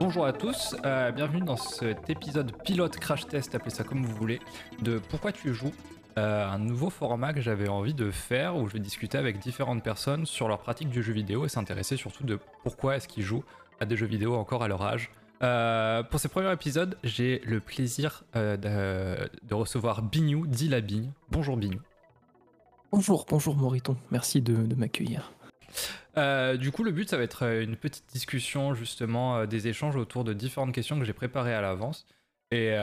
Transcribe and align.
Bonjour 0.00 0.26
à 0.26 0.32
tous, 0.32 0.76
euh, 0.84 1.10
bienvenue 1.10 1.40
dans 1.40 1.56
cet 1.56 2.08
épisode 2.08 2.52
pilote 2.62 2.96
crash 2.98 3.26
test, 3.26 3.56
appelez 3.56 3.72
ça 3.72 3.82
comme 3.82 4.04
vous 4.04 4.14
voulez, 4.14 4.38
de 4.80 5.00
Pourquoi 5.00 5.32
tu 5.32 5.52
joues 5.52 5.72
euh, 6.16 6.48
un 6.48 6.58
nouveau 6.60 6.88
format 6.88 7.32
que 7.32 7.40
j'avais 7.40 7.66
envie 7.66 7.94
de 7.94 8.12
faire 8.12 8.56
où 8.56 8.68
je 8.68 8.74
vais 8.74 8.78
discuter 8.78 9.18
avec 9.18 9.40
différentes 9.40 9.82
personnes 9.82 10.24
sur 10.24 10.46
leur 10.46 10.60
pratique 10.60 10.88
du 10.88 11.02
jeu 11.02 11.12
vidéo 11.12 11.46
et 11.46 11.48
s'intéresser 11.48 11.96
surtout 11.96 12.22
de 12.22 12.38
pourquoi 12.62 12.96
est-ce 12.96 13.08
qu'ils 13.08 13.24
jouent 13.24 13.42
à 13.80 13.86
des 13.86 13.96
jeux 13.96 14.06
vidéo 14.06 14.36
encore 14.36 14.62
à 14.62 14.68
leur 14.68 14.82
âge. 14.82 15.10
Euh, 15.42 16.04
pour 16.04 16.20
ce 16.20 16.28
premier 16.28 16.52
épisode, 16.52 16.96
j'ai 17.02 17.42
le 17.44 17.58
plaisir 17.58 18.22
de, 18.34 19.28
recevoir 19.50 20.02
Bignou, 20.02 20.46
dit 20.46 20.68
la. 20.68 20.80
Bonjour 21.30 21.56
Bignou. 21.56 21.80
Bonjour, 22.92 23.26
bonjour 23.28 23.56
Moriton, 23.56 23.96
merci 24.12 24.42
de 24.42 24.74
m'accueillir. 24.76 25.32
Euh, 26.16 26.56
du 26.56 26.72
coup, 26.72 26.82
le 26.82 26.90
but, 26.90 27.08
ça 27.08 27.16
va 27.16 27.22
être 27.22 27.44
euh, 27.44 27.62
une 27.62 27.76
petite 27.76 28.06
discussion, 28.12 28.74
justement, 28.74 29.38
euh, 29.38 29.46
des 29.46 29.68
échanges 29.68 29.96
autour 29.96 30.24
de 30.24 30.32
différentes 30.32 30.72
questions 30.72 30.98
que 30.98 31.04
j'ai 31.04 31.12
préparées 31.12 31.54
à 31.54 31.60
l'avance. 31.60 32.06
Et, 32.50 32.74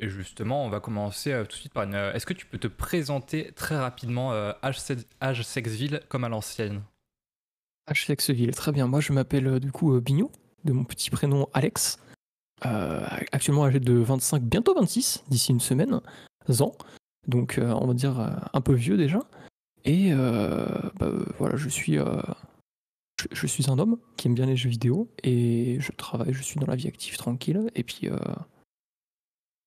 justement, 0.00 0.64
on 0.64 0.70
va 0.70 0.80
commencer 0.80 1.38
tout 1.42 1.56
de 1.56 1.60
suite 1.60 1.74
par 1.74 1.82
une. 1.82 1.94
Est-ce 1.94 2.24
que 2.24 2.32
tu 2.32 2.46
peux 2.46 2.56
te 2.56 2.68
présenter 2.68 3.52
très 3.52 3.76
rapidement 3.76 4.32
H, 4.32 5.42
Sexville 5.42 6.00
comme 6.08 6.24
à 6.24 6.30
l'ancienne? 6.30 6.80
H 7.90 8.06
Sexville, 8.06 8.54
très 8.54 8.72
bien. 8.72 8.86
Moi, 8.86 9.00
je 9.00 9.12
m'appelle 9.12 9.60
du 9.60 9.70
coup 9.72 10.00
Bignou, 10.00 10.32
de 10.64 10.72
mon 10.72 10.84
petit 10.84 11.10
prénom 11.10 11.50
Alex. 11.52 11.98
actuellement 12.62 13.66
âgé 13.66 13.78
de 13.78 13.92
25, 13.92 14.42
bientôt 14.42 14.74
26, 14.74 15.24
d'ici 15.28 15.52
une 15.52 15.60
semaine, 15.60 16.00
ans. 16.60 16.72
Donc, 17.28 17.60
on 17.60 17.86
va 17.86 17.92
dire 17.92 18.18
un 18.54 18.60
peu 18.62 18.72
vieux 18.72 18.96
déjà. 18.96 19.20
Et 19.84 20.12
bah, 20.12 21.10
voilà, 21.38 21.56
je 21.56 21.68
suis 21.68 21.98
je, 23.32 23.46
suis 23.46 23.70
un 23.70 23.78
homme 23.78 23.98
qui 24.16 24.28
aime 24.28 24.34
bien 24.34 24.46
les 24.46 24.56
jeux 24.56 24.68
vidéo 24.68 25.10
et 25.22 25.78
je 25.80 25.92
travaille, 25.92 26.32
je 26.32 26.42
suis 26.42 26.58
dans 26.58 26.66
la 26.66 26.76
vie 26.76 26.88
active 26.88 27.16
tranquille. 27.16 27.70
Et 27.74 27.82
puis, 27.82 28.08
euh, 28.08 28.18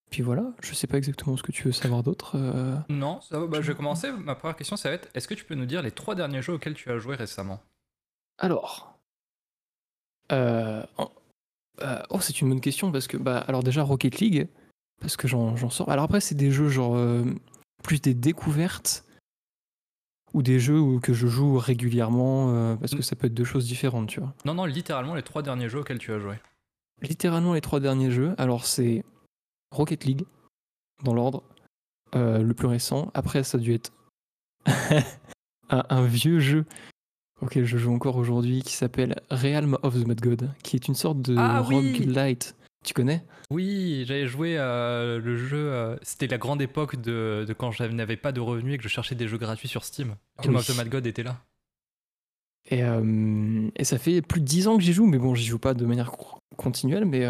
puis 0.10 0.22
voilà, 0.22 0.54
je 0.62 0.74
sais 0.74 0.88
pas 0.88 0.98
exactement 0.98 1.38
ce 1.38 1.44
que 1.44 1.52
tu 1.52 1.64
veux 1.64 1.72
savoir 1.72 2.04
d'autre. 2.04 2.34
Euh. 2.36 2.78
Non, 2.90 3.20
bah, 3.32 3.62
je 3.62 3.72
vais 3.72 3.76
commencer. 3.76 4.12
Ma 4.12 4.36
première 4.36 4.56
question, 4.56 4.76
ça 4.76 4.90
va 4.90 4.96
être 4.96 5.10
est-ce 5.14 5.28
que 5.28 5.34
tu 5.34 5.46
peux 5.46 5.56
nous 5.56 5.66
dire 5.66 5.82
les 5.82 5.92
trois 5.92 6.16
derniers 6.16 6.42
jeux 6.42 6.54
auxquels 6.54 6.76
tu 6.76 6.92
as 6.92 6.98
joué 6.98 7.16
récemment? 7.16 7.62
Alors. 8.38 9.00
Euh, 10.32 10.84
oh, 10.98 12.20
c'est 12.20 12.42
une 12.42 12.50
bonne 12.50 12.62
question 12.62 12.92
parce 12.92 13.08
que, 13.08 13.18
bah, 13.18 13.38
alors 13.48 13.64
déjà 13.64 13.84
Rocket 13.84 14.20
League, 14.20 14.50
parce 15.00 15.16
que 15.16 15.28
j'en 15.28 15.70
sors. 15.70 15.90
Alors 15.90 16.06
après, 16.06 16.20
c'est 16.20 16.36
des 16.36 16.52
jeux 16.52 16.70
genre 16.70 16.98
plus 17.84 18.02
des 18.02 18.14
découvertes 18.14 19.06
ou 20.38 20.44
des 20.44 20.60
jeux 20.60 21.00
que 21.02 21.14
je 21.14 21.26
joue 21.26 21.58
régulièrement 21.58 22.52
euh, 22.54 22.76
parce 22.76 22.92
que 22.92 23.00
mm. 23.00 23.02
ça 23.02 23.16
peut 23.16 23.26
être 23.26 23.34
deux 23.34 23.44
choses 23.44 23.66
différentes, 23.66 24.08
tu 24.08 24.20
vois. 24.20 24.36
Non, 24.46 24.54
non, 24.54 24.66
littéralement 24.66 25.16
les 25.16 25.24
trois 25.24 25.42
derniers 25.42 25.68
jeux 25.68 25.80
auxquels 25.80 25.98
tu 25.98 26.14
as 26.14 26.20
joué. 26.20 26.36
Littéralement 27.02 27.56
les 27.56 27.62
trois 27.62 27.80
derniers 27.80 28.12
jeux. 28.12 28.36
Alors 28.38 28.66
c'est 28.66 29.04
Rocket 29.72 30.06
League 30.06 30.26
dans 31.04 31.16
l'ordre, 31.16 31.42
euh, 32.16 32.44
le 32.44 32.54
plus 32.54 32.68
récent. 32.68 33.10
Après 33.16 33.42
ça 33.42 33.58
a 33.58 33.62
dû 33.62 33.74
être 33.74 33.92
un, 35.70 36.06
vieux 36.06 36.40
jeu 36.40 36.66
auquel 37.42 37.66
je 37.66 37.80
joue 37.80 37.92
encore 37.92 38.18
aujourd'hui 38.18 38.62
qui 38.62 38.74
s'appelle 38.74 39.16
Realm 39.32 39.80
of 39.82 39.96
the 39.96 40.06
Mad 40.06 40.22
God, 40.22 40.52
qui 40.62 40.76
est 40.76 40.88
une 40.88 40.96
sorte 40.96 41.20
de 41.20 41.36
ah, 41.36 41.62
roguelite. 41.62 42.56
Tu 42.88 42.94
connais? 42.94 43.22
Oui, 43.52 44.06
j'avais 44.08 44.28
joué 44.28 44.56
euh, 44.58 45.20
le 45.20 45.36
jeu. 45.36 45.74
Euh, 45.74 45.98
c'était 46.04 46.28
la 46.28 46.38
grande 46.38 46.62
époque 46.62 46.96
de, 46.96 47.46
quand 47.58 47.70
je 47.72 47.84
n'avais 47.84 48.16
pas 48.16 48.32
de 48.32 48.40
revenus 48.40 48.76
et 48.76 48.78
que 48.78 48.84
je 48.84 48.88
cherchais 48.88 49.14
des 49.14 49.28
jeux 49.28 49.38
gratuits 49.38 49.68
sur 49.68 49.84
Steam. 49.84 50.16
Realm 50.38 50.56
of 50.56 50.68
the 50.68 50.78
Mad 50.78 50.88
God 50.88 51.06
était 51.06 51.24
là. 51.24 51.44
Et, 52.72 52.86
euh, 52.86 53.70
et, 53.76 53.84
ça 53.84 53.98
fait 53.98 54.22
plus 54.22 54.40
de 54.40 54.46
10 54.46 54.70
ans 54.70 54.78
que 54.78 54.84
j'y 54.84 54.94
joue, 54.94 55.06
mais 55.06 55.18
bon, 55.18 55.36
j'y 55.36 55.44
joue 55.44 55.60
pas 55.60 55.74
de 55.74 55.86
manière 55.86 56.14
continuelle, 56.56 57.04
mais 57.04 57.26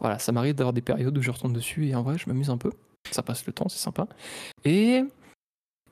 voilà, 0.00 0.18
ça 0.18 0.32
m'arrive 0.32 0.56
d'avoir 0.56 0.72
des 0.72 0.82
périodes 0.82 1.16
où 1.16 1.22
je 1.22 1.30
retourne 1.30 1.52
dessus 1.52 1.86
et 1.86 1.94
en 1.94 2.02
vrai, 2.02 2.18
je 2.18 2.28
m'amuse 2.28 2.50
un 2.50 2.58
peu. 2.58 2.72
Ça 3.12 3.22
passe 3.22 3.46
le 3.46 3.52
temps, 3.52 3.68
c'est 3.68 3.78
sympa. 3.78 4.08
Et, 4.64 5.04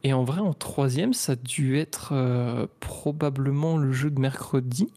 et 0.03 0.13
en 0.13 0.25
vrai, 0.25 0.41
en 0.41 0.55
troisième, 0.55 1.13
ça 1.13 1.33
a 1.33 1.37
dû 1.37 1.79
être 1.79 2.69
probablement 2.81 3.77
le 3.79 3.93
jeu 3.93 4.11
de 4.11 4.19
mercredi, 4.19 4.93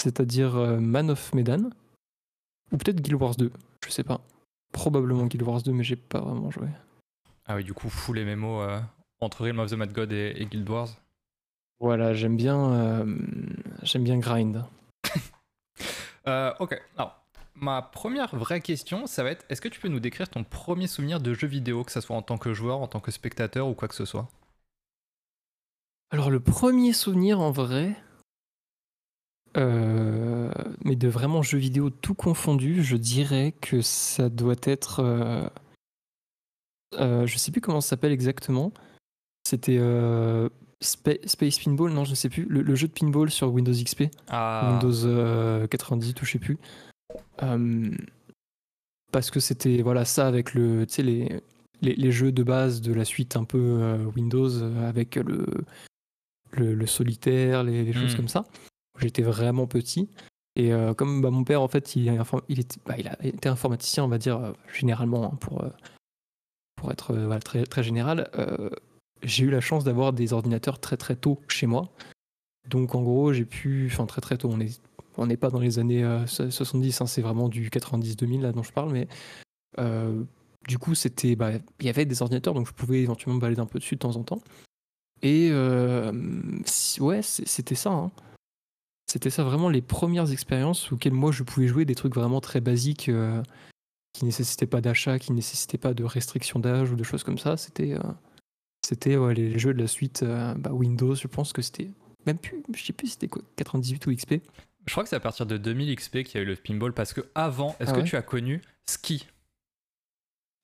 c'est-à-dire 0.00 0.54
Man 0.78 1.10
of 1.10 1.34
Medan. 1.34 1.70
Ou 2.72 2.76
peut-être 2.76 3.00
Guild 3.00 3.20
Wars 3.20 3.36
2, 3.36 3.52
je 3.84 3.90
sais 3.90 4.04
pas. 4.04 4.20
Probablement 4.72 5.26
Guild 5.26 5.42
Wars 5.42 5.62
2, 5.62 5.72
mais 5.72 5.84
j'ai 5.84 5.96
pas 5.96 6.20
vraiment 6.20 6.50
joué. 6.50 6.68
Ah 7.46 7.56
oui, 7.56 7.64
du 7.64 7.74
coup, 7.74 7.90
full 7.90 8.24
MMO 8.24 8.62
euh, 8.62 8.80
entre 9.20 9.42
Realm 9.42 9.58
of 9.58 9.70
the 9.70 9.74
Mad 9.74 9.92
God 9.92 10.12
et, 10.12 10.46
Guild 10.50 10.68
Wars. 10.68 10.88
Voilà, 11.80 12.14
j'aime 12.14 12.36
bien, 12.36 12.72
euh, 12.72 13.18
j'aime 13.82 14.04
bien 14.04 14.18
grind. 14.18 14.64
Euh, 16.28 16.54
ok, 16.60 16.80
alors 16.96 17.20
ma 17.56 17.82
première 17.82 18.34
vraie 18.36 18.60
question, 18.60 19.08
ça 19.08 19.24
va 19.24 19.30
être 19.30 19.44
est-ce 19.48 19.60
que 19.60 19.68
tu 19.68 19.80
peux 19.80 19.88
nous 19.88 19.98
décrire 19.98 20.28
ton 20.28 20.44
premier 20.44 20.86
souvenir 20.86 21.20
de 21.20 21.34
jeu 21.34 21.48
vidéo, 21.48 21.82
que 21.82 21.90
ce 21.90 22.00
soit 22.00 22.14
en 22.14 22.22
tant 22.22 22.38
que 22.38 22.54
joueur, 22.54 22.80
en 22.80 22.86
tant 22.86 23.00
que 23.00 23.10
spectateur 23.10 23.66
ou 23.66 23.74
quoi 23.74 23.88
que 23.88 23.94
ce 23.96 24.04
soit? 24.04 24.28
Alors, 26.10 26.30
le 26.30 26.40
premier 26.40 26.92
souvenir 26.92 27.40
en 27.40 27.50
vrai, 27.50 27.96
euh, 29.56 30.50
mais 30.84 30.96
de 30.96 31.08
vraiment 31.08 31.42
jeux 31.42 31.58
vidéo 31.58 31.90
tout 31.90 32.14
confondu, 32.14 32.82
je 32.82 32.96
dirais 32.96 33.54
que 33.60 33.82
ça 33.82 34.28
doit 34.28 34.56
être. 34.62 35.00
Euh, 35.00 35.46
euh, 36.94 37.26
je 37.26 37.36
sais 37.38 37.50
plus 37.50 37.60
comment 37.60 37.80
ça 37.80 37.90
s'appelle 37.90 38.12
exactement. 38.12 38.72
C'était 39.46 39.80
Space 40.80 41.58
Pinball, 41.58 41.92
non, 41.92 42.04
je 42.04 42.10
ne 42.10 42.14
sais 42.14 42.28
plus. 42.28 42.46
Le, 42.48 42.74
jeu 42.74 42.88
de 42.88 42.92
pinball 42.92 43.30
sur 43.30 43.52
Windows 43.52 43.72
XP. 43.72 44.04
Ah. 44.28 44.78
Windows 44.82 45.66
90, 45.68 46.14
ou 46.20 46.24
je 46.24 46.30
sais 46.30 46.38
plus. 46.38 46.58
parce 49.12 49.30
que 49.30 49.40
c'était 49.40 49.82
voilà 49.82 50.04
ça 50.04 50.26
avec 50.26 50.54
le, 50.54 50.86
les, 50.98 51.40
les, 51.82 51.94
les, 51.94 52.12
jeux 52.12 52.32
de 52.32 52.42
base 52.42 52.80
de 52.80 52.94
la 52.94 53.04
suite 53.04 53.36
un 53.36 53.44
peu 53.44 53.98
Windows 54.16 54.62
avec 54.86 55.16
le, 55.16 55.44
le, 56.52 56.86
solitaire, 56.86 57.64
les, 57.64 57.92
choses 57.92 58.14
hmm. 58.14 58.16
comme 58.16 58.28
ça. 58.28 58.46
J'étais 59.02 59.22
vraiment 59.22 59.66
petit. 59.66 60.08
Et 60.54 60.72
euh, 60.72 60.94
comme 60.94 61.20
bah, 61.20 61.30
mon 61.30 61.44
père, 61.44 61.62
en 61.62 61.68
fait, 61.68 61.96
il, 61.96 62.04
il, 62.48 62.60
était, 62.60 62.80
bah, 62.86 62.94
il 62.98 63.08
a 63.08 63.16
été 63.24 63.48
informaticien, 63.48 64.04
on 64.04 64.08
va 64.08 64.18
dire, 64.18 64.38
euh, 64.38 64.52
généralement, 64.72 65.24
hein, 65.24 65.36
pour, 65.40 65.64
euh, 65.64 65.70
pour 66.76 66.92
être 66.92 67.38
très, 67.44 67.64
très 67.64 67.82
général, 67.82 68.30
j'ai 69.22 69.44
eu 69.44 69.50
la 69.50 69.60
chance 69.60 69.84
d'avoir 69.84 70.12
des 70.12 70.32
ordinateurs 70.32 70.80
très 70.80 70.96
très 70.96 71.14
tôt 71.14 71.40
chez 71.46 71.66
moi. 71.66 71.90
Donc 72.68 72.94
en 72.94 73.02
gros, 73.02 73.32
j'ai 73.32 73.44
pu, 73.44 73.88
enfin 73.92 74.06
très 74.06 74.20
très 74.20 74.36
tôt, 74.36 74.48
on 74.50 74.56
n'est 74.56 74.70
on 75.16 75.26
n'est 75.26 75.36
pas 75.36 75.50
dans 75.50 75.60
les 75.60 75.78
années 75.78 76.04
70, 76.26 77.00
hein, 77.00 77.06
c'est 77.06 77.22
vraiment 77.22 77.48
du 77.48 77.68
90-2000 77.68 78.40
là 78.40 78.50
dont 78.50 78.64
je 78.64 78.72
parle, 78.72 78.90
mais 78.90 79.06
du 80.66 80.78
coup, 80.78 80.96
c'était, 80.96 81.36
bah, 81.36 81.52
il 81.78 81.86
y 81.86 81.88
avait 81.88 82.04
des 82.04 82.20
ordinateurs, 82.20 82.54
donc 82.54 82.66
je 82.66 82.72
pouvais 82.72 83.02
éventuellement 83.02 83.36
me 83.36 83.40
balader 83.40 83.60
un 83.60 83.66
peu 83.66 83.78
dessus 83.78 83.94
de 83.94 84.00
temps 84.00 84.16
en 84.16 84.24
temps. 84.24 84.40
Et 85.22 85.52
ouais, 85.52 87.22
c'était 87.22 87.76
ça. 87.76 87.90
Hein. 87.90 88.10
C'était 89.12 89.28
ça 89.28 89.44
vraiment 89.44 89.68
les 89.68 89.82
premières 89.82 90.32
expériences 90.32 90.90
auxquelles 90.90 91.12
moi 91.12 91.32
je 91.32 91.42
pouvais 91.42 91.66
jouer 91.66 91.84
des 91.84 91.94
trucs 91.94 92.14
vraiment 92.14 92.40
très 92.40 92.62
basiques 92.62 93.00
qui 93.00 93.10
euh, 93.10 93.42
qui 94.14 94.24
nécessitaient 94.24 94.64
pas 94.64 94.80
d'achat, 94.80 95.18
qui 95.18 95.34
nécessitaient 95.34 95.76
pas 95.76 95.92
de 95.92 96.02
restriction 96.02 96.58
d'âge 96.58 96.90
ou 96.90 96.96
de 96.96 97.04
choses 97.04 97.22
comme 97.22 97.36
ça. 97.36 97.58
C'était 97.58 97.92
euh, 97.92 98.12
c'était 98.80 99.18
les 99.34 99.58
jeux 99.58 99.74
de 99.74 99.78
la 99.82 99.86
suite 99.86 100.22
euh, 100.22 100.54
bah, 100.54 100.72
Windows, 100.72 101.14
je 101.14 101.26
pense 101.26 101.52
que 101.52 101.60
c'était 101.60 101.90
même 102.24 102.38
plus, 102.38 102.62
je 102.74 102.82
sais 102.82 102.94
plus 102.94 103.08
c'était 103.08 103.28
quoi, 103.28 103.42
98 103.56 104.06
ou 104.06 104.16
XP. 104.16 104.36
Je 104.86 104.92
crois 104.92 105.02
que 105.02 105.10
c'est 105.10 105.16
à 105.16 105.20
partir 105.20 105.44
de 105.44 105.58
2000 105.58 105.94
XP 105.94 106.22
qu'il 106.22 106.36
y 106.36 106.38
a 106.38 106.40
eu 106.40 106.46
le 106.46 106.56
pinball 106.56 106.94
parce 106.94 107.12
que 107.12 107.20
avant, 107.34 107.76
est-ce 107.80 107.90
ah 107.90 108.00
que 108.00 108.06
tu 108.06 108.16
as 108.16 108.22
connu 108.22 108.62
Ski? 108.88 109.28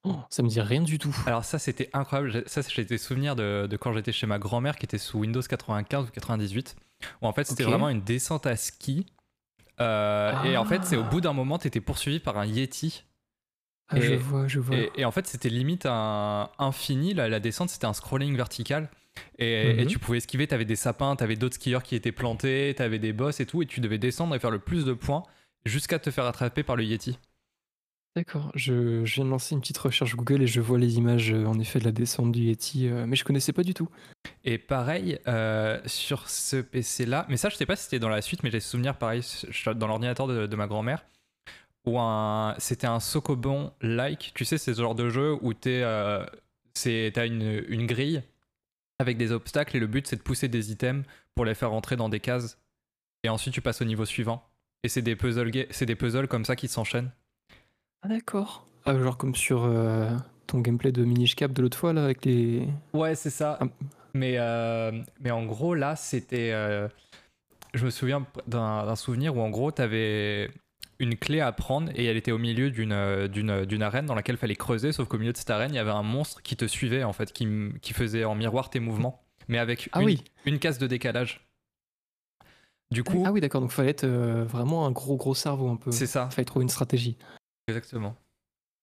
Oh, 0.04 0.16
ça 0.30 0.42
me 0.42 0.48
dit 0.48 0.62
rien 0.62 0.80
du 0.80 0.96
tout. 0.98 1.14
Alors 1.26 1.44
ça 1.44 1.58
c'était 1.58 1.90
incroyable. 1.92 2.44
Ça 2.46 2.62
j'ai 2.66 2.86
des 2.86 2.96
souvenirs 2.96 3.36
de, 3.36 3.66
de 3.66 3.76
quand 3.76 3.92
j'étais 3.92 4.12
chez 4.12 4.26
ma 4.26 4.38
grand-mère 4.38 4.78
qui 4.78 4.86
était 4.86 4.96
sous 4.96 5.18
Windows 5.18 5.42
95 5.42 6.06
ou 6.06 6.10
98 6.12 6.76
en 7.20 7.32
fait 7.32 7.46
c'était 7.46 7.64
vraiment 7.64 7.88
une 7.88 8.02
descente 8.02 8.46
à 8.46 8.56
ski. 8.56 9.06
Euh, 9.80 10.42
et 10.44 10.56
en 10.56 10.64
fait, 10.64 10.84
c'est 10.84 10.96
au 10.96 11.04
bout 11.04 11.20
d'un 11.20 11.32
moment, 11.32 11.58
tu 11.58 11.68
étais 11.68 11.80
poursuivi 11.80 12.18
par 12.18 12.38
un 12.38 12.46
Yeti. 12.46 13.04
Ah, 13.88 14.00
je 14.00 14.14
vois, 14.14 14.48
je 14.48 14.58
vois. 14.58 14.76
Et, 14.96 15.04
en 15.04 15.10
fait, 15.10 15.26
c'était 15.26 15.48
limite 15.48 15.86
un 15.86 16.50
infini. 16.58 17.14
La, 17.14 17.28
la 17.28 17.40
descente, 17.40 17.70
c'était 17.70 17.86
un 17.86 17.94
scrolling 17.94 18.36
vertical. 18.36 18.90
Et, 19.38 19.82
mhm. 19.82 19.86
tu 19.86 19.98
pouvais 19.98 20.18
esquiver, 20.18 20.46
tu 20.46 20.54
avais 20.54 20.64
des 20.64 20.76
sapins, 20.76 21.16
tu 21.16 21.24
avais 21.24 21.36
d'autres 21.36 21.54
skieurs 21.54 21.82
qui 21.82 21.94
étaient 21.94 22.12
plantés, 22.12 22.74
tu 22.76 22.82
avais 22.82 22.98
des 22.98 23.12
boss 23.12 23.40
et 23.40 23.46
tout. 23.46 23.62
Et 23.62 23.66
tu 23.66 23.80
devais 23.80 23.98
descendre 23.98 24.34
et 24.34 24.38
faire 24.38 24.50
le 24.50 24.58
plus 24.58 24.84
de 24.84 24.92
points 24.92 25.22
jusqu'à 25.64 25.98
te 25.98 26.10
faire 26.10 26.26
attraper 26.26 26.62
par 26.62 26.76
le 26.76 26.84
Yeti. 26.84 27.18
D'accord, 28.18 28.50
je, 28.56 29.04
viens 29.04 29.24
de 29.24 29.30
lancer 29.30 29.54
une 29.54 29.60
petite 29.60 29.78
recherche 29.78 30.16
Google 30.16 30.42
et 30.42 30.48
je 30.48 30.60
vois 30.60 30.76
les 30.76 30.98
images 30.98 31.32
euh, 31.32 31.44
en 31.44 31.56
effet 31.60 31.78
de 31.78 31.84
la 31.84 31.92
descente 31.92 32.32
du 32.32 32.40
Yeti, 32.40 32.88
euh, 32.88 33.06
mais 33.06 33.14
je 33.14 33.22
connaissais 33.22 33.52
pas 33.52 33.62
du 33.62 33.74
tout. 33.74 33.88
Et 34.44 34.58
pareil, 34.58 35.20
euh, 35.28 35.80
sur 35.86 36.28
ce 36.28 36.56
PC-là, 36.56 37.26
mais 37.28 37.36
ça 37.36 37.48
je 37.48 37.54
sais 37.54 37.64
pas 37.64 37.76
si 37.76 37.84
c'était 37.84 38.00
dans 38.00 38.08
la 38.08 38.20
suite, 38.20 38.42
mais 38.42 38.50
j'ai 38.50 38.58
souvenir 38.58 38.98
pareil 38.98 39.22
dans 39.76 39.86
l'ordinateur 39.86 40.26
de, 40.26 40.56
ma 40.56 40.66
grand-mère, 40.66 41.04
où 41.86 41.96
c'était 42.58 42.88
un 42.88 42.98
Sokobon-like, 42.98 44.32
tu 44.34 44.44
sais, 44.44 44.58
c'est 44.58 44.74
ce 44.74 44.82
genre 44.82 44.96
de 44.96 45.10
jeu 45.10 45.38
où 45.40 45.54
tu 45.54 45.80
as 45.84 46.26
une, 47.24 47.64
une 47.68 47.86
grille 47.86 48.24
avec 48.98 49.16
des 49.16 49.30
obstacles 49.30 49.76
et 49.76 49.80
le 49.80 49.86
but 49.86 50.08
c'est 50.08 50.16
de 50.16 50.22
pousser 50.22 50.48
des 50.48 50.72
items 50.72 51.06
pour 51.36 51.44
les 51.44 51.54
faire 51.54 51.70
rentrer 51.70 51.94
dans 51.94 52.08
des 52.08 52.18
cases 52.18 52.58
et 53.22 53.28
ensuite 53.28 53.54
tu 53.54 53.62
passes 53.62 53.80
au 53.80 53.84
niveau 53.84 54.04
suivant. 54.04 54.44
Et 54.82 54.88
c'est 54.88 55.02
des 55.02 55.14
puzzles, 55.14 55.52
c'est 55.70 55.86
des 55.86 55.94
puzzles 55.94 56.26
comme 56.26 56.44
ça 56.44 56.56
qui 56.56 56.66
s'enchaînent. 56.66 57.12
Ah 58.02 58.08
d'accord. 58.08 58.66
Ah, 58.84 58.96
genre 58.98 59.16
comme 59.16 59.34
sur 59.34 59.64
euh, 59.64 60.08
ton 60.46 60.60
gameplay 60.60 60.92
de 60.92 61.04
Minish 61.04 61.34
Cap 61.36 61.52
de 61.52 61.62
l'autre 61.62 61.76
fois 61.76 61.92
là 61.92 62.04
avec 62.04 62.24
les. 62.24 62.68
Ouais, 62.92 63.14
c'est 63.14 63.30
ça. 63.30 63.58
Ah. 63.60 63.66
Mais, 64.14 64.34
euh, 64.38 64.92
mais 65.20 65.30
en 65.30 65.44
gros, 65.44 65.74
là, 65.74 65.96
c'était. 65.96 66.50
euh, 66.52 66.88
je 67.74 67.84
me 67.84 67.90
souviens 67.90 68.26
d'un 68.46 68.86
d'un 68.86 68.96
souvenir 68.96 69.36
où 69.36 69.40
en 69.40 69.50
gros, 69.50 69.70
t'avais 69.70 70.50
une 71.00 71.16
clé 71.16 71.40
à 71.40 71.52
prendre 71.52 71.92
et 71.94 72.04
elle 72.06 72.16
était 72.16 72.32
au 72.32 72.38
milieu 72.38 72.70
d'une 72.70 72.92
euh, 72.92 73.28
d'une 73.28 73.64
d'une 73.66 73.82
arène 73.82 74.06
dans 74.06 74.14
laquelle 74.14 74.36
fallait 74.38 74.56
creuser, 74.56 74.92
sauf 74.92 75.06
qu'au 75.06 75.18
milieu 75.18 75.32
de 75.32 75.36
cette 75.36 75.50
arène, 75.50 75.72
il 75.72 75.76
y 75.76 75.80
avait 75.80 75.90
un 75.90 76.02
monstre 76.02 76.42
qui 76.42 76.56
te 76.56 76.64
suivait 76.64 77.04
en 77.04 77.12
fait, 77.12 77.32
qui, 77.32 77.44
m- 77.44 77.74
qui 77.82 77.92
faisait 77.92 78.24
en 78.24 78.34
miroir 78.34 78.70
tes 78.70 78.80
mouvements, 78.80 79.22
mais 79.48 79.58
avec 79.58 79.90
Ah 79.92 80.00
une, 80.00 80.06
oui. 80.06 80.24
une 80.46 80.58
case 80.58 80.78
de 80.78 80.86
décalage. 80.86 81.46
Du 82.90 83.04
coup, 83.04 83.22
Ah 83.26 83.32
oui 83.32 83.40
d'accord. 83.42 83.60
Donc 83.60 83.70
fallait 83.70 83.90
être 83.90 84.04
euh, 84.04 84.44
vraiment 84.44 84.86
un 84.86 84.90
gros 84.90 85.16
gros 85.16 85.34
cerveau 85.34 85.68
un 85.68 85.76
peu. 85.76 85.92
c'est 85.92 86.06
ça, 86.06 86.30
Fallait 86.30 86.46
trouver 86.46 86.62
une 86.62 86.70
stratégie. 86.70 87.16
Exactement. 87.68 88.16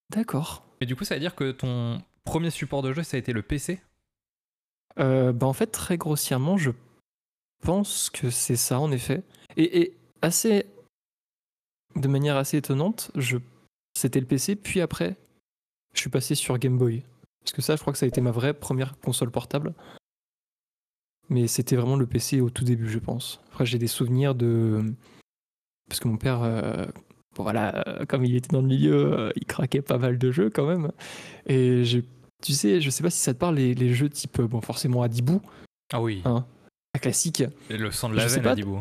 D'accord. 0.09 0.65
Et 0.81 0.85
du 0.85 0.95
coup, 0.95 1.03
ça 1.03 1.15
veut 1.15 1.19
dire 1.19 1.35
que 1.35 1.51
ton 1.51 2.01
premier 2.23 2.51
support 2.51 2.81
de 2.81 2.93
jeu, 2.93 3.03
ça 3.03 3.17
a 3.17 3.19
été 3.19 3.33
le 3.33 3.41
PC 3.41 3.81
Euh, 4.99 5.33
bah 5.33 5.47
en 5.47 5.53
fait, 5.53 5.67
très 5.67 5.97
grossièrement, 5.97 6.57
je 6.57 6.71
pense 7.63 8.09
que 8.09 8.29
c'est 8.29 8.55
ça 8.55 8.79
en 8.79 8.91
effet. 8.91 9.23
Et, 9.57 9.81
et 9.81 9.97
assez, 10.21 10.65
de 11.95 12.07
manière 12.07 12.37
assez 12.37 12.57
étonnante, 12.57 13.11
je, 13.15 13.37
c'était 13.93 14.19
le 14.19 14.25
PC, 14.25 14.55
puis 14.55 14.81
après, 14.81 15.17
je 15.93 15.99
suis 16.01 16.09
passé 16.09 16.35
sur 16.35 16.57
Game 16.57 16.77
Boy. 16.77 17.03
Parce 17.41 17.53
que 17.53 17.61
ça, 17.61 17.75
je 17.75 17.81
crois 17.81 17.93
que 17.93 17.99
ça 17.99 18.05
a 18.05 18.09
été 18.09 18.21
ma 18.21 18.31
vraie 18.31 18.53
première 18.53 18.97
console 18.99 19.31
portable. 19.31 19.73
Mais 21.29 21.47
c'était 21.47 21.75
vraiment 21.75 21.95
le 21.95 22.05
PC 22.05 22.41
au 22.41 22.49
tout 22.49 22.63
début, 22.63 22.89
je 22.89 22.99
pense. 22.99 23.41
Après, 23.47 23.65
j'ai 23.65 23.79
des 23.79 23.87
souvenirs 23.87 24.35
de. 24.35 24.93
Parce 25.89 25.99
que 25.99 26.07
mon 26.07 26.17
père, 26.17 26.41
euh, 26.43 26.85
bon, 27.35 27.43
voilà, 27.43 27.87
euh, 27.87 28.05
comme 28.05 28.23
il 28.25 28.35
était 28.35 28.49
dans 28.53 28.61
le 28.61 28.67
milieu, 28.67 28.95
euh, 29.19 29.31
il 29.35 29.45
craquait 29.45 29.81
pas 29.81 29.97
mal 29.97 30.17
de 30.17 30.31
jeux 30.31 30.49
quand 30.49 30.65
même. 30.67 30.91
Et 31.47 31.83
j'ai 31.83 32.03
tu 32.43 32.51
sais, 32.53 32.79
je 32.81 32.89
sais 32.89 33.01
pas 33.01 33.09
si 33.09 33.19
ça 33.19 33.33
te 33.33 33.39
parle, 33.39 33.55
les, 33.55 33.73
les 33.73 33.93
jeux 33.93 34.09
type, 34.09 34.39
euh, 34.39 34.47
bon, 34.47 34.61
forcément 34.61 35.01
Adibou, 35.01 35.41
Ah 35.93 36.01
oui, 36.01 36.21
Hein. 36.25 36.45
la 36.93 36.99
classique. 36.99 37.43
et 37.69 37.77
le 37.77 37.91
sang 37.91 38.09
de 38.09 38.15
la 38.15 38.27
veine. 38.27 38.45
Adibou. 38.45 38.79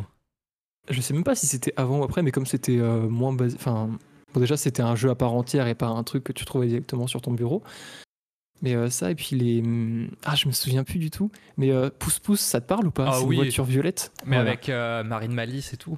Je 0.90 1.00
sais 1.00 1.14
même 1.14 1.24
pas 1.24 1.34
si 1.34 1.46
c'était 1.46 1.72
avant 1.76 2.00
ou 2.00 2.04
après, 2.04 2.22
mais 2.22 2.30
comme 2.30 2.44
c'était 2.46 2.78
euh, 2.78 3.08
moins 3.08 3.32
basé. 3.32 3.56
Enfin, 3.58 3.88
bon, 4.34 4.40
déjà, 4.40 4.56
c'était 4.58 4.82
un 4.82 4.96
jeu 4.96 5.08
à 5.08 5.14
part 5.14 5.32
entière 5.32 5.66
et 5.66 5.74
pas 5.74 5.86
un 5.86 6.02
truc 6.02 6.24
que 6.24 6.32
tu 6.32 6.44
trouvais 6.44 6.66
directement 6.66 7.06
sur 7.06 7.22
ton 7.22 7.32
bureau. 7.32 7.62
Mais 8.60 8.74
euh, 8.74 8.90
ça, 8.90 9.10
et 9.10 9.14
puis 9.14 9.34
les. 9.36 9.60
hum, 9.62 10.10
Ah, 10.24 10.34
je 10.34 10.46
me 10.46 10.52
souviens 10.52 10.84
plus 10.84 10.98
du 10.98 11.10
tout. 11.10 11.30
Mais 11.56 11.70
euh, 11.70 11.88
Pouce 11.98 12.18
Pouce, 12.18 12.40
ça 12.40 12.60
te 12.60 12.66
parle 12.66 12.86
ou 12.86 12.90
pas? 12.90 13.06
Ah 13.08 13.12
C'est 13.14 13.22
une 13.22 13.28
oui. 13.28 13.36
voiture 13.36 13.64
violette? 13.64 14.12
Mais 14.26 14.36
Voilà. 14.36 14.50
avec 14.50 14.68
Marine 15.08 15.32
Malice 15.32 15.72
et 15.72 15.76
tout. 15.78 15.96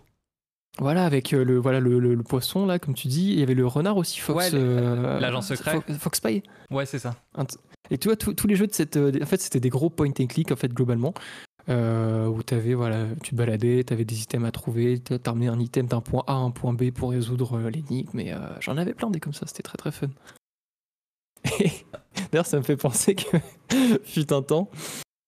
Voilà, 0.79 1.05
avec 1.07 1.33
euh, 1.33 1.45
le, 1.45 1.57
voilà, 1.59 1.81
le, 1.81 1.99
le- 1.99 2.15
le 2.15 2.23
poisson, 2.23 2.67
là, 2.67 2.79
comme 2.79 2.95
tu 2.95 3.09
dis. 3.09 3.33
Il 3.33 3.39
y 3.41 3.43
avait 3.43 3.55
le 3.55 3.67
renard 3.67 3.97
aussi, 3.97 4.21
Fox. 4.21 4.53
Ouais, 4.53 4.59
euh, 4.59 5.19
l'agent 5.21 5.41
secret. 5.41 5.79
Fo- 5.79 5.95
Fox 5.99 6.19
Spy. 6.19 6.43
Ouais, 6.71 6.85
c'est 6.87 6.99
ça. 6.99 7.17
Et 7.91 7.99
tu 7.99 8.09
vois, 8.09 8.17
tous 8.17 8.47
les 8.47 8.57
jeux 8.57 8.67
de 8.67 8.75
cette. 8.75 8.97
euh, 8.97 9.13
en 9.23 9.27
fait, 9.27 9.41
c'était 9.41 9.61
des 9.61 9.71
gros 9.71 9.89
point 9.91 10.09
and 10.21 10.27
click, 10.27 10.53
en 10.53 10.57
fait, 10.57 10.73
globalement. 10.75 11.15
euh, 11.69 12.27
où 12.29 12.41
voilà, 12.77 13.07
tu 13.23 13.31
te 13.33 13.37
baladais, 13.37 13.83
t'avais 13.85 14.05
des 14.05 14.21
items 14.23 14.47
à 14.47 14.53
trouver, 14.53 14.99
t'as 15.01 15.19
t'as 15.19 15.31
ramené 15.33 15.49
un 15.49 15.59
item 15.59 15.87
d'un 15.87 16.01
point 16.01 16.23
A 16.29 16.33
à 16.35 16.37
un 16.37 16.51
point 16.53 16.73
B 16.73 16.91
pour 16.93 17.11
résoudre 17.11 17.59
euh, 17.59 17.71
l'énigme. 17.71 18.21
Et 18.21 18.33
euh, 18.33 18.39
j'en 18.61 18.77
avais 18.77 18.93
plein 18.95 19.11
des 19.11 19.19
comme 19.19 19.33
ça, 19.33 19.47
c'était 19.47 19.63
très 19.65 19.77
très 19.79 19.91
fun. 19.93 20.09
D'ailleurs, 22.33 22.47
ça 22.47 22.57
me 22.59 22.63
fait 22.63 22.77
penser 22.77 23.15
que, 23.15 23.37
fut 24.05 24.33
un 24.33 24.43
temps, 24.43 24.71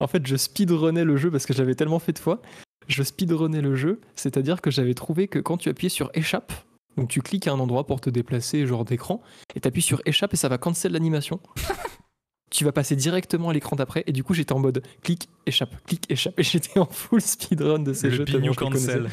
en 0.01 0.07
fait, 0.07 0.27
je 0.27 0.37
speedrunnais 0.37 1.05
le 1.05 1.17
jeu 1.17 1.31
parce 1.31 1.47
que 1.47 1.55
j'avais 1.55 1.75
tellement 1.75 1.99
fait 1.99 2.13
de 2.13 2.19
fois. 2.19 2.41
Je 2.89 3.03
speedrunnais 3.03 3.61
le 3.61 3.77
jeu, 3.77 4.01
c'est-à-dire 4.15 4.61
que 4.61 4.71
j'avais 4.71 4.95
trouvé 4.95 5.29
que 5.29 5.39
quand 5.39 5.57
tu 5.59 5.69
appuyais 5.69 5.91
sur 5.91 6.11
échappe, 6.15 6.53
donc 6.97 7.09
tu 7.09 7.23
cliques 7.23 7.47
à 7.47 7.53
un 7.53 7.61
endroit 7.61 7.87
pour 7.87 8.01
te 8.01 8.11
déplacer, 8.11 8.67
genre 8.67 8.85
d'écran, 8.85 9.23
et 9.55 9.61
t'appuies 9.61 9.83
sur 9.83 10.01
échappe 10.05 10.35
et 10.35 10.37
ça 10.37 10.49
va 10.49 10.59
cancel 10.59 10.93
l'animation. 10.93 11.41
tu 12.51 12.65
vas 12.65 12.73
passer 12.73 12.97
directement 12.97 13.51
à 13.51 13.53
l'écran 13.53 13.77
d'après, 13.77 14.05
et 14.07 14.13
du 14.13 14.25
coup 14.25 14.35
j'étais 14.35 14.53
en 14.53 14.59
mode 14.59 14.83
clic, 15.03 15.29
échappe, 15.47 15.75
clic, 15.87 16.11
échappe, 16.11 16.39
et 16.39 16.43
j'étais 16.43 16.79
en 16.79 16.87
full 16.87 17.21
speedrun 17.21 17.81
de 17.81 17.93
ces 17.93 18.09
le 18.09 18.17
jeux. 18.17 18.25
je 18.27 18.51
cancel. 18.53 19.11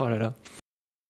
Oh 0.00 0.08
là 0.08 0.18
là. 0.18 0.34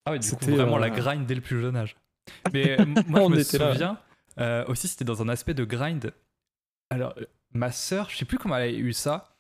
Ah 0.05 0.13
ouais, 0.13 0.19
du 0.19 0.29
coup, 0.29 0.37
C'était, 0.41 0.53
vraiment 0.53 0.77
euh, 0.77 0.81
la 0.81 0.91
grind 0.91 1.27
dès 1.27 1.35
le 1.35 1.41
plus 1.41 1.61
jeune 1.61 1.77
âge. 1.77 1.97
Mais 2.53 2.79
euh, 2.81 2.85
moi, 3.07 3.23
je 3.25 3.29
me 3.29 3.43
souviens 3.43 3.99
euh, 4.41 4.65
aussi, 4.67 4.89
c'était 4.89 5.05
dans 5.05 5.23
un 5.23 5.29
aspect 5.29 5.55
de 5.55 5.65
grind. 5.65 6.13
Alors, 6.91 7.15
euh, 7.19 7.25
ma 7.53 7.73
sœur, 7.73 8.09
je 8.11 8.17
sais 8.17 8.25
plus 8.25 8.39
comment 8.39 8.57
elle 8.57 8.69
a 8.69 8.73
eu 8.73 8.93
ça, 8.93 9.37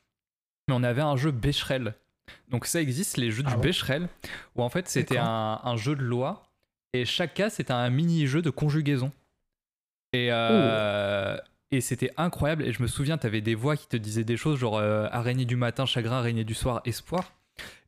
mais 0.68 0.74
on 0.74 0.82
avait 0.82 1.02
un 1.02 1.16
jeu 1.16 1.30
Becherel. 1.30 1.94
Donc, 2.48 2.66
ça 2.66 2.80
existe, 2.80 3.16
les 3.16 3.30
jeux 3.30 3.42
Ah 3.46 3.50
du 3.50 3.56
ouais 3.56 3.62
Becherel, 3.62 4.08
où 4.56 4.62
en 4.62 4.68
fait, 4.68 4.88
c'était 4.88 5.18
un, 5.18 5.60
un 5.62 5.76
jeu 5.76 5.94
de 5.96 6.02
loi, 6.02 6.42
et 6.92 7.04
chaque 7.04 7.34
cas, 7.34 7.50
c'était 7.50 7.72
un 7.72 7.90
mini-jeu 7.90 8.42
de 8.42 8.50
conjugaison. 8.50 9.12
Et, 10.12 10.28
euh, 10.32 11.36
Oh. 11.36 11.40
et 11.70 11.80
c'était 11.80 12.10
incroyable. 12.16 12.64
Et 12.64 12.72
je 12.72 12.82
me 12.82 12.86
souviens, 12.86 13.18
tu 13.18 13.26
avais 13.26 13.40
des 13.42 13.54
voix 13.54 13.76
qui 13.76 13.86
te 13.86 13.96
disaient 13.96 14.24
des 14.24 14.36
choses 14.38 14.58
genre 14.58 14.78
euh, 14.78 15.06
araignée 15.12 15.44
du 15.44 15.56
matin, 15.56 15.84
chagrin, 15.84 16.16
araignée 16.18 16.44
du 16.44 16.54
soir, 16.54 16.80
espoir. 16.84 17.32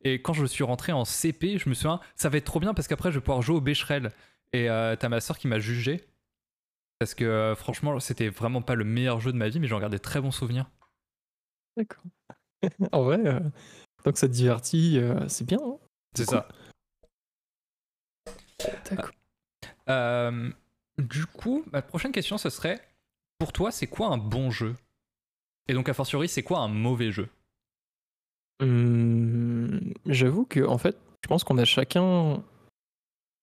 Et 0.03 0.21
quand 0.21 0.33
je 0.33 0.45
suis 0.45 0.63
rentré 0.63 0.91
en 0.91 1.05
CP, 1.05 1.57
je 1.57 1.69
me 1.69 1.73
souviens, 1.73 1.99
ça 2.15 2.29
va 2.29 2.37
être 2.37 2.45
trop 2.45 2.59
bien 2.59 2.73
parce 2.73 2.87
qu'après, 2.87 3.11
je 3.11 3.17
vais 3.17 3.23
pouvoir 3.23 3.41
jouer 3.41 3.55
au 3.55 3.61
Becherel. 3.61 4.11
Et 4.53 4.69
euh, 4.69 4.95
t'as 4.95 5.09
ma 5.09 5.19
soeur 5.19 5.37
qui 5.37 5.47
m'a 5.47 5.59
jugé. 5.59 6.01
Parce 6.99 7.15
que 7.15 7.55
franchement, 7.57 7.99
c'était 7.99 8.29
vraiment 8.29 8.61
pas 8.61 8.75
le 8.75 8.83
meilleur 8.83 9.19
jeu 9.19 9.31
de 9.31 9.37
ma 9.37 9.49
vie, 9.49 9.59
mais 9.59 9.67
j'en 9.67 9.79
gardais 9.79 9.97
très 9.97 10.21
bons 10.21 10.31
souvenirs. 10.31 10.69
D'accord. 11.75 12.03
en 12.91 13.01
vrai, 13.01 13.17
tant 14.03 14.11
que 14.11 14.19
ça 14.19 14.27
te 14.27 14.33
divertit, 14.33 14.97
euh, 14.97 15.27
c'est 15.27 15.45
bien. 15.45 15.59
hein. 15.63 15.77
C'est 16.15 16.25
cool. 16.25 16.37
ça. 16.37 16.47
D'accord. 18.89 19.11
Euh, 19.89 20.49
du 20.97 21.25
coup, 21.25 21.63
ma 21.71 21.81
prochaine 21.81 22.11
question, 22.11 22.37
ce 22.37 22.49
serait 22.49 22.79
pour 23.39 23.53
toi, 23.53 23.71
c'est 23.71 23.87
quoi 23.87 24.07
un 24.07 24.17
bon 24.17 24.51
jeu? 24.51 24.75
Et 25.67 25.73
donc, 25.73 25.89
a 25.89 25.93
fortiori, 25.93 26.27
c'est 26.27 26.43
quoi 26.43 26.59
un 26.59 26.67
mauvais 26.67 27.11
jeu? 27.11 27.29
Hum, 28.61 29.93
J'avoue 30.05 30.45
que 30.45 30.59
en 30.65 30.77
fait, 30.77 30.97
je 31.23 31.27
pense 31.27 31.43
qu'on 31.43 31.57
a 31.57 31.65
chacun, 31.65 32.43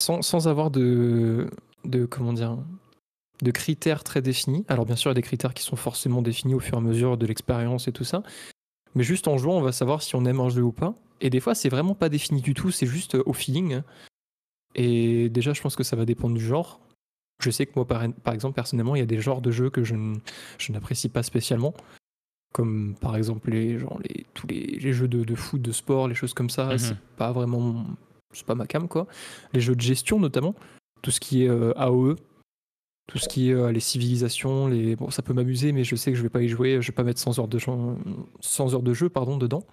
sans, 0.00 0.22
sans 0.22 0.46
avoir 0.48 0.70
de, 0.70 1.50
de 1.84 2.04
comment 2.06 2.32
dire, 2.32 2.56
de 3.42 3.50
critères 3.50 4.04
très 4.04 4.22
définis. 4.22 4.64
Alors 4.68 4.84
bien 4.86 4.96
sûr, 4.96 5.10
il 5.10 5.12
y 5.12 5.16
a 5.18 5.20
des 5.20 5.22
critères 5.22 5.54
qui 5.54 5.62
sont 5.64 5.76
forcément 5.76 6.22
définis 6.22 6.54
au 6.54 6.60
fur 6.60 6.74
et 6.74 6.78
à 6.78 6.80
mesure 6.80 7.16
de 7.16 7.26
l'expérience 7.26 7.88
et 7.88 7.92
tout 7.92 8.04
ça. 8.04 8.22
Mais 8.94 9.02
juste 9.04 9.28
en 9.28 9.36
jouant, 9.38 9.56
on 9.58 9.62
va 9.62 9.72
savoir 9.72 10.02
si 10.02 10.14
on 10.16 10.24
aime 10.24 10.40
un 10.40 10.48
jeu 10.48 10.62
ou 10.62 10.72
pas. 10.72 10.94
Et 11.20 11.30
des 11.30 11.40
fois, 11.40 11.54
c'est 11.54 11.68
vraiment 11.68 11.94
pas 11.94 12.08
défini 12.08 12.40
du 12.40 12.54
tout. 12.54 12.70
C'est 12.70 12.86
juste 12.86 13.14
euh, 13.14 13.22
au 13.26 13.32
feeling. 13.32 13.82
Et 14.74 15.28
déjà, 15.28 15.52
je 15.52 15.60
pense 15.60 15.76
que 15.76 15.82
ça 15.82 15.96
va 15.96 16.04
dépendre 16.04 16.34
du 16.36 16.44
genre. 16.44 16.80
Je 17.42 17.50
sais 17.50 17.66
que 17.66 17.72
moi, 17.76 17.86
par, 17.86 18.02
par 18.24 18.34
exemple, 18.34 18.54
personnellement, 18.54 18.96
il 18.96 19.00
y 19.00 19.02
a 19.02 19.06
des 19.06 19.20
genres 19.20 19.40
de 19.40 19.50
jeux 19.50 19.70
que 19.70 19.84
je, 19.84 19.94
n'apprécie 20.70 21.08
pas 21.08 21.22
spécialement 21.22 21.74
comme 22.54 22.94
par 22.98 23.14
exemple 23.14 23.50
les, 23.50 23.78
genre 23.78 24.00
les, 24.02 24.24
tous 24.32 24.46
les, 24.46 24.78
les 24.80 24.92
jeux 24.94 25.06
de, 25.06 25.22
de 25.22 25.34
foot, 25.34 25.60
de 25.60 25.70
sport, 25.70 26.08
les 26.08 26.14
choses 26.14 26.32
comme 26.32 26.48
ça, 26.48 26.68
Mhm. 26.68 26.78
c'est 26.78 26.98
pas 27.18 27.30
vraiment 27.30 27.84
c'est 28.32 28.46
pas 28.46 28.54
ma 28.54 28.66
cam 28.66 28.88
quoi. 28.88 29.06
Les 29.52 29.60
jeux 29.60 29.76
de 29.76 29.80
gestion 29.82 30.18
notamment, 30.18 30.54
tout 31.02 31.10
ce 31.10 31.20
qui 31.20 31.44
est 31.44 31.48
euh, 31.48 31.72
AOE, 31.76 32.16
tout 33.08 33.18
ce 33.18 33.26
qui 33.26 33.50
est 33.50 33.54
euh, 33.54 33.72
les 33.72 33.80
civilisations, 33.80 34.68
les 34.68 34.94
bon 34.94 35.10
ça 35.10 35.22
peut 35.22 35.32
m'amuser 35.32 35.72
mais 35.72 35.82
je 35.82 35.96
sais 35.96 36.12
que 36.12 36.16
je 36.16 36.22
vais 36.22 36.28
pas 36.28 36.42
y 36.42 36.48
jouer, 36.48 36.80
je 36.80 36.88
vais 36.88 36.94
pas 36.94 37.02
mettre 37.02 37.18
100 37.18 37.38
heures 37.38 37.48
de 37.48 37.58
jeu, 37.58 37.72
100 38.40 38.74
heures 38.74 38.82
de 38.82 38.94
jeu 38.94 39.08
pardon 39.08 39.36
dedans. 39.36 39.66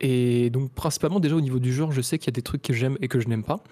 Et 0.00 0.50
donc 0.50 0.72
principalement 0.72 1.20
déjà 1.20 1.34
au 1.34 1.40
niveau 1.40 1.58
du 1.58 1.72
genre, 1.72 1.92
je 1.92 2.00
sais 2.00 2.18
qu'il 2.18 2.28
y 2.28 2.30
a 2.30 2.38
des 2.38 2.42
trucs 2.42 2.62
que 2.62 2.72
j'aime 2.72 2.96
et 3.00 3.08
que 3.08 3.20
je 3.20 3.28
n'aime 3.28 3.44
pas. 3.44 3.62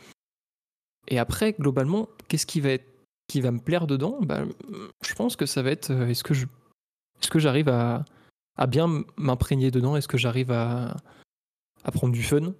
Et 1.08 1.18
après 1.18 1.52
globalement, 1.52 2.08
qu'est-ce 2.28 2.46
qui 2.46 2.60
va 2.60 2.70
être 2.70 2.86
qui 3.28 3.40
va 3.40 3.52
me 3.52 3.60
plaire 3.60 3.86
dedans? 3.86 4.18
Bah, 4.20 4.44
je 5.04 5.14
pense 5.14 5.36
que 5.36 5.46
ça 5.46 5.62
va 5.62 5.70
être 5.70 5.90
euh, 5.90 6.08
est-ce 6.08 6.24
que 6.24 6.34
je 6.34 6.46
est-ce 7.20 7.30
que 7.30 7.38
j'arrive 7.38 7.68
à, 7.68 8.04
à 8.56 8.66
bien 8.66 9.04
m'imprégner 9.16 9.70
dedans? 9.70 9.94
Est-ce 9.94 10.08
que 10.08 10.18
j'arrive 10.18 10.50
à, 10.50 10.96
à 11.84 11.92
prendre 11.92 12.12
du 12.12 12.22
fun? 12.24 12.52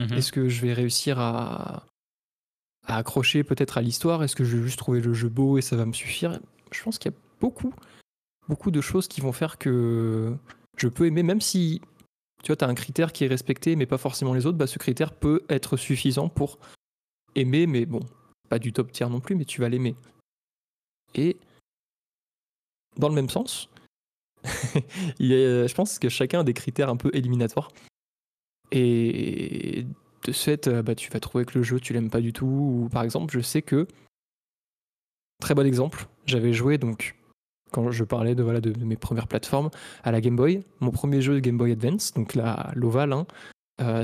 Mhm. 0.00 0.12
Est-ce 0.14 0.32
que 0.32 0.48
je 0.48 0.62
vais 0.62 0.72
réussir 0.72 1.18
à, 1.18 1.84
accrocher 2.86 3.44
peut-être 3.44 3.78
à 3.78 3.82
l'histoire 3.82 4.22
Est-ce 4.22 4.36
que 4.36 4.44
je 4.44 4.56
vais 4.56 4.62
juste 4.62 4.78
trouver 4.78 5.00
le 5.00 5.12
jeu 5.14 5.28
beau 5.28 5.58
et 5.58 5.62
ça 5.62 5.76
va 5.76 5.86
me 5.86 5.92
suffire? 5.92 6.38
Je 6.72 6.82
pense 6.82 6.98
qu'il 6.98 7.12
y 7.12 7.14
a 7.14 7.18
beaucoup, 7.40 7.72
beaucoup 8.48 8.70
de 8.70 8.80
choses 8.80 9.08
qui 9.08 9.20
vont 9.20 9.32
faire 9.32 9.58
que 9.58 10.34
je 10.76 10.88
peux 10.88 11.06
aimer, 11.06 11.22
même 11.22 11.40
si 11.40 11.80
tu 12.42 12.52
vois, 12.52 12.56
tu 12.56 12.64
as 12.64 12.68
un 12.68 12.74
critère 12.74 13.12
qui 13.12 13.24
est 13.24 13.28
respecté, 13.28 13.76
mais 13.76 13.86
pas 13.86 13.98
forcément 13.98 14.34
les 14.34 14.46
autres, 14.46 14.58
bah, 14.58 14.66
ce 14.66 14.78
critère 14.78 15.12
peut 15.12 15.42
être 15.48 15.76
suffisant 15.76 16.28
pour 16.28 16.58
aimer, 17.34 17.66
mais 17.66 17.86
bon, 17.86 18.00
pas 18.48 18.58
du 18.58 18.72
top 18.72 18.92
tier 18.92 19.08
non 19.08 19.20
plus, 19.20 19.34
mais 19.34 19.44
tu 19.44 19.60
vas 19.60 19.68
l'aimer. 19.68 19.96
Et 21.14 21.36
dans 22.96 23.08
le 23.08 23.14
même 23.14 23.28
sens, 23.30 23.68
il 25.18 25.30
je 25.30 25.74
pense 25.74 25.98
que 25.98 26.08
chacun 26.08 26.40
a 26.40 26.44
des 26.44 26.54
critères 26.54 26.88
un 26.88 26.96
peu 26.96 27.10
éliminatoires. 27.14 27.72
Et 28.70 29.86
de 30.26 30.32
ce 30.32 30.44
fait, 30.44 30.68
euh, 30.68 30.82
bah, 30.82 30.94
tu 30.94 31.10
vas 31.10 31.20
trouver 31.20 31.44
que 31.44 31.56
le 31.58 31.64
jeu, 31.64 31.78
tu 31.80 31.92
l'aimes 31.92 32.10
pas 32.10 32.20
du 32.20 32.32
tout. 32.32 32.46
Ou 32.46 32.88
par 32.90 33.02
exemple, 33.02 33.32
je 33.32 33.40
sais 33.40 33.62
que, 33.62 33.86
très 35.40 35.54
bon 35.54 35.66
exemple, 35.66 36.06
j'avais 36.26 36.52
joué 36.52 36.78
donc, 36.78 37.16
quand 37.72 37.90
je 37.90 38.04
parlais 38.04 38.34
de, 38.34 38.42
voilà, 38.42 38.60
de, 38.60 38.72
de 38.72 38.84
mes 38.84 38.96
premières 38.96 39.28
plateformes, 39.28 39.70
à 40.02 40.12
la 40.12 40.20
Game 40.20 40.36
Boy. 40.36 40.64
Mon 40.80 40.90
premier 40.90 41.20
jeu 41.22 41.34
de 41.34 41.40
Game 41.40 41.56
Boy 41.56 41.72
Advance, 41.72 42.12
donc 42.14 42.34
la- 42.34 42.72
l'Oval, 42.74 43.12
hein, 43.12 43.26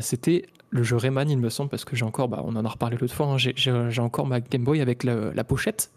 c'était 0.00 0.46
le 0.70 0.82
jeu 0.82 0.96
Rayman, 0.96 1.28
il 1.30 1.38
me 1.38 1.50
semble, 1.50 1.70
parce 1.70 1.84
que 1.84 1.96
j'ai 1.96 2.04
encore, 2.04 2.28
bah, 2.28 2.42
on 2.44 2.56
en 2.56 2.64
a 2.64 2.68
reparlé 2.68 2.96
l'autre 2.96 3.14
fois, 3.14 3.26
hein, 3.26 3.36
j'ai 3.36 4.00
encore 4.00 4.26
ma 4.26 4.40
Game 4.40 4.64
Boy 4.64 4.80
avec 4.80 5.04
la, 5.04 5.44
pochette 5.44 5.90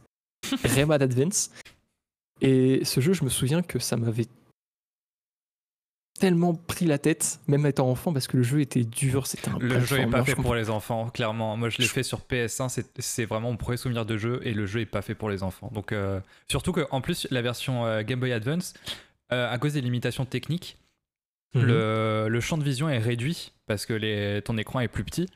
Rayman 0.63 1.01
Advance. 1.01 1.51
Et 2.41 2.83
ce 2.83 2.99
jeu, 2.99 3.13
je 3.13 3.23
me 3.23 3.29
souviens 3.29 3.61
que 3.61 3.79
ça 3.79 3.95
m'avait 3.95 4.27
tellement 6.19 6.53
pris 6.53 6.85
la 6.85 6.97
tête, 6.97 7.39
même 7.47 7.65
étant 7.65 7.89
enfant, 7.89 8.13
parce 8.13 8.27
que 8.27 8.37
le 8.37 8.43
jeu 8.43 8.61
était 8.61 8.83
dur. 8.83 9.27
C'était 9.27 9.49
un 9.49 9.59
Le 9.59 9.79
jeu 9.81 9.99
est 9.99 10.07
pas 10.07 10.23
fait 10.23 10.35
pour 10.35 10.55
les 10.55 10.69
enfants, 10.69 11.09
clairement. 11.09 11.57
Moi, 11.57 11.69
je 11.69 11.77
l'ai 11.79 11.87
fait 11.87 12.03
sur 12.03 12.19
PS1, 12.19 12.83
c'est 12.99 13.25
vraiment 13.25 13.51
mon 13.51 13.57
premier 13.57 13.77
souvenir 13.77 14.05
de 14.05 14.17
jeu, 14.17 14.39
et 14.43 14.53
le 14.53 14.65
jeu 14.65 14.81
est 14.81 14.85
pas 14.85 15.01
fait 15.01 15.15
pour 15.15 15.29
les 15.29 15.43
enfants. 15.43 15.69
Donc, 15.73 15.91
euh, 15.91 16.19
surtout 16.49 16.71
qu'en 16.71 17.01
plus, 17.01 17.27
la 17.31 17.41
version 17.41 17.85
euh, 17.85 18.01
Game 18.03 18.19
Boy 18.19 18.31
Advance, 18.31 18.73
euh, 19.33 19.51
à 19.51 19.57
cause 19.57 19.73
des 19.73 19.81
limitations 19.81 20.25
techniques, 20.25 20.77
mhm. 21.53 21.65
le, 21.65 22.39
champ 22.39 22.57
de 22.57 22.63
vision 22.63 22.89
est 22.89 22.99
réduit 22.99 23.51
parce 23.65 23.85
que 23.85 23.93
les, 23.93 24.41
ton 24.41 24.57
écran 24.57 24.79
est 24.79 24.87
plus 24.87 25.03
petit, 25.03 25.27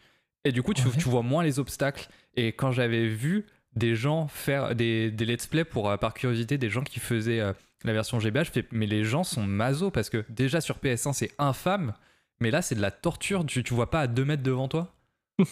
et 0.45 0.53
du 0.53 0.63
coup, 0.63 0.73
tu, 0.73 0.83
tu 0.97 1.09
vois 1.09 1.23
moins 1.23 1.43
les 1.43 1.59
obstacles. 1.59 2.07
Et 2.35 2.53
quand 2.53 2.71
j'avais 2.71 3.07
vu 3.07 3.45
des 3.75 3.95
gens 3.95 4.29
faire 4.29 4.73
des, 4.75 5.11
des 5.11 5.25
let's 5.25 5.47
play 5.47 5.65
pour, 5.65 5.97
par 5.97 6.13
curiosité, 6.13 6.57
des 6.57 6.69
gens 6.69 6.83
qui 6.83 7.01
faisaient 7.01 7.43
la 7.83 7.93
version 7.93 8.19
GBA, 8.19 8.43
je 8.43 8.51
fais, 8.51 8.65
mais 8.71 8.85
les 8.85 9.03
gens 9.03 9.23
sont 9.23 9.43
maso 9.43 9.91
parce 9.91 10.09
que 10.09 10.25
déjà 10.29 10.61
sur 10.61 10.77
PS1 10.77 11.13
c'est 11.13 11.31
infâme, 11.37 11.93
mais 12.39 12.51
là 12.51 12.61
c'est 12.61 12.75
de 12.75 12.81
la 12.81 12.91
torture, 12.91 13.45
tu, 13.45 13.63
tu 13.63 13.73
vois 13.73 13.89
pas 13.89 14.01
à 14.01 14.07
2 14.07 14.25
mètres 14.25 14.43
devant 14.43 14.67
toi? 14.67 14.93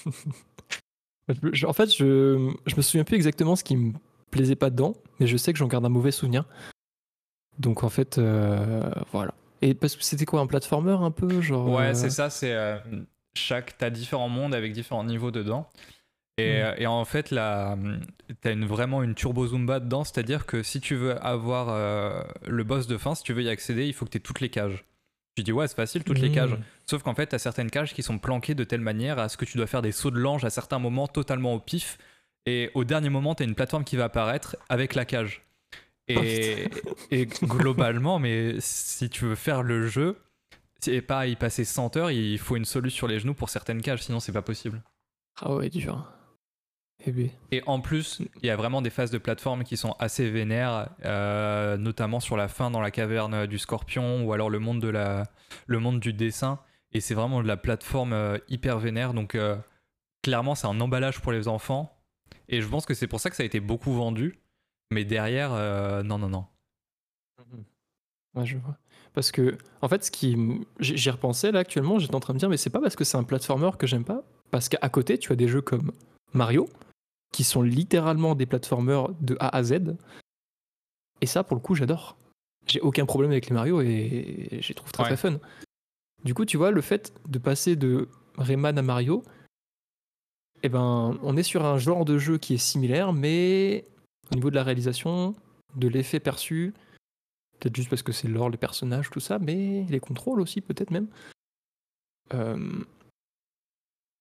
En 1.66 1.74
fait, 1.74 1.94
je, 1.94 2.54
je 2.66 2.76
me 2.78 2.82
souviens 2.82 3.04
plus 3.04 3.18
exactement 3.18 3.58
ce 3.58 3.64
qui 3.66 3.76
me 3.76 3.92
plaisait 4.32 4.56
pas 4.56 4.70
dedans, 4.70 4.96
mais 5.20 5.28
je 5.28 5.36
sais 5.36 5.52
que 5.52 5.60
j'en 5.60 5.68
garde 5.68 5.86
un 5.86 5.90
mauvais 5.90 6.12
souvenir. 6.12 6.46
Donc 7.60 7.84
en 7.84 7.90
fait, 7.90 8.18
euh, 8.18 8.90
voilà. 9.12 9.34
Et 9.62 9.74
parce 9.74 9.96
que 9.96 10.04
c'était 10.04 10.26
quoi 10.26 10.40
un 10.40 10.48
platformer 10.48 10.92
un 10.92 11.12
peu 11.12 11.42
genre 11.42 11.68
Ouais, 11.70 11.88
euh, 11.88 11.94
c'est 11.94 12.12
ça, 12.12 12.30
c'est 12.30 12.54
euh, 12.54 12.78
chaque 13.36 13.78
t'as 13.78 13.90
différents 13.90 14.30
mondes 14.30 14.54
avec 14.54 14.74
différents 14.74 15.04
niveaux 15.04 15.32
dedans. 15.32 15.70
Mm. 16.38 16.42
Euh, 16.42 16.76
et, 16.78 16.88
en 16.88 17.04
fait, 17.06 17.32
là, 17.32 17.78
tu 18.42 18.48
as 18.48 18.52
une, 18.52 18.66
vraiment 18.66 19.04
une 19.04 19.16
turbo 19.16 19.48
Zumba 19.48 19.80
dedans, 19.80 20.04
c'est-à-dire 20.04 20.46
que 20.46 20.64
si 20.64 20.80
tu 20.80 20.96
veux 20.96 21.18
avoir 21.26 21.70
euh, 21.70 22.22
le 22.48 22.64
boss 22.64 22.88
de 22.88 22.98
fin, 22.98 23.16
si 23.16 23.24
tu 23.24 23.34
veux 23.34 23.44
y 23.44 23.50
accéder, 23.50 23.86
il 23.86 23.94
faut 23.94 24.06
que 24.06 24.12
tu 24.12 24.18
aies 24.18 24.22
toutes 24.22 24.42
les 24.42 24.50
cages. 24.50 24.86
Tu 25.36 25.44
dis, 25.44 25.52
ouais, 25.52 25.68
c'est 25.68 25.76
facile, 25.76 26.04
toutes 26.04 26.20
les 26.20 26.32
cages. 26.32 26.54
Mm. 26.54 26.64
Sauf 26.86 27.04
qu'en 27.04 27.14
fait, 27.14 27.28
tu 27.28 27.36
as 27.36 27.40
certaines 27.40 27.70
cages 27.70 27.94
qui 27.94 28.04
sont 28.04 28.18
planquées 28.18 28.56
de 28.56 28.64
telle 28.64 28.82
manière 28.82 29.20
à 29.20 29.30
ce 29.30 29.38
que 29.38 29.46
tu 29.46 29.58
dois 29.58 29.68
faire 29.68 29.82
des 29.82 29.92
sauts 29.92 30.12
de 30.12 30.20
l'ange 30.20 30.46
à 30.46 30.50
certains 30.50 30.80
moments 30.80 31.08
totalement 31.08 31.54
au 31.54 31.60
pif. 31.60 31.98
Et 32.46 32.72
au 32.74 32.84
dernier 32.84 33.10
moment, 33.10 33.36
tu 33.36 33.44
as 33.44 33.46
une 33.46 33.56
plateforme 33.56 33.84
qui 33.84 33.98
va 33.98 34.06
apparaître 34.06 34.56
avec 34.70 34.96
la 34.96 35.06
cage. 35.06 35.44
Et, 36.08 36.70
et 37.12 37.26
globalement, 37.26 38.20
mais 38.20 38.56
si 38.60 39.10
tu 39.10 39.26
veux 39.26 39.36
faire 39.36 39.62
le 39.62 39.88
jeu, 39.88 40.18
et 40.88 41.02
pas 41.02 41.28
y 41.28 41.36
passer 41.36 41.66
100 41.66 41.98
heures, 41.98 42.12
il 42.12 42.38
faut 42.38 42.56
une 42.56 42.66
solution 42.66 42.98
sur 42.98 43.08
les 43.08 43.20
genoux 43.20 43.34
pour 43.34 43.50
certaines 43.50 43.82
cages, 43.82 44.04
sinon 44.04 44.20
c'est 44.20 44.32
pas 44.32 44.42
possible. 44.42 44.82
Ah 45.42 45.54
ouais, 45.54 45.70
dur. 45.70 46.17
Eh 47.06 47.32
et 47.52 47.64
en 47.68 47.80
plus, 47.80 48.22
il 48.42 48.48
y 48.48 48.50
a 48.50 48.56
vraiment 48.56 48.82
des 48.82 48.90
phases 48.90 49.12
de 49.12 49.18
plateforme 49.18 49.64
qui 49.64 49.78
sont 49.78 49.96
assez 50.00 50.30
vénères, 50.30 50.90
euh, 51.06 51.78
notamment 51.78 52.20
sur 52.20 52.36
la 52.36 52.48
fin 52.48 52.72
dans 52.72 52.82
la 52.82 52.92
caverne 52.92 53.46
du 53.46 53.60
scorpion 53.60 54.26
ou 54.26 54.34
alors 54.34 54.50
le 54.50 54.60
monde, 54.60 54.82
de 54.82 54.88
la, 54.88 55.24
le 55.68 55.80
monde 55.80 56.00
du 56.00 56.12
dessin. 56.12 56.60
Et 56.94 57.00
c'est 57.00 57.14
vraiment 57.14 57.42
de 57.44 57.48
la 57.48 57.58
plateforme 57.58 58.14
euh, 58.14 58.40
hyper 58.50 58.80
vénère. 58.80 59.14
Donc 59.14 59.36
euh, 59.36 59.56
clairement, 60.24 60.56
c'est 60.56 60.68
un 60.68 60.82
emballage 60.82 61.22
pour 61.22 61.32
les 61.32 61.48
enfants. 61.48 61.96
Et 62.50 62.62
je 62.62 62.68
pense 62.68 62.86
que 62.86 62.94
c'est 62.94 63.08
pour 63.08 63.20
ça 63.20 63.30
que 63.30 63.36
ça 63.36 63.44
a 63.44 63.46
été 63.46 63.60
beaucoup 63.60 63.94
vendu. 63.94 64.40
Mais 64.92 65.06
derrière, 65.06 65.52
non, 66.04 66.18
non, 66.18 66.30
non. 66.30 66.46
Ouais, 68.36 68.46
je 68.46 68.58
vois. 68.58 68.78
Parce 69.14 69.32
que, 69.32 69.58
en 69.82 69.90
fait, 69.90 70.06
ce 70.06 70.12
qui. 70.12 70.38
J'y 70.80 71.10
repensais 71.10 71.52
là 71.52 71.60
actuellement, 71.60 72.00
j'étais 72.00 72.16
en 72.16 72.20
train 72.22 72.34
de 72.34 72.36
me 72.36 72.40
dire, 72.40 72.50
mais 72.50 72.56
c'est 72.56 72.70
pas 72.70 72.80
parce 72.80 72.96
que 72.96 73.04
c'est 73.04 73.18
un 73.18 73.24
platformer 73.24 73.72
que 73.78 73.86
j'aime 73.86 74.06
pas. 74.06 74.24
Parce 74.50 74.70
qu'à 74.70 74.90
côté, 74.90 75.18
tu 75.18 75.34
as 75.34 75.36
des 75.36 75.50
jeux 75.50 75.62
comme 75.62 75.92
Mario, 76.34 76.70
qui 77.32 77.44
sont 77.44 77.62
littéralement 77.62 78.36
des 78.36 78.46
platformers 78.46 79.10
de 79.22 79.38
A 79.40 79.56
à 79.56 79.64
Z. 79.64 79.96
Et 81.22 81.26
ça, 81.26 81.44
pour 81.44 81.56
le 81.56 81.62
coup, 81.62 81.76
j'adore. 81.76 82.18
J'ai 82.68 82.82
aucun 82.82 83.06
problème 83.06 83.32
avec 83.32 83.48
les 83.48 83.54
Mario 83.54 83.82
et 83.82 84.60
je 84.62 84.68
les 84.68 84.74
trouve 84.74 84.92
très 84.92 85.04
très 85.04 85.18
fun. 85.18 85.40
Du 86.24 86.34
coup, 86.34 86.46
tu 86.46 86.58
vois, 86.58 86.72
le 86.72 86.82
fait 86.82 87.14
de 87.28 87.40
passer 87.40 87.76
de 87.76 88.10
Rayman 88.38 88.78
à 88.78 88.82
Mario, 88.82 89.24
eh 90.64 90.70
ben, 90.70 91.18
on 91.22 91.38
est 91.38 91.44
sur 91.44 91.66
un 91.66 91.78
genre 91.78 92.06
de 92.06 92.18
jeu 92.18 92.38
qui 92.38 92.56
est 92.56 92.58
similaire, 92.58 93.14
mais 93.14 93.86
au 94.32 94.36
niveau 94.36 94.50
de 94.50 94.56
la 94.56 94.64
réalisation, 94.64 95.36
de 95.76 95.88
l'effet 95.88 96.20
perçu, 96.20 96.74
peut-être 97.60 97.76
juste 97.76 97.90
parce 97.90 98.04
que 98.04 98.12
c'est 98.12 98.28
l'or, 98.28 98.50
les 98.50 98.58
personnages, 98.58 99.10
tout 99.10 99.20
ça, 99.20 99.40
mais 99.40 99.86
les 99.90 100.00
contrôles 100.00 100.42
aussi, 100.42 100.62
peut-être 100.62 100.92
même. 100.92 101.08
Euh, 102.34 102.84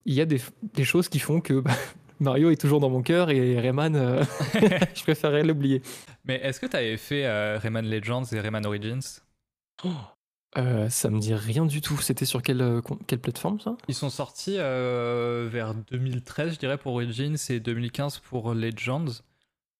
il 0.04 0.14
y 0.14 0.20
a 0.20 0.26
des, 0.26 0.40
des, 0.74 0.84
choses 0.84 1.08
qui 1.08 1.18
font 1.18 1.40
que 1.40 1.58
bah, 1.60 1.74
Mario 2.20 2.50
est 2.50 2.60
toujours 2.60 2.80
dans 2.80 2.90
mon 2.90 3.02
cœur 3.02 3.30
et 3.30 3.58
Rayman, 3.60 3.94
euh, 3.94 4.24
je 4.94 5.02
préférerais 5.02 5.42
l'oublier. 5.42 5.82
Mais 6.24 6.36
est-ce 6.36 6.60
que 6.60 6.66
tu 6.66 6.76
avais 6.76 6.96
fait 6.96 7.26
euh, 7.26 7.58
Rayman 7.58 7.88
Legends 7.88 8.24
et 8.32 8.40
Rayman 8.40 8.64
Origins? 8.64 9.20
Oh, 9.84 9.90
euh, 10.56 10.88
Ça 10.88 11.10
me 11.10 11.18
dit 11.18 11.34
rien 11.34 11.66
du 11.66 11.80
tout. 11.80 11.98
C'était 11.98 12.24
sur 12.24 12.42
quelle, 12.42 12.80
quelle 13.06 13.20
plateforme 13.20 13.60
ça? 13.60 13.76
Ils 13.88 13.94
sont 13.94 14.10
sortis 14.10 14.56
vers 14.56 15.74
2013, 15.90 16.54
je 16.54 16.58
dirais, 16.58 16.78
pour 16.78 16.94
Origins 16.94 17.36
et 17.50 17.60
2015 17.60 18.18
pour 18.18 18.54
Legends. 18.54 19.22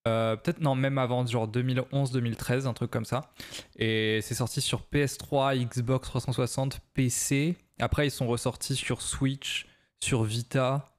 Peut-être 0.05 0.61
non, 0.61 0.77
même 0.77 0.99
avant, 0.99 1.27
genre 1.27 1.49
2011-2013, 1.49 2.67
un 2.67 2.75
truc 2.75 2.91
comme 2.91 3.05
ça. 3.05 3.33
Et 3.77 4.21
c'est 4.23 4.35
sorti 4.35 4.61
sur 4.61 4.83
PS3, 4.93 5.57
Xbox 5.67 6.07
360, 6.09 6.81
PC. 6.95 7.57
Après, 7.81 8.07
ils 8.07 8.13
sont 8.13 8.29
ressortis 8.29 8.77
sur 8.77 9.03
Switch, 9.03 9.67
sur 9.99 10.23
Vita, 10.23 10.96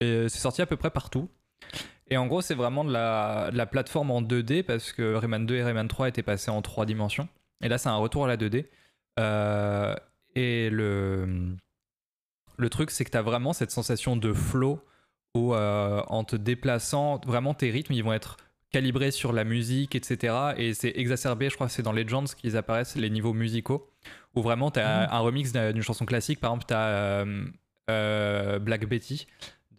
c'est 0.00 0.28
sorti 0.30 0.62
à 0.62 0.66
peu 0.66 0.76
près 0.76 0.90
partout. 0.90 1.28
Et 2.10 2.16
en 2.16 2.26
gros, 2.26 2.40
c'est 2.40 2.54
vraiment 2.54 2.84
de 2.84 2.92
la, 2.92 3.50
la, 3.52 3.66
plateforme 3.66 4.10
en 4.10 4.22
2D 4.22 4.62
parce 4.62 4.92
que 4.92 5.14
Rayman 5.14 5.44
2 5.44 5.56
et 5.56 5.62
Rayman 5.62 5.88
3 5.88 6.08
étaient 6.08 6.22
passés 6.22 6.50
en 6.50 6.62
3 6.62 6.86
dimensions. 6.86 7.28
Et 7.62 7.68
là, 7.68 7.78
c'est 7.78 7.88
un 7.88 7.96
retour 7.96 8.24
à 8.24 8.28
la 8.28 8.36
2D. 8.36 8.66
Euh, 9.18 9.94
et 10.34 10.70
le, 10.70 11.56
le 12.56 12.70
truc, 12.70 12.90
c'est 12.90 13.04
que 13.04 13.10
tu 13.10 13.16
as 13.16 13.22
vraiment 13.22 13.52
cette 13.52 13.70
sensation 13.70 14.16
de 14.16 14.32
flow 14.32 14.80
où, 15.34 15.54
euh, 15.54 16.02
en 16.06 16.24
te 16.24 16.36
déplaçant, 16.36 17.20
vraiment 17.26 17.52
tes 17.52 17.70
rythmes, 17.70 17.92
ils 17.92 18.04
vont 18.04 18.14
être 18.14 18.38
calibrés 18.70 19.10
sur 19.10 19.32
la 19.32 19.44
musique, 19.44 19.94
etc. 19.94 20.52
Et 20.56 20.74
c'est 20.74 20.92
exacerbé, 20.96 21.50
je 21.50 21.54
crois 21.54 21.66
que 21.66 21.72
c'est 21.72 21.82
dans 21.82 21.92
Legends 21.92 22.24
qu'ils 22.24 22.56
apparaissent, 22.56 22.96
les 22.96 23.10
niveaux 23.10 23.32
musicaux, 23.32 23.90
où 24.34 24.42
vraiment 24.42 24.70
tu 24.70 24.80
as 24.80 25.06
mmh. 25.06 25.10
un 25.10 25.18
remix 25.18 25.52
d'une 25.52 25.82
chanson 25.82 26.06
classique. 26.06 26.40
Par 26.40 26.52
exemple, 26.52 26.66
tu 26.68 26.74
as 26.74 27.24
euh, 27.90 28.58
Black 28.58 28.86
Betty 28.86 29.26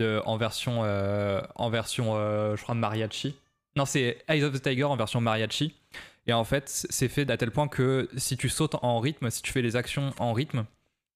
en 0.02 0.38
version, 0.38 0.82
euh, 0.84 1.42
en 1.56 1.70
version 1.70 2.16
euh, 2.16 2.56
je 2.56 2.64
crois, 2.64 2.76
mariachi. 2.76 3.36
Non, 3.76 3.86
c'est 3.86 4.24
Eyes 4.28 4.44
of 4.44 4.54
the 4.54 4.62
Tiger 4.62 4.86
en 4.86 4.96
version 4.96 5.22
mariachi. 5.22 5.76
Et 6.28 6.34
en 6.34 6.44
fait, 6.44 6.64
c'est 6.68 7.08
fait 7.08 7.30
à 7.30 7.38
tel 7.38 7.52
point 7.52 7.68
que 7.68 8.10
si 8.16 8.38
tu 8.38 8.50
sautes 8.50 8.76
en 8.82 9.00
rythme, 9.00 9.30
si 9.30 9.42
tu 9.42 9.52
fais 9.52 9.62
les 9.62 9.76
actions 9.76 10.14
en 10.20 10.34
rythme, 10.34 10.66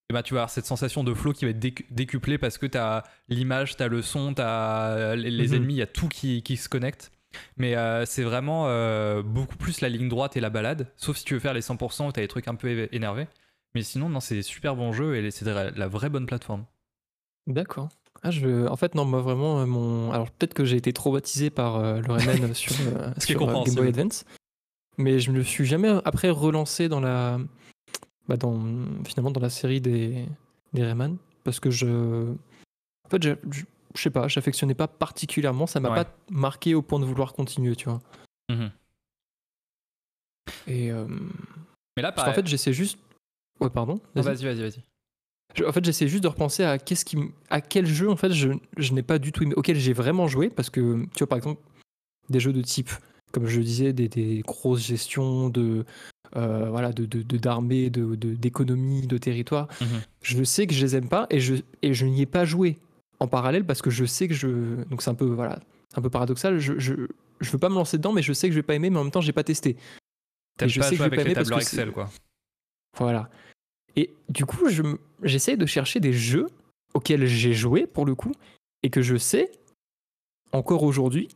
eh 0.10 0.14
ben, 0.14 0.22
tu 0.24 0.34
vas 0.34 0.42
avoir 0.42 0.50
cette 0.50 0.66
sensation 0.66 1.04
de 1.04 1.14
flow 1.14 1.34
qui 1.34 1.46
va 1.46 1.52
être 1.52 1.60
décuplée 1.60 2.38
parce 2.38 2.58
que 2.58 2.66
tu 2.66 2.78
as 2.78 3.04
l'image, 3.30 3.78
tu 3.78 3.84
as 3.84 3.88
le 3.88 4.02
son, 4.02 4.34
tu 4.34 4.42
as 4.42 5.16
les, 5.16 5.48
mhm. 5.48 5.54
ennemis, 5.54 5.74
il 5.76 5.78
y 5.78 5.82
a 5.82 5.88
tout 5.88 6.08
qui, 6.08 6.42
qui 6.42 6.58
se 6.58 6.68
connecte. 6.68 7.12
Mais 7.58 7.76
euh, 7.76 8.06
c'est 8.06 8.24
vraiment 8.24 8.68
beaucoup 9.24 9.58
plus 9.58 9.82
la 9.82 9.90
ligne 9.90 10.10
droite 10.10 10.38
et 10.38 10.40
la 10.40 10.50
balade, 10.50 10.92
sauf 10.98 11.18
si 11.18 11.26
tu 11.26 11.34
veux 11.34 11.40
faire 11.40 11.54
les 11.54 11.62
100% 11.62 12.08
où 12.08 12.12
tu 12.12 12.20
as 12.20 12.24
des 12.24 12.28
trucs 12.28 12.48
un 12.48 12.56
peu 12.56 12.88
énervés. 12.92 13.28
Mais 13.76 13.82
sinon, 13.82 14.10
non, 14.10 14.20
c'est 14.20 14.36
des 14.36 14.44
super 14.44 14.76
bons 14.76 14.94
jeux 14.94 15.16
et 15.16 15.32
c'est 15.32 15.46
la 15.46 15.88
vraie 15.88 16.10
bonne 16.10 16.26
plateforme. 16.26 16.66
D'accord. 17.48 17.90
Ah, 18.24 18.32
je... 18.32 18.68
En 18.68 18.78
fait, 18.78 18.96
non, 18.96 19.04
moi 19.04 19.22
vraiment, 19.22 19.60
euh, 19.60 19.66
mon. 19.66 20.12
Alors 20.12 20.32
peut-être 20.32 20.54
que 20.54 20.64
j'ai 20.64 20.78
été 20.78 20.94
traumatisé 20.94 21.50
par 21.50 21.76
euh, 21.76 22.00
le 22.00 22.14
Rayman 22.14 22.54
sur, 22.54 22.74
euh, 22.88 23.12
sur 23.20 23.40
Game 23.40 23.76
Boy 23.76 23.90
Advance, 23.90 24.24
mais 24.98 25.20
je 25.20 25.32
ne 25.32 25.40
me 25.40 25.44
suis 25.44 25.66
jamais 25.66 25.90
après 26.06 26.30
relancé 26.30 26.88
dans 26.88 27.02
la. 27.02 27.38
Bah, 28.30 28.38
dans... 28.38 28.58
Finalement, 29.06 29.32
dans 29.32 29.42
la 29.42 29.50
série 29.50 29.82
des, 29.82 30.26
des 30.72 30.84
Rayman, 30.84 31.18
parce 31.44 31.60
que 31.60 31.70
je. 31.70 32.32
En 33.06 33.10
fait, 33.10 33.22
je, 33.22 33.32
je 33.52 34.02
sais 34.02 34.10
pas, 34.10 34.30
j'affectionnais 34.30 34.74
pas 34.74 34.88
particulièrement, 34.88 35.68
ça 35.68 35.82
m'a 35.82 35.94
pas 35.94 36.10
marqué 36.32 36.74
au 36.76 36.82
point 36.82 37.02
de 37.02 37.06
vouloir 37.06 37.34
continuer, 37.34 37.76
tu 37.76 37.90
vois. 37.90 38.02
Mmh 38.50 38.68
Et. 40.68 40.92
Mais 41.96 42.02
là, 42.02 42.14
Parce 42.14 42.28
qu'en 42.28 42.34
fait, 42.34 42.48
j'essaie 42.48 42.74
juste. 42.74 42.98
Ouais, 43.60 43.70
pardon. 43.70 44.00
Vas-y, 44.16 44.46
vas-y, 44.46 44.62
vas-y 44.62 44.84
en 45.66 45.72
fait, 45.72 45.86
j'essaie 45.86 46.08
juste 46.08 46.24
de 46.24 46.28
repenser 46.28 46.64
à 46.64 46.78
qu'est-ce 46.78 47.06
qui, 47.06 47.18
à 47.50 47.62
quel 47.62 47.86
jeu 47.86 48.10
en 48.10 48.16
fait 48.16 48.32
je, 48.32 48.50
je 48.78 48.94
n'ai 48.94 49.04
pas 49.04 49.20
du 49.20 49.32
tout 49.32 49.44
aimé, 49.44 49.54
auquel 49.56 49.78
j'ai 49.78 49.94
vraiment 49.94 50.28
joué, 50.28 50.50
parce 50.50 50.70
que 50.70 51.04
tu 51.14 51.20
vois 51.20 51.28
par 51.28 51.38
exemple 51.38 51.62
des 52.30 52.40
jeux 52.40 52.54
de 52.54 52.62
type, 52.62 52.90
comme 53.32 53.48
je 53.48 53.58
le 53.58 53.64
disais, 53.64 53.94
des, 53.94 54.10
des 54.10 54.44
grosses 54.46 54.86
gestions 54.86 55.50
de 55.50 55.86
euh, 56.36 56.70
voilà 56.70 56.92
de 56.92 57.06
d'armée, 57.38 57.90
de, 57.90 58.16
d'économie, 58.16 59.02
de, 59.02 59.08
de, 59.08 59.18
territoire. 59.18 59.68
Mhm. 59.82 59.88
Je 60.22 60.44
sais 60.44 60.66
que 60.66 60.74
je 60.74 60.84
les 60.84 60.96
aime 60.96 61.08
pas 61.08 61.28
et 61.30 61.40
je 61.40 61.56
et 61.82 61.94
je 61.94 62.06
n'y 62.06 62.22
ai 62.22 62.26
pas 62.26 62.46
joué 62.46 62.78
en 63.20 63.28
parallèle 63.28 63.66
parce 63.66 63.82
que 63.82 63.92
je 63.92 64.06
sais 64.06 64.28
que 64.28 64.34
je 64.34 64.84
donc 64.90 65.02
c'est 65.02 65.12
un 65.12 65.16
peu 65.16 65.26
voilà 65.26 65.60
un 65.96 66.02
peu 66.02 66.10
paradoxal. 66.10 66.58
Je, 66.58 66.80
je 66.80 67.08
je 67.40 67.52
veux 67.52 67.60
pas 67.60 67.70
me 67.70 67.76
lancer 67.76 67.98
dedans, 67.98 68.14
mais 68.14 68.24
je 68.24 68.34
sais 68.34 68.48
que 68.48 68.54
je 68.54 68.60
vais 68.60 68.64
pas 68.64 68.74
aimer, 68.74 68.90
mais 68.90 68.98
en 68.98 69.04
même 69.04 69.12
temps 69.12 69.22
j'ai 69.22 69.34
pas 69.34 69.44
testé. 69.44 69.78
T'as 70.58 70.66
pas 70.66 70.72
sais 70.72 70.80
que 70.80 70.96
je 70.96 71.04
vais 71.04 71.16
pas 71.16 71.24
les 71.24 71.34
tableurs 71.34 71.60
Excel 71.60 71.92
quoi. 71.92 72.10
Voilà. 72.98 73.30
Et 73.96 74.14
du 74.30 74.46
coup, 74.46 74.68
j'essaye 75.22 75.58
de 75.58 75.66
chercher 75.66 76.00
des 76.00 76.14
jeux 76.14 76.48
auxquels 76.94 77.26
j'ai 77.26 77.54
joué 77.54 77.88
pour 77.88 78.06
le 78.06 78.16
coup 78.16 78.34
et 78.82 78.90
que 78.90 79.02
je 79.02 79.18
sais 79.18 79.52
encore 80.52 80.84
aujourd'hui 80.84 81.30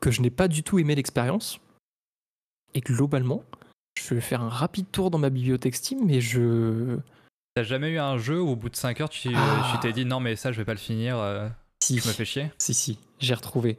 que 0.00 0.10
je 0.10 0.20
n'ai 0.20 0.30
pas 0.30 0.48
du 0.48 0.62
tout 0.62 0.78
aimé 0.78 0.94
l'expérience. 0.94 1.60
Et 2.74 2.80
globalement, 2.80 3.44
je 4.00 4.14
vais 4.14 4.20
faire 4.20 4.42
un 4.42 4.48
rapide 4.48 4.90
tour 4.90 5.10
dans 5.10 5.18
ma 5.18 5.30
bibliothèque 5.30 5.76
Steam, 5.76 6.04
mais 6.04 6.20
je. 6.20 6.98
T'as 7.54 7.62
jamais 7.62 7.90
eu 7.90 7.98
un 7.98 8.16
jeu 8.16 8.40
où 8.40 8.48
au 8.48 8.56
bout 8.56 8.70
de 8.70 8.76
5 8.76 9.00
heures, 9.00 9.10
tu 9.10 9.30
ah. 9.34 9.78
t'es 9.82 9.92
dit 9.92 10.04
non, 10.06 10.20
mais 10.20 10.36
ça, 10.36 10.52
je 10.52 10.58
vais 10.58 10.64
pas 10.64 10.72
le 10.72 10.78
finir. 10.78 11.18
Euh, 11.18 11.48
si. 11.82 11.98
Je 11.98 12.08
me 12.08 12.12
fais 12.12 12.24
chier? 12.24 12.50
Si, 12.58 12.72
si, 12.72 12.98
j'ai 13.18 13.34
retrouvé. 13.34 13.76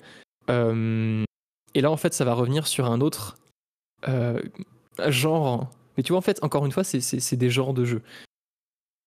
Euh, 0.49 1.23
et 1.73 1.81
là, 1.81 1.89
en 1.89 1.97
fait, 1.97 2.13
ça 2.13 2.23
va 2.23 2.33
revenir 2.33 2.67
sur 2.67 2.85
un 2.89 3.01
autre 3.01 3.37
euh, 4.07 4.39
genre. 5.07 5.69
Mais 5.97 6.03
tu 6.03 6.11
vois, 6.11 6.19
en 6.19 6.21
fait, 6.21 6.43
encore 6.43 6.65
une 6.65 6.71
fois, 6.71 6.83
c'est 6.83 7.35
des 7.35 7.49
genres 7.49 7.73
de 7.73 7.85
jeux. 7.85 8.01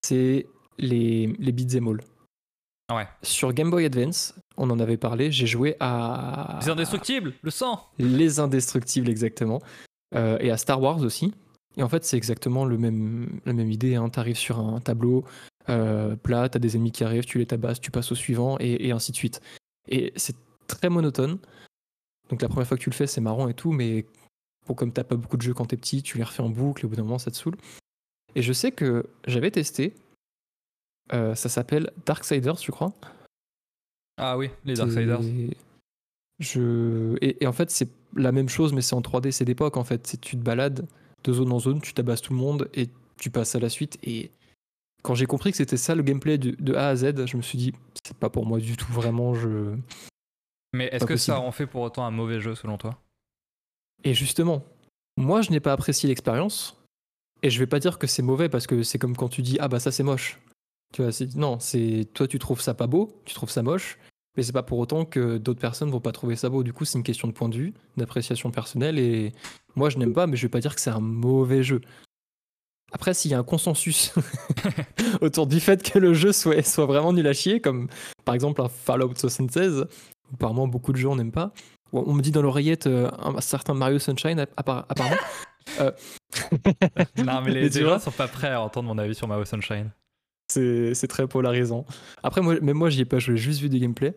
C'est 0.02 0.46
les, 0.78 1.34
les 1.38 1.52
beat'em 1.52 1.88
all. 1.88 2.00
Ouais. 2.94 3.08
Sur 3.22 3.52
Game 3.52 3.70
Boy 3.70 3.84
Advance, 3.84 4.34
on 4.56 4.70
en 4.70 4.78
avait 4.78 4.96
parlé, 4.96 5.32
j'ai 5.32 5.46
joué 5.46 5.76
à. 5.80 6.60
Les 6.62 6.68
Indestructibles, 6.68 7.34
le 7.42 7.50
sang 7.50 7.84
Les 7.98 8.38
Indestructibles, 8.38 9.08
exactement. 9.08 9.60
Euh, 10.14 10.38
et 10.40 10.50
à 10.50 10.56
Star 10.56 10.80
Wars 10.80 11.00
aussi. 11.00 11.34
Et 11.76 11.82
en 11.82 11.88
fait, 11.88 12.04
c'est 12.04 12.16
exactement 12.16 12.64
le 12.64 12.78
même, 12.78 13.40
la 13.44 13.52
même 13.52 13.70
idée. 13.70 13.96
Hein. 13.96 14.08
Tu 14.08 14.20
arrives 14.20 14.36
sur 14.36 14.60
un 14.60 14.80
tableau 14.80 15.24
euh, 15.68 16.14
plat, 16.14 16.48
tu 16.48 16.56
as 16.56 16.60
des 16.60 16.76
ennemis 16.76 16.92
qui 16.92 17.02
arrivent, 17.02 17.24
tu 17.24 17.38
les 17.38 17.46
tabasses, 17.46 17.80
tu 17.80 17.90
passes 17.90 18.12
au 18.12 18.14
suivant, 18.14 18.56
et, 18.60 18.86
et 18.86 18.92
ainsi 18.92 19.10
de 19.10 19.16
suite. 19.16 19.40
Et 19.88 20.12
c'est 20.14 20.36
très 20.68 20.88
monotone. 20.88 21.38
Donc 22.30 22.40
la 22.40 22.48
première 22.48 22.68
fois 22.68 22.76
que 22.76 22.82
tu 22.82 22.90
le 22.90 22.94
fais, 22.94 23.06
c'est 23.06 23.20
marrant 23.20 23.48
et 23.48 23.54
tout, 23.54 23.72
mais 23.72 24.06
pour 24.66 24.76
comme 24.76 24.92
t'as 24.92 25.04
pas 25.04 25.16
beaucoup 25.16 25.37
de 25.37 25.42
jeux 25.42 25.54
quand 25.54 25.66
t'es 25.66 25.76
petit, 25.76 26.02
tu 26.02 26.18
les 26.18 26.25
refais 26.25 26.42
en 26.42 26.50
boucle 26.50 26.82
et 26.82 26.87
au 26.87 26.88
bout 26.88 26.96
d'un 26.96 27.04
moment, 27.04 27.18
ça 27.18 27.30
te 27.30 27.37
saoule. 27.37 27.56
Et 28.35 28.42
je 28.42 28.52
sais 28.52 28.73
que 28.73 29.06
j'avais 29.26 29.50
testé. 29.50 29.94
Euh, 31.12 31.35
ça 31.35 31.49
s'appelle 31.49 31.90
Darksiders, 32.04 32.58
je 32.58 32.70
crois? 32.73 32.92
Ah 34.18 34.37
oui, 34.37 34.50
les 34.64 34.75
Darksiders. 34.75 35.20
Je... 36.38 37.16
Et, 37.23 37.46
en 37.46 37.52
fait, 37.52 37.70
c'est 37.70 37.88
la 38.14 38.32
même 38.32 38.49
chose, 38.49 38.73
mais 38.73 38.82
c'est 38.82 38.94
en 38.94 39.00
3D, 39.00 39.30
c'est 39.30 39.44
d'époque 39.44 39.76
en 39.76 39.85
fait. 39.85 40.06
C'est 40.06 40.20
tu 40.20 40.37
te 40.37 40.42
balades 40.42 40.87
de 41.25 41.32
zone 41.32 41.52
en 41.52 41.58
zone, 41.58 41.80
tu 41.80 41.94
tabasses 41.94 42.20
tout 42.20 42.35
le 42.35 42.38
monde 42.38 42.68
et 42.75 42.90
tu 43.18 43.30
passes 43.30 43.54
à 43.54 43.61
la 43.61 43.70
suite. 43.70 43.99
Et 44.02 44.30
quand 45.02 45.14
j'ai 45.14 45.26
compris 45.26 45.52
que 45.52 45.56
c'était 45.56 45.76
ça 45.76 45.94
le 45.94 46.02
gameplay 46.02 46.37
de, 46.37 46.50
de, 46.58 46.75
A 46.75 46.88
à 46.88 46.96
Z, 46.96 47.26
je 47.26 47.37
me 47.37 47.42
suis 47.42 47.56
dit, 47.56 47.73
c'est 48.04 48.16
pas 48.16 48.28
pour 48.28 48.44
moi 48.44 48.58
du 48.58 48.76
tout, 48.76 48.92
vraiment. 48.92 49.35
Je... 49.35 49.76
Mais 50.75 50.88
est-ce 50.92 51.06
que 51.06 51.16
ça 51.16 51.40
en 51.40 51.52
fait 51.52 51.66
pour 51.66 51.82
autant 51.82 52.04
un 52.04 52.11
mauvais 52.11 52.40
jeu 52.40 52.54
selon 52.54 52.76
toi? 52.76 53.00
Et 54.04 54.14
justement, 54.14 54.64
moi 55.16 55.42
je 55.42 55.50
n'ai 55.50 55.60
pas 55.60 55.72
apprécié 55.72 56.08
l'expérience. 56.08 56.82
Et 57.42 57.50
je 57.50 57.58
vais 57.58 57.66
pas 57.66 57.80
dire 57.80 57.98
que 57.98 58.06
c'est 58.06 58.22
mauvais 58.22 58.48
parce 58.48 58.66
que 58.66 58.82
c'est 58.82 58.98
comme 58.98 59.16
quand 59.16 59.28
tu 59.28 59.42
dis 59.42 59.58
ah 59.60 59.68
bah 59.68 59.80
ça 59.80 59.92
c'est 59.92 60.02
moche. 60.02 60.40
Tu 60.94 61.02
vois, 61.02 61.10
non, 61.34 61.58
c'est 61.60 62.08
toi 62.14 62.26
tu 62.26 62.38
trouves 62.38 62.60
ça 62.60 62.74
pas 62.74 62.86
beau, 62.86 63.20
tu 63.24 63.34
trouves 63.34 63.50
ça 63.50 63.62
moche, 63.62 63.98
mais 64.36 64.42
c'est 64.42 64.52
pas 64.52 64.62
pour 64.62 64.78
autant 64.78 65.04
que 65.04 65.38
d'autres 65.38 65.60
personnes 65.60 65.90
vont 65.90 66.00
pas 66.00 66.12
trouver 66.12 66.36
ça 66.36 66.48
beau. 66.48 66.62
Du 66.62 66.72
coup, 66.72 66.84
c'est 66.84 66.98
une 66.98 67.04
question 67.04 67.26
de 67.28 67.32
point 67.32 67.48
de 67.48 67.56
vue, 67.56 67.74
d'appréciation 67.96 68.50
personnelle. 68.50 68.98
Et 68.98 69.32
moi, 69.74 69.88
je 69.88 69.98
n'aime 69.98 70.12
pas, 70.12 70.26
mais 70.26 70.36
je 70.36 70.42
vais 70.42 70.50
pas 70.50 70.60
dire 70.60 70.74
que 70.74 70.80
c'est 70.80 70.90
un 70.90 71.00
mauvais 71.00 71.62
jeu. 71.62 71.80
Après, 72.92 73.14
s'il 73.14 73.30
y 73.30 73.34
a 73.34 73.38
un 73.38 73.44
consensus 73.44 74.14
autour 75.20 75.46
du 75.46 75.58
fait 75.58 75.82
que 75.82 75.98
le 75.98 76.14
jeu 76.14 76.32
soit, 76.32 76.62
soit 76.62 76.86
vraiment 76.86 77.12
nul 77.12 77.26
à 77.26 77.32
chier, 77.32 77.60
comme 77.60 77.88
par 78.24 78.34
exemple 78.34 78.60
un 78.60 78.68
Fallout 78.68 79.14
76, 79.16 79.86
apparemment 80.34 80.68
beaucoup 80.68 80.92
de 80.92 80.98
gens 80.98 81.16
n'aiment 81.16 81.32
pas. 81.32 81.52
On 82.06 82.14
me 82.14 82.22
dit 82.22 82.30
dans 82.30 82.42
l'oreillette 82.42 82.86
euh, 82.86 83.10
un 83.18 83.40
certain 83.40 83.74
Mario 83.74 83.98
Sunshine, 83.98 84.46
apparemment. 84.56 85.16
Euh, 85.80 85.90
non, 87.18 87.42
mais 87.42 87.50
les, 87.50 87.70
gens 87.70 87.98
sont 87.98 88.12
pas 88.12 88.28
prêts 88.28 88.52
à 88.52 88.62
entendre 88.62 88.88
mon 88.88 88.98
avis 88.98 89.16
sur 89.16 89.26
Mario 89.26 89.44
Sunshine. 89.44 89.90
C'est 90.48 91.08
très 91.08 91.26
polarisant. 91.26 91.84
Après, 92.22 92.40
moi, 92.40 92.58
même 92.60 92.76
moi, 92.76 92.88
j'y 92.88 93.00
ai 93.00 93.04
pas 93.04 93.18
joué, 93.18 93.36
juste 93.36 93.60
vu 93.60 93.68
des 93.68 93.80
gameplays. 93.80 94.14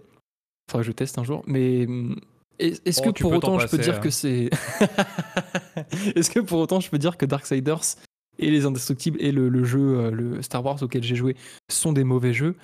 Enfin, 0.70 0.84
je 0.84 0.92
teste 0.92 1.18
un 1.18 1.24
jour. 1.24 1.44
Mais 1.48 1.88
mm, 1.88 2.16
est-ce 2.60 3.02
que 3.02 3.10
pour 3.10 3.32
autant 3.32 3.58
je 3.60 3.68
peux 3.68 3.78
dire 3.78 3.96
hein. 3.96 4.00
que 4.00 4.10
c'est. 4.10 4.50
est-ce 6.16 6.30
que 6.30 6.40
pour 6.40 6.60
autant 6.60 6.80
je 6.80 6.90
peux 6.90 6.98
dire 6.98 7.18
que 7.18 7.26
Darksiders 7.26 7.96
et 8.38 8.52
les 8.52 8.66
Indestructibles 8.66 9.22
et 9.22 9.32
le, 9.32 9.64
jeu, 9.64 9.98
euh, 9.98 10.12
le 10.12 10.42
Star 10.42 10.64
Wars 10.64 10.82
auquel 10.84 11.04
j'ai 11.04 11.16
joué 11.16 11.36
sont 11.70 11.94
des 11.94 12.04
mauvais 12.04 12.34
jeux? 12.34 12.56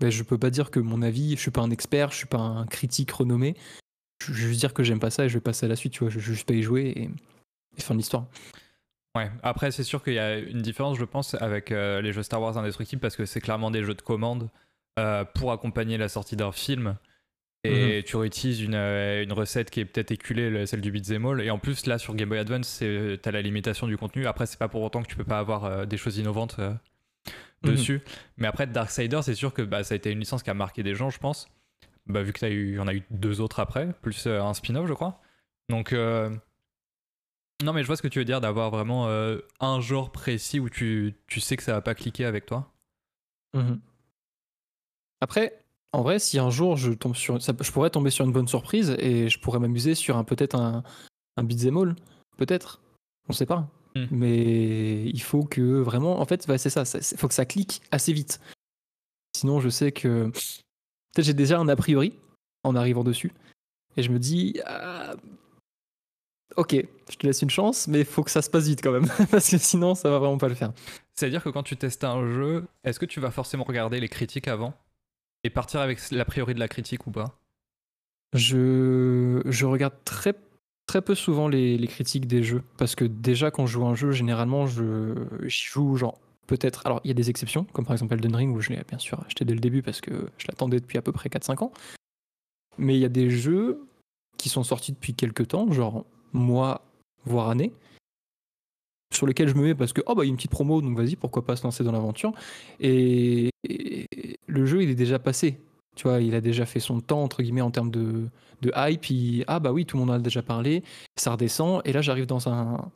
Ben, 0.00 0.10
Je 0.10 0.22
peux 0.22 0.38
pas 0.38 0.50
dire 0.50 0.70
que 0.70 0.78
mon 0.78 1.02
avis, 1.02 1.32
je 1.36 1.40
suis 1.40 1.50
pas 1.50 1.62
un 1.62 1.70
expert, 1.70 2.12
je 2.12 2.18
suis 2.18 2.26
pas 2.26 2.38
un 2.38 2.66
critique 2.66 3.10
renommé. 3.10 3.56
Je 4.20 4.32
vais 4.32 4.38
juste 4.38 4.60
dire 4.60 4.74
que 4.74 4.82
j'aime 4.82 5.00
pas 5.00 5.10
ça 5.10 5.24
et 5.24 5.28
je 5.28 5.34
vais 5.34 5.40
passer 5.40 5.66
à 5.66 5.68
la 5.68 5.76
suite, 5.76 5.92
tu 5.92 6.00
vois. 6.00 6.10
Je 6.10 6.18
vais 6.18 6.24
juste 6.24 6.46
pas 6.46 6.54
y 6.54 6.62
jouer 6.62 6.92
et, 6.96 7.10
et 7.76 7.80
fin 7.80 7.94
de 7.94 7.98
l'histoire. 7.98 8.26
Ouais, 9.16 9.30
après 9.42 9.70
c'est 9.70 9.84
sûr 9.84 10.02
qu'il 10.02 10.14
y 10.14 10.18
a 10.18 10.38
une 10.38 10.62
différence, 10.62 10.98
je 10.98 11.04
pense, 11.04 11.34
avec 11.34 11.72
euh, 11.72 12.00
les 12.00 12.12
jeux 12.12 12.22
Star 12.22 12.40
Wars 12.40 12.56
Indestructibles 12.56 13.00
parce 13.00 13.16
que 13.16 13.24
c'est 13.24 13.40
clairement 13.40 13.70
des 13.70 13.82
jeux 13.82 13.94
de 13.94 14.02
commande 14.02 14.48
euh, 14.98 15.24
pour 15.24 15.52
accompagner 15.52 15.96
la 15.98 16.08
sortie 16.08 16.36
d'un 16.36 16.52
film. 16.52 16.96
Et 17.64 17.98
mhm. 17.98 18.02
tu 18.04 18.16
réutilises 18.16 18.60
une, 18.60 18.76
euh, 18.76 19.24
une, 19.24 19.32
recette 19.32 19.70
qui 19.70 19.80
est 19.80 19.84
peut-être 19.84 20.12
éculée, 20.12 20.64
celle 20.66 20.80
du 20.80 20.92
beat'em 20.92 21.26
all. 21.26 21.40
Et 21.40 21.50
en 21.50 21.58
plus, 21.58 21.86
là, 21.86 21.98
sur 21.98 22.14
Game 22.14 22.28
Boy 22.28 22.38
Advance, 22.38 22.84
t'as 23.20 23.30
la 23.32 23.42
limitation 23.42 23.88
du 23.88 23.96
contenu. 23.96 24.28
Après, 24.28 24.46
c'est 24.46 24.60
pas 24.60 24.68
pour 24.68 24.80
autant 24.82 25.02
que 25.02 25.08
tu 25.08 25.16
peux 25.16 25.24
pas 25.24 25.40
avoir 25.40 25.84
des 25.84 25.96
choses 25.96 26.18
innovantes 26.18 26.58
mhm. 26.58 26.78
dessus. 27.64 28.00
Mais 28.36 28.46
après, 28.46 28.68
Darksider, 28.68 29.20
c'est 29.22 29.34
sûr 29.34 29.52
que 29.52 29.62
bah, 29.62 29.82
ça 29.82 29.94
a 29.94 29.96
été 29.96 30.12
une 30.12 30.20
licence 30.20 30.44
qui 30.44 30.50
a 30.50 30.54
marqué 30.54 30.84
des 30.84 30.94
gens, 30.94 31.10
je 31.10 31.18
pense. 31.18 31.48
Bah, 32.08 32.22
vu 32.22 32.32
qu'il 32.32 32.74
y 32.74 32.78
en 32.78 32.88
a 32.88 32.94
eu 32.94 33.02
deux 33.10 33.40
autres 33.40 33.60
après, 33.60 33.92
plus 34.00 34.26
un 34.26 34.54
spin-off, 34.54 34.86
je 34.86 34.94
crois. 34.94 35.20
Donc, 35.68 35.92
non, 37.64 37.72
mais 37.72 37.82
je 37.82 37.88
vois 37.88 37.96
ce 37.96 38.02
que 38.02 38.08
tu 38.08 38.20
veux 38.20 38.24
dire 38.24 38.40
d'avoir 38.40 38.70
vraiment 38.70 39.08
euh, 39.08 39.38
un 39.58 39.80
genre 39.80 40.12
précis 40.12 40.60
où 40.60 40.70
tu, 40.70 41.14
tu, 41.26 41.40
sais 41.40 41.56
que 41.56 41.62
ça 41.62 41.72
va 41.72 41.80
pas 41.80 41.94
cliquer 41.94 42.24
avec 42.24 42.46
toi. 42.46 42.72
Mhm. 43.54 43.80
Après, 45.20 45.64
en 45.92 46.02
vrai, 46.02 46.20
si 46.20 46.38
un 46.38 46.50
jour 46.50 46.76
je 46.76 46.92
tombe 46.92 47.16
sur, 47.16 47.42
ça, 47.42 47.52
je 47.60 47.72
pourrais 47.72 47.90
tomber 47.90 48.10
sur 48.10 48.24
une 48.24 48.32
bonne 48.32 48.46
surprise 48.46 48.94
et 48.98 49.28
je 49.28 49.40
pourrais 49.40 49.58
m'amuser 49.58 49.96
sur 49.96 50.16
un 50.16 50.22
peut-être 50.22 50.54
un, 50.54 50.84
un 51.36 51.42
beat'em 51.42 51.76
all, 51.76 51.96
peut-être, 52.36 52.80
on 53.28 53.32
sait 53.32 53.46
pas. 53.46 53.68
Hmm. 53.96 54.06
Mais 54.12 55.06
il 55.06 55.20
faut 55.20 55.42
que 55.42 55.80
vraiment, 55.80 56.20
en 56.20 56.26
fait, 56.26 56.46
c'est 56.58 56.70
ça, 56.70 56.84
il 56.94 57.18
faut 57.18 57.26
que 57.26 57.34
ça 57.34 57.46
clique 57.46 57.82
assez 57.90 58.12
vite. 58.12 58.40
Sinon, 59.36 59.58
je 59.58 59.68
sais 59.68 59.90
que 59.90 60.30
peut-être 61.18 61.26
j'ai 61.26 61.34
déjà 61.34 61.58
un 61.58 61.68
a 61.68 61.74
priori 61.74 62.16
en 62.62 62.76
arrivant 62.76 63.02
dessus 63.02 63.32
et 63.96 64.02
je 64.02 64.10
me 64.12 64.20
dis, 64.20 64.60
ah, 64.64 65.16
ok, 66.54 66.76
je 67.10 67.16
te 67.16 67.26
laisse 67.26 67.42
une 67.42 67.50
chance, 67.50 67.88
mais 67.88 68.00
il 68.00 68.04
faut 68.04 68.22
que 68.22 68.30
ça 68.30 68.40
se 68.40 68.48
passe 68.48 68.68
vite 68.68 68.82
quand 68.82 68.92
même, 68.92 69.08
parce 69.30 69.50
que 69.50 69.58
sinon 69.58 69.96
ça 69.96 70.10
va 70.10 70.20
vraiment 70.20 70.38
pas 70.38 70.48
le 70.48 70.54
faire. 70.54 70.72
C'est-à-dire 71.16 71.42
que 71.42 71.48
quand 71.48 71.64
tu 71.64 71.76
testes 71.76 72.04
un 72.04 72.24
jeu, 72.32 72.66
est-ce 72.84 73.00
que 73.00 73.06
tu 73.06 73.18
vas 73.18 73.32
forcément 73.32 73.64
regarder 73.64 73.98
les 73.98 74.08
critiques 74.08 74.46
avant 74.46 74.74
et 75.42 75.50
partir 75.50 75.80
avec 75.80 75.98
l'a 76.12 76.24
priori 76.24 76.54
de 76.54 76.60
la 76.60 76.68
critique 76.68 77.08
ou 77.08 77.10
pas? 77.10 77.36
Je, 78.34 79.42
je 79.44 79.66
regarde 79.66 79.94
très, 80.04 80.34
très 80.86 81.02
peu 81.02 81.16
souvent 81.16 81.48
les, 81.48 81.84
critiques 81.88 82.28
des 82.28 82.44
jeux, 82.44 82.62
parce 82.76 82.94
que 82.94 83.04
déjà 83.04 83.50
quand 83.50 83.66
je 83.66 83.72
joue 83.72 83.86
un 83.86 83.96
jeu, 83.96 84.12
généralement 84.12 84.68
je 84.68 85.14
joue 85.48 85.96
genre 85.96 86.20
peut-être. 86.48 86.84
Alors 86.84 87.00
il 87.04 87.08
y 87.08 87.10
a 87.12 87.14
des 87.14 87.30
exceptions, 87.30 87.64
comme 87.72 87.84
par 87.84 87.92
exemple 87.94 88.14
Elden 88.14 88.34
Ring 88.34 88.56
où 88.56 88.60
je 88.60 88.70
l'ai 88.70 88.82
bien 88.88 88.98
sûr 88.98 89.20
acheté 89.24 89.44
dès 89.44 89.54
le 89.54 89.60
début 89.60 89.82
parce 89.82 90.00
que 90.00 90.28
je 90.38 90.48
l'attendais 90.48 90.80
depuis 90.80 90.98
à 90.98 91.02
peu 91.02 91.12
près 91.12 91.28
4-5 91.28 91.62
ans. 91.62 91.72
Mais 92.78 92.96
il 92.96 93.00
y 93.00 93.04
a 93.04 93.08
des 93.08 93.30
jeux 93.30 93.86
qui 94.36 94.48
sont 94.48 94.64
sortis 94.64 94.92
depuis 94.92 95.14
quelques 95.14 95.48
temps, 95.48 95.70
genre 95.70 96.04
mois, 96.32 96.82
voire 97.24 97.50
années, 97.50 97.72
sur 99.12 99.26
lesquels 99.26 99.48
je 99.48 99.54
me 99.54 99.62
mets 99.62 99.74
parce 99.74 99.92
que, 99.92 100.00
oh 100.06 100.14
bah, 100.14 100.24
il 100.24 100.28
y 100.28 100.30
a 100.30 100.32
une 100.32 100.36
petite 100.36 100.50
promo, 100.50 100.80
donc 100.80 100.96
vas-y, 100.96 101.16
pourquoi 101.16 101.44
pas 101.44 101.56
se 101.56 101.64
lancer 101.64 101.84
dans 101.84 101.92
l'aventure. 101.92 102.32
Et, 102.80 103.50
le 104.46 104.66
jeu, 104.66 104.82
il 104.82 104.90
est 104.90 104.94
déjà 104.94 105.18
passé. 105.18 105.58
Tu 105.96 106.04
vois, 106.04 106.20
il 106.20 106.34
a 106.34 106.40
déjà 106.40 106.64
fait 106.64 106.80
son 106.80 107.00
temps, 107.00 107.22
entre 107.22 107.42
guillemets, 107.42 107.60
en 107.60 107.72
termes 107.72 107.90
de, 107.90 108.28
de 108.62 108.72
hype. 108.76 109.44
ah 109.48 109.58
bah 109.58 109.72
oui, 109.72 109.84
tout 109.84 109.96
le 109.96 110.00
monde 110.00 110.10
en 110.10 110.14
a 110.14 110.18
déjà 110.20 110.42
parlé, 110.42 110.84
ça 111.16 111.32
redescend. 111.32 111.82
Et 111.84 111.92
là, 111.92 112.00
j'arrive 112.00 112.26
dans 112.26 112.48
un 112.48 112.88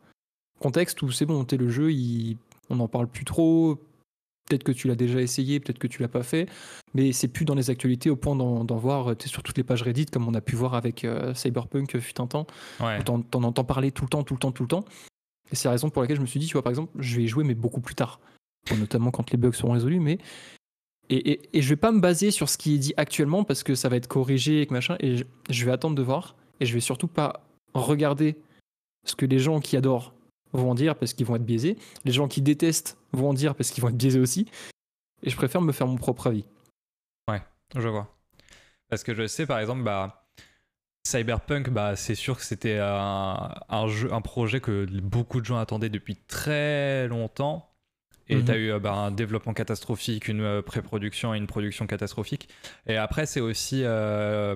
contexte 0.61 1.03
où 1.03 1.11
c'est 1.11 1.27
bon, 1.27 1.45
le 1.51 1.69
jeu, 1.69 1.93
il, 1.93 2.37
on 2.73 2.77
n'en 2.77 2.89
parle 2.89 3.07
plus 3.07 3.25
trop, 3.25 3.79
Peut-être 4.49 4.65
que 4.65 4.73
tu 4.73 4.89
l'as 4.89 4.97
déjà 4.97 5.21
essayé, 5.21 5.61
peut-être 5.61 5.79
que 5.79 5.87
tu 5.87 6.03
l'as 6.03 6.09
pas 6.09 6.23
fait, 6.23 6.49
mais 6.95 7.13
c'est 7.13 7.29
plus 7.29 7.45
dans 7.45 7.55
les 7.55 7.71
actualités 7.71 8.11
au 8.11 8.17
point 8.17 8.35
d'en 8.35 8.77
voir 8.77 9.11
euh, 9.11 9.15
sur 9.25 9.43
toutes 9.43 9.57
les 9.57 9.65
pages 9.65 9.83
Reddit, 9.83 10.07
comme 10.07 10.27
on 10.27 10.35
a 10.35 10.41
pu 10.41 10.57
voir 10.57 10.75
avec 10.75 11.05
euh, 11.05 11.33
Cyberpunk 11.33 11.99
fut 12.01 12.21
un 12.21 12.27
temps. 12.27 12.47
Ouais. 12.81 13.03
T'en 13.05 13.23
entends 13.33 13.65
parler 13.65 13.93
tout 13.93 14.05
le 14.05 14.09
temps, 14.09 14.25
tout 14.25 14.35
le 14.35 14.41
temps, 14.41 14.53
tout 14.53 14.65
le 14.65 14.69
temps. 14.69 14.85
Et 15.53 15.57
c'est 15.57 15.69
la 15.69 15.73
raison 15.73 15.91
pour 15.91 16.03
laquelle 16.03 16.17
je 16.17 16.23
me 16.23 16.27
suis 16.27 16.41
dit, 16.41 16.47
tu 16.47 16.55
vois, 16.55 16.63
par 16.63 16.71
exemple, 16.71 16.91
je 16.99 17.17
vais 17.17 17.23
y 17.23 17.29
jouer, 17.29 17.45
mais 17.45 17.55
beaucoup 17.55 17.81
plus 17.81 17.95
tard. 17.95 18.21
Notamment 18.77 19.11
quand 19.11 19.31
les 19.31 19.39
bugs 19.39 19.53
seront 19.53 19.73
résolus, 19.73 20.01
mais. 20.01 20.19
Et, 21.09 21.33
et, 21.33 21.41
et, 21.53 21.63
je 21.63 21.69
vais 21.69 21.77
pas 21.77 21.93
me 21.93 22.01
baser 22.01 22.31
sur 22.31 22.49
ce 22.49 22.57
qui 22.57 22.75
est 22.75 22.79
dit 22.79 22.95
actuellement 22.97 23.45
parce 23.45 23.63
que 23.63 23.75
ça 23.75 23.89
va 23.89 23.97
être 23.97 24.07
corrigé 24.07 24.63
et 24.63 24.69
machin, 24.71 24.97
et 25.01 25.17
je, 25.19 25.25
je 25.51 25.65
vais 25.65 25.73
attendre 25.73 25.97
de 25.97 26.03
voir, 26.03 26.37
et 26.61 26.67
je 26.67 26.73
vais 26.73 26.81
surtout 26.81 27.09
pas 27.09 27.45
regarder 27.75 28.37
ce 29.05 29.15
que 29.15 29.27
les 29.27 29.39
gens 29.39 29.61
qui 29.61 29.77
adorent 29.77 30.15
vont 30.53 30.71
en 30.71 30.75
dire 30.75 30.97
parce 30.97 31.13
qu'ils 31.15 31.27
vont 31.27 31.37
être 31.37 31.45
biaisés. 31.45 31.77
Les 32.05 32.13
gens 32.13 32.29
qui 32.29 32.43
détestent 32.43 32.97
vont 33.13 33.31
en 33.31 33.35
dire 33.35 33.55
parce 33.55 33.71
qu'ils 33.71 33.83
vont 33.83 33.89
être 33.91 33.97
biaisés 33.97 34.21
aussi. 34.21 34.49
Et 35.23 35.31
je 35.31 35.37
préfère 35.37 35.61
me 35.61 35.73
faire 35.73 35.87
mon 35.87 35.97
propre 35.97 36.27
avis. 36.27 36.45
Ouais, 37.29 37.43
je 37.77 37.89
vois. 37.89 38.15
Parce 38.89 39.05
que 39.05 39.15
je 39.15 39.27
sais, 39.27 39.47
par 39.47 39.59
exemple, 39.61 39.83
bah, 39.83 40.27
Cyberpunk, 41.07 41.71
bah, 41.71 41.97
c'est 41.97 42.15
sûr 42.15 42.37
que 42.37 42.45
c'était 42.45 42.79
un, 42.81 43.87
jeu, 43.89 44.13
un 44.13 44.21
projet 44.21 44.61
que 44.61 44.85
beaucoup 45.01 45.41
de 45.41 45.47
gens 45.47 45.59
attendaient 45.59 45.89
depuis 45.89 46.17
très 46.17 47.09
longtemps. 47.09 47.69
Et 48.29 48.37
Mhm. 48.37 48.45
tu 48.45 48.51
as 48.53 48.57
eu 48.57 48.71
euh, 48.73 48.79
bah, 48.79 48.93
un 48.95 49.11
développement 49.11 49.53
catastrophique, 49.53 50.29
une 50.29 50.43
euh, 50.43 50.63
pré-production 50.63 51.35
et 51.35 51.39
une 51.39 51.49
production 51.49 51.87
catastrophique. 51.89 52.49
Et 52.87 52.97
après, 52.97 53.27
c'est 53.27 53.41
aussi 53.41 53.83
euh, 53.85 54.55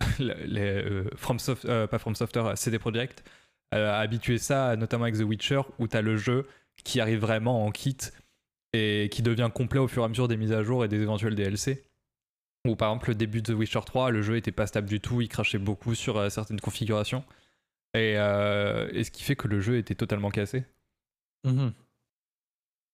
les, 0.18 0.46
les, 0.46 0.60
euh, 0.84 1.04
From 1.16 1.38
Soft- 1.38 1.66
euh, 1.66 1.86
pas 1.86 1.98
From 1.98 2.14
Software, 2.16 2.56
CD 2.56 2.78
Projekt 2.78 3.22
euh, 3.74 3.90
a 3.92 3.98
habitué 3.98 4.38
ça, 4.38 4.76
notamment 4.76 5.04
avec 5.04 5.16
The 5.16 5.22
Witcher, 5.22 5.62
où 5.78 5.88
tu 5.88 5.96
as 5.96 6.02
le 6.02 6.16
jeu 6.16 6.46
qui 6.84 7.00
arrive 7.00 7.20
vraiment 7.20 7.64
en 7.64 7.70
kit 7.70 7.96
et 8.72 9.08
qui 9.10 9.22
devient 9.22 9.50
complet 9.52 9.80
au 9.80 9.88
fur 9.88 10.02
et 10.02 10.04
à 10.04 10.08
mesure 10.08 10.28
des 10.28 10.36
mises 10.36 10.52
à 10.52 10.62
jour 10.62 10.84
et 10.84 10.88
des 10.88 11.00
éventuels 11.00 11.34
DLC. 11.34 11.84
Ou 12.66 12.76
par 12.76 12.90
exemple, 12.90 13.10
le 13.10 13.14
début 13.14 13.42
de 13.42 13.52
The 13.52 13.56
Witcher 13.56 13.80
3, 13.84 14.10
le 14.10 14.22
jeu 14.22 14.36
était 14.36 14.52
pas 14.52 14.66
stable 14.66 14.88
du 14.88 15.00
tout, 15.00 15.20
il 15.20 15.28
crachait 15.28 15.58
beaucoup 15.58 15.94
sur 15.94 16.16
euh, 16.16 16.28
certaines 16.28 16.60
configurations. 16.60 17.24
Et, 17.94 18.14
euh, 18.16 18.88
et 18.92 19.04
ce 19.04 19.10
qui 19.10 19.22
fait 19.22 19.36
que 19.36 19.48
le 19.48 19.60
jeu 19.60 19.78
était 19.78 19.94
totalement 19.94 20.30
cassé. 20.30 20.64
Mhm. 21.44 21.72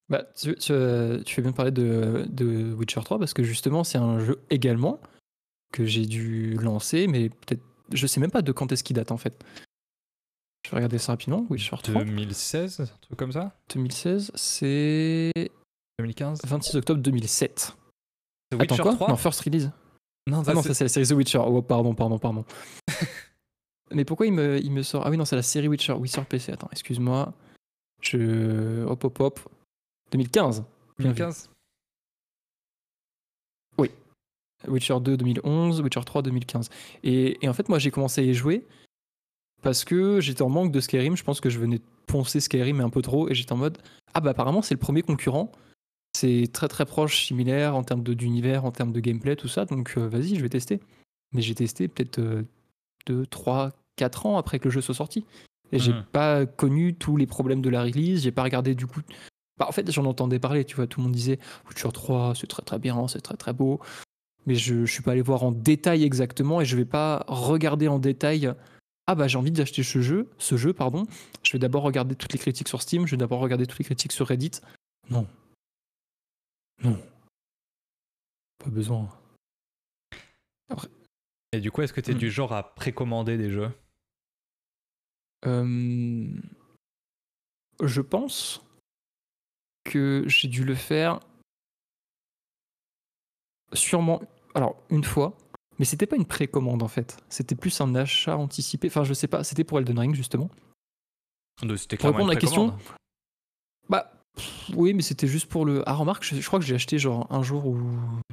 Bah, 0.08 0.24
tu, 0.36 0.54
tu, 0.56 0.72
euh, 0.72 1.22
tu 1.22 1.34
fais 1.34 1.42
bien 1.42 1.52
parler 1.52 1.70
de, 1.70 2.26
de 2.28 2.74
Witcher 2.74 3.00
3 3.02 3.18
parce 3.18 3.32
que 3.32 3.42
justement, 3.42 3.84
c'est 3.84 3.98
un 3.98 4.20
jeu 4.20 4.38
également 4.50 5.00
que 5.72 5.84
j'ai 5.86 6.06
dû 6.06 6.54
lancer, 6.54 7.06
mais 7.06 7.30
peut-être. 7.30 7.62
Je 7.92 8.06
sais 8.06 8.20
même 8.20 8.30
pas 8.30 8.42
de 8.42 8.52
quand 8.52 8.72
est-ce 8.72 8.84
qu'il 8.84 8.96
date 8.96 9.12
en 9.12 9.18
fait. 9.18 9.44
Je 10.64 10.70
vais 10.70 10.76
regarder 10.76 10.98
ça 10.98 11.12
rapidement. 11.12 11.46
Witcher 11.50 11.76
3, 11.82 12.04
2016, 12.04 12.80
un 12.80 12.86
truc 13.02 13.18
comme 13.18 13.32
ça 13.32 13.54
2016, 13.74 14.32
c'est 14.34 15.32
2015 15.98 16.40
26 16.44 16.76
octobre 16.76 17.00
2007. 17.02 17.76
The 18.50 18.54
Attends 18.54 18.60
Witcher 18.62 18.82
quoi 18.82 18.94
3 18.94 19.08
Non, 19.08 19.16
First 19.16 19.40
Release. 19.42 19.70
Non, 20.26 20.42
Ah 20.46 20.54
non, 20.54 20.62
c'est- 20.62 20.68
ça 20.68 20.74
c'est 20.74 20.84
la 20.84 20.88
série 20.88 21.06
The 21.06 21.12
Witcher. 21.12 21.38
Oh, 21.38 21.60
pardon, 21.60 21.94
pardon, 21.94 22.18
pardon. 22.18 22.44
mais 23.92 24.04
pourquoi 24.06 24.26
il 24.26 24.32
me, 24.32 24.58
il 24.58 24.70
me 24.72 24.82
sort? 24.82 25.06
Ah 25.06 25.10
oui, 25.10 25.18
non, 25.18 25.26
c'est 25.26 25.36
la 25.36 25.42
série 25.42 25.68
Witcher. 25.68 25.92
Witcher 25.92 26.24
PC. 26.24 26.52
Attends, 26.52 26.68
excuse-moi. 26.72 27.34
Je. 28.00 28.84
Hop, 28.86 29.04
hop, 29.04 29.20
hop. 29.20 29.40
2015. 30.12 30.64
Bien 30.98 31.12
vu. 31.12 31.14
2015 31.18 31.50
Witcher 34.66 34.98
2 34.98 35.18
2011, 35.18 35.82
Witcher 35.82 36.00
3 36.06 36.22
2015. 36.22 36.70
Et, 37.02 37.44
et 37.44 37.48
en 37.50 37.52
fait, 37.52 37.68
moi, 37.68 37.78
j'ai 37.78 37.90
commencé 37.90 38.22
à 38.22 38.24
y 38.24 38.32
jouer 38.32 38.66
parce 39.64 39.84
que 39.84 40.20
j'étais 40.20 40.42
en 40.42 40.48
manque 40.48 40.70
de 40.70 40.78
Skyrim. 40.80 41.16
Je 41.16 41.24
pense 41.24 41.40
que 41.40 41.50
je 41.50 41.58
venais 41.58 41.78
de 41.78 41.84
poncer 42.06 42.38
Skyrim 42.38 42.80
un 42.80 42.90
peu 42.90 43.02
trop 43.02 43.28
et 43.28 43.34
j'étais 43.34 43.52
en 43.52 43.56
mode 43.56 43.78
Ah, 44.12 44.20
bah 44.20 44.30
apparemment, 44.30 44.62
c'est 44.62 44.74
le 44.74 44.78
premier 44.78 45.02
concurrent. 45.02 45.50
C'est 46.16 46.48
très 46.52 46.68
très 46.68 46.84
proche, 46.86 47.24
similaire 47.26 47.74
en 47.74 47.82
termes 47.82 48.04
d'univers, 48.04 48.64
en 48.64 48.70
termes 48.70 48.92
de 48.92 49.00
gameplay, 49.00 49.34
tout 49.34 49.48
ça. 49.48 49.64
Donc 49.64 49.94
euh, 49.96 50.06
vas-y, 50.06 50.36
je 50.36 50.42
vais 50.42 50.48
tester. 50.48 50.78
Mais 51.32 51.42
j'ai 51.42 51.56
testé 51.56 51.88
peut-être 51.88 52.20
2, 53.06 53.26
3, 53.26 53.72
4 53.96 54.26
ans 54.26 54.36
après 54.38 54.60
que 54.60 54.66
le 54.66 54.70
jeu 54.70 54.80
soit 54.80 54.94
sorti. 54.94 55.24
Et 55.72 55.78
j'ai 55.80 55.92
Mhm. 55.92 56.04
pas 56.12 56.46
connu 56.46 56.94
tous 56.94 57.16
les 57.16 57.26
problèmes 57.26 57.62
de 57.62 57.70
la 57.70 57.82
release. 57.82 58.22
J'ai 58.22 58.30
pas 58.30 58.44
regardé 58.44 58.76
du 58.76 58.86
coup. 58.86 59.00
Bah, 59.58 59.66
en 59.68 59.72
fait, 59.72 59.90
j'en 59.90 60.04
entendais 60.04 60.38
parler, 60.38 60.64
tu 60.64 60.76
vois. 60.76 60.86
Tout 60.86 61.00
le 61.00 61.04
monde 61.04 61.14
disait 61.14 61.38
Witcher 61.68 61.88
3, 61.92 62.34
c'est 62.36 62.46
très 62.46 62.62
très 62.62 62.78
bien, 62.78 63.08
c'est 63.08 63.20
très 63.20 63.36
très 63.36 63.52
beau 63.52 63.80
mais 64.46 64.56
je 64.56 64.74
ne 64.74 64.84
suis 64.84 65.02
pas 65.02 65.12
allé 65.12 65.22
voir 65.22 65.42
en 65.42 65.52
détail 65.52 66.04
exactement 66.04 66.60
et 66.60 66.66
je 66.66 66.76
vais 66.76 66.84
pas 66.84 67.24
regarder 67.28 67.88
en 67.88 67.98
détail 67.98 68.52
ah 69.06 69.14
bah 69.14 69.28
j'ai 69.28 69.36
envie 69.38 69.50
d'acheter 69.50 69.82
ce 69.82 70.00
jeu 70.00 70.30
ce 70.38 70.56
jeu 70.56 70.72
pardon. 70.72 71.04
Je 71.42 71.52
vais 71.52 71.58
d'abord 71.58 71.82
regarder 71.82 72.14
toutes 72.14 72.32
les 72.32 72.38
critiques 72.38 72.68
sur 72.68 72.80
Steam 72.82 73.06
je 73.06 73.12
vais 73.12 73.16
d'abord 73.18 73.40
regarder 73.40 73.66
toutes 73.66 73.78
les 73.78 73.84
critiques 73.84 74.12
sur 74.12 74.26
Reddit. 74.26 74.60
Non. 75.10 75.26
Non. 76.82 76.98
Pas 78.58 78.70
besoin. 78.70 79.08
Et 81.52 81.60
du 81.60 81.70
coup, 81.70 81.82
est-ce 81.82 81.92
que 81.92 82.00
tu 82.00 82.10
es 82.10 82.14
Hmm. 82.14 82.18
du 82.18 82.30
genre 82.30 82.52
à 82.52 82.74
précommander 82.74 83.36
des 83.36 83.50
jeux? 83.50 83.70
Euh, 85.46 86.26
je 87.82 88.00
pense 88.00 88.62
que 89.84 90.24
j'ai 90.26 90.48
dû 90.48 90.64
le 90.64 90.74
faire 90.74 91.20
sûrement 93.74 94.22
alors 94.54 94.82
une 94.88 95.04
fois 95.04 95.36
mais 95.78 95.84
c'était 95.84 96.06
pas 96.06 96.16
une 96.16 96.26
précommande 96.26 96.82
en 96.82 96.88
fait 96.88 97.16
c'était 97.28 97.54
plus 97.54 97.80
un 97.80 97.94
achat 97.94 98.36
anticipé 98.36 98.88
enfin 98.88 99.04
je 99.04 99.14
sais 99.14 99.26
pas 99.28 99.44
c'était 99.44 99.64
pour 99.64 99.78
Elden 99.78 99.98
Ring 99.98 100.14
justement 100.14 100.50
C'était 101.76 101.96
Pour 101.96 102.10
répondre 102.10 102.30
à 102.30 102.34
la 102.34 102.40
question. 102.40 102.76
Bah 103.88 104.10
pff, 104.34 104.70
oui, 104.74 104.94
mais 104.94 105.02
c'était 105.02 105.26
juste 105.26 105.46
pour 105.46 105.64
le. 105.64 105.82
Ah 105.86 105.94
remarque, 105.94 106.24
je, 106.24 106.36
je 106.36 106.46
crois 106.46 106.58
que 106.58 106.64
j'ai 106.64 106.74
acheté 106.74 106.98
genre 106.98 107.26
un 107.30 107.42
jour 107.42 107.66
ou 107.66 107.78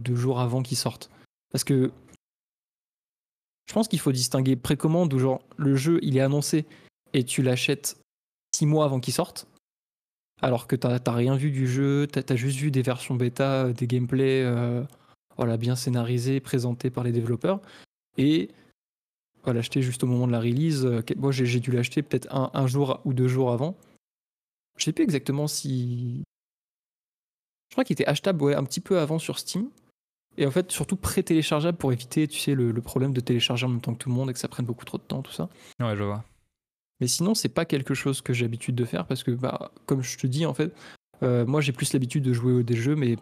deux 0.02 0.16
jours 0.16 0.40
avant 0.40 0.62
qu'il 0.62 0.78
sorte. 0.78 1.10
Parce 1.52 1.64
que 1.64 1.92
je 3.68 3.74
pense 3.74 3.88
qu'il 3.88 4.00
faut 4.00 4.12
distinguer 4.12 4.56
précommande 4.56 5.14
où 5.14 5.20
genre 5.20 5.42
le 5.58 5.76
jeu 5.76 6.00
il 6.02 6.18
est 6.18 6.22
annoncé 6.22 6.66
et 7.14 7.24
tu 7.24 7.42
l'achètes 7.42 7.98
six 8.56 8.66
mois 8.66 8.86
avant 8.86 9.00
qu'il 9.00 9.14
sorte. 9.14 9.48
Alors 10.42 10.66
que 10.66 10.76
t'as 10.76 11.00
rien 11.12 11.36
vu 11.36 11.52
du 11.52 11.68
jeu, 11.68 12.08
t'as 12.08 12.22
as 12.28 12.36
juste 12.36 12.58
vu 12.58 12.72
des 12.72 12.82
versions 12.82 13.14
bêta, 13.14 13.66
euh, 13.66 13.74
des 13.74 13.86
gameplays 13.86 14.44
euh, 14.44 14.84
voilà, 15.42 15.58
bien 15.58 15.76
scénarisés, 15.76 16.40
présentés 16.40 16.92
par 16.92 17.04
les 17.04 17.12
développeurs. 17.12 17.62
Et 18.20 18.52
voilà, 19.44 19.58
l'acheter 19.58 19.82
juste 19.82 20.04
au 20.04 20.08
moment 20.08 20.28
de 20.28 20.32
la 20.32 20.40
release. 20.40 20.86
euh, 20.86 21.02
Moi 21.18 21.32
j'ai 21.32 21.48
j'ai 21.48 21.60
dû 21.60 21.72
l'acheter 21.72 22.04
peut-être 22.04 22.32
un, 22.32 22.52
un 22.54 22.68
jour 22.68 23.02
ou 23.06 23.14
deux 23.14 23.28
jours 23.28 23.52
avant. 23.52 23.76
Je 24.78 24.86
sais 24.86 24.92
plus 24.94 25.04
exactement 25.04 25.48
si. 25.48 26.22
Je 27.70 27.74
crois 27.74 27.84
qu'il 27.84 27.96
était 27.96 28.06
achetable 28.06 28.44
ouais, 28.44 28.54
un 28.54 28.64
petit 28.64 28.82
peu 28.82 29.00
avant 29.00 29.18
sur 29.18 29.40
Steam. 29.40 29.70
Et 30.38 30.46
en 30.46 30.52
fait, 30.52 30.72
surtout 30.72 30.96
pré-téléchargeable 30.96 31.78
pour 31.78 31.92
éviter, 31.92 32.28
tu 32.28 32.40
sais, 32.40 32.54
le, 32.54 32.72
le 32.72 32.82
problème 32.82 33.14
de 33.14 33.20
télécharger 33.20 33.66
en 33.66 33.70
même 33.70 33.82
temps 33.82 33.94
que 33.94 33.98
tout 33.98 34.10
le 34.10 34.16
monde 34.16 34.30
et 34.30 34.34
que 34.34 34.40
ça 34.40 34.48
prenne 34.48 34.68
beaucoup 34.68 34.86
trop 34.86 35.00
de 35.00 35.04
temps, 35.04 35.24
tout 35.24 35.32
ça. 35.32 35.50
Ouais, 35.80 35.98
je 35.98 36.04
vois. 36.04 36.24
Mais 37.00 37.08
sinon, 37.08 37.34
c'est 37.34 37.50
pas 37.50 37.66
quelque 37.66 37.96
chose 37.96 38.22
que 38.22 38.32
j'ai 38.32 38.46
l'habitude 38.46 38.76
de 38.76 38.86
faire 38.86 39.08
parce 39.08 39.24
que, 39.24 39.32
bah, 39.32 39.72
comme 39.88 40.04
je 40.04 40.18
te 40.20 40.28
dis, 40.28 40.46
en 40.46 40.54
fait, 40.54 40.72
euh, 41.24 41.48
moi 41.48 41.62
j'ai 41.62 41.72
plus 41.72 41.92
l'habitude 41.94 42.24
de 42.24 42.32
jouer 42.32 42.64
des 42.64 42.76
jeux, 42.76 42.96
mais 42.96 43.18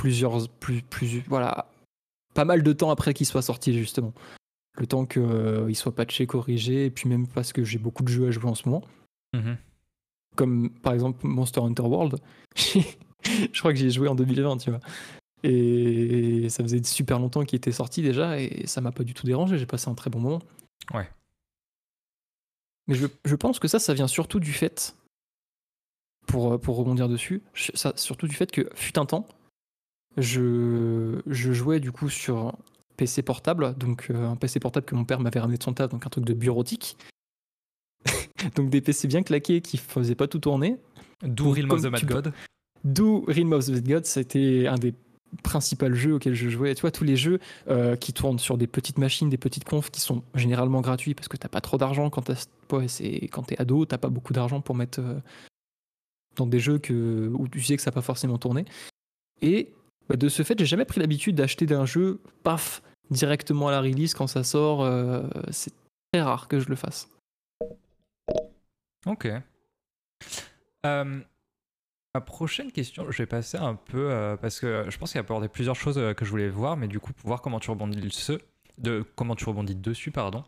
plusieurs, 0.00 0.48
plus, 0.48 0.80
plus, 0.80 1.20
voilà, 1.28 1.70
pas 2.32 2.46
mal 2.46 2.62
de 2.62 2.72
temps 2.72 2.90
après 2.90 3.12
qu'ils 3.12 3.26
soient 3.26 3.42
sortis, 3.42 3.76
justement. 3.76 4.14
Le 4.78 4.86
temps 4.86 5.04
qu'ils 5.04 5.76
soient 5.76 5.94
patchés, 5.94 6.26
corrigés, 6.26 6.86
et 6.86 6.90
puis 6.90 7.06
même 7.06 7.26
parce 7.26 7.52
que 7.52 7.64
j'ai 7.64 7.76
beaucoup 7.78 8.02
de 8.02 8.08
jeux 8.08 8.28
à 8.28 8.30
jouer 8.30 8.46
en 8.46 8.54
ce 8.54 8.66
moment 8.68 8.82
Mhm. 9.34 9.58
comme 10.36 10.70
par 10.70 10.94
exemple 10.94 11.26
Monster 11.26 11.60
Hunter 11.60 11.82
World. 11.82 12.16
je 12.56 13.58
crois 13.58 13.72
que 13.72 13.78
j'y 13.78 13.86
ai 13.86 13.90
joué 13.90 14.08
en 14.08 14.14
2020, 14.14 14.56
tu 14.56 14.70
vois. 14.70 14.80
Et 15.42 16.48
ça 16.48 16.62
faisait 16.64 16.82
super 16.82 17.18
longtemps 17.18 17.44
qu'il 17.44 17.56
était 17.58 17.70
sorti 17.72 18.00
déjà 18.02 18.40
et 18.40 18.66
ça 18.66 18.80
m'a 18.80 18.92
pas 18.92 19.04
du 19.04 19.12
tout 19.14 19.26
dérangé. 19.26 19.58
J'ai 19.58 19.66
passé 19.66 19.88
un 19.90 19.94
très 19.94 20.08
bon 20.10 20.18
moment. 20.20 20.42
Ouais. 20.94 21.08
Mais 22.88 22.94
je, 22.94 23.06
je 23.24 23.36
pense 23.36 23.58
que 23.58 23.68
ça, 23.68 23.78
ça 23.78 23.92
vient 23.94 24.08
surtout 24.08 24.40
du 24.40 24.52
fait, 24.52 24.96
pour, 26.26 26.58
pour 26.60 26.76
rebondir 26.76 27.08
dessus, 27.08 27.42
ça, 27.74 27.92
surtout 27.96 28.26
du 28.28 28.34
fait 28.34 28.50
que 28.50 28.68
fut 28.74 28.98
un 28.98 29.06
temps, 29.06 29.26
je, 30.16 31.20
je 31.26 31.52
jouais 31.52 31.80
du 31.80 31.92
coup 31.92 32.08
sur 32.08 32.54
PC 32.96 33.22
portable, 33.22 33.74
donc 33.76 34.08
euh, 34.10 34.28
un 34.28 34.36
PC 34.36 34.60
portable 34.60 34.86
que 34.86 34.94
mon 34.94 35.04
père 35.04 35.20
m'avait 35.20 35.40
ramené 35.40 35.58
de 35.58 35.62
son 35.62 35.72
taf, 35.72 35.90
donc 35.90 36.06
un 36.06 36.10
truc 36.10 36.24
de 36.24 36.34
bureautique. 36.34 36.96
donc 38.56 38.70
des 38.70 38.80
PC 38.80 39.08
bien 39.08 39.22
claqués 39.22 39.60
qui 39.60 39.76
faisaient 39.76 40.14
pas 40.14 40.28
tout 40.28 40.38
tourner. 40.38 40.76
D'où 41.22 41.50
Realm 41.52 41.70
of 41.70 41.82
the 41.82 41.86
Mad 41.86 42.04
God. 42.04 42.32
D'où 42.84 43.24
Realm 43.26 43.52
of 43.52 43.66
the 43.66 43.86
Gods, 43.86 44.04
c'était 44.04 44.66
un 44.66 44.76
des 44.76 44.94
principaux 45.42 45.92
jeux 45.92 46.14
auxquels 46.14 46.34
je 46.34 46.48
jouais. 46.48 46.74
Tu 46.74 46.80
vois, 46.80 46.90
tous 46.90 47.04
les 47.04 47.16
jeux 47.16 47.38
euh, 47.68 47.94
qui 47.96 48.12
tournent 48.12 48.38
sur 48.38 48.58
des 48.58 48.66
petites 48.66 48.98
machines, 48.98 49.28
des 49.28 49.36
petites 49.36 49.64
confs 49.64 49.90
qui 49.90 50.00
sont 50.00 50.22
généralement 50.34 50.80
gratuits 50.80 51.14
parce 51.14 51.28
que 51.28 51.36
t'as 51.36 51.48
pas 51.48 51.60
trop 51.60 51.78
d'argent 51.78 52.10
quand 52.10 52.22
t'as- 52.22 52.46
ouais, 52.72 52.86
t'es 52.88 53.60
ado, 53.60 53.84
t'as 53.86 53.98
pas 53.98 54.08
beaucoup 54.08 54.32
d'argent 54.32 54.60
pour 54.60 54.74
mettre 54.74 55.00
euh, 55.00 55.20
dans 56.36 56.46
des 56.46 56.58
jeux 56.58 56.78
que, 56.78 57.30
où 57.34 57.48
tu 57.48 57.60
sais 57.62 57.76
que 57.76 57.82
ça 57.82 57.90
va 57.90 57.96
pas 57.96 58.02
forcément 58.02 58.38
tourner. 58.38 58.64
Et 59.42 59.72
bah, 60.10 60.16
de 60.16 60.28
ce 60.28 60.42
fait, 60.42 60.58
j'ai 60.58 60.66
jamais 60.66 60.84
pris 60.84 60.98
l'habitude 60.98 61.36
d'acheter 61.36 61.72
un 61.72 61.86
jeu, 61.86 62.20
paf, 62.42 62.82
directement 63.10 63.68
à 63.68 63.70
la 63.70 63.80
release 63.80 64.12
quand 64.12 64.26
ça 64.26 64.42
sort. 64.42 64.82
euh, 64.82 65.22
c'est 65.52 65.72
très 66.12 66.20
rare 66.20 66.48
que 66.48 66.58
je 66.58 66.68
le 66.68 66.74
fasse. 66.74 67.08
Ok. 69.06 69.28
Euh, 70.84 71.20
ma 72.12 72.20
prochaine 72.20 72.72
question, 72.72 73.08
je 73.08 73.18
vais 73.18 73.26
passer 73.26 73.56
un 73.56 73.76
peu 73.76 74.10
euh, 74.10 74.36
parce 74.36 74.58
que 74.58 74.90
je 74.90 74.98
pense 74.98 75.12
qu'il 75.12 75.18
y 75.18 75.22
a 75.22 75.24
abordé 75.24 75.46
plusieurs 75.46 75.76
choses 75.76 75.94
que 76.16 76.24
je 76.24 76.30
voulais 76.30 76.48
voir, 76.48 76.76
mais 76.76 76.88
du 76.88 76.98
coup, 76.98 77.12
pour 77.12 77.28
voir 77.28 77.40
comment 77.40 77.60
tu 77.60 77.70
rebondis 77.70 78.00
de 78.78 79.02
comment 79.14 79.36
tu 79.36 79.44
rebondis 79.44 79.76
dessus, 79.76 80.10
pardon. 80.10 80.42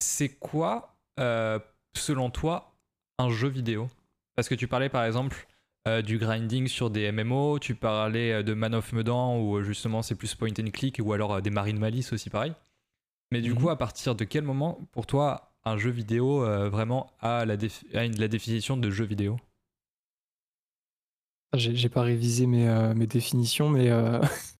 C'est 0.00 0.30
quoi, 0.40 0.96
selon 1.94 2.30
toi, 2.30 2.74
un 3.18 3.30
jeu 3.30 3.46
vidéo? 3.46 3.88
Parce 4.34 4.48
que 4.48 4.56
tu 4.56 4.66
parlais 4.66 4.88
par 4.88 5.04
exemple 5.04 5.46
euh, 5.88 6.02
du 6.02 6.18
grinding 6.18 6.66
sur 6.68 6.90
des 6.90 7.10
MMO, 7.12 7.58
tu 7.58 7.74
parlais 7.74 8.32
euh, 8.32 8.42
de 8.42 8.54
Man 8.54 8.74
of 8.74 8.92
Medan 8.92 9.38
où 9.40 9.56
euh, 9.56 9.62
justement 9.62 10.02
c'est 10.02 10.14
plus 10.14 10.34
point 10.34 10.50
and 10.60 10.70
click, 10.72 11.00
ou 11.02 11.12
alors 11.12 11.40
des 11.42 11.50
Marine 11.50 11.78
Malice 11.78 12.12
aussi 12.12 12.30
pareil. 12.30 12.52
Mais 13.32 13.40
du 13.40 13.52
Mhm. 13.52 13.58
coup, 13.58 13.70
à 13.70 13.76
partir 13.76 14.14
de 14.14 14.24
quel 14.24 14.44
moment, 14.44 14.78
pour 14.92 15.06
toi, 15.06 15.52
un 15.64 15.76
jeu 15.76 15.90
vidéo 15.90 16.44
euh, 16.44 16.68
vraiment 16.70 17.12
a 17.20 17.44
la, 17.44 17.56
défi- 17.56 17.84
a 17.96 18.04
une- 18.04 18.18
la 18.18 18.28
définition 18.28 18.76
de 18.76 18.90
jeu 18.90 19.04
vidéo? 19.04 19.36
J'ai 21.54 21.74
j'ai 21.74 21.88
pas 21.88 22.02
révisé 22.02 22.46
mes, 22.46 22.68
euh, 22.68 22.94
mes 22.94 23.06
définitions, 23.06 23.70
mais 23.70 23.90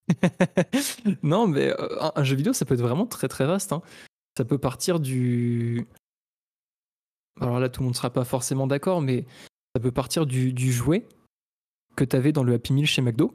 non, 1.22 1.46
mais 1.46 1.72
un, 2.00 2.12
un 2.14 2.24
jeu 2.24 2.34
vidéo, 2.36 2.52
ça 2.54 2.64
peut 2.64 2.74
être 2.74 2.80
vraiment 2.82 3.06
très 3.06 3.28
très 3.28 3.46
vaste. 3.46 3.72
hein. 3.72 3.82
Ça 4.36 4.44
peut 4.44 4.58
partir 4.58 5.00
du. 5.00 5.86
alors 7.40 7.60
là 7.60 7.68
tout 7.68 7.80
le 7.80 7.84
monde 7.84 7.94
ne 7.94 7.96
sera 7.96 8.10
pas 8.10 8.24
forcément 8.24 8.66
d'accord, 8.66 9.00
mais 9.02 9.24
ça 9.74 9.80
peut 9.82 9.92
partir 9.92 10.26
du, 10.26 10.52
jouet 10.72 11.06
que 11.98 12.04
tu 12.04 12.16
avais 12.16 12.32
dans 12.32 12.44
le 12.44 12.54
Happy 12.54 12.72
Meal 12.72 12.86
chez 12.86 13.02
McDo. 13.02 13.34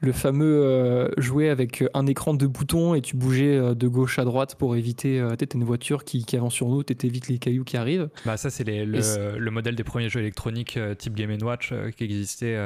Le 0.00 0.12
fameux 0.12 0.62
euh, 0.62 1.08
jouet 1.16 1.48
avec 1.48 1.82
un 1.94 2.06
écran 2.06 2.34
de 2.34 2.46
boutons 2.46 2.94
et 2.94 3.00
tu 3.00 3.16
bougeais 3.16 3.56
euh, 3.56 3.74
de 3.74 3.88
gauche 3.88 4.18
à 4.18 4.24
droite 4.24 4.56
pour 4.56 4.76
éviter. 4.76 5.18
Euh, 5.18 5.34
tu 5.34 5.46
une 5.54 5.64
voiture 5.64 6.04
qui, 6.04 6.26
qui 6.26 6.36
avance 6.36 6.52
sur 6.52 6.68
nous, 6.68 6.82
tu 6.82 6.94
évites 7.06 7.28
les 7.28 7.38
cailloux 7.38 7.64
qui 7.64 7.78
arrivent. 7.78 8.10
Bah, 8.26 8.36
ça, 8.36 8.50
c'est 8.50 8.64
le, 8.64 9.38
le, 9.38 9.50
modèle 9.50 9.74
des 9.74 9.84
premiers 9.84 10.10
jeux 10.10 10.20
électroniques 10.20 10.78
type 10.98 11.14
Game 11.14 11.34
Watch 11.40 11.72
qui 11.96 12.04
existait 12.04 12.58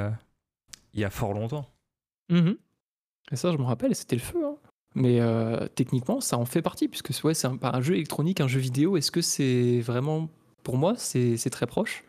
il 0.94 1.00
y 1.00 1.04
a 1.04 1.10
fort 1.10 1.32
longtemps. 1.32 1.66
Mmh 2.30 2.52
et 3.30 3.36
ça, 3.36 3.52
je 3.52 3.58
me 3.58 3.64
rappelle, 3.64 3.94
c'était 3.94 4.16
le 4.16 4.22
feu. 4.22 4.42
Hein. 4.42 4.56
Mais 4.94 5.20
techniquement, 5.74 6.22
ça 6.22 6.38
en 6.38 6.46
fait 6.46 6.62
partie, 6.62 6.88
puisque 6.88 7.10
ouais, 7.22 7.34
c'est 7.34 7.46
un, 7.46 7.58
un, 7.60 7.80
jeu 7.82 7.94
électronique, 7.94 8.40
un 8.40 8.48
jeu 8.48 8.58
vidéo. 8.58 8.96
Est-ce 8.96 9.10
que 9.10 9.20
c'est 9.20 9.80
vraiment. 9.80 10.30
Pour 10.62 10.78
moi, 10.78 10.94
c'est 10.96 11.50
très 11.50 11.66
proche? 11.66 12.04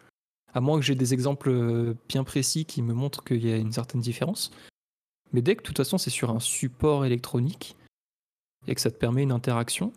À 0.53 0.61
moins 0.61 0.79
que 0.79 0.85
j'ai 0.85 0.95
des 0.95 1.13
exemples 1.13 1.95
bien 2.07 2.23
précis 2.23 2.65
qui 2.65 2.81
me 2.81 2.93
montrent 2.93 3.23
qu'il 3.23 3.45
y 3.45 3.51
a 3.51 3.57
une 3.57 3.71
certaine 3.71 4.01
différence. 4.01 4.51
Mais 5.31 5.41
dès 5.41 5.55
que 5.55 5.61
de 5.61 5.67
toute 5.67 5.77
façon 5.77 5.97
c'est 5.97 6.09
sur 6.09 6.31
un 6.31 6.39
support 6.39 7.05
électronique 7.05 7.75
et 8.67 8.75
que 8.75 8.81
ça 8.81 8.91
te 8.91 8.97
permet 8.97 9.23
une 9.23 9.31
interaction, 9.31 9.93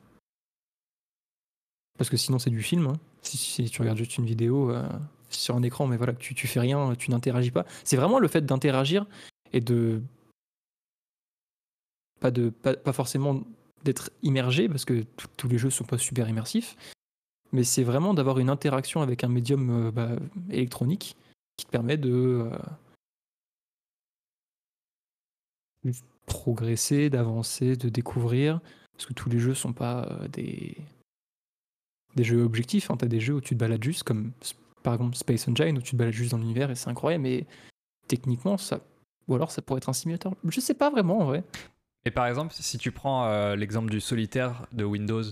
parce 1.98 2.10
que 2.10 2.16
sinon 2.16 2.38
c'est 2.38 2.50
du 2.50 2.62
film, 2.62 2.86
hein. 2.86 2.98
si, 3.22 3.70
tu 3.70 3.80
regardes 3.80 3.98
juste 3.98 4.18
une 4.18 4.26
vidéo 4.26 4.70
euh, 4.70 4.88
sur 5.30 5.56
un 5.56 5.62
écran, 5.62 5.86
mais 5.86 5.96
voilà, 5.96 6.12
tu, 6.12 6.34
tu 6.34 6.46
fais 6.46 6.60
rien, 6.60 6.94
tu 6.96 7.10
n'interagis 7.10 7.50
pas. 7.50 7.66
C'est 7.84 7.96
vraiment 7.96 8.18
le 8.18 8.28
fait 8.28 8.44
d'interagir 8.44 9.06
et 9.52 9.60
de 9.60 10.02
pas 12.20 12.30
de 12.30 12.50
pas, 12.50 12.92
forcément 12.92 13.42
d'être 13.84 14.10
immergé 14.22 14.68
parce 14.68 14.84
que 14.84 15.04
tous 15.36 15.48
les 15.48 15.58
jeux 15.58 15.70
sont 15.70 15.84
pas 15.84 15.98
super 15.98 16.28
immersifs, 16.28 16.76
mais 17.52 17.64
c'est 17.64 17.82
vraiment 17.82 18.14
d'avoir 18.14 18.38
une 18.38 18.50
interaction 18.50 19.02
avec 19.02 19.24
un 19.24 19.28
médium 19.28 19.88
euh, 19.88 19.90
bah, 19.90 20.10
électronique 20.50 21.16
qui 21.56 21.66
te 21.66 21.70
permet 21.70 21.98
de 21.98 22.50
euh, 25.84 25.92
progresser, 26.26 27.10
d'avancer, 27.10 27.76
de 27.76 27.88
découvrir. 27.88 28.60
Parce 28.94 29.06
que 29.06 29.12
tous 29.12 29.28
les 29.28 29.38
jeux 29.38 29.54
sont 29.54 29.72
pas 29.72 30.06
euh, 30.10 30.28
des, 30.28 30.76
jeux 32.16 32.42
objectifs. 32.42 32.90
Hein. 32.90 32.96
Tu 32.98 33.04
as 33.04 33.08
des 33.08 33.20
jeux 33.20 33.34
où 33.34 33.40
tu 33.40 33.54
te 33.54 33.58
balades 33.60 33.84
juste, 33.84 34.02
comme 34.02 34.32
par 34.82 34.94
exemple 34.94 35.16
Space 35.16 35.46
Engine, 35.46 35.76
où 35.76 35.82
tu 35.82 35.92
te 35.92 35.96
balades 35.96 36.14
juste 36.14 36.32
dans 36.32 36.38
l'univers 36.38 36.70
et 36.70 36.74
c'est 36.74 36.88
incroyable, 36.88 37.24
mais 37.24 37.46
techniquement, 38.08 38.56
ça. 38.56 38.80
Ou 39.28 39.34
alors 39.36 39.52
ça 39.52 39.62
pourrait 39.62 39.78
être 39.78 39.88
un 39.88 39.92
simulateur. 39.92 40.34
Je 40.48 40.58
sais 40.58 40.74
pas 40.74 40.90
vraiment 40.90 41.20
en 41.20 41.24
vrai. 41.26 41.44
Et 42.04 42.10
par 42.10 42.26
exemple, 42.26 42.52
si 42.52 42.76
tu 42.78 42.90
prends 42.90 43.54
l'exemple 43.54 43.88
du 43.88 44.00
solitaire 44.00 44.66
de 44.72 44.82
Windows, 44.82 45.22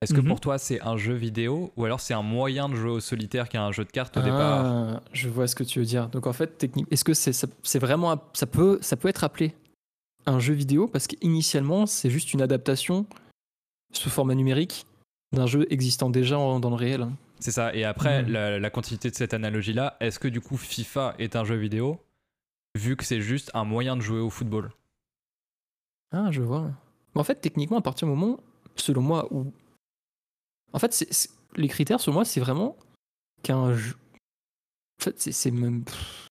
est-ce 0.00 0.14
que 0.14 0.20
mhm. 0.20 0.28
pour 0.28 0.40
toi 0.40 0.58
c'est 0.58 0.80
un 0.82 0.96
jeu 0.96 1.14
vidéo 1.14 1.72
ou 1.76 1.84
alors 1.84 2.00
c'est 2.00 2.14
un 2.14 2.22
moyen 2.22 2.68
de 2.68 2.74
jouer 2.74 2.90
au 2.90 3.00
solitaire 3.00 3.48
qui 3.48 3.56
est 3.56 3.60
un 3.60 3.72
jeu 3.72 3.84
de 3.84 3.90
cartes 3.90 4.16
au 4.16 4.22
départ 4.22 4.64
ah, 4.64 5.02
Je 5.12 5.28
vois 5.28 5.48
ce 5.48 5.56
que 5.56 5.64
tu 5.64 5.80
veux 5.80 5.84
dire. 5.84 6.08
Donc 6.08 6.26
en 6.26 6.32
fait, 6.32 6.58
technique, 6.58 6.86
est-ce 6.90 7.04
que 7.04 7.14
c'est 7.14 7.78
vraiment 7.78 8.22
ça 8.32 8.46
peut 8.46 8.78
ça 8.80 8.96
peut 8.96 9.08
être 9.08 9.24
appelé 9.24 9.54
un 10.26 10.38
jeu 10.38 10.54
vidéo 10.54 10.86
parce 10.86 11.06
qu'initialement, 11.06 11.86
c'est 11.86 12.10
juste 12.10 12.32
une 12.32 12.42
adaptation 12.42 13.06
sous 13.92 14.10
format 14.10 14.34
numérique 14.34 14.86
d'un 15.32 15.46
jeu 15.46 15.66
existant 15.70 16.10
déjà 16.10 16.36
dans 16.36 16.70
le 16.70 16.76
réel. 16.76 17.02
Hein. 17.02 17.12
C'est 17.40 17.50
ça. 17.50 17.74
Et 17.74 17.84
après, 17.84 18.22
mmh. 18.22 18.32
la, 18.32 18.70
continuité 18.70 19.10
de 19.10 19.14
cette 19.14 19.34
analogie-là, 19.34 19.96
est-ce 20.00 20.18
que 20.18 20.28
du 20.28 20.40
coup 20.40 20.56
FIFA 20.56 21.14
est 21.18 21.36
un 21.36 21.44
jeu 21.44 21.56
vidéo 21.56 22.00
vu 22.76 22.96
que 22.96 23.04
c'est 23.04 23.20
juste 23.20 23.50
un 23.54 23.64
moyen 23.64 23.96
de 23.96 24.02
jouer 24.02 24.20
au 24.20 24.30
football? 24.30 24.70
Ah, 26.12 26.28
je 26.30 26.42
vois. 26.42 26.70
en 27.14 27.24
fait, 27.24 27.36
techniquement, 27.36 27.78
à 27.78 27.82
partir 27.82 28.08
du 28.08 28.14
moment, 28.14 28.40
selon 28.76 29.02
moi, 29.02 29.28
où. 29.30 29.52
En 30.72 30.78
fait, 30.78 31.28
les 31.56 31.68
critères, 31.68 32.00
selon 32.00 32.14
moi, 32.14 32.24
c'est 32.24 32.40
vraiment 32.40 32.76
qu'un 33.42 33.74
jeu. 33.74 33.96
En 35.00 35.04
fait, 35.04 35.18
c'est 35.18 35.50
même. 35.50 35.84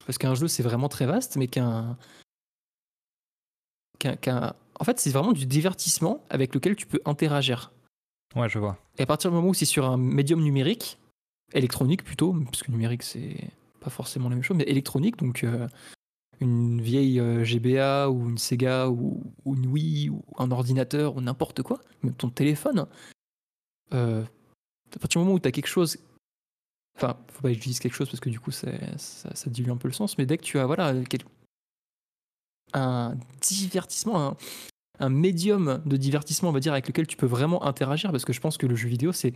Parce 0.05 0.17
qu'un 0.17 0.35
jeu, 0.35 0.47
c'est 0.47 0.63
vraiment 0.63 0.89
très 0.89 1.05
vaste, 1.05 1.35
mais 1.37 1.47
qu'un 1.47 1.97
en 4.79 4.83
fait, 4.83 4.99
c'est 4.99 5.09
vraiment 5.09 5.33
du 5.33 5.45
divertissement 5.45 6.23
avec 6.29 6.53
lequel 6.53 6.75
tu 6.75 6.85
peux 6.85 6.99
interagir. 7.05 7.71
Ouais, 8.35 8.49
je 8.49 8.59
vois. 8.59 8.77
Et 8.97 9.03
à 9.03 9.05
partir 9.05 9.29
du 9.31 9.35
moment 9.35 9.49
où 9.49 9.53
c'est 9.53 9.65
sur 9.65 9.85
un 9.85 9.97
médium 9.97 10.41
numérique, 10.41 10.99
électronique 11.53 12.03
plutôt, 12.03 12.33
parce 12.45 12.61
que 12.61 12.71
numérique 12.71 13.03
c'est 13.03 13.49
pas 13.79 13.89
forcément 13.89 14.29
la 14.29 14.35
même 14.35 14.43
chose, 14.43 14.57
mais 14.57 14.65
électronique, 14.65 15.17
donc 15.17 15.43
euh, 15.43 15.67
une 16.41 16.81
vieille 16.81 17.19
euh, 17.19 17.43
GBA 17.43 18.09
ou 18.09 18.29
une 18.29 18.37
Sega 18.37 18.89
ou, 18.89 19.23
une 19.45 19.67
Wii 19.67 20.09
ou 20.09 20.23
un 20.37 20.51
ordinateur 20.51 21.15
ou 21.15 21.21
n'importe 21.21 21.63
quoi, 21.63 21.79
même 22.03 22.13
ton 22.13 22.29
téléphone, 22.29 22.85
euh, 23.93 24.23
à 24.95 24.99
partir 24.99 25.19
du 25.19 25.25
moment 25.25 25.35
où 25.35 25.39
tu 25.39 25.47
as 25.47 25.51
quelque 25.51 25.67
chose, 25.67 25.97
enfin, 26.95 27.17
faut 27.29 27.41
pas 27.41 27.49
que 27.49 27.55
je 27.55 27.59
dise 27.59 27.79
quelque 27.79 27.93
chose 27.93 28.09
parce 28.09 28.19
que 28.19 28.29
du 28.29 28.39
coup 28.39 28.51
ça, 28.51 28.71
ça, 28.97 29.49
dilue 29.49 29.69
un 29.69 29.77
peu 29.77 29.87
le 29.87 29.93
sens, 29.93 30.17
mais 30.17 30.25
dès 30.25 30.37
que 30.37 30.43
tu 30.43 30.59
as 30.59 30.65
voilà, 30.65 30.93
un 32.73 33.15
divertissement, 33.41 34.37
un, 34.99 35.09
médium 35.09 35.81
de 35.85 35.97
divertissement, 35.97 36.49
on 36.49 36.53
va 36.53 36.59
dire, 36.59 36.73
avec 36.73 36.87
lequel 36.87 37.07
tu 37.07 37.17
peux 37.17 37.25
vraiment 37.25 37.63
interagir, 37.63 38.11
parce 38.11 38.25
que 38.25 38.33
je 38.33 38.41
pense 38.41 38.57
que 38.57 38.65
le 38.65 38.75
jeu 38.75 38.89
vidéo, 38.89 39.13
c'est 39.13 39.33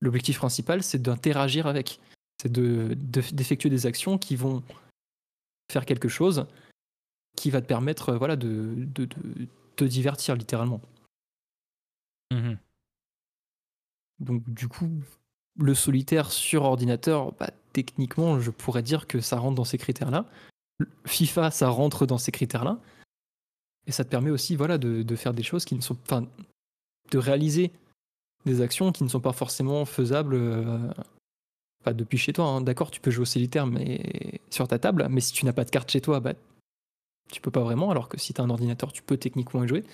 l'objectif 0.00 0.38
principal, 0.38 0.82
c'est 0.82 1.00
d'interagir 1.00 1.66
avec, 1.66 2.00
c'est 2.40 2.50
de, 2.50 2.94
d'effectuer 2.94 3.70
des 3.70 3.86
actions 3.86 4.18
qui 4.18 4.36
vont 4.36 4.62
faire 5.70 5.84
quelque 5.84 6.08
chose 6.08 6.46
qui 7.36 7.50
va 7.50 7.60
te 7.60 7.66
permettre, 7.66 8.14
voilà, 8.14 8.36
de, 8.36 8.74
de, 8.76 9.08
te 9.76 9.84
divertir 9.84 10.36
littéralement. 10.36 10.80
Mmh 12.32 12.54
Donc 14.20 14.48
du 14.48 14.68
coup, 14.68 14.90
le 15.58 15.74
solitaire 15.74 16.30
sur 16.30 16.62
ordinateur, 16.62 17.32
bah, 17.32 17.50
techniquement, 17.72 18.40
je 18.40 18.50
pourrais 18.50 18.82
dire 18.82 19.06
que 19.06 19.20
ça 19.20 19.38
rentre 19.38 19.56
dans 19.56 19.64
ces 19.64 19.78
critères-là. 19.78 20.26
FIFA, 21.06 21.50
ça 21.50 21.68
rentre 21.68 22.06
dans 22.06 22.18
ces 22.18 22.32
critères-là. 22.32 22.78
Et 23.86 23.92
ça 23.92 24.04
te 24.04 24.10
permet 24.10 24.30
aussi 24.30 24.56
voilà, 24.56 24.78
de, 24.78 25.16
faire 25.16 25.34
des 25.34 25.42
choses 25.42 25.64
qui 25.64 25.74
ne 25.74 25.80
sont 25.80 25.94
pas. 25.94 26.22
de 27.10 27.18
réaliser 27.18 27.72
des 28.46 28.62
actions 28.62 28.92
qui 28.92 29.04
ne 29.04 29.08
sont 29.08 29.20
pas 29.20 29.32
forcément 29.32 29.84
faisables 29.84 30.34
euh, 30.34 30.92
depuis 31.86 32.18
chez 32.18 32.32
toi. 32.32 32.46
Hein. 32.46 32.60
D'accord, 32.60 32.90
tu 32.90 33.00
peux 33.00 33.10
jouer 33.10 33.22
au 33.22 33.26
solitaire 33.26 33.66
mais 33.66 34.40
sur 34.50 34.68
ta 34.68 34.78
table, 34.78 35.06
mais 35.10 35.20
si 35.20 35.32
tu 35.32 35.44
n'as 35.44 35.52
pas 35.52 35.64
de 35.64 35.70
carte 35.70 35.90
chez 35.90 36.00
toi, 36.00 36.20
bah, 36.20 36.34
tu 37.30 37.40
peux 37.40 37.50
pas 37.50 37.62
vraiment. 37.62 37.90
Alors 37.90 38.08
que 38.08 38.18
si 38.18 38.32
tu 38.32 38.40
as 38.40 38.44
un 38.44 38.50
ordinateur, 38.50 38.92
tu 38.92 39.02
peux 39.02 39.16
techniquement 39.16 39.64
y 39.64 39.68
jouer. 39.68 39.84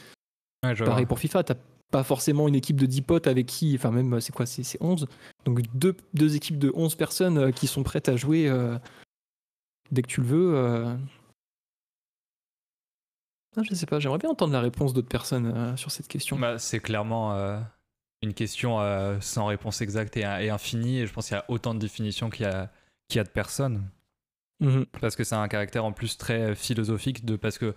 Pareil 0.63 1.07
pour 1.07 1.19
FIFA, 1.19 1.45
tu 1.45 1.53
pas 1.91 2.03
forcément 2.03 2.49
une 2.49 2.55
équipe 2.55 2.81
de 2.81 2.87
10 2.87 3.03
potes 3.03 3.27
avec 3.27 3.47
qui, 3.47 3.75
enfin 3.77 3.91
même 3.91 4.21
c'est 4.21 4.33
quoi, 4.33 4.47
c'est 4.47 4.81
11. 4.81 5.07
Donc 5.45 5.63
deux, 5.75 5.97
deux, 6.15 6.37
équipes 6.37 6.59
de 6.59 6.73
11 6.75 6.95
personnes 6.97 7.39
euh, 7.39 7.51
qui 7.53 7.67
sont 7.67 7.83
prêtes 7.83 8.09
à 8.09 8.17
jouer 8.17 8.49
euh, 8.49 8.77
dès 9.91 10.03
que 10.03 10.09
tu 10.09 10.21
le 10.21 10.27
veux. 10.27 10.57
Euh... 10.57 10.97
Ah, 13.57 13.63
je 13.63 13.75
sais 13.75 13.87
pas, 13.87 14.01
j'aimerais 14.01 14.19
bien 14.19 14.31
entendre 14.31 14.53
la 14.53 14.61
réponse 14.61 14.93
d'autres 14.93 15.09
personnes 15.09 15.47
euh, 15.47 15.77
sur 15.77 15.91
cette 15.91 16.09
question. 16.09 16.39
Bah, 16.39 16.59
c'est 16.59 16.81
clairement 16.81 17.33
une 18.23 18.35
question 18.35 18.79
sans 19.21 19.47
réponse 19.47 19.81
exacte 19.81 20.17
et, 20.17 20.25
infinie, 20.25 21.01
et 21.01 21.07
je 21.07 21.13
pense 21.13 21.29
qu'il 21.29 21.37
y 21.37 21.41
a 21.41 21.45
autant 21.49 21.75
de 21.75 21.79
définitions 21.79 22.31
qu'il 22.31 22.45
y 22.47 22.49
a, 22.49 22.71
qu'il 23.09 23.19
y 23.19 23.21
a 23.21 23.25
de 23.25 23.31
personnes. 23.31 23.89
Mhm. 24.61 24.87
Parce 25.01 25.17
que 25.17 25.25
c'est 25.25 25.35
un 25.35 25.49
caractère 25.49 25.85
en 25.85 25.93
plus 25.93 26.17
très 26.17 26.55
philosophique, 26.55 27.25
de, 27.25 27.37
parce 27.37 27.59
que 27.59 27.75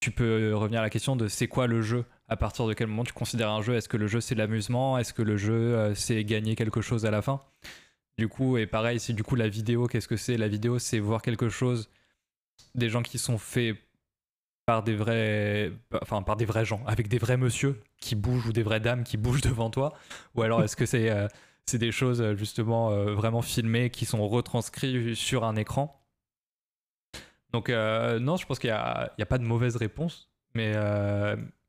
tu 0.00 0.10
peux 0.10 0.54
revenir 0.54 0.80
à 0.80 0.82
la 0.82 0.90
question 0.90 1.16
de 1.16 1.28
c'est 1.28 1.48
quoi 1.48 1.66
le 1.66 1.82
jeu? 1.82 2.04
À 2.28 2.36
partir 2.36 2.66
de 2.66 2.74
quel 2.74 2.86
moment 2.86 3.04
tu 3.04 3.12
considères 3.12 3.50
un 3.50 3.62
jeu? 3.62 3.74
Est-ce 3.74 3.88
que 3.88 3.96
le 3.96 4.06
jeu 4.06 4.20
c'est 4.20 4.34
l'amusement? 4.34 4.98
Est-ce 4.98 5.12
que 5.12 5.22
le 5.22 5.36
jeu 5.36 5.92
c'est 5.94 6.24
gagner 6.24 6.56
quelque 6.56 6.80
chose 6.80 7.06
à 7.06 7.10
la 7.10 7.22
fin? 7.22 7.42
Du 8.18 8.28
coup, 8.28 8.58
et 8.58 8.66
pareil, 8.66 8.98
c'est 8.98 9.12
du 9.12 9.22
coup 9.22 9.36
la 9.36 9.48
vidéo, 9.48 9.86
qu'est-ce 9.86 10.08
que 10.08 10.16
c'est? 10.16 10.36
La 10.36 10.48
vidéo, 10.48 10.80
c'est 10.80 10.98
voir 10.98 11.22
quelque 11.22 11.48
chose, 11.48 11.88
des 12.74 12.88
gens 12.90 13.02
qui 13.02 13.16
sont 13.16 13.38
faits 13.38 13.76
par 14.66 14.82
des 14.82 14.96
vrais, 14.96 15.72
enfin 16.02 16.22
par 16.22 16.36
des 16.36 16.44
vrais 16.44 16.64
gens, 16.64 16.82
avec 16.86 17.08
des 17.08 17.18
vrais 17.18 17.36
monsieur 17.36 17.80
qui 18.00 18.16
bougent 18.16 18.48
ou 18.48 18.52
des 18.52 18.64
vraies 18.64 18.80
dames 18.80 19.04
qui 19.04 19.16
bougent 19.16 19.40
devant 19.52 19.70
toi, 19.70 19.94
ou 20.34 20.42
alors 20.42 20.62
est-ce 20.62 20.76
que 20.76 20.84
c'est 20.84 21.10
euh, 21.10 21.28
c'est 21.64 21.78
des 21.78 21.92
choses 21.92 22.20
euh, 22.20 22.34
justement 22.34 22.90
euh, 22.90 23.14
vraiment 23.14 23.40
filmées 23.40 23.88
qui 23.88 24.04
sont 24.04 24.26
retranscrites 24.28 25.14
sur 25.14 25.44
un 25.44 25.54
écran? 25.56 25.98
Donc 27.52 27.68
non, 27.70 28.36
je 28.36 28.46
pense 28.46 28.58
qu'il 28.58 28.70
n'y 28.70 28.74
a, 28.74 29.26
pas 29.26 29.38
de 29.38 29.44
mauvaise 29.44 29.76
réponse, 29.76 30.30
mais 30.54 30.74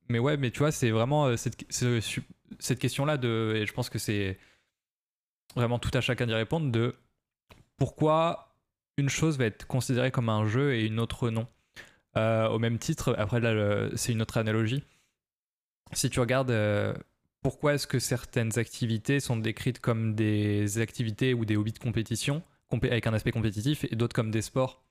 mais 0.10 0.20
ouais, 0.20 0.38
mais 0.38 0.52
tu 0.52 0.60
vois, 0.60 0.72
c'est 0.72 0.90
vraiment 0.90 1.38
cette, 1.38 1.66
cette 2.60 2.80
question-là 2.80 3.18
de, 3.18 3.54
et 3.56 3.66
je 3.66 3.74
pense 3.74 3.90
que 3.90 4.00
c'est 4.00 4.40
vraiment 5.56 5.80
tout 5.80 5.92
à 5.94 6.02
chacun 6.02 6.26
d'y 6.26 6.34
répondre, 6.34 6.72
de 6.72 6.96
pourquoi 7.78 8.56
une 8.98 9.10
chose 9.10 9.38
va 9.38 9.46
être 9.46 9.66
considérée 9.66 10.12
comme 10.12 10.30
un 10.30 10.46
jeu 10.46 10.76
et 10.76 10.86
une 10.86 11.00
autre 11.00 11.30
non. 11.30 11.48
Euh, 12.18 12.48
au 12.50 12.60
même 12.60 12.78
titre, 12.78 13.16
après 13.18 13.40
là, 13.40 13.90
c'est 13.96 14.12
une 14.12 14.22
autre 14.22 14.38
analogie. 14.38 14.84
Si 15.94 16.10
tu 16.10 16.20
regardes 16.20 16.52
euh, 16.52 16.94
pourquoi 17.42 17.76
est-ce 17.76 17.88
que 17.88 18.00
certaines 18.00 18.60
activités 18.60 19.20
sont 19.20 19.38
décrites 19.38 19.80
comme 19.80 20.16
des 20.16 20.80
activités 20.80 21.34
ou 21.34 21.46
des 21.46 21.56
hobbies 21.56 21.72
de 21.72 21.80
compétition, 21.80 22.44
avec 22.72 23.08
un 23.08 23.14
aspect 23.14 23.32
compétitif, 23.32 23.86
et 23.86 23.96
d'autres 23.96 24.14
comme 24.14 24.32
des 24.32 24.42
sports, 24.42 24.84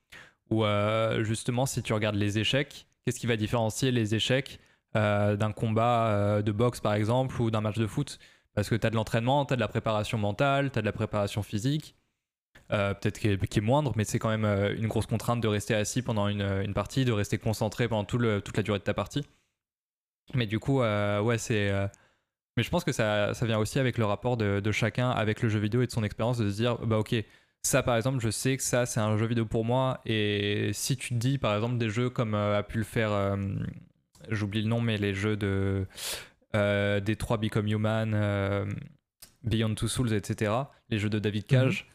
ou 0.49 0.65
euh, 0.65 1.23
justement, 1.23 1.65
si 1.65 1.81
tu 1.83 1.93
regardes 1.93 2.15
les 2.15 2.39
échecs, 2.39 2.87
qu'est-ce 3.05 3.19
qui 3.19 3.27
va 3.27 3.35
différencier 3.35 3.91
les 3.91 4.15
échecs 4.15 4.59
d'un 4.93 5.51
combat 5.51 6.41
de 6.41 6.51
boxe 6.51 6.79
par 6.79 6.95
exemple 6.95 7.39
ou 7.41 7.51
d'un 7.51 7.61
match 7.61 7.77
de 7.77 7.87
foot? 7.87 8.19
Parce 8.55 8.69
que 8.69 8.75
tu 8.75 8.85
as 8.85 8.89
de 8.89 8.95
l'entraînement, 8.95 9.45
tu 9.45 9.53
as 9.53 9.55
de 9.55 9.61
la 9.61 9.67
préparation 9.67 10.17
mentale, 10.17 10.71
tu 10.71 10.79
as 10.79 10.81
de 10.81 10.85
la 10.85 10.91
préparation 10.91 11.43
physique. 11.43 11.95
Euh, 12.71 12.93
peut-être 12.93 13.17
qui 13.17 13.27
est, 13.59 13.61
moindre, 13.61 13.93
mais 13.95 14.03
c'est 14.03 14.19
quand 14.19 14.29
même 14.29 14.45
euh, 14.45 14.75
une 14.75 14.87
grosse 14.87 15.07
contrainte 15.07 15.41
de 15.41 15.47
rester 15.47 15.73
assis 15.73 16.03
pendant 16.03 16.27
une, 16.27 16.73
partie, 16.75 17.03
de 17.03 17.11
rester 17.11 17.39
concentré 17.39 17.87
pendant 17.87 18.03
toute 18.03 18.21
la 18.57 18.63
durée 18.63 18.77
de 18.77 18.83
ta 18.83 18.93
partie. 18.93 19.25
Mais 20.35 20.45
du 20.45 20.59
coup, 20.59 20.81
euh, 20.81 21.19
ouais, 21.19 21.39
c'est. 21.39 21.71
mais 22.55 22.63
je 22.63 22.69
pense 22.69 22.83
que 22.83 22.91
ça, 22.91 23.33
ça, 23.33 23.45
vient 23.47 23.57
aussi 23.57 23.79
avec 23.79 23.97
le 23.97 24.05
rapport 24.05 24.37
de, 24.37 24.59
de, 24.59 24.71
chacun 24.71 25.09
avec 25.09 25.41
le 25.41 25.49
jeu 25.49 25.59
vidéo 25.59 25.81
et 25.81 25.87
de 25.87 25.91
son 25.91 26.03
expérience, 26.03 26.37
de 26.37 26.49
se 26.51 26.55
dire, 26.57 26.77
bah 26.77 26.99
ok, 26.99 27.15
ça 27.63 27.83
par 27.83 27.95
exemple, 27.97 28.19
je 28.19 28.29
sais 28.29 28.57
que 28.57 28.63
ça 28.63 28.85
c'est 28.85 28.99
un 28.99 29.17
jeu 29.17 29.25
vidéo 29.25 29.45
pour 29.45 29.65
moi, 29.65 30.01
et 30.05 30.71
si 30.73 30.97
tu 30.97 31.09
te 31.09 31.19
dis 31.19 31.37
par 31.37 31.55
exemple 31.55 31.77
des 31.77 31.89
jeux 31.89 32.09
comme 32.09 32.33
a 32.33 32.63
pu 32.63 32.77
le 32.77 32.83
faire, 32.83 33.37
j'oublie 34.29 34.61
le 34.61 34.69
nom, 34.69 34.81
mais 34.81 34.97
les 34.97 35.13
jeux 35.13 35.37
de. 35.37 35.85
des 36.53 37.15
3 37.15 37.37
Become 37.37 37.67
Human, 37.67 38.67
Beyond 39.43 39.75
Two 39.75 39.87
Souls, 39.87 40.13
etc., 40.13 40.53
les 40.89 40.99
jeux 40.99 41.09
de 41.09 41.19
David 41.19 41.43
mhm. 41.43 41.47
Cage 41.47 41.87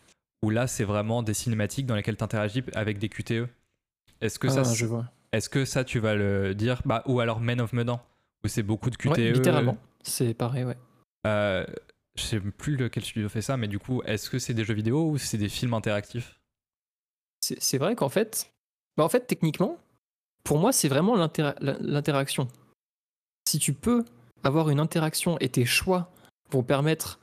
où 0.44 0.50
là 0.50 0.66
c'est 0.66 0.84
vraiment 0.84 1.22
des 1.22 1.34
cinématiques 1.34 1.86
dans 1.86 1.96
lesquelles 1.96 2.16
tu 2.16 2.24
interagis 2.24 2.62
avec 2.74 2.98
des 2.98 3.08
QTE. 3.08 3.48
Est-ce 4.20 4.38
que, 4.38 4.48
ça, 4.48 4.62
ah, 4.64 4.74
je 4.74 4.86
vois. 4.86 5.10
est-ce 5.32 5.48
que 5.48 5.64
ça 5.64 5.84
tu 5.84 5.98
vas 5.98 6.14
le 6.14 6.54
dire 6.54 6.82
bah, 6.84 7.02
Ou 7.06 7.20
alors 7.20 7.40
Men 7.40 7.60
of 7.60 7.72
Medan, 7.72 8.00
où 8.44 8.48
c'est 8.48 8.62
beaucoup 8.62 8.90
de 8.90 8.96
QTE. 8.96 9.18
littéralement, 9.18 9.76
c'est 10.02 10.34
pareil, 10.34 10.64
ouais. 10.64 10.76
Je 12.16 12.22
sais 12.22 12.40
plus 12.40 12.76
lequel 12.76 13.04
studio 13.04 13.28
fait 13.28 13.42
ça, 13.42 13.56
mais 13.56 13.68
du 13.68 13.78
coup, 13.78 14.02
est-ce 14.04 14.30
que 14.30 14.38
c'est 14.38 14.54
des 14.54 14.64
jeux 14.64 14.74
vidéo 14.74 15.10
ou 15.10 15.18
c'est 15.18 15.38
des 15.38 15.48
films 15.48 15.74
interactifs? 15.74 16.38
C'est 17.40 17.78
vrai 17.78 17.94
qu'en 17.94 18.08
fait, 18.08 18.52
bah 18.96 19.04
en 19.04 19.08
fait, 19.08 19.26
techniquement, 19.26 19.78
pour 20.44 20.58
moi, 20.58 20.72
c'est 20.72 20.88
vraiment 20.88 21.16
l'interaction. 21.60 22.48
Si 23.48 23.58
tu 23.58 23.74
peux 23.74 24.04
avoir 24.42 24.70
une 24.70 24.80
interaction 24.80 25.38
et 25.40 25.48
tes 25.48 25.64
choix 25.64 26.10
vont 26.50 26.62
permettre 26.62 27.18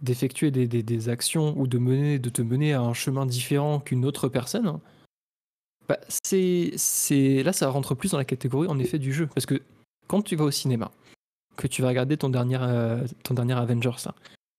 d'effectuer 0.00 0.50
des, 0.50 1.08
actions 1.08 1.58
ou 1.58 1.66
de, 1.66 1.78
mener, 1.78 2.18
de 2.18 2.28
te 2.28 2.42
mener 2.42 2.72
à 2.72 2.80
un 2.80 2.94
chemin 2.94 3.26
différent 3.26 3.80
qu'une 3.80 4.04
autre 4.04 4.28
personne, 4.28 4.78
bah 5.88 5.98
c'est, 6.08 6.72
c'est 6.76 7.42
là 7.42 7.52
ça 7.52 7.68
rentre 7.68 7.94
plus 7.94 8.12
dans 8.12 8.18
la 8.18 8.24
catégorie 8.24 8.68
en 8.68 8.78
effet 8.78 8.98
du 8.98 9.12
jeu. 9.12 9.26
Parce 9.26 9.46
que 9.46 9.62
quand 10.08 10.22
tu 10.22 10.36
vas 10.36 10.44
au 10.44 10.50
cinéma, 10.50 10.90
que 11.56 11.66
tu 11.66 11.82
vas 11.82 11.88
regarder 11.88 12.16
ton 12.16 12.28
dernier, 12.28 12.58
euh, 12.60 13.06
ton 13.22 13.36
Avengers, 13.36 13.98
ça, 13.98 14.14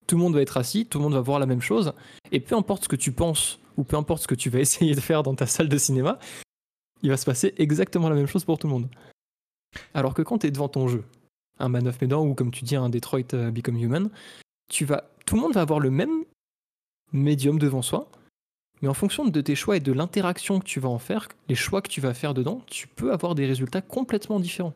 tout 0.08 0.16
le 0.16 0.22
monde 0.22 0.36
va 0.36 0.42
être 0.42 0.58
assis, 0.58 0.86
tout 0.86 1.00
le 1.00 1.04
monde 1.04 1.14
va 1.14 1.22
voir 1.22 1.40
la 1.40 1.46
même 1.46 1.62
chose, 1.62 1.94
et 2.32 2.40
peu 2.40 2.56
importe 2.56 2.84
ce 2.84 2.90
que 2.90 2.96
tu 2.96 3.12
penses 3.12 3.60
ou 3.78 3.84
peu 3.84 3.98
importe 3.98 4.24
ce 4.24 4.28
que 4.28 4.36
tu 4.36 4.50
vas 4.50 4.60
essayer 4.62 4.96
de 4.96 5.02
faire 5.02 5.24
dans 5.24 5.36
ta 5.36 5.48
salle 5.48 5.70
de 5.70 5.78
cinéma, 5.78 6.20
il 7.02 7.10
va 7.10 7.18
se 7.18 7.26
passer 7.26 7.54
exactement 7.58 8.10
la 8.10 8.16
même 8.16 8.28
chose 8.28 8.46
pour 8.46 8.58
tout 8.58 8.68
le 8.68 8.74
monde. 8.74 8.90
Alors 9.94 10.14
que 10.14 10.22
quand 10.22 10.40
tu 10.40 10.48
es 10.48 10.52
devant 10.52 10.70
ton 10.70 10.88
jeu, 10.88 11.04
un 11.60 11.70
Man 11.70 11.88
of 11.88 12.00
Medan 12.02 12.26
ou 12.26 12.34
comme 12.34 12.52
tu 12.52 12.64
dis 12.64 12.76
un 12.76 12.90
Detroit 12.90 13.34
euh, 13.34 13.52
Become 13.52 13.78
Human, 13.78 14.10
tu 14.70 14.86
vas 14.86 15.10
tout 15.26 15.36
le 15.36 15.42
monde 15.42 15.54
va 15.54 15.62
avoir 15.62 15.80
le 15.80 15.90
même 15.90 16.24
médium 17.12 17.60
devant 17.60 17.82
soi, 17.82 18.10
mais 18.82 18.88
en 18.90 18.94
fonction 18.94 19.26
de 19.26 19.42
tes 19.42 19.56
choix 19.56 19.78
et 19.78 19.80
de 19.80 19.94
l'interaction 19.94 20.60
que 20.60 20.66
tu 20.66 20.80
vas 20.80 20.90
en 20.90 21.00
faire, 21.00 21.30
les 21.48 21.56
choix 21.56 21.82
que 21.82 21.88
tu 21.88 22.02
vas 22.02 22.14
faire 22.14 22.34
dedans, 22.34 22.62
tu 22.68 22.88
peux 22.88 23.14
avoir 23.14 23.36
des 23.36 23.46
résultats 23.46 23.82
complètement 23.82 24.40
différents. 24.40 24.74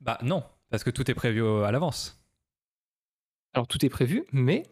Bah 0.00 0.18
non, 0.22 0.42
parce 0.70 0.84
que 0.84 0.90
tout 0.90 1.10
est 1.10 1.14
prévu 1.14 1.46
à 1.46 1.70
l'avance. 1.70 2.20
Alors 3.52 3.66
tout 3.66 3.84
est 3.84 3.88
prévu, 3.88 4.24
mais 4.32 4.62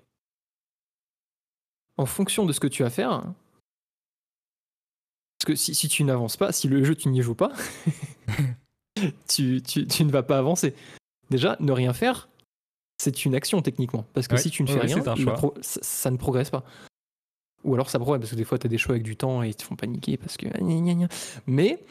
en 1.96 2.06
fonction 2.06 2.46
de 2.46 2.52
ce 2.52 2.60
que 2.60 2.68
tu 2.68 2.82
vas 2.82 2.90
faire, 2.90 3.22
parce 5.38 5.46
que 5.46 5.54
si, 5.54 5.88
tu 5.88 6.04
n'avances 6.04 6.36
pas, 6.36 6.52
si 6.52 6.68
le 6.68 6.82
jeu 6.84 6.94
tu 6.94 7.08
n'y 7.08 7.22
joues 7.22 7.34
pas, 7.34 7.52
tu, 9.28 9.62
tu 9.62 10.04
ne 10.04 10.10
vas 10.10 10.22
pas 10.22 10.38
avancer. 10.38 10.74
Déjà, 11.30 11.56
ne 11.60 11.72
rien 11.72 11.92
faire, 11.92 12.28
c'est 12.98 13.24
une 13.24 13.34
action 13.34 13.62
techniquement. 13.62 14.04
Parce 14.14 14.26
que 14.26 14.36
si 14.36 14.50
tu 14.50 14.62
ne 14.62 14.68
fais 14.68 14.80
rien, 14.80 15.02
ça, 15.62 16.10
ne 16.10 16.16
progresse 16.16 16.50
pas. 16.50 16.64
Ou 17.64 17.74
alors 17.74 17.90
ça 17.90 17.98
progresse, 17.98 18.20
parce 18.20 18.30
que 18.30 18.36
des 18.36 18.44
fois 18.44 18.58
tu 18.58 18.66
as 18.66 18.70
des 18.70 18.78
choix 18.78 18.94
avec 18.94 19.02
du 19.02 19.16
temps 19.16 19.42
et 19.42 19.48
ils 19.48 19.56
te 19.56 19.62
font 19.62 19.76
paniquer 19.76 20.16
parce 20.16 20.36
que. 20.36 20.46
Mais 21.46 21.84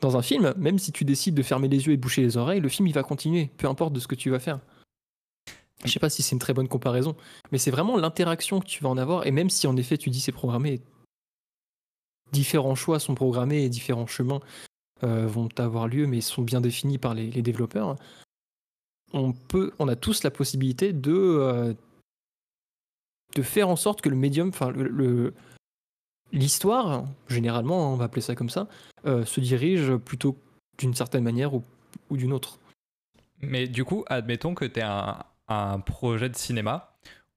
dans 0.00 0.16
un 0.16 0.22
film, 0.22 0.54
même 0.56 0.78
si 0.78 0.92
tu 0.92 1.04
décides 1.04 1.34
de 1.34 1.42
fermer 1.42 1.68
les 1.68 1.86
yeux 1.86 1.92
et 1.92 1.96
de 1.96 2.02
boucher 2.02 2.22
les 2.22 2.36
oreilles, 2.36 2.60
le 2.60 2.68
film 2.68 2.88
il 2.88 2.94
va 2.94 3.02
continuer, 3.02 3.50
peu 3.56 3.68
importe 3.68 3.92
de 3.92 4.00
ce 4.00 4.08
que 4.08 4.14
tu 4.14 4.30
vas 4.30 4.38
faire. 4.38 4.60
Je 5.84 5.90
sais 5.90 6.00
pas 6.00 6.10
si 6.10 6.22
c'est 6.22 6.34
une 6.34 6.40
très 6.40 6.52
bonne 6.52 6.68
comparaison, 6.68 7.16
mais 7.52 7.58
c'est 7.58 7.70
vraiment 7.70 7.96
l'interaction 7.96 8.60
que 8.60 8.66
tu 8.66 8.82
vas 8.82 8.90
en 8.90 8.98
avoir, 8.98 9.26
et 9.26 9.30
même 9.30 9.50
si 9.50 9.66
en 9.66 9.76
effet 9.76 9.96
tu 9.96 10.10
dis 10.10 10.20
c'est 10.20 10.32
programmé, 10.32 10.80
différents 12.32 12.74
choix 12.74 12.98
sont 12.98 13.14
programmés 13.14 13.64
et 13.64 13.68
différents 13.68 14.06
chemins 14.06 14.40
euh, 15.04 15.26
vont 15.26 15.48
avoir 15.56 15.88
lieu, 15.88 16.06
mais 16.06 16.20
sont 16.20 16.42
bien 16.42 16.60
définis 16.60 16.98
par 16.98 17.14
les 17.14 17.42
développeurs 17.42 17.96
on 19.12 19.32
peut, 19.32 19.72
on 19.78 19.88
a 19.88 19.96
tous 19.96 20.22
la 20.22 20.30
possibilité 20.30 20.92
de 20.92 21.12
euh, 21.12 21.74
de 23.34 23.42
faire 23.42 23.68
en 23.68 23.76
sorte 23.76 24.00
que 24.00 24.08
le 24.08 24.16
médium, 24.16 24.48
enfin 24.48 24.70
le, 24.70 25.34
l'histoire, 26.32 27.04
généralement, 27.28 27.92
on 27.92 27.96
va 27.96 28.04
appeler 28.04 28.22
ça 28.22 28.34
comme 28.34 28.50
ça, 28.50 28.68
euh, 29.06 29.24
se 29.24 29.40
dirige 29.40 29.96
plutôt 29.96 30.36
d'une 30.78 30.94
certaine 30.94 31.24
manière 31.24 31.54
ou, 31.54 31.62
d'une 32.10 32.32
autre. 32.32 32.58
Mais 33.40 33.66
du 33.66 33.84
coup, 33.84 34.04
admettons 34.08 34.54
que 34.54 34.64
tu 34.64 34.80
es 34.80 34.82
un, 34.82 35.80
projet 35.80 36.28
de 36.28 36.36
cinéma 36.36 36.94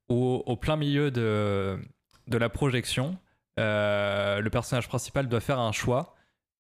où, 0.10 0.44
au 0.46 0.56
plein 0.56 0.76
milieu 0.76 1.12
de, 1.12 1.80
la 2.28 2.50
projection, 2.50 3.18
euh, 3.60 4.40
le 4.40 4.50
personnage 4.50 4.88
principal 4.88 5.28
doit 5.28 5.40
faire 5.40 5.60
un 5.60 5.72
choix. 5.72 6.16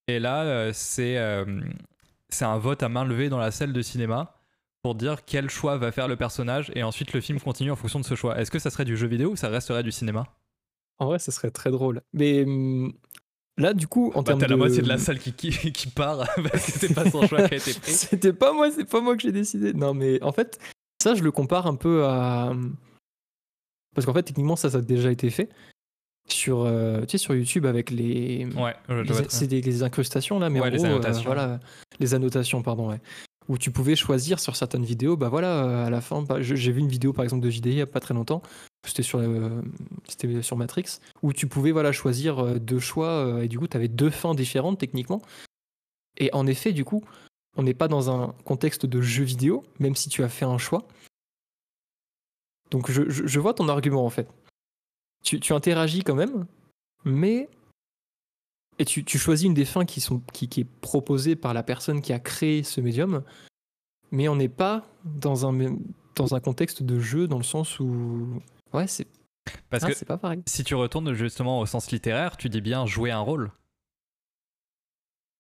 Et 0.07 0.19
là, 0.19 0.73
c'est 0.73 1.17
c'est 2.33 2.45
un 2.45 2.57
vote 2.57 2.83
à 2.83 2.89
main 2.89 3.05
levée 3.05 3.29
dans 3.29 3.37
la 3.37 3.51
salle 3.51 3.73
de 3.73 3.81
cinéma 3.81 4.35
pour 4.81 4.95
dire 4.95 5.23
quel 5.25 5.49
choix 5.49 5.77
va 5.77 5.91
faire 5.91 6.07
le 6.07 6.17
personnage 6.17 6.71
et 6.75 6.83
ensuite 6.83 7.13
le 7.13 7.21
film 7.21 7.39
continue 7.39 7.71
en 7.71 7.75
fonction 7.75 7.99
de 7.99 8.05
ce 8.05 8.15
choix. 8.15 8.37
Est-ce 8.39 8.51
que 8.51 8.59
ça 8.59 8.69
serait 8.69 8.85
du 8.85 8.97
jeu 8.97 9.07
vidéo 9.07 9.31
ou 9.31 9.35
ça 9.35 9.49
resterait 9.49 9.83
du 9.83 9.91
cinéma? 9.91 10.25
En 10.99 11.06
vrai, 11.06 11.19
ça 11.19 11.32
serait 11.32 11.51
très 11.51 11.71
drôle. 11.71 12.01
Mais 12.13 12.43
hum, 12.43 12.93
là, 13.58 13.73
du 13.73 13.88
coup, 13.88 14.12
en 14.15 14.21
bah, 14.21 14.27
termes 14.27 14.39
t'as 14.41 14.47
la 14.47 14.58
moitié 14.58 14.82
de 14.82 14.88
la 14.88 14.97
salle 14.99 15.19
qui, 15.19 15.34
qui, 15.34 15.88
part 15.89 16.27
parce 16.51 16.65
que 16.65 16.79
c'est 16.79 16.93
pas 16.93 17.10
son 17.10 17.27
choix 17.27 17.47
qui 17.47 17.53
a 17.56 17.58
été 17.58 17.73
pris. 17.73 17.91
C'était 17.91 18.34
pas 18.34 18.53
moi, 18.53 18.71
c'est 18.71 18.86
pas 18.86 19.01
moi 19.01 19.15
que 19.15 19.21
j'ai 19.21 19.32
décidé. 19.32 19.73
Non, 19.73 19.93
mais 19.93 20.21
en 20.23 20.32
fait, 20.32 20.60
ça, 21.01 21.15
je 21.15 21.23
le 21.23 21.32
compare 21.32 21.67
un 21.67 21.75
peu 21.75 22.06
à. 22.06 22.49
Hum, 22.51 22.75
parce 23.95 24.06
qu'en 24.06 24.13
fait, 24.13 24.23
techniquement, 24.23 24.56
ça, 24.56 24.71
ça 24.71 24.79
a 24.79 24.82
déjà 24.82 25.12
été 25.12 25.29
fait 25.29 25.49
sur, 26.27 26.62
euh, 26.62 27.01
tu 27.01 27.10
sais, 27.12 27.17
sur 27.17 27.36
YouTube 27.36 27.65
avec 27.65 27.91
les. 27.91 28.47
Ouais, 28.56 28.75
c'est 29.29 29.47
des, 29.47 29.84
incrustations 29.84 30.39
là, 30.39 30.49
mais 30.49 30.62
ouais, 30.62 30.71
les 30.71 30.84
euh, 30.84 30.88
annotations. 30.88 31.25
voilà, 31.25 31.60
les 31.99 32.13
annotations, 32.13 32.62
pardon, 32.62 32.89
ouais 32.89 33.01
où 33.49 33.58
tu 33.58 33.71
pouvais 33.71 33.95
choisir 33.95 34.39
sur 34.39 34.56
certaines 34.56 34.86
vidéos, 34.86 35.17
bah 35.17 35.29
voilà, 35.29 35.65
euh, 35.65 35.86
à 35.86 35.89
la 35.89 36.01
fin, 36.01 36.21
bah, 36.21 36.41
j'ai 36.41 36.71
vu 36.71 36.79
une 36.79 36.88
vidéo 36.88 37.13
par 37.13 37.23
exemple 37.23 37.43
de 37.43 37.49
JDI 37.49 37.69
il 37.69 37.75
n'y 37.75 37.82
a 37.82 37.86
pas 37.86 37.99
très 37.99 38.13
longtemps, 38.13 38.41
c'était 38.85 39.03
sur, 39.03 39.19
euh, 39.19 39.61
c'était 40.07 40.41
sur 40.41 40.57
Matrix, 40.57 40.99
où 41.21 41.33
tu 41.33 41.47
pouvais 41.47 41.71
voilà, 41.71 41.91
choisir 41.91 42.39
euh, 42.39 42.59
deux 42.59 42.79
choix, 42.79 43.39
et 43.41 43.47
du 43.47 43.59
coup 43.59 43.67
tu 43.67 43.77
avais 43.77 43.87
deux 43.87 44.09
fins 44.09 44.35
différentes 44.35 44.79
techniquement. 44.79 45.21
Et 46.17 46.29
en 46.33 46.45
effet, 46.45 46.73
du 46.73 46.85
coup, 46.85 47.03
on 47.57 47.63
n'est 47.63 47.73
pas 47.73 47.87
dans 47.87 48.11
un 48.11 48.33
contexte 48.45 48.85
de 48.85 49.01
jeu 49.01 49.23
vidéo, 49.23 49.63
même 49.79 49.95
si 49.95 50.09
tu 50.09 50.23
as 50.23 50.29
fait 50.29 50.45
un 50.45 50.57
choix. 50.57 50.87
Donc 52.71 52.89
je, 52.91 53.09
je, 53.09 53.39
vois 53.39 53.53
ton 53.53 53.69
argument 53.69 54.05
en 54.05 54.09
fait. 54.09 54.27
Tu, 55.23 55.39
tu 55.39 55.53
interagis 55.53 56.03
quand 56.03 56.15
même, 56.15 56.45
mais 57.05 57.49
et 58.79 58.85
tu, 58.85 59.17
choisis 59.17 59.45
une 59.45 59.53
des 59.53 59.65
fins 59.65 59.85
qui, 59.85 60.01
sont, 60.01 60.21
qui, 60.33 60.45
est 60.59 60.67
proposée 60.81 61.35
par 61.35 61.53
la 61.53 61.61
personne 61.61 62.01
qui 62.01 62.11
a 62.11 62.19
créé 62.19 62.63
ce 62.63 62.81
médium, 62.81 63.23
mais 64.11 64.27
on 64.27 64.35
n'est 64.35 64.49
pas 64.49 64.87
dans 65.05 65.47
un, 65.47 65.77
dans 66.15 66.33
un 66.33 66.39
contexte 66.39 66.81
de 66.81 66.99
jeu 66.99 67.27
dans 67.27 67.37
le 67.37 67.43
sens 67.43 67.79
où. 67.79 68.41
Ouais, 68.73 68.88
c'est. 68.88 69.07
Parce 69.69 69.83
ah, 69.83 69.91
que 69.91 70.05
pas 70.05 70.17
pareil. 70.17 70.41
si 70.47 70.63
tu 70.63 70.73
retournes 70.73 71.13
justement 71.13 71.59
au 71.59 71.65
sens 71.65 71.91
littéraire, 71.91 72.38
tu 72.38 72.49
dis 72.49 72.62
bien 72.62 72.86
jouer 72.86 73.12
un 73.12 73.19
rôle. 73.19 73.51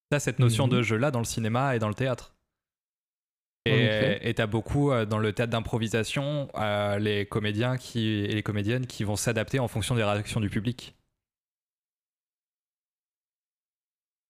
T'as 0.09 0.19
cette 0.19 0.39
notion 0.39 0.67
de 0.67 0.77
mhm. 0.77 0.83
jeu-là 0.83 1.11
dans 1.11 1.19
le 1.19 1.25
cinéma 1.25 1.75
et 1.75 1.79
dans 1.79 1.87
le 1.87 1.95
théâtre. 1.95 2.35
Et 3.65 4.33
t'as 4.35 4.45
beaucoup 4.45 4.91
euh, 4.91 5.05
dans 5.05 5.19
le 5.19 5.31
théâtre 5.31 5.51
d'improvisation 5.51 6.49
euh, 6.55 6.99
les 6.99 7.25
comédiens 7.25 7.77
qui, 7.77 8.07
et 8.07 8.33
les 8.33 8.43
comédiennes 8.43 8.85
qui 8.85 9.05
vont 9.05 9.15
s'adapter 9.15 9.59
en 9.59 9.69
fonction 9.69 9.95
des 9.95 10.03
réactions 10.03 10.41
du 10.41 10.49
public. 10.49 10.95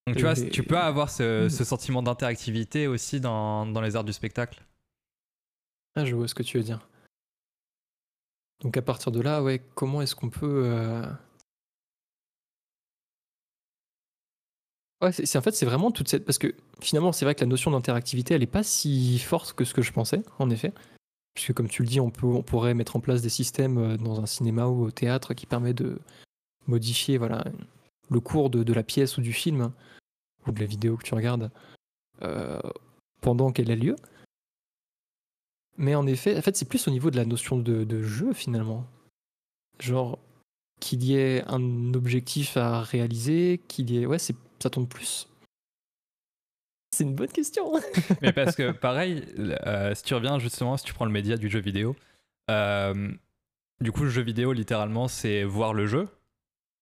Donc 0.06 0.18
tu 0.18 0.22
vois, 0.22 0.36
tu 0.36 0.64
peux 0.64 0.78
avoir 0.78 1.10
ce, 1.10 1.48
sentiment 1.50 2.04
d'interactivité 2.04 2.88
aussi 2.88 3.22
dans, 3.22 3.66
les 3.82 3.96
arts 3.96 4.04
du 4.04 4.14
spectacle. 4.14 4.64
Ah, 5.96 6.06
je 6.06 6.14
vois 6.14 6.28
ce 6.28 6.36
que 6.36 6.44
tu 6.44 6.58
veux 6.58 6.64
dire. 6.64 6.88
Donc 8.62 8.78
à 8.78 8.82
partir 8.82 9.12
de 9.12 9.22
là, 9.22 9.44
ouais, 9.44 9.62
comment 9.76 10.02
est-ce 10.02 10.16
qu'on 10.16 10.30
peut... 10.30 10.64
Euh, 10.66 11.06
ouais, 15.02 15.12
c'est, 15.12 15.38
en 15.38 15.42
fait, 15.42 15.52
c'est 15.52 15.66
vraiment 15.66 15.92
toute 15.92 16.08
cette... 16.08 16.26
Parce 16.26 16.38
que 16.38 16.56
finalement, 16.80 17.12
c'est 17.12 17.26
vrai 17.26 17.36
que 17.36 17.42
la 17.42 17.48
notion 17.48 17.72
d'interactivité, 17.72 18.34
elle 18.34 18.42
n'est 18.42 18.48
pas 18.48 18.64
si 18.64 19.20
forte 19.20 19.54
que 19.54 19.66
ce 19.66 19.74
que 19.74 19.82
je 19.82 19.92
pensais, 19.92 20.24
en 20.40 20.50
effet. 20.50 20.74
Puisque 21.34 21.54
comme 21.54 21.68
tu 21.68 21.82
le 21.82 21.88
dis, 21.88 22.00
on, 22.00 22.12
peut, 22.12 22.28
on 22.28 22.44
pourrait 22.44 22.74
mettre 22.74 22.96
en 22.96 23.00
place 23.00 23.22
des 23.22 23.30
systèmes 23.30 23.78
euh, 23.78 23.98
dans 23.98 24.22
un 24.22 24.26
cinéma 24.26 24.68
ou 24.68 24.84
au 24.86 24.92
théâtre 24.92 25.34
qui 25.34 25.46
permettent 25.46 25.78
de 25.78 26.00
modifier 26.68 27.18
voilà, 27.18 27.44
le 28.10 28.20
cours 28.20 28.50
de, 28.50 28.64
de 28.64 28.74
la 28.74 28.84
pièce 28.84 29.18
ou 29.18 29.22
du 29.22 29.34
film 29.34 29.72
ou 30.48 30.52
de 30.52 30.60
la 30.60 30.66
vidéo 30.66 30.96
que 30.96 31.04
tu 31.04 31.16
regardes 31.16 31.52
euh, 32.22 32.60
pendant 33.22 33.52
qu'elle 33.52 33.72
a 33.72 33.76
lieu. 33.76 33.96
Mais 35.78 35.96
en 35.96 36.06
effet, 36.06 36.38
en 36.38 36.42
fait, 36.42 36.56
c'est 36.56 36.68
plus 36.68 36.88
au 36.88 36.92
niveau 36.92 37.10
de 37.10 37.18
la 37.18 37.26
notion 37.26 37.58
de, 37.58 38.04
jeu 38.04 38.34
finalement. 38.34 38.86
Genre 39.80 40.20
qu'il 40.80 41.04
y 41.04 41.16
ait 41.16 41.44
un 41.48 41.94
objectif 41.94 42.58
à 42.58 42.82
réaliser, 42.82 43.62
qu'il 43.68 43.90
y 43.90 44.00
ait, 44.00 44.06
ouais, 44.06 44.20
ça 44.20 44.70
tombe 44.70 44.88
plus. 44.88 45.28
C'est 46.92 47.06
une 47.06 47.16
bonne 47.16 47.32
question. 47.32 47.72
Mais 48.22 48.34
parce 48.34 48.56
que 48.56 48.72
pareil, 48.72 49.24
euh, 49.40 49.96
si 49.96 50.04
tu 50.04 50.14
reviens 50.14 50.38
justement, 50.40 50.78
si 50.78 50.84
tu 50.84 50.94
prends 50.94 51.06
le 51.06 51.12
média 51.12 51.38
du 51.38 51.50
jeu 51.50 51.60
vidéo, 51.60 51.96
euh, 52.52 53.12
du 53.82 53.92
coup, 53.92 54.04
le 54.04 54.10
jeu 54.10 54.22
vidéo 54.22 54.54
littéralement, 54.54 55.08
c'est 55.08 55.44
voir 55.44 55.74
le 55.74 55.88
jeu. 55.88 56.08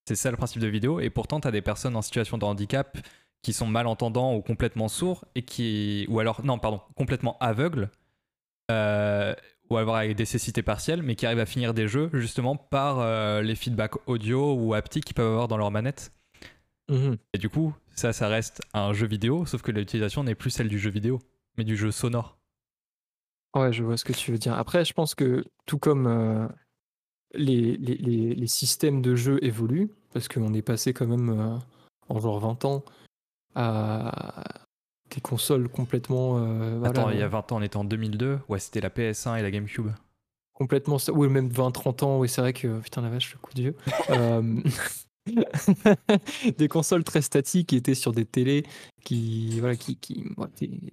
C'est 0.07 0.15
ça 0.15 0.31
le 0.31 0.37
principe 0.37 0.61
de 0.61 0.67
vidéo. 0.67 0.99
Et 0.99 1.09
pourtant, 1.09 1.39
tu 1.39 1.47
as 1.47 1.51
des 1.51 1.61
personnes 1.61 1.95
en 1.95 2.01
situation 2.01 2.37
de 2.37 2.43
handicap 2.43 2.97
qui 3.41 3.53
sont 3.53 3.67
malentendants 3.67 4.35
ou 4.35 4.41
complètement 4.41 4.87
sourds 4.87 5.25
et 5.35 5.43
qui, 5.43 6.05
ou 6.09 6.19
alors 6.19 6.43
non, 6.43 6.59
pardon, 6.59 6.81
complètement 6.95 7.37
aveugles 7.39 7.89
euh, 8.72 9.34
ou 9.69 9.78
avoir 9.78 9.97
avec 9.97 10.15
des 10.15 10.26
cécités 10.26 10.63
partielles, 10.63 11.01
mais 11.01 11.15
qui 11.15 11.26
arrivent 11.26 11.39
à 11.39 11.45
finir 11.45 11.74
des 11.74 11.88
jeux 11.88 12.09
justement 12.13 12.55
par 12.55 12.99
euh, 12.99 13.41
les 13.41 13.55
feedbacks 13.55 13.95
audio 14.07 14.53
ou 14.53 14.74
haptiques 14.74 15.05
qu'ils 15.05 15.15
peuvent 15.15 15.32
avoir 15.32 15.47
dans 15.47 15.57
leur 15.57 15.72
manette. 15.72 16.11
Mhm. 16.89 17.17
Et 17.34 17.38
du 17.38 17.49
coup, 17.49 17.74
ça, 17.95 18.13
ça 18.13 18.28
reste 18.28 18.61
un 18.74 18.93
jeu 18.93 19.07
vidéo, 19.07 19.45
sauf 19.45 19.61
que 19.61 19.72
l'utilisation 19.72 20.24
n'est 20.24 20.36
plus 20.36 20.49
celle 20.49 20.67
du 20.67 20.80
jeu 20.80 20.89
vidéo, 20.89 21.19
mais 21.57 21.63
du 21.63 21.78
jeu 21.78 21.91
sonore. 21.91 22.38
Ouais, 23.55 23.72
je 23.74 23.84
vois 23.84 23.97
ce 23.97 24.05
que 24.05 24.13
tu 24.13 24.32
veux 24.32 24.38
dire. 24.38 24.53
Après, 24.53 24.86
je 24.86 24.93
pense 24.93 25.15
que 25.15 25.45
tout 25.65 25.78
comme 25.78 26.07
euh, 26.07 26.47
les, 27.34 27.78
les, 27.78 27.95
les, 27.95 28.36
les 28.36 28.47
systèmes 28.47 29.01
de 29.01 29.15
jeu 29.15 29.43
évoluent, 29.43 29.89
parce 30.13 30.28
qu'on 30.28 30.53
est 30.53 30.61
passé 30.61 30.93
quand 30.93 31.07
même 31.07 31.30
euh, 31.30 31.57
en 32.09 32.19
genre 32.19 32.39
20 32.39 32.65
ans 32.65 32.84
à 33.55 34.61
des 35.14 35.22
consoles 35.22 35.70
complètement. 35.70 36.38
euh, 36.38 36.78
voilà, 36.80 36.89
Attends, 37.01 37.09
il 37.12 37.20
y 37.20 37.22
a 37.24 37.28
20 37.28 37.51
ans, 37.51 37.57
on 37.57 37.62
était 37.62 37.78
en 37.78 37.84
2002. 37.84 38.39
Ouais, 38.49 38.59
c'était 38.59 38.82
la 38.82 38.89
PS1 38.89 39.38
et 39.38 39.41
la 39.41 39.51
GameCube. 39.51 39.88
complètement 40.53 40.97
ou 41.12 41.28
même 41.28 41.49
20 41.49 41.72
30 41.72 42.03
ans 42.03 42.20
oui 42.20 42.30
c'est 42.30 42.41
vrai 42.41 42.53
que 42.53 42.80
putain 42.80 43.01
la 43.01 43.09
vache 43.09 43.34
le 43.34 43.39
coup 43.39 43.53
de 43.55 43.62
vieux 43.62 43.76
Euh, 44.12 44.62
des 46.57 46.68
consoles 46.68 47.03
très 47.03 47.22
statiques 47.22 47.70
qui 47.70 47.76
étaient 47.76 47.95
sur 47.95 48.12
des 48.12 48.26
télés 48.26 48.64
qui 49.03 49.59
voilà 49.59 49.76
qui, 49.76 49.95
qui 49.95 50.26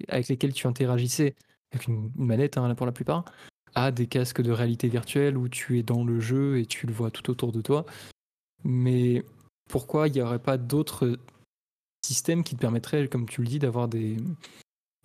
avec 0.08 0.28
lesquelles 0.28 0.52
tu 0.52 0.66
interagissais 0.66 1.34
avec 1.72 1.86
une, 1.88 2.10
une 2.18 2.26
manette 2.26 2.56
hein, 2.58 2.74
pour 2.74 2.86
la 2.86 2.92
plupart 2.92 3.24
à 3.74 3.90
des 3.90 4.06
casques 4.06 4.42
de 4.42 4.50
réalité 4.52 4.88
virtuelle 4.88 5.36
où 5.36 5.48
tu 5.48 5.78
es 5.78 5.82
dans 5.82 6.04
le 6.04 6.20
jeu 6.20 6.58
et 6.58 6.66
tu 6.66 6.86
le 6.86 6.92
vois 6.92 7.10
tout 7.10 7.30
autour 7.30 7.52
de 7.52 7.60
toi 7.60 7.84
mais 8.64 9.24
pourquoi 9.68 10.08
il 10.08 10.14
n'y 10.14 10.20
aurait 10.22 10.38
pas 10.38 10.56
d'autres 10.56 11.18
systèmes 12.02 12.44
qui 12.44 12.54
te 12.54 12.60
permettraient 12.60 13.08
comme 13.08 13.28
tu 13.28 13.42
le 13.42 13.48
dis 13.48 13.58
d'avoir 13.58 13.88
des, 13.88 14.16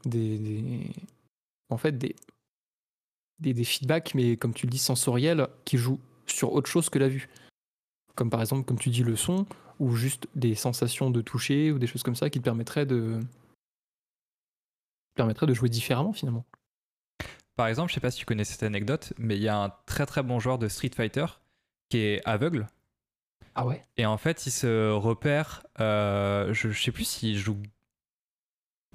des, 0.05 0.91
en 1.69 1.77
fait 1.77 1.97
des 1.97 2.15
des, 3.51 3.63
feedbacks, 3.63 4.15
mais 4.15 4.37
comme 4.37 4.53
tu 4.53 4.65
le 4.65 4.71
dis, 4.71 4.77
sensoriels, 4.77 5.47
qui 5.65 5.77
jouent 5.77 5.99
sur 6.25 6.53
autre 6.53 6.69
chose 6.69 6.89
que 6.89 6.99
la 6.99 7.09
vue. 7.09 7.27
Comme 8.15 8.29
par 8.29 8.39
exemple, 8.39 8.65
comme 8.65 8.79
tu 8.79 8.89
dis, 8.89 9.03
le 9.03 9.15
son, 9.15 9.45
ou 9.79 9.95
juste 9.95 10.27
des 10.35 10.55
sensations 10.55 11.09
de 11.09 11.21
toucher, 11.21 11.71
ou 11.71 11.79
des 11.79 11.87
choses 11.87 12.03
comme 12.03 12.15
ça, 12.15 12.29
qui 12.29 12.39
te 12.39 12.43
permettraient 12.43 12.85
de, 12.85 13.19
permettraient 15.15 15.47
de 15.47 15.53
jouer 15.53 15.69
différemment 15.69 16.13
finalement. 16.13 16.45
Par 17.55 17.67
exemple, 17.67 17.89
je 17.89 17.95
sais 17.95 17.99
pas 17.99 18.11
si 18.11 18.19
tu 18.19 18.25
connais 18.25 18.45
cette 18.45 18.63
anecdote, 18.63 19.13
mais 19.17 19.35
il 19.35 19.43
y 19.43 19.47
a 19.47 19.57
un 19.57 19.69
très 19.85 20.05
très 20.05 20.23
bon 20.23 20.39
joueur 20.39 20.57
de 20.57 20.67
Street 20.67 20.91
Fighter 20.95 21.25
qui 21.89 21.97
est 21.97 22.21
aveugle. 22.25 22.67
Ah 23.55 23.65
ouais? 23.65 23.81
Et 23.97 24.05
en 24.05 24.17
fait, 24.17 24.45
il 24.47 24.51
se 24.51 24.91
repère. 24.91 25.63
euh, 25.79 26.53
je, 26.53 26.69
je 26.69 26.81
sais 26.83 26.91
plus 26.91 27.05
s'il 27.05 27.37
joue 27.37 27.57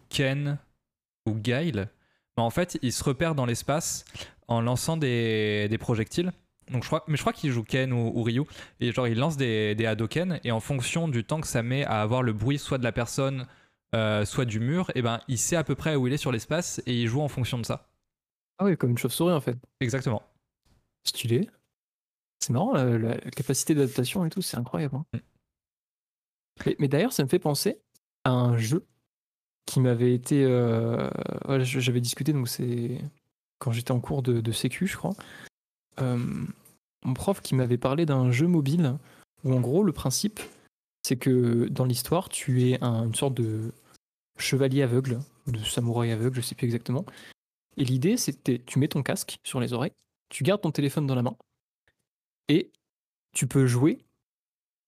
Ken 0.09 0.59
ou 1.27 1.35
Guile. 1.35 1.89
Mais 2.37 2.43
en 2.43 2.51
fait, 2.51 2.79
il 2.83 2.93
se 2.93 3.05
repère 3.05 3.35
dans 3.35 3.47
l'espace 3.47 4.05
en 4.49 4.61
lançant 4.61 4.97
des, 4.97 5.69
des 5.69 5.79
projectiles. 5.79 6.33
Donc 6.71 6.83
je 6.83 6.89
crois, 6.89 7.05
mais 7.09 7.17
je 7.17 7.23
crois 7.23 7.33
qu'il 7.33 7.51
joue 7.51 7.65
Ken 7.65 7.93
ou, 7.93 8.13
ou 8.15 8.23
Ryu. 8.23 8.43
Et 8.81 8.93
genre, 8.93 9.09
il 9.09 9.19
lance 9.19 9.37
des, 9.37 9.75
des 9.75 9.87
Hadoken. 9.87 10.41
Et 10.45 10.51
en 10.53 10.61
fonction 10.61 11.09
du 11.09 11.25
temps 11.25 11.41
que 11.41 11.47
ça 11.47 11.63
met 11.63 11.85
à 11.85 12.03
avoir 12.03 12.23
le 12.23 12.33
bruit 12.33 12.59
soit 12.59 12.79
de 12.79 12.85
la 12.85 12.93
personne, 12.93 13.47
euh, 13.95 14.25
soit 14.25 14.45
du 14.45 14.61
mur, 14.61 14.91
et 14.95 15.03
ben, 15.03 15.21
il 15.29 15.39
sait 15.39 15.57
à 15.57 15.65
peu 15.65 15.75
près 15.75 15.97
où 15.97 16.07
il 16.07 16.13
est 16.13 16.19
sur 16.19 16.33
l'espace 16.33 16.83
et 16.87 16.95
il 16.95 17.07
joue 17.09 17.21
en 17.23 17.29
fonction 17.29 17.59
de 17.59 17.65
ça. 17.65 17.89
Ah 18.59 18.65
oui, 18.65 18.77
comme 18.77 18.91
une 18.91 18.99
chauve-souris 18.99 19.33
en 19.33 19.41
fait. 19.41 19.57
Exactement. 19.81 20.23
Stylé. 21.05 21.49
C'est 22.41 22.51
marrant, 22.53 22.73
la, 22.73 22.99
la 22.99 23.17
capacité 23.19 23.75
d'adaptation 23.75 24.25
et 24.25 24.31
tout, 24.31 24.43
c'est 24.43 24.57
incroyable. 24.57 24.97
hein. 24.97 25.05
Mm. 25.13 25.19
Mais, 26.67 26.77
mais 26.79 26.89
d'ailleurs, 26.89 27.13
ça 27.13 27.23
me 27.23 27.29
fait 27.29 27.39
penser 27.39 27.81
à 28.25 28.31
un 28.31 28.57
jeu 28.59 28.85
qui 29.67 29.81
m'avait 29.81 30.15
été. 30.15 30.45
euh, 30.45 31.09
ouais, 31.49 31.65
J'avais 31.65 32.01
discuté, 32.01 32.33
donc 32.33 32.49
c'est 32.49 33.01
quand 33.59 33.73
j'étais 33.73 33.93
en 33.93 34.01
cours 34.01 34.23
de, 34.23 34.41
de 34.41 34.53
Sécu, 34.53 34.87
je 34.87 34.97
crois. 34.97 35.15
Euh, 36.01 36.17
mon 37.05 37.15
prof 37.15 37.41
qui 37.41 37.55
m'avait 37.55 37.79
parlé 37.79 38.07
d'un 38.07 38.31
jeu 38.31 38.47
mobile 38.47 38.97
où, 39.45 39.53
en 39.53 39.61
gros, 39.61 39.83
le 39.85 39.93
principe, 39.93 40.41
c'est 41.03 41.17
que 41.17 41.69
dans 41.69 41.85
l'histoire, 41.85 42.29
tu 42.29 42.71
es 42.71 42.83
un- 42.83 43.05
une 43.05 43.15
sorte 43.15 43.35
de 43.35 43.73
chevalier 44.39 44.83
aveugle, 44.83 45.21
de 45.47 45.59
samouraï 45.59 46.11
aveugle, 46.13 46.37
je 46.37 46.41
sais 46.41 46.55
plus 46.55 46.67
exactement. 46.67 47.05
Et 47.77 47.85
l'idée, 47.85 48.17
c'était 48.17 48.61
tu 48.67 48.79
mets 48.79 48.89
ton 48.89 49.03
casque 49.03 49.39
sur 49.45 49.61
les 49.61 49.73
oreilles, 49.73 49.93
tu 50.29 50.45
gardes 50.45 50.61
ton 50.61 50.71
téléphone 50.73 51.07
dans 51.07 51.15
la 51.15 51.23
main 51.23 51.37
et 52.49 52.71
tu 53.33 53.47
peux 53.47 53.67
jouer. 53.67 53.99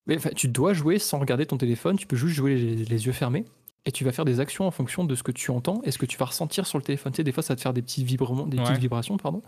Mais, 0.06 0.16
enfin, 0.16 0.30
tu 0.34 0.48
dois 0.48 0.72
jouer 0.72 0.98
sans 0.98 1.18
regarder 1.18 1.46
ton 1.46 1.58
téléphone, 1.58 1.96
tu 1.96 2.06
peux 2.06 2.16
juste 2.16 2.34
jouer 2.34 2.56
les, 2.56 2.76
les 2.84 3.06
yeux 3.06 3.12
fermés 3.12 3.44
et 3.84 3.92
tu 3.92 4.04
vas 4.04 4.12
faire 4.12 4.24
des 4.24 4.40
actions 4.40 4.66
en 4.66 4.70
fonction 4.70 5.04
de 5.04 5.14
ce 5.14 5.22
que 5.22 5.32
tu 5.32 5.50
entends 5.50 5.80
et 5.84 5.90
ce 5.90 5.98
que 5.98 6.06
tu 6.06 6.16
vas 6.18 6.26
ressentir 6.26 6.66
sur 6.66 6.78
le 6.78 6.84
téléphone. 6.84 7.12
Tu 7.12 7.16
sais, 7.18 7.24
des 7.24 7.32
fois, 7.32 7.42
ça 7.42 7.52
va 7.52 7.56
te 7.56 7.62
faire 7.62 7.72
des 7.74 7.82
petits 7.82 8.04
vibrements, 8.04 8.46
des 8.46 8.58
Ouais. 8.58 8.64
petites 8.64 8.78
vibrations, 8.78 9.16
pardon. 9.16 9.42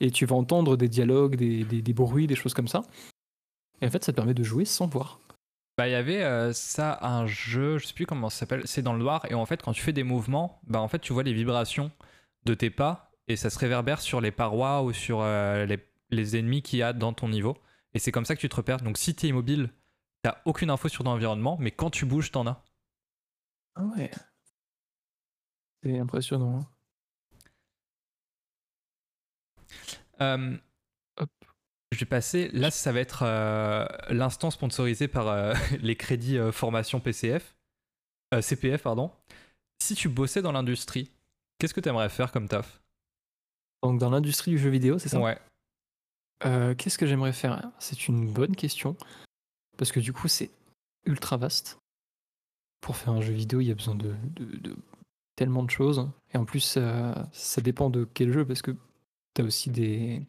Et 0.00 0.10
tu 0.10 0.26
vas 0.26 0.36
entendre 0.36 0.76
des 0.76 0.88
dialogues, 0.88 1.36
des, 1.36 1.64
des- 1.64 1.82
des 1.82 1.92
bruits, 1.92 2.26
des 2.26 2.34
choses 2.36 2.54
comme 2.54 2.68
ça. 2.68 2.82
Et 3.80 3.86
en 3.86 3.90
fait, 3.90 4.04
ça 4.04 4.12
te 4.12 4.16
permet 4.16 4.34
de 4.34 4.42
jouer 4.42 4.64
sans 4.64 4.86
voir. 4.86 5.20
Bah, 5.76 5.88
il 5.88 5.92
y 5.92 5.96
avait 5.96 6.22
euh, 6.22 6.52
ça, 6.52 6.98
un 7.02 7.26
jeu, 7.26 7.78
je 7.78 7.86
sais 7.86 7.94
plus 7.94 8.06
comment 8.06 8.30
ça 8.30 8.40
s'appelle, 8.40 8.62
c'est 8.64 8.82
dans 8.82 8.92
le 8.92 9.00
noir, 9.00 9.26
et 9.28 9.34
en 9.34 9.44
fait, 9.44 9.60
quand 9.60 9.72
tu 9.72 9.82
fais 9.82 9.92
des 9.92 10.04
mouvements, 10.04 10.60
bah, 10.68 10.80
en 10.80 10.86
fait, 10.86 11.00
tu 11.00 11.12
vois 11.12 11.24
les 11.24 11.32
vibrations 11.32 11.90
de 12.44 12.54
tes 12.54 12.70
pas, 12.70 13.10
et 13.26 13.34
ça 13.34 13.50
se 13.50 13.58
réverbère 13.58 14.00
sur 14.00 14.20
les 14.20 14.30
parois 14.30 14.82
ou 14.82 14.92
sur 14.92 15.20
euh, 15.20 15.66
les, 15.66 15.78
les 16.14 16.36
ennemis 16.36 16.62
qu'il 16.62 16.78
y 16.78 16.82
a 16.82 16.92
dans 16.92 17.12
ton 17.12 17.28
niveau. 17.28 17.56
Et 17.94 17.98
c'est 17.98 18.12
comme 18.12 18.24
ça 18.24 18.34
que 18.34 18.40
tu 18.40 18.48
te 18.48 18.56
repères. 18.56 18.78
Donc, 18.78 18.98
si 18.98 19.14
tu 19.14 19.26
es 19.26 19.28
immobile, 19.28 19.70
t'as 20.22 20.40
aucune 20.44 20.70
info 20.70 20.88
sur 20.88 21.04
ton 21.04 21.10
environnement, 21.10 21.56
mais 21.60 21.70
quand 21.70 21.90
tu 21.90 22.06
bouges, 22.06 22.30
t'en 22.32 22.46
as. 22.46 22.64
Ah 23.76 23.84
ouais. 23.96 24.10
C'est 25.82 25.98
impressionnant. 25.98 26.60
hein. 26.60 26.66
Euh, 30.20 30.56
Hop. 31.18 31.30
Je 31.92 31.98
vais 32.00 32.06
passer, 32.06 32.48
là, 32.52 32.70
ça 32.70 32.90
va 32.92 33.00
être 33.00 33.22
euh, 33.22 33.86
l'instant 34.08 34.50
sponsorisé 34.50 35.06
par 35.06 35.28
euh, 35.28 35.54
les 35.80 35.96
crédits 35.96 36.38
formation 36.52 36.98
PCF, 37.00 37.56
CPF, 38.40 38.82
pardon. 38.82 39.12
Si 39.80 39.94
tu 39.94 40.08
bossais 40.08 40.42
dans 40.42 40.50
l'industrie, 40.52 41.12
qu'est-ce 41.58 41.74
que 41.74 41.80
tu 41.80 41.88
aimerais 41.88 42.08
faire 42.08 42.32
comme 42.32 42.48
taf? 42.48 42.82
Donc, 43.82 44.00
dans 44.00 44.10
l'industrie 44.10 44.52
du 44.52 44.58
jeu 44.58 44.70
vidéo, 44.70 44.98
c'est 44.98 45.08
ça? 45.08 45.20
Ouais. 45.20 45.38
Euh, 46.44 46.74
Qu'est-ce 46.74 46.98
que 46.98 47.06
j'aimerais 47.06 47.32
faire? 47.32 47.70
C'est 47.78 48.08
une 48.08 48.30
bonne 48.32 48.56
question. 48.56 48.96
Parce 49.76 49.92
que 49.92 50.00
du 50.00 50.12
coup, 50.12 50.28
c'est 50.28 50.50
ultra 51.06 51.36
vaste. 51.36 51.78
Pour 52.80 52.96
faire 52.96 53.14
un 53.14 53.20
jeu 53.20 53.32
vidéo, 53.32 53.60
il 53.60 53.66
y 53.66 53.70
a 53.70 53.74
besoin 53.74 53.94
de, 53.94 54.14
tellement 55.36 55.62
de 55.62 55.70
choses. 55.70 56.08
Et 56.32 56.38
en 56.38 56.44
plus, 56.44 56.74
euh, 56.76 57.14
ça 57.32 57.60
dépend 57.60 57.90
de 57.90 58.06
quel 58.14 58.32
jeu, 58.32 58.44
parce 58.44 58.62
que 58.62 58.72
tu 59.34 59.42
as 59.42 59.44
aussi 59.44 59.70
des. 59.70 60.22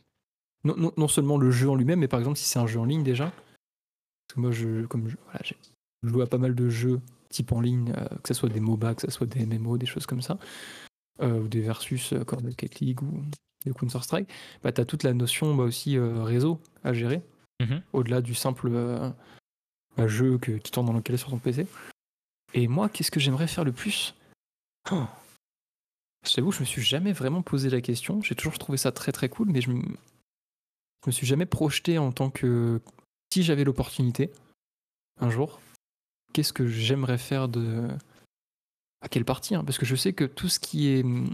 Non, 0.64 0.76
non- 0.78 0.93
non 0.97 1.08
seulement 1.08 1.38
le 1.38 1.51
jeu 1.51 1.70
en 1.70 1.76
lui-même, 1.76 1.99
mais 1.99 2.08
par 2.08 2.20
exemple, 2.20 2.38
si 2.38 2.45
c'est 2.45 2.60
un 2.60 2.68
jeu 2.68 2.80
en 2.80 2.86
ligne 2.86 3.03
déjà. 3.03 3.26
Parce 3.26 4.36
que 4.36 4.39
moi, 4.39 4.51
je, 4.51 4.86
comme 4.86 5.08
je, 5.10 5.18
voilà, 5.26 5.39
j'ai 5.43 5.58
joué 6.03 6.24
à 6.24 6.28
pas 6.28 6.38
mal 6.38 6.56
de 6.56 6.70
jeux 6.70 7.01
type 7.30 7.51
en 7.51 7.60
ligne, 7.62 7.93
euh, 7.97 8.08
que 8.24 8.30
ce 8.30 8.34
soit 8.34 8.49
des 8.49 8.60
MOBA, 8.62 8.95
que 8.95 9.01
ce 9.01 9.12
soit 9.12 9.28
des 9.28 9.45
MMO, 9.45 9.78
des 9.78 9.86
choses 9.86 10.06
comme 10.06 10.22
ça. 10.22 10.38
ou 11.22 11.47
des 11.47 11.62
versus 11.62 12.14
euh, 12.14 12.24
Rocket 12.28 12.80
League 12.80 13.01
ou 13.03 13.24
des 13.66 13.74
Counter-Strike 13.74 14.30
bah, 14.63 14.72
tu 14.72 14.82
as 14.82 14.86
toute 14.86 15.03
la 15.03 15.13
notion 15.13 15.55
bah, 15.55 15.63
aussi 15.63 15.97
euh, 15.97 16.24
réseau 16.24 16.61
à 16.84 16.93
gérer, 16.93 17.22
Mhm. 17.61 17.82
au-delà 17.93 18.22
du 18.22 18.36
simple 18.36 18.70
euh, 18.72 19.09
jeu 20.07 20.38
que, 20.38 20.53
qui 20.53 20.72
tourne 20.72 20.88
dans 20.88 20.93
lequel 20.93 21.18
sur 21.18 21.30
ton 21.30 21.38
PC. 21.39 21.68
Et 22.53 22.68
moi, 22.68 22.89
qu'est-ce 22.89 23.11
que 23.11 23.20
j'aimerais 23.20 23.47
faire 23.47 23.63
le 23.63 23.72
plus? 23.72 24.16
Oh. 24.91 25.05
Je 26.28 26.34
t'avoue, 26.34 26.51
je 26.51 26.59
me 26.61 26.66
suis 26.66 26.82
jamais 26.82 27.13
vraiment 27.13 27.41
posé 27.41 27.70
la 27.70 27.82
question. 27.82 28.22
J'ai 28.22 28.36
toujours 28.36 28.57
trouvé 28.57 28.78
ça 28.78 28.91
très 28.91 29.11
très 29.11 29.30
cool, 29.30 29.49
mais 29.49 29.61
je 29.61 29.70
me, 29.72 29.82
je 29.82 31.07
me 31.07 31.11
suis 31.11 31.28
jamais 31.28 31.45
projeté 31.45 31.97
en 31.97 32.11
tant 32.11 32.30
que. 32.30 32.82
Si 33.34 33.43
j'avais 33.43 33.63
l'opportunité, 33.63 34.32
un 35.20 35.30
jour, 35.30 35.59
qu'est-ce 36.34 36.53
que 36.53 36.68
j'aimerais 36.68 37.18
faire 37.18 37.47
de. 37.47 37.88
À 39.01 39.07
quelle 39.09 39.26
partie 39.26 39.53
hein? 39.55 39.63
Parce 39.63 39.78
que 39.78 39.86
je 39.86 39.95
sais 39.95 40.13
que 40.13 40.24
tout 40.26 40.49
ce 40.49 40.59
qui 40.59 40.88
est 40.89 41.03
hum, 41.03 41.30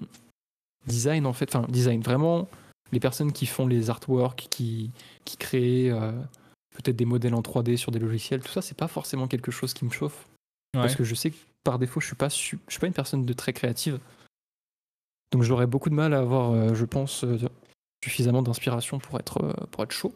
design, 0.86 1.26
en 1.26 1.34
fait, 1.34 1.54
enfin, 1.56 1.68
design, 1.70 2.02
vraiment, 2.02 2.48
les 2.92 3.00
personnes 3.00 3.32
qui 3.32 3.46
font 3.46 3.68
les 3.68 3.90
artworks, 3.90 4.48
qui, 4.50 4.92
qui 5.26 5.38
créent 5.38 5.90
euh, 5.90 6.12
peut-être 6.72 6.96
des 6.96 7.06
modèles 7.06 7.36
en 7.36 7.42
3D 7.42 7.78
sur 7.78 7.92
des 7.92 8.00
logiciels, 8.00 8.42
tout 8.42 8.52
ça, 8.52 8.62
c'est 8.62 8.78
pas 8.78 8.88
forcément 8.88 9.28
quelque 9.28 9.52
chose 9.52 9.74
qui 9.74 9.86
me 9.86 9.92
chauffe. 9.92 10.28
Ouais. 10.74 10.82
Parce 10.82 10.96
que 10.96 11.04
je 11.04 11.16
sais 11.16 11.32
que 11.32 11.38
par 11.64 11.80
défaut, 11.80 12.00
je 12.00 12.08
suis 12.08 12.16
pas, 12.16 12.30
je 12.30 12.36
suis 12.36 12.80
pas 12.80 12.88
une 12.88 12.94
personne 12.94 13.26
de 13.26 13.34
très 13.34 13.54
créative. 13.54 14.00
Donc 15.32 15.44
j'aurais 15.44 15.68
beaucoup 15.68 15.90
de 15.90 15.96
mal 15.96 16.14
à 16.14 16.20
avoir, 16.20 16.74
je 16.74 16.86
pense, 16.86 17.24
suffisamment 18.04 18.42
d'inspiration 18.42 19.00
pour 19.00 19.20
être, 19.20 19.56
pour 19.72 19.84
être 19.84 19.92
chaud. 19.92 20.14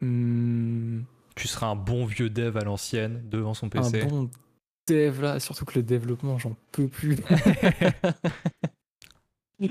Mmh. 0.00 1.02
Tu 1.34 1.48
seras 1.48 1.66
un 1.66 1.76
bon 1.76 2.06
vieux 2.06 2.30
dev 2.30 2.56
à 2.56 2.64
l'ancienne 2.64 3.22
devant 3.28 3.54
son 3.54 3.68
PC. 3.68 4.00
Un 4.02 4.06
bon 4.06 4.30
dev 4.86 5.20
là, 5.20 5.40
surtout 5.40 5.64
que 5.64 5.78
le 5.78 5.82
développement, 5.82 6.38
j'en 6.38 6.56
peux 6.72 6.88
plus. 6.88 7.16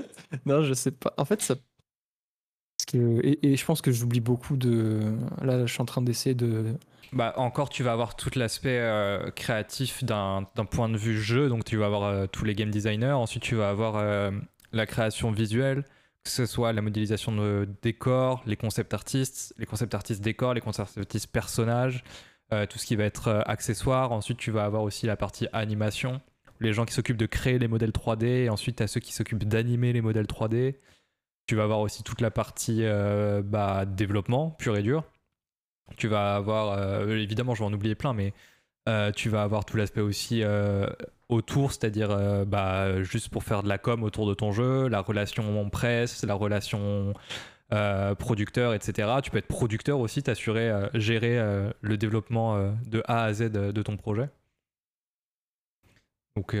non, 0.46 0.62
je 0.62 0.74
sais 0.74 0.90
pas. 0.90 1.14
En 1.16 1.24
fait, 1.24 1.40
ça. 1.42 1.56
Et, 2.94 3.56
je 3.56 3.64
pense 3.64 3.82
que 3.82 3.90
j'oublie 3.90 4.20
beaucoup 4.20 4.56
de. 4.56 5.00
Là, 5.42 5.66
je 5.66 5.72
suis 5.72 5.82
en 5.82 5.86
train 5.86 6.02
d'essayer 6.02 6.34
de. 6.34 6.74
Bah, 7.12 7.34
encore, 7.36 7.68
tu 7.68 7.82
vas 7.82 7.92
avoir 7.92 8.16
tout 8.16 8.30
l'aspect 8.36 8.78
euh, 8.80 9.30
créatif 9.30 10.04
d'un 10.04 10.44
point 10.70 10.88
de 10.88 10.96
vue 10.96 11.20
jeu. 11.20 11.48
Donc, 11.48 11.64
tu 11.64 11.76
vas 11.76 11.86
avoir 11.86 12.04
euh, 12.04 12.26
tous 12.26 12.44
les 12.44 12.54
game 12.54 12.70
designers. 12.70 13.12
Ensuite, 13.12 13.42
tu 13.42 13.56
vas 13.56 13.70
avoir 13.70 13.96
euh, 13.96 14.30
la 14.72 14.86
création 14.86 15.30
visuelle 15.30 15.84
que 16.26 16.32
ce 16.32 16.44
soit 16.44 16.72
la 16.72 16.82
modélisation 16.82 17.30
de 17.30 17.68
décors, 17.82 18.42
les 18.46 18.56
concept 18.56 18.92
artistes, 18.92 19.54
les 19.58 19.64
concept 19.64 19.94
artistes 19.94 20.20
décors, 20.20 20.54
les 20.54 20.60
concept 20.60 20.98
artistes 20.98 21.30
personnages, 21.30 22.02
tout 22.50 22.78
ce 22.78 22.86
qui 22.86 22.96
va 22.96 23.04
être 23.04 23.28
euh, 23.28 23.42
accessoire. 23.46 24.12
Ensuite, 24.12 24.38
tu 24.38 24.50
vas 24.50 24.64
avoir 24.64 24.82
aussi 24.82 25.06
la 25.06 25.16
partie 25.16 25.48
animation, 25.52 26.20
les 26.60 26.72
gens 26.72 26.84
qui 26.84 26.94
s'occupent 26.94 27.16
de 27.16 27.26
créer 27.26 27.58
les 27.58 27.68
modèles 27.68 27.90
3D, 27.90 28.24
et 28.24 28.50
ensuite, 28.50 28.76
tu 28.76 28.82
as 28.82 28.86
ceux 28.86 29.00
qui 29.00 29.12
s'occupent 29.12 29.44
d'animer 29.44 29.92
les 29.92 30.00
modèles 30.00 30.26
3D. 30.26 30.76
Tu 31.46 31.54
vas 31.54 31.64
avoir 31.64 31.80
aussi 31.80 32.02
toute 32.02 32.20
la 32.20 32.30
partie 32.30 32.84
euh, 32.84 33.42
bah, 33.42 33.84
développement 33.84 34.50
pur 34.50 34.76
et 34.76 34.82
dur. 34.82 35.04
Tu 35.96 36.08
vas 36.08 36.34
avoir, 36.34 37.08
évidemment, 37.08 37.54
je 37.54 37.60
vais 37.60 37.66
en 37.66 37.72
oublier 37.72 37.94
plein, 37.94 38.12
mais 38.12 38.32
tu 39.14 39.28
vas 39.28 39.44
avoir 39.44 39.64
tout 39.64 39.76
l'aspect 39.76 40.00
aussi 40.00 40.42
autour, 41.28 41.72
c'est-à-dire 41.72 42.10
euh, 42.10 42.44
bah, 42.44 43.02
juste 43.02 43.28
pour 43.28 43.44
faire 43.44 43.62
de 43.62 43.68
la 43.68 43.78
com 43.78 44.02
autour 44.02 44.28
de 44.28 44.34
ton 44.34 44.52
jeu, 44.52 44.88
la 44.88 45.00
relation 45.00 45.68
presse, 45.70 46.24
la 46.24 46.34
relation 46.34 47.14
euh, 47.72 48.14
producteur, 48.14 48.74
etc. 48.74 49.08
Tu 49.22 49.30
peux 49.30 49.38
être 49.38 49.48
producteur 49.48 49.98
aussi, 49.98 50.22
t'assurer, 50.22 50.70
euh, 50.70 50.88
gérer 50.94 51.36
le 51.80 51.96
développement 51.96 52.72
de 52.86 53.02
A 53.06 53.24
à 53.24 53.32
Z 53.32 53.50
de 53.50 53.82
ton 53.82 53.96
projet. 53.96 54.28
Donc 56.36 56.56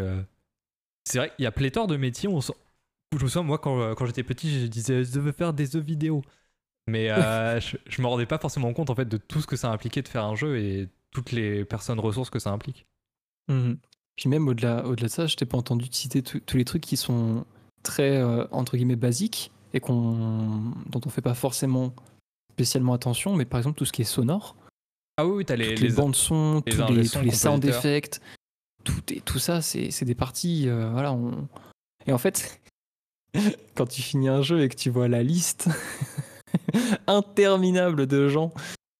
c'est 1.04 1.18
vrai 1.18 1.30
qu'il 1.36 1.44
y 1.44 1.46
a 1.46 1.52
pléthore 1.52 1.86
de 1.86 1.96
métiers. 1.96 2.28
On 2.28 2.40
je 2.40 3.22
me 3.22 3.28
souviens, 3.28 3.44
moi, 3.44 3.58
quand, 3.58 3.94
quand 3.94 4.04
j'étais 4.06 4.24
petit, 4.24 4.62
je 4.62 4.66
disais 4.66 5.04
je 5.04 5.20
veux 5.20 5.32
faire 5.32 5.52
des 5.52 5.66
jeux 5.66 5.80
vidéo. 5.80 6.22
Mais 6.88 7.08
je, 7.60 7.76
je 7.86 8.02
me 8.02 8.06
rendais 8.06 8.26
pas 8.26 8.38
forcément 8.38 8.72
compte 8.72 8.90
en 8.90 8.94
fait 8.94 9.08
de 9.08 9.16
tout 9.16 9.40
ce 9.40 9.46
que 9.46 9.56
ça 9.56 9.70
impliquait 9.70 10.02
de 10.02 10.08
faire 10.08 10.24
un 10.24 10.34
jeu 10.34 10.58
et 10.58 10.88
toutes 11.12 11.32
les 11.32 11.64
personnes 11.64 12.00
ressources 12.00 12.30
que 12.30 12.38
ça 12.38 12.50
implique. 12.50 12.86
Mmh 13.48 13.74
puis 14.16 14.30
même 14.30 14.48
au-delà 14.48 14.84
au 14.86 14.94
-delà 14.94 15.02
de 15.02 15.08
ça, 15.08 15.26
je 15.26 15.36
t'ai 15.36 15.44
pas 15.44 15.58
entendu 15.58 15.86
citer 15.90 16.22
tous 16.22 16.56
les 16.56 16.64
trucs 16.64 16.82
qui 16.82 16.96
sont 16.96 17.44
très, 17.82 18.16
euh, 18.16 18.46
entre 18.50 18.76
guillemets, 18.76 18.96
basiques 18.96 19.52
et 19.76 19.80
qu'on 19.80 20.72
dont 20.86 21.00
on 21.04 21.08
fait 21.08 21.22
pas 21.22 21.34
forcément 21.34 21.94
spécialement 22.52 22.94
attention, 22.94 23.36
mais 23.36 23.44
par 23.44 23.58
exemple 23.58 23.76
tout 23.76 23.84
ce 23.84 23.92
qui 23.92 24.02
est 24.02 24.06
sonore. 24.06 24.56
Ah 25.18 25.26
oui, 25.26 25.44
t'as 25.44 25.56
les, 25.56 25.76
les, 25.76 25.90
bandes 25.90 26.16
son, 26.16 26.62
tous 26.62 26.92
les, 26.92 27.08
tous 27.08 27.20
les 27.20 27.30
sound 27.30 27.64
effects, 27.64 28.20
tout, 28.84 29.00
et, 29.10 29.20
tout 29.20 29.38
ça, 29.38 29.62
c'est 29.62 30.04
des 30.04 30.14
parties. 30.14 30.68
Euh, 30.68 30.90
voilà, 30.90 31.12
on... 31.12 31.48
Et 32.06 32.12
en 32.12 32.18
fait, 32.18 32.60
quand 33.74 33.86
tu 33.86 34.02
finis 34.02 34.28
un 34.28 34.42
jeu 34.42 34.62
et 34.62 34.68
que 34.68 34.76
tu 34.76 34.90
vois 34.90 35.08
la 35.08 35.22
liste 35.22 35.68
interminable 37.06 38.06
de 38.06 38.28
gens 38.28 38.52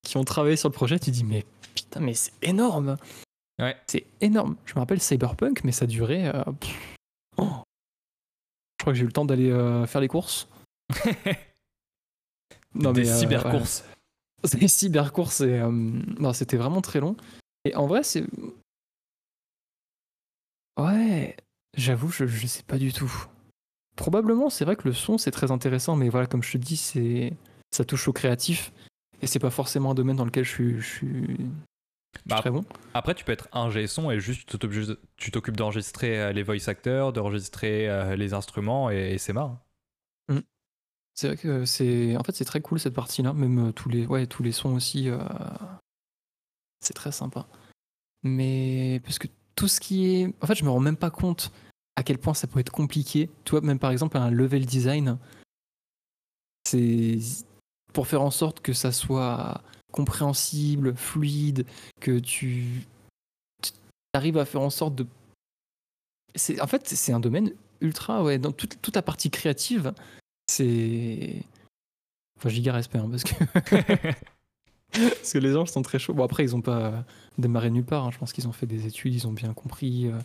qui 0.02 0.16
ont 0.16 0.24
travaillé 0.24 0.56
sur 0.56 0.68
le 0.68 0.74
projet, 0.74 0.98
tu 0.98 1.10
dis 1.10 1.24
mais 1.24 1.44
putain, 1.74 2.00
mais 2.00 2.14
c'est 2.14 2.32
énorme! 2.42 2.96
C'est 3.86 4.04
énorme. 4.20 4.56
Je 4.66 4.74
me 4.74 4.80
rappelle 4.80 5.00
Cyberpunk, 5.00 5.64
mais 5.64 5.72
ça 5.72 5.86
durait. 5.86 6.26
Euh, 6.34 6.44
oh. 7.38 7.48
Je 8.78 8.82
crois 8.82 8.92
que 8.92 8.98
j'ai 8.98 9.02
eu 9.02 9.06
le 9.06 9.12
temps 9.12 9.24
d'aller 9.24 9.50
euh, 9.50 9.86
faire 9.86 10.02
les 10.02 10.08
courses. 10.08 10.46
non, 12.74 12.92
Des 12.92 13.08
euh, 13.08 13.18
cybercourses. 13.18 13.84
C'est 14.44 14.58
des 14.60 14.68
cybercourses 14.68 15.40
et 15.40 15.60
c'était 16.32 16.56
vraiment 16.56 16.80
très 16.80 17.00
long. 17.00 17.16
Et 17.64 17.74
en 17.74 17.86
vrai, 17.86 18.02
c'est. 18.02 18.24
Ouais, 20.78 21.36
j'avoue, 21.76 22.10
je, 22.10 22.26
je 22.26 22.46
sais 22.46 22.62
pas 22.62 22.78
du 22.78 22.92
tout. 22.92 23.12
Probablement, 23.96 24.50
c'est 24.50 24.64
vrai 24.64 24.76
que 24.76 24.86
le 24.86 24.92
son 24.92 25.16
c'est 25.16 25.30
très 25.30 25.50
intéressant, 25.50 25.96
mais 25.96 26.10
voilà, 26.10 26.26
comme 26.26 26.42
je 26.42 26.52
te 26.52 26.58
dis, 26.58 26.76
c'est 26.76 27.32
ça 27.70 27.84
touche 27.84 28.08
au 28.08 28.12
créatif 28.12 28.72
et 29.22 29.26
c'est 29.26 29.38
pas 29.38 29.50
forcément 29.50 29.92
un 29.92 29.94
domaine 29.94 30.16
dans 30.16 30.24
lequel 30.24 30.44
je 30.44 30.50
suis, 30.50 30.80
je 30.80 30.86
suis 30.86 31.36
bah, 32.24 32.36
très 32.36 32.50
bon. 32.50 32.64
Après, 32.94 33.14
tu 33.14 33.24
peux 33.24 33.32
être 33.32 33.48
un 33.52 33.70
son 33.86 34.10
et 34.10 34.20
juste 34.20 34.56
tu 35.16 35.30
t'occupes 35.30 35.56
d'enregistrer 35.56 36.20
euh, 36.20 36.32
les 36.32 36.42
voice 36.42 36.68
actors, 36.68 37.12
d'enregistrer 37.12 37.88
euh, 37.88 38.16
les 38.16 38.34
instruments 38.34 38.90
et, 38.90 39.18
c'est 39.18 39.32
marrant. 39.32 39.60
C'est 41.16 41.28
vrai 41.28 41.36
que 41.36 41.64
c'est 41.64 42.16
en 42.16 42.22
fait 42.22 42.36
c'est 42.36 42.44
très 42.44 42.60
cool 42.60 42.78
cette 42.78 42.94
partie-là, 42.94 43.32
même 43.32 43.68
euh, 43.68 43.72
tous 43.72 43.88
les 43.88 44.06
ouais 44.06 44.26
tous 44.26 44.42
les 44.42 44.52
sons 44.52 44.74
aussi. 44.74 45.08
C'est 46.80 46.94
très 46.94 47.12
sympa. 47.12 47.46
Mais 48.22 49.00
parce 49.04 49.18
que 49.18 49.28
tout 49.56 49.68
ce 49.68 49.80
qui 49.80 50.06
est, 50.06 50.34
en 50.40 50.46
fait, 50.46 50.54
je 50.54 50.64
me 50.64 50.70
rends 50.70 50.80
même 50.80 50.96
pas 50.96 51.10
compte 51.10 51.50
à 51.96 52.02
quel 52.02 52.18
point 52.18 52.34
ça 52.34 52.46
peut 52.46 52.60
être 52.60 52.70
compliqué. 52.70 53.30
Toi, 53.44 53.62
même 53.62 53.78
par 53.78 53.90
exemple 53.90 54.18
un 54.18 54.30
level 54.30 54.66
design, 54.66 55.18
c'est 56.64 57.18
pour 57.92 58.06
faire 58.06 58.22
en 58.22 58.30
sorte 58.30 58.60
que 58.60 58.74
ça 58.74 58.92
soit 58.92 59.62
compréhensible, 59.92 60.94
fluide, 60.94 61.64
que 62.00 62.18
tu, 62.18 62.86
arrives 64.12 64.36
à 64.36 64.44
faire 64.44 64.60
en 64.60 64.70
sorte 64.70 64.94
de. 64.94 65.06
En 66.60 66.66
fait, 66.66 66.86
c'est 66.86 67.12
un 67.12 67.20
domaine 67.20 67.52
ultra, 67.80 68.22
ouais, 68.22 68.38
dans 68.38 68.52
toute, 68.52 68.80
toute 68.82 68.94
la 68.94 69.02
partie 69.02 69.30
créative, 69.30 69.94
c'est. 70.56 71.42
Enfin, 72.36 72.48
giga 72.48 72.72
respect, 72.72 72.98
hein, 72.98 73.08
parce 73.10 73.24
que. 73.24 73.34
parce 74.92 75.32
que 75.32 75.38
les 75.38 75.56
anges 75.56 75.70
sont 75.70 75.82
très 75.82 75.98
chauds. 75.98 76.14
Bon, 76.14 76.24
après, 76.24 76.44
ils 76.44 76.52
n'ont 76.52 76.62
pas 76.62 77.04
démarré 77.38 77.70
nulle 77.70 77.84
part. 77.84 78.04
Hein. 78.04 78.10
Je 78.10 78.18
pense 78.18 78.32
qu'ils 78.32 78.48
ont 78.48 78.52
fait 78.52 78.66
des 78.66 78.86
études, 78.86 79.14
ils 79.14 79.26
ont 79.26 79.32
bien 79.32 79.52
compris, 79.54 80.06
euh, 80.06 80.18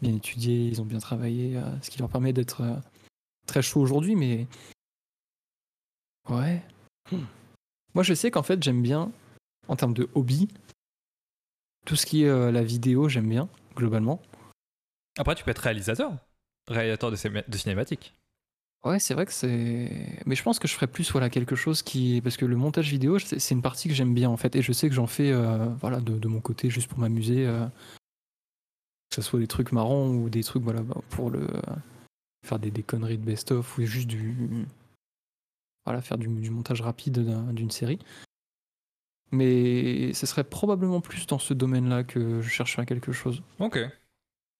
bien 0.00 0.14
étudié, 0.14 0.66
ils 0.66 0.80
ont 0.80 0.84
bien 0.84 0.98
travaillé, 0.98 1.56
euh, 1.56 1.80
ce 1.80 1.90
qui 1.90 1.98
leur 1.98 2.08
permet 2.08 2.32
d'être 2.32 2.62
euh, 2.62 2.76
très 3.46 3.62
chauds 3.62 3.80
aujourd'hui, 3.80 4.16
mais. 4.16 4.46
Ouais. 6.28 6.62
Hmm. 7.10 7.24
Moi, 7.94 8.04
je 8.04 8.14
sais 8.14 8.30
qu'en 8.30 8.42
fait, 8.42 8.62
j'aime 8.62 8.82
bien, 8.82 9.12
en 9.68 9.76
termes 9.76 9.94
de 9.94 10.08
hobby, 10.14 10.48
tout 11.84 11.96
ce 11.96 12.06
qui 12.06 12.22
est 12.22 12.52
la 12.52 12.62
vidéo, 12.62 13.08
j'aime 13.08 13.28
bien, 13.28 13.48
globalement. 13.74 14.22
Après, 15.18 15.34
tu 15.34 15.44
peux 15.44 15.50
être 15.50 15.58
réalisateur, 15.58 16.16
réalisateur 16.68 17.10
de, 17.10 17.44
de 17.46 17.56
cinématiques. 17.58 18.14
Ouais, 18.84 18.98
c'est 18.98 19.14
vrai 19.14 19.26
que 19.26 19.32
c'est. 19.32 19.90
Mais 20.26 20.34
je 20.34 20.42
pense 20.42 20.58
que 20.58 20.66
je 20.66 20.74
ferais 20.74 20.88
plus 20.88 21.10
voilà, 21.12 21.30
quelque 21.30 21.54
chose 21.54 21.82
qui. 21.82 22.20
Parce 22.20 22.36
que 22.36 22.44
le 22.44 22.56
montage 22.56 22.90
vidéo, 22.90 23.18
c'est 23.18 23.54
une 23.54 23.62
partie 23.62 23.88
que 23.88 23.94
j'aime 23.94 24.14
bien, 24.14 24.28
en 24.28 24.36
fait. 24.36 24.56
Et 24.56 24.62
je 24.62 24.72
sais 24.72 24.88
que 24.88 24.94
j'en 24.94 25.06
fais 25.06 25.30
euh, 25.30 25.66
voilà, 25.80 26.00
de, 26.00 26.28
mon 26.28 26.40
côté, 26.40 26.68
juste 26.68 26.88
pour 26.88 26.98
m'amuser. 26.98 27.46
Euh, 27.46 27.64
que 29.10 29.16
ce 29.16 29.22
soit 29.22 29.38
des 29.38 29.46
trucs 29.46 29.72
marrants 29.72 30.08
ou 30.08 30.30
des 30.30 30.42
trucs 30.42 30.62
voilà, 30.62 30.82
bah, 30.82 31.00
pour 31.10 31.30
le. 31.30 31.46
faire 32.44 32.58
des, 32.58 32.70
des 32.70 32.82
conneries 32.82 33.18
de 33.18 33.24
best-of 33.24 33.78
ou 33.78 33.84
juste 33.84 34.08
du 34.08 34.66
voilà, 35.84 36.00
faire 36.00 36.18
du, 36.18 36.28
montage 36.28 36.80
rapide 36.80 37.24
d'une 37.52 37.70
série. 37.70 37.98
Mais 39.30 40.12
ce 40.12 40.26
serait 40.26 40.44
probablement 40.44 41.00
plus 41.00 41.26
dans 41.26 41.38
ce 41.38 41.54
domaine-là 41.54 42.04
que 42.04 42.40
je 42.42 42.48
chercherais 42.48 42.86
quelque 42.86 43.12
chose. 43.12 43.42
Ok. 43.58 43.78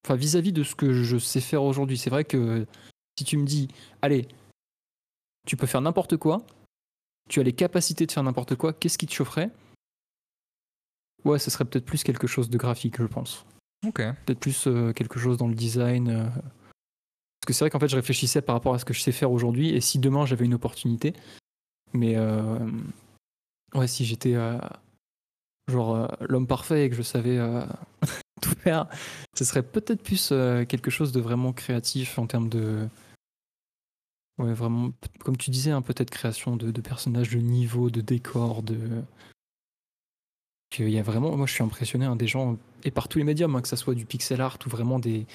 Enfin, 0.04 0.16
vis-à-vis 0.16 0.52
de 0.52 0.64
ce 0.64 0.74
que 0.74 0.92
je 0.92 1.18
sais 1.18 1.40
faire 1.40 1.62
aujourd'hui, 1.62 1.98
c'est 1.98 2.10
vrai 2.10 2.24
que 2.24 2.66
si 3.22 3.24
tu 3.24 3.36
me 3.36 3.46
dis, 3.46 3.68
allez, 4.02 4.26
tu 5.46 5.56
peux 5.56 5.66
faire 5.66 5.80
n'importe 5.80 6.16
quoi, 6.16 6.44
tu 7.28 7.38
as 7.38 7.44
les 7.44 7.52
capacités 7.52 8.04
de 8.04 8.10
faire 8.10 8.24
n'importe 8.24 8.56
quoi, 8.56 8.72
qu'est-ce 8.72 8.98
qui 8.98 9.06
te 9.06 9.12
chaufferait? 9.12 9.50
Ouais, 11.24 11.38
ce 11.38 11.52
serait 11.52 11.64
peut-être 11.64 11.84
plus 11.84 12.02
quelque 12.02 12.26
chose 12.26 12.50
de 12.50 12.58
graphique, 12.58 12.98
je 12.98 13.06
pense. 13.06 13.46
Ok. 13.86 14.02
Peut-être 14.26 14.40
plus 14.40 14.66
euh, 14.66 14.92
quelque 14.92 15.20
chose 15.20 15.38
dans 15.38 15.46
le 15.46 15.54
design, 15.54 16.08
euh, 16.08 16.24
parce 16.24 17.46
que 17.46 17.52
c'est 17.52 17.64
vrai 17.64 17.70
qu'en 17.70 17.78
fait, 17.78 17.88
je 17.88 17.94
réfléchissais 17.94 18.42
par 18.42 18.56
rapport 18.56 18.74
à 18.74 18.80
ce 18.80 18.84
que 18.84 18.92
je 18.92 19.00
sais 19.00 19.12
faire 19.12 19.30
aujourd'hui, 19.30 19.70
et 19.70 19.80
si 19.80 20.00
demain 20.00 20.26
j'avais 20.26 20.46
une 20.46 20.54
opportunité, 20.54 21.14
mais 21.92 22.16
euh, 22.16 22.58
ouais, 23.74 23.86
si 23.86 24.04
j'étais 24.04 24.34
genre 25.70 26.08
l'homme 26.20 26.48
parfait 26.48 26.86
et 26.86 26.90
que 26.90 26.96
je 26.96 27.02
savais 27.02 27.38
tout 28.42 28.54
faire, 28.58 28.88
ce 29.36 29.44
serait 29.44 29.62
peut-être 29.62 30.02
plus 30.02 30.30
quelque 30.68 30.90
chose 30.90 31.12
de 31.12 31.20
vraiment 31.20 31.52
créatif 31.52 32.18
en 32.18 32.26
termes 32.26 32.48
de. 32.48 32.88
Ouais, 34.42 34.52
vraiment, 34.54 34.90
comme 35.20 35.36
tu 35.36 35.50
disais, 35.50 35.70
hein, 35.70 35.82
peut-être 35.82 36.10
création 36.10 36.56
de, 36.56 36.80
personnages 36.80 37.30
de 37.30 37.38
niveau, 37.38 37.90
de 37.90 38.00
décors, 38.00 38.62
de. 38.62 38.76
Il 40.78 40.88
y 40.88 40.98
a 40.98 41.02
vraiment, 41.02 41.36
moi 41.36 41.46
je 41.46 41.52
suis 41.52 41.62
impressionné 41.62 42.06
hein, 42.06 42.16
des 42.16 42.26
gens, 42.26 42.58
et 42.82 42.90
par 42.90 43.06
tous 43.06 43.18
les 43.18 43.24
médiums, 43.24 43.54
hein, 43.54 43.60
que 43.60 43.68
ce 43.68 43.76
soit 43.76 43.94
du 43.94 44.06
pixel 44.06 44.40
art 44.40 44.58
ou 44.66 44.70
vraiment 44.70 44.98
des, 44.98 45.26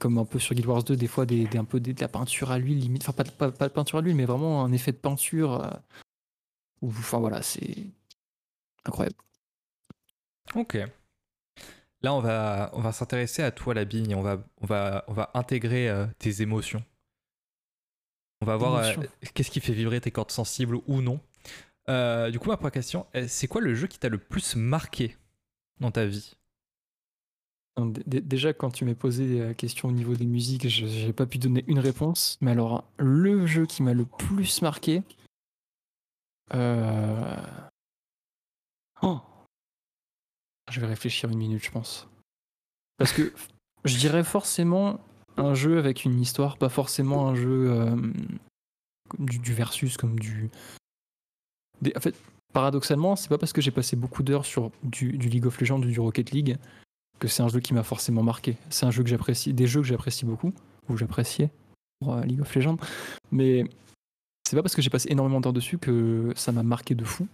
comme 0.00 0.18
un 0.18 0.24
peu 0.24 0.40
sur 0.40 0.54
Guild 0.54 0.66
Wars 0.66 0.82
2, 0.82 0.96
des 0.96 1.06
fois 1.06 1.26
des, 1.26 1.46
un 1.56 1.64
peu 1.64 1.78
de 1.78 1.94
la 2.00 2.08
peinture 2.08 2.50
à 2.50 2.58
l'huile, 2.58 2.80
limite, 2.80 3.02
enfin 3.06 3.12
pas, 3.12 3.52
pas, 3.52 3.68
de 3.68 3.72
peinture 3.72 3.98
à 3.98 4.02
l'huile, 4.02 4.16
mais 4.16 4.24
vraiment 4.24 4.64
un 4.64 4.72
effet 4.72 4.92
de 4.92 4.96
peinture. 4.96 5.62
Euh, 5.62 5.70
enfin 6.82 7.18
voilà, 7.18 7.42
c'est 7.42 7.76
incroyable. 8.84 9.16
Ok. 10.56 10.78
Là, 12.02 12.14
on 12.14 12.20
va, 12.20 12.70
on 12.72 12.80
va 12.80 12.92
s'intéresser 12.92 13.42
à 13.42 13.50
toi, 13.50 13.74
la 13.74 13.84
bigne. 13.84 14.14
On 14.14 14.22
va, 14.22 14.42
on 14.62 14.66
va, 14.66 15.04
on 15.06 15.12
va 15.12 15.30
intégrer 15.34 15.88
euh, 15.88 16.06
tes 16.18 16.40
émotions. 16.40 16.82
On 18.40 18.46
va 18.46 18.56
voir 18.56 18.76
euh, 18.76 18.94
qu'est-ce 19.34 19.50
qui 19.50 19.60
fait 19.60 19.72
vibrer 19.72 20.00
tes 20.00 20.10
cordes 20.10 20.30
sensibles 20.30 20.78
ou 20.86 21.02
non. 21.02 21.20
Euh, 21.88 22.30
du 22.30 22.38
coup, 22.38 22.48
ma 22.48 22.56
première 22.56 22.72
question, 22.72 23.06
c'est 23.28 23.48
quoi 23.48 23.60
le 23.60 23.74
jeu 23.74 23.86
qui 23.86 23.98
t'a 23.98 24.08
le 24.08 24.18
plus 24.18 24.56
marqué 24.56 25.16
dans 25.80 25.90
ta 25.90 26.06
vie? 26.06 26.36
Déjà, 28.06 28.52
quand 28.52 28.70
tu 28.70 28.84
m'as 28.84 28.94
posé 28.94 29.38
la 29.38 29.54
question 29.54 29.88
au 29.88 29.92
niveau 29.92 30.14
des 30.14 30.26
musiques, 30.26 30.68
je 30.68 30.84
n'ai 30.84 31.12
pas 31.12 31.26
pu 31.26 31.38
donner 31.38 31.64
une 31.66 31.78
réponse. 31.78 32.36
Mais 32.40 32.50
alors, 32.50 32.84
le 32.98 33.46
jeu 33.46 33.66
qui 33.66 33.82
m'a 33.82 33.94
le 33.94 34.04
plus 34.04 34.60
marqué. 34.62 35.02
Oh 39.02 39.20
je 40.70 40.80
vais 40.80 40.86
réfléchir 40.86 41.28
une 41.28 41.38
minute, 41.38 41.64
je 41.64 41.70
pense. 41.70 42.08
Parce 42.96 43.12
que 43.12 43.32
je 43.84 43.96
dirais 43.96 44.24
forcément 44.24 45.00
un 45.36 45.54
jeu 45.54 45.78
avec 45.78 46.04
une 46.04 46.20
histoire, 46.20 46.56
pas 46.56 46.68
forcément 46.68 47.28
un 47.28 47.34
jeu 47.34 47.70
euh, 47.70 47.96
du, 49.18 49.52
versus 49.52 49.96
comme 49.96 50.18
du. 50.18 50.50
En 51.96 52.00
fait, 52.00 52.14
paradoxalement, 52.52 53.16
c'est 53.16 53.28
pas 53.28 53.38
parce 53.38 53.52
que 53.52 53.60
j'ai 53.60 53.70
passé 53.70 53.96
beaucoup 53.96 54.22
d'heures 54.22 54.44
sur 54.44 54.70
du, 54.82 55.12
League 55.12 55.46
of 55.46 55.60
Legends 55.60 55.80
ou 55.80 55.86
du 55.86 56.00
Rocket 56.00 56.30
League 56.30 56.58
que 57.18 57.28
c'est 57.28 57.42
un 57.42 57.48
jeu 57.48 57.60
qui 57.60 57.74
m'a 57.74 57.82
forcément 57.82 58.22
marqué. 58.22 58.56
C'est 58.70 58.86
un 58.86 58.90
jeu 58.90 59.02
que 59.02 59.08
j'apprécie, 59.10 59.52
des 59.52 59.66
jeux 59.66 59.82
que 59.82 59.86
j'apprécie 59.86 60.24
beaucoup, 60.24 60.54
ou 60.88 60.96
j'appréciais 60.96 61.50
pour 62.00 62.14
euh, 62.14 62.22
League 62.22 62.40
of 62.40 62.54
Legends, 62.54 62.78
mais 63.30 63.64
c'est 64.48 64.56
pas 64.56 64.62
parce 64.62 64.74
que 64.74 64.82
j'ai 64.82 64.90
passé 64.90 65.08
énormément 65.10 65.40
d'heures 65.40 65.52
dessus 65.52 65.78
que 65.78 66.32
ça 66.34 66.50
m'a 66.50 66.62
marqué 66.62 66.94
de 66.94 67.04
fou. 67.04 67.28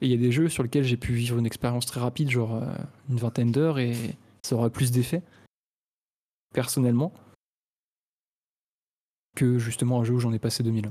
Et 0.00 0.06
il 0.06 0.10
y 0.10 0.14
a 0.14 0.18
des 0.18 0.32
jeux 0.32 0.48
sur 0.48 0.62
lesquels 0.62 0.84
j'ai 0.84 0.96
pu 0.96 1.12
vivre 1.12 1.38
une 1.38 1.46
expérience 1.46 1.86
très 1.86 2.00
rapide, 2.00 2.30
genre 2.30 2.54
euh, 2.54 2.64
une 3.10 3.16
vingtaine 3.16 3.50
d'heures, 3.50 3.78
et 3.78 3.94
ça 4.42 4.54
aura 4.54 4.70
plus 4.70 4.92
d'effet, 4.92 5.22
personnellement, 6.54 7.12
que 9.36 9.58
justement 9.58 10.00
un 10.00 10.04
jeu 10.04 10.14
où 10.14 10.20
j'en 10.20 10.32
ai 10.32 10.38
passé 10.38 10.62
2000. 10.62 10.90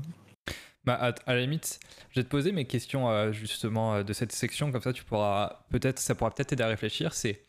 Bah, 0.84 0.94
à, 0.94 1.34
la 1.34 1.40
limite, 1.40 1.80
je 2.10 2.20
vais 2.20 2.24
te 2.24 2.28
poser 2.28 2.52
mes 2.52 2.66
questions 2.66 3.08
euh, 3.10 3.32
justement 3.32 3.94
euh, 3.94 4.02
de 4.02 4.12
cette 4.12 4.32
section, 4.32 4.70
comme 4.70 4.82
ça 4.82 4.92
tu 4.92 5.02
pourras 5.02 5.64
peut-être, 5.70 5.98
ça 5.98 6.14
pourra 6.14 6.30
peut-être 6.30 6.48
t'aider 6.48 6.62
à 6.62 6.68
réfléchir. 6.68 7.14
C'est 7.14 7.42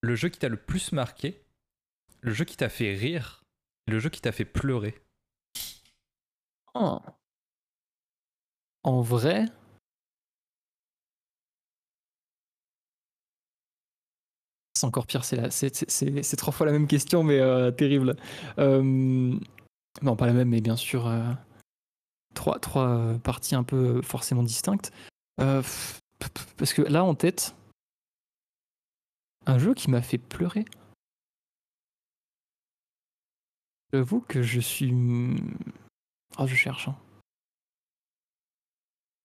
le 0.00 0.14
jeu 0.14 0.28
qui 0.28 0.38
t'a 0.38 0.48
le 0.48 0.56
plus 0.56 0.92
marqué, 0.92 1.44
le 2.20 2.32
jeu 2.32 2.44
qui 2.44 2.56
t'a 2.56 2.68
fait 2.68 2.94
rire, 2.94 3.44
le 3.88 3.98
jeu 3.98 4.10
qui 4.10 4.20
t'a 4.20 4.30
fait 4.30 4.44
pleurer. 4.44 4.94
Oh. 6.74 7.00
En 8.84 9.00
vrai, 9.00 9.46
c'est 14.82 14.86
encore 14.88 15.06
pire, 15.06 15.24
c'est 15.24 16.36
trois 16.36 16.52
fois 16.52 16.66
la 16.66 16.72
même 16.72 16.88
question, 16.88 17.22
mais 17.22 17.38
euh, 17.38 17.70
terrible. 17.70 18.16
Euh, 18.58 18.82
non, 18.82 20.16
pas 20.16 20.26
la 20.26 20.32
même, 20.32 20.48
mais 20.48 20.60
bien 20.60 20.74
sûr, 20.74 21.06
euh, 21.06 21.22
trois, 22.34 22.58
parties 23.22 23.54
un 23.54 23.62
peu 23.62 24.02
forcément 24.02 24.42
distinctes. 24.42 24.90
parce 25.36 26.72
que 26.74 26.82
là, 26.82 27.04
en 27.04 27.14
tête, 27.14 27.54
un 29.46 29.58
jeu 29.58 29.72
qui 29.72 29.88
m'a 29.88 30.02
fait 30.02 30.18
pleurer. 30.18 30.64
J'avoue 33.92 34.20
que 34.20 34.42
je 34.42 34.58
suis. 34.58 34.92
Oh, 36.38 36.46
je 36.48 36.56
cherche. 36.56 36.88
Hein. 36.88 36.96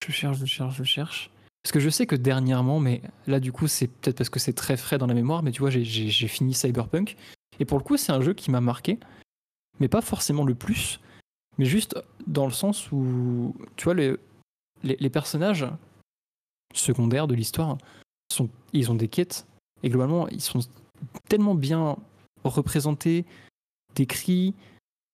Je 0.06 0.12
cherche, 0.12 0.38
je 0.38 0.46
cherche, 0.46 0.76
je 0.76 0.84
cherche. 0.84 1.30
Parce 1.62 1.72
que 1.72 1.80
je 1.80 1.90
sais 1.90 2.06
que 2.06 2.16
dernièrement, 2.16 2.80
mais 2.80 3.02
là 3.26 3.40
du 3.40 3.52
coup 3.52 3.66
c'est 3.66 3.88
peut-être 3.88 4.16
parce 4.16 4.30
que 4.30 4.38
c'est 4.38 4.52
très 4.52 4.76
frais 4.76 4.98
dans 4.98 5.06
la 5.06 5.14
mémoire, 5.14 5.42
mais 5.42 5.50
tu 5.50 5.60
vois, 5.60 5.70
j'ai 5.70 6.28
fini 6.28 6.54
Cyberpunk. 6.54 7.16
Et 7.60 7.64
pour 7.64 7.78
le 7.78 7.84
coup, 7.84 7.96
c'est 7.96 8.12
un 8.12 8.20
jeu 8.20 8.34
qui 8.34 8.50
m'a 8.50 8.60
marqué, 8.60 8.98
mais 9.80 9.88
pas 9.88 10.00
forcément 10.00 10.44
le 10.44 10.54
plus, 10.54 11.00
mais 11.58 11.64
juste 11.64 11.96
dans 12.26 12.46
le 12.46 12.52
sens 12.52 12.90
où, 12.92 13.54
tu 13.76 13.84
vois, 13.84 13.94
les, 13.94 15.10
personnages 15.10 15.66
secondaires 16.72 17.26
de 17.26 17.34
l'histoire, 17.34 17.78
ils 18.72 18.90
ont 18.90 18.94
des 18.94 19.08
quêtes, 19.08 19.46
et 19.82 19.88
globalement, 19.88 20.28
ils 20.28 20.40
sont 20.40 20.60
tellement 21.28 21.54
bien 21.54 21.96
représentés, 22.44 23.24
décrits, 23.94 24.54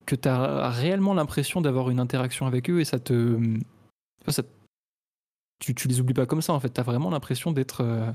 que 0.05 0.15
tu 0.15 0.29
as 0.29 0.69
réellement 0.69 1.15
l'impression 1.15 1.61
d'avoir 1.61 1.89
une 1.89 1.99
interaction 1.99 2.45
avec 2.45 2.69
eux, 2.69 2.79
et 2.79 2.85
ça 2.85 2.99
te 2.99 3.39
tu, 5.65 5.73
tu 5.73 5.87
les 5.87 5.99
oublies 5.99 6.13
pas 6.13 6.27
comme 6.27 6.41
ça 6.41 6.53
en 6.53 6.59
fait. 6.59 6.69
T'as 6.69 6.83
vraiment 6.83 7.09
l'impression 7.09 7.51
d'être. 7.51 7.81
Euh, 7.81 8.11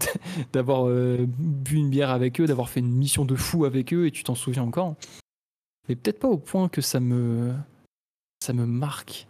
d'avoir 0.52 0.88
euh, 0.88 1.26
bu 1.28 1.76
une 1.76 1.90
bière 1.90 2.10
avec 2.10 2.40
eux, 2.40 2.46
d'avoir 2.46 2.70
fait 2.70 2.80
une 2.80 2.90
mission 2.90 3.24
de 3.24 3.36
fou 3.36 3.64
avec 3.64 3.92
eux 3.92 4.06
et 4.06 4.10
tu 4.10 4.24
t'en 4.24 4.34
souviens 4.34 4.62
encore. 4.62 4.96
Mais 5.88 5.94
peut-être 5.94 6.18
pas 6.18 6.28
au 6.28 6.38
point 6.38 6.68
que 6.68 6.80
ça 6.80 6.98
me. 6.98 7.54
ça 8.42 8.52
me 8.52 8.66
marque. 8.66 9.28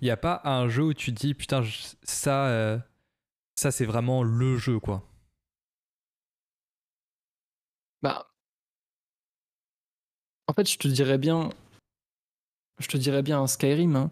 Il 0.00 0.04
n'y 0.04 0.10
a 0.10 0.16
pas 0.16 0.42
un 0.44 0.68
jeu 0.68 0.84
où 0.84 0.94
tu 0.94 1.12
dis 1.12 1.34
putain, 1.34 1.64
ça. 2.02 2.46
Euh, 2.48 2.78
ça 3.56 3.70
c'est 3.70 3.84
vraiment 3.84 4.22
le 4.22 4.56
jeu 4.56 4.78
quoi. 4.78 5.02
Bah. 8.02 8.28
En 10.46 10.52
fait, 10.52 10.68
je 10.68 10.78
te 10.78 10.88
dirais 10.88 11.18
bien. 11.18 11.50
Je 12.78 12.86
te 12.86 12.96
dirais 12.96 13.22
bien 13.22 13.40
un 13.40 13.46
Skyrim. 13.46 13.96
Hein 13.96 14.10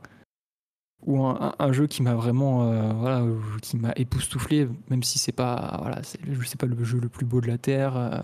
ou 1.06 1.24
un, 1.24 1.72
jeu 1.72 1.86
qui 1.86 2.02
m'a 2.02 2.14
vraiment 2.14 2.64
euh, 2.64 2.92
voilà 2.92 3.24
qui 3.62 3.76
m'a 3.76 3.92
époustouflé 3.94 4.68
même 4.90 5.02
si 5.02 5.18
c'est 5.18 5.32
pas 5.32 5.78
voilà 5.80 6.02
c'est 6.02 6.58
pas 6.58 6.66
le 6.66 6.84
jeu 6.84 6.98
le 6.98 7.08
plus 7.08 7.24
beau 7.24 7.40
de 7.40 7.46
la 7.46 7.56
terre 7.56 7.96
euh, 7.96 8.20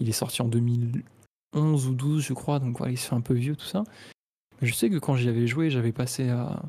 il 0.00 0.08
est 0.08 0.12
sorti 0.12 0.42
en 0.42 0.48
2011 0.48 1.86
ou 1.86 1.94
12 1.94 2.22
je 2.22 2.32
crois 2.32 2.58
donc 2.58 2.78
il 2.88 2.98
se 2.98 3.08
fait 3.08 3.14
un 3.14 3.20
peu 3.20 3.34
vieux 3.34 3.54
tout 3.54 3.66
ça 3.66 3.84
mais 4.60 4.66
je 4.66 4.74
sais 4.74 4.90
que 4.90 4.98
quand 4.98 5.14
j'y 5.14 5.28
avais 5.28 5.46
joué 5.46 5.70
j'avais 5.70 5.92
passé 5.92 6.30
à 6.30 6.62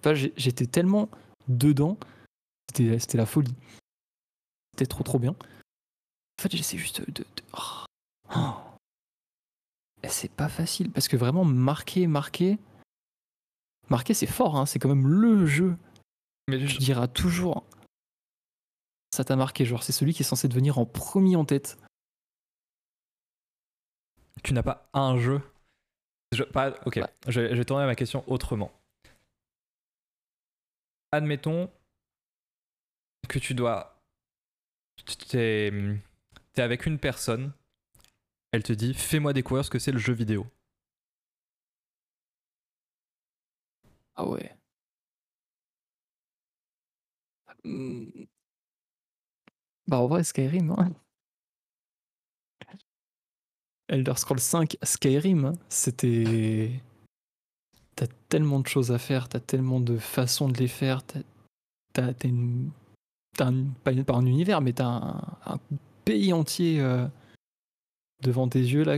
enfin, 0.00 0.14
j'étais 0.14 0.66
tellement 0.66 1.08
dedans 1.46 1.96
c'était 2.74 3.18
la 3.18 3.26
folie 3.26 3.54
c'était 4.72 4.86
trop 4.86 5.04
trop 5.04 5.20
bien 5.20 5.30
en 5.30 6.42
fait 6.42 6.50
j'essaie 6.50 6.76
juste 6.76 7.08
de, 7.08 7.24
oh. 7.56 7.84
Oh. 8.36 8.54
c'est 10.08 10.30
pas 10.32 10.48
facile 10.48 10.90
parce 10.90 11.06
que 11.06 11.16
vraiment 11.16 11.44
marquer 11.44 12.08
marquer 12.08 12.58
Marqué, 13.90 14.14
c'est 14.14 14.26
fort, 14.26 14.56
hein, 14.56 14.66
c'est 14.66 14.78
quand 14.78 14.88
même 14.88 15.06
le 15.06 15.46
jeu. 15.46 15.76
Mais 16.48 16.66
je 16.66 16.78
dirais 16.78 17.08
toujours. 17.08 17.66
Ça 19.12 19.24
t'a 19.24 19.36
marqué, 19.36 19.64
genre, 19.64 19.82
c'est 19.82 19.92
celui 19.92 20.14
qui 20.14 20.22
est 20.22 20.24
censé 20.24 20.48
devenir 20.48 20.78
en 20.78 20.86
premier 20.86 21.36
en 21.36 21.44
tête. 21.44 21.76
Tu 24.42 24.54
n'as 24.54 24.62
pas 24.62 24.88
un 24.94 25.18
jeu 25.18 25.42
pas, 26.52 26.74
Ok, 26.86 27.00
je, 27.26 27.40
vais 27.40 27.64
tourner 27.64 27.86
ma 27.86 27.94
question 27.94 28.24
autrement. 28.30 28.72
Admettons 31.12 31.70
que 33.28 33.38
tu 33.38 33.54
dois. 33.54 33.96
T'es 35.28 35.72
es 36.56 36.60
avec 36.60 36.86
une 36.86 36.98
personne, 36.98 37.52
elle 38.52 38.62
te 38.62 38.72
dit 38.72 38.94
Fais-moi 38.94 39.32
découvrir 39.32 39.64
ce 39.64 39.70
que 39.70 39.78
c'est 39.78 39.92
le 39.92 39.98
jeu 39.98 40.12
vidéo. 40.12 40.46
Ah 44.20 44.26
ouais. 44.28 44.54
Mmh. 47.64 48.26
Bah 49.86 49.98
en 50.00 50.06
vrai 50.08 50.24
Skyrim, 50.24 50.72
hein. 50.72 50.92
Elder 53.88 54.12
Scrolls 54.16 54.40
5 54.40 54.76
Skyrim, 54.82 55.46
hein, 55.46 55.52
c'était. 55.70 56.70
T'as 57.96 58.08
tellement 58.28 58.60
de 58.60 58.66
choses 58.66 58.92
à 58.92 58.98
faire, 58.98 59.28
t'as 59.28 59.40
tellement 59.40 59.78
de 59.80 59.98
façons 59.98 60.48
de 60.48 60.56
les 60.56 60.68
faire, 60.68 61.02
t'as, 61.04 61.20
t'as, 61.92 62.12
une... 62.24 62.70
t'as 63.36 63.52
pas, 63.84 64.14
un 64.14 64.24
univers, 64.24 64.62
mais 64.62 64.72
t'as 64.72 64.86
un, 64.86 65.58
pays 66.06 66.32
entier 66.32 66.80
euh, 66.80 67.06
devant 68.22 68.48
tes 68.48 68.60
yeux 68.60 68.84
là. 68.84 68.96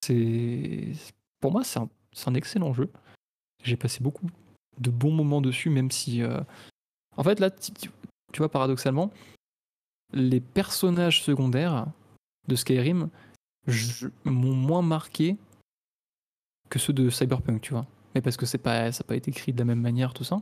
C'est 0.00 0.92
pour 1.40 1.50
moi 1.50 1.64
c'est 1.64 1.80
un 1.80 1.88
c'est 2.16 2.28
un 2.28 2.34
excellent 2.34 2.72
jeu. 2.72 2.90
J'ai 3.62 3.76
passé 3.76 4.02
beaucoup 4.02 4.26
de 4.78 4.90
bons 4.90 5.12
moments 5.12 5.40
dessus, 5.40 5.70
même 5.70 5.90
si. 5.90 6.22
Euh, 6.22 6.40
en 7.16 7.22
fait, 7.22 7.38
là, 7.40 7.50
tu, 7.50 7.90
vois, 8.38 8.50
paradoxalement, 8.50 9.10
les 10.12 10.40
personnages 10.40 11.22
secondaires 11.22 11.86
de 12.48 12.56
Skyrim 12.56 13.10
m'ont 14.24 14.54
moins 14.54 14.82
marqué 14.82 15.36
que 16.70 16.78
ceux 16.78 16.92
de 16.92 17.10
Cyberpunk, 17.10 17.60
tu 17.60 17.72
vois. 17.72 17.86
Mais 18.14 18.22
parce 18.22 18.36
que 18.36 18.46
c'est 18.46 18.58
pas, 18.58 18.92
ça 18.92 19.04
n'a 19.04 19.08
pas 19.08 19.16
été 19.16 19.30
écrit 19.30 19.52
de 19.52 19.58
la 19.58 19.64
même 19.64 19.80
manière, 19.80 20.14
tout 20.14 20.24
ça. 20.24 20.40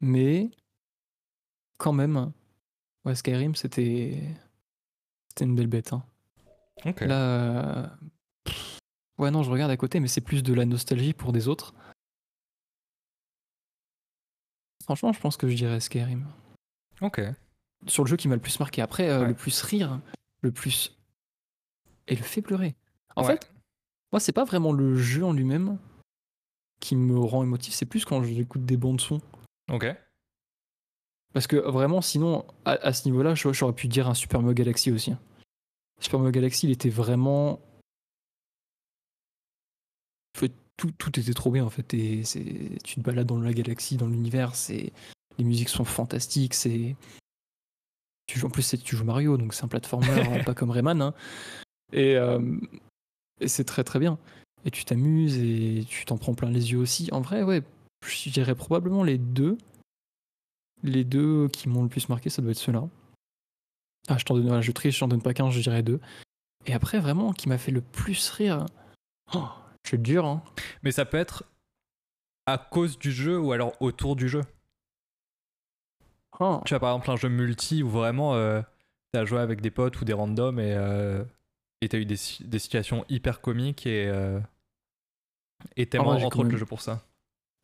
Mais 0.00 0.50
quand 1.78 1.92
même, 1.92 2.32
ouais, 3.04 3.14
Skyrim, 3.14 3.54
c'était 3.54 4.20
c'était 5.28 5.44
une 5.44 5.54
belle 5.54 5.66
bête. 5.66 5.94
Hein. 5.94 6.04
Là, 7.00 7.96
Ouais, 9.18 9.30
non, 9.30 9.42
je 9.42 9.50
regarde 9.50 9.70
à 9.70 9.76
côté, 9.76 10.00
mais 10.00 10.08
c'est 10.08 10.20
plus 10.20 10.42
de 10.42 10.54
la 10.54 10.64
nostalgie 10.64 11.12
pour 11.12 11.32
des 11.32 11.48
autres. 11.48 11.74
Franchement, 14.84 15.12
je 15.12 15.20
pense 15.20 15.36
que 15.36 15.48
je 15.48 15.54
dirais 15.54 15.80
Skyrim. 15.80 16.26
Ok. 17.00 17.20
Sur 17.86 18.04
le 18.04 18.08
jeu 18.08 18.16
qui 18.16 18.28
m'a 18.28 18.34
le 18.34 18.40
plus 18.40 18.58
marqué. 18.58 18.82
Après, 18.82 19.08
euh, 19.08 19.20
Ouais. 19.22 19.28
le 19.28 19.34
plus 19.34 19.62
rire, 19.62 20.00
le 20.40 20.50
plus. 20.52 20.96
Et 22.08 22.16
le 22.16 22.22
fait 22.22 22.42
pleurer. 22.42 22.74
En 23.16 23.22
Ouais. 23.24 23.28
fait, 23.36 23.52
moi, 24.12 24.18
c'est 24.20 24.32
pas 24.32 24.44
vraiment 24.44 24.72
le 24.72 24.96
jeu 24.96 25.24
en 25.24 25.32
lui-même 25.32 25.78
qui 26.80 26.96
me 26.96 27.18
rend 27.18 27.44
émotif, 27.44 27.74
c'est 27.74 27.86
plus 27.86 28.04
quand 28.04 28.24
j'écoute 28.24 28.64
des 28.64 28.76
bandes 28.76 29.00
son. 29.00 29.20
Ok. 29.70 29.86
Parce 31.32 31.46
que 31.46 31.56
vraiment, 31.56 32.00
sinon, 32.02 32.44
à, 32.64 32.72
à 32.72 32.92
ce 32.92 33.08
niveau-là, 33.08 33.34
j'aurais 33.36 33.72
pu 33.72 33.86
dire 33.86 34.08
un 34.08 34.14
Super 34.14 34.40
Mario 34.40 34.54
Galaxy 34.54 34.90
aussi. 34.90 35.12
hein. 35.12 35.20
Super 36.00 36.18
Mario 36.18 36.32
Galaxy, 36.32 36.66
il 36.66 36.72
était 36.72 36.90
vraiment. 36.90 37.60
Fait, 40.36 40.52
tout, 40.76 40.90
tout 40.98 41.18
était 41.20 41.34
trop 41.34 41.50
bien 41.50 41.64
en 41.64 41.70
fait. 41.70 41.94
Et 41.94 42.22
tu 42.84 42.96
te 42.96 43.00
balades 43.00 43.26
dans 43.26 43.40
la 43.40 43.52
galaxie, 43.52 43.96
dans 43.96 44.08
l'univers, 44.08 44.54
c'est 44.54 44.92
les 45.38 45.44
musiques 45.44 45.68
sont 45.68 45.84
fantastiques. 45.84 46.54
C'est 46.54 46.96
tu 48.26 48.38
joues 48.38 48.46
en 48.46 48.50
plus 48.50 48.74
tu 48.82 48.96
joues 48.96 49.04
Mario, 49.04 49.36
donc 49.36 49.54
c'est 49.54 49.64
un 49.64 49.68
platformer, 49.68 50.08
hein, 50.40 50.44
pas 50.44 50.54
comme 50.54 50.70
Rayman. 50.70 51.00
hein. 51.02 51.14
Et, 51.92 52.16
euh, 52.16 52.56
et 53.40 53.48
c'est 53.48 53.64
très 53.64 53.84
très 53.84 53.98
bien. 53.98 54.18
Et 54.64 54.70
tu 54.70 54.84
t'amuses 54.84 55.36
et 55.38 55.84
tu 55.88 56.04
t'en 56.04 56.16
prends 56.16 56.34
plein 56.34 56.50
les 56.50 56.72
yeux 56.72 56.78
aussi. 56.78 57.08
En 57.12 57.20
vrai, 57.20 57.42
ouais, 57.42 57.62
je 58.06 58.30
dirais 58.30 58.54
probablement 58.54 59.02
les 59.02 59.18
deux. 59.18 59.58
Les 60.84 61.04
deux 61.04 61.48
qui 61.48 61.68
m'ont 61.68 61.82
le 61.82 61.88
plus 61.88 62.08
marqué, 62.08 62.30
ça 62.30 62.42
doit 62.42 62.52
être 62.52 62.58
ceux-là. 62.58 62.88
Ah, 64.08 64.18
je 64.18 64.24
t'en 64.24 64.36
donne, 64.36 64.60
je 64.60 64.72
triche, 64.72 64.96
je 64.96 65.00
t'en 65.00 65.08
donne 65.08 65.22
pas 65.22 65.34
qu'un, 65.34 65.50
je 65.50 65.60
dirais 65.60 65.82
deux. 65.82 66.00
Et 66.66 66.72
après, 66.72 66.98
vraiment, 66.98 67.32
qui 67.32 67.48
m'a 67.48 67.58
fait 67.58 67.70
le 67.70 67.80
plus 67.80 68.30
rire. 68.30 68.66
Oh, 69.34 69.48
c'est 69.84 70.00
dur, 70.00 70.24
hein. 70.26 70.42
Mais 70.82 70.92
ça 70.92 71.04
peut 71.04 71.16
être 71.18 71.44
à 72.46 72.58
cause 72.58 72.98
du 72.98 73.12
jeu 73.12 73.38
ou 73.38 73.52
alors 73.52 73.72
autour 73.80 74.16
du 74.16 74.28
jeu. 74.28 74.42
Oh. 76.40 76.60
Tu 76.64 76.74
as 76.74 76.80
par 76.80 76.90
exemple 76.94 77.10
un 77.10 77.16
jeu 77.16 77.28
multi 77.28 77.82
où 77.82 77.88
vraiment 77.90 78.34
euh, 78.34 78.62
t'as 79.12 79.24
joué 79.24 79.38
avec 79.38 79.60
des 79.60 79.70
potes 79.70 80.00
ou 80.00 80.04
des 80.04 80.12
randoms 80.12 80.58
et 80.58 80.74
euh, 80.74 81.22
et 81.82 81.88
t'as 81.88 81.98
eu 81.98 82.04
des, 82.06 82.16
si- 82.16 82.44
des 82.44 82.58
situations 82.58 83.04
hyper 83.08 83.40
comiques 83.40 83.86
et 83.86 84.08
euh, 84.08 84.40
et 85.76 85.86
t'aimes 85.86 86.02
j'ai 86.02 86.08
entre 86.08 86.20
quand 86.20 86.26
autres 86.26 86.42
même- 86.44 86.52
le 86.52 86.58
jeu 86.58 86.66
pour 86.66 86.80
ça. 86.80 87.02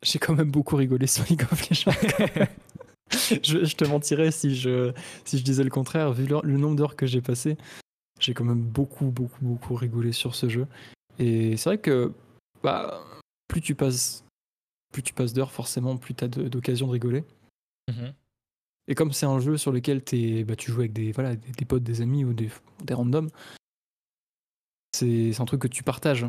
J'ai 0.03 0.19
quand 0.19 0.33
même 0.33 0.51
beaucoup 0.51 0.77
rigolé 0.77 1.07
sur 1.07 1.25
League 1.25 1.43
of 1.51 1.69
Legends. 1.69 1.91
je 3.11 3.75
te 3.75 3.83
mentirais 3.85 4.31
si 4.31 4.55
je, 4.55 4.93
si 5.25 5.37
je 5.37 5.43
disais 5.43 5.63
le 5.63 5.69
contraire. 5.69 6.13
Vu 6.13 6.25
le, 6.25 6.37
le 6.43 6.57
nombre 6.57 6.77
d'heures 6.77 6.95
que 6.95 7.05
j'ai 7.05 7.19
passé, 7.21 7.57
j'ai 8.19 8.33
quand 8.33 8.45
même 8.45 8.61
beaucoup, 8.61 9.07
beaucoup, 9.07 9.39
beaucoup 9.43 9.75
rigolé 9.75 10.13
sur 10.13 10.35
ce 10.35 10.47
jeu. 10.47 10.67
Et 11.19 11.57
c'est 11.57 11.69
vrai 11.69 11.77
que 11.77 12.13
bah, 12.63 13.03
plus 13.47 13.61
tu 13.61 13.75
passes, 13.75 14.23
plus 14.91 15.03
tu 15.03 15.13
passes 15.13 15.33
d'heures, 15.33 15.51
forcément, 15.51 15.97
plus 15.97 16.15
tu 16.15 16.23
as 16.23 16.27
d'occasion 16.27 16.87
de 16.87 16.93
rigoler. 16.93 17.23
Et 18.87 18.95
comme 18.95 19.11
c'est 19.13 19.25
un 19.25 19.39
jeu 19.39 19.57
sur 19.57 19.71
lequel 19.71 19.99
bah, 20.45 20.55
tu 20.55 20.71
joues 20.71 20.79
avec 20.79 20.93
des, 20.93 21.11
voilà, 21.11 21.35
des, 21.35 21.51
des 21.51 21.65
potes, 21.65 21.83
des 21.83 22.01
amis 22.01 22.23
ou 22.25 22.33
des, 22.33 22.49
des 22.83 22.93
randoms, 22.93 23.29
c'est 24.93 25.33
c'est 25.33 25.41
un 25.41 25.45
truc 25.45 25.61
que 25.61 25.67
tu 25.67 25.83
partages. 25.83 26.25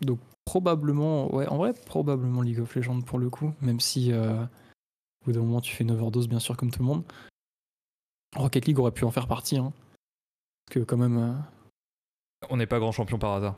Donc 0.00 0.20
probablement, 0.44 1.34
ouais, 1.34 1.46
en 1.48 1.58
vrai, 1.58 1.74
probablement 1.74 2.40
League 2.40 2.60
of 2.60 2.74
Legends 2.74 3.02
pour 3.02 3.18
le 3.18 3.28
coup, 3.28 3.52
même 3.60 3.80
si 3.80 4.12
euh, 4.12 4.42
au 4.42 5.24
bout 5.26 5.32
d'un 5.32 5.40
moment 5.40 5.60
tu 5.60 5.74
fais 5.74 5.84
une 5.84 5.90
overdose, 5.90 6.28
bien 6.28 6.38
sûr, 6.38 6.56
comme 6.56 6.70
tout 6.70 6.80
le 6.80 6.86
monde. 6.86 7.04
Rocket 8.36 8.66
League 8.66 8.78
aurait 8.78 8.92
pu 8.92 9.04
en 9.04 9.10
faire 9.10 9.26
partie, 9.26 9.56
hein. 9.56 9.72
Parce 10.66 10.74
que 10.74 10.84
quand 10.84 10.96
même. 10.96 11.42
On 12.50 12.56
n'est 12.56 12.66
pas 12.66 12.78
grand 12.78 12.92
champion 12.92 13.18
par 13.18 13.32
hasard. 13.34 13.56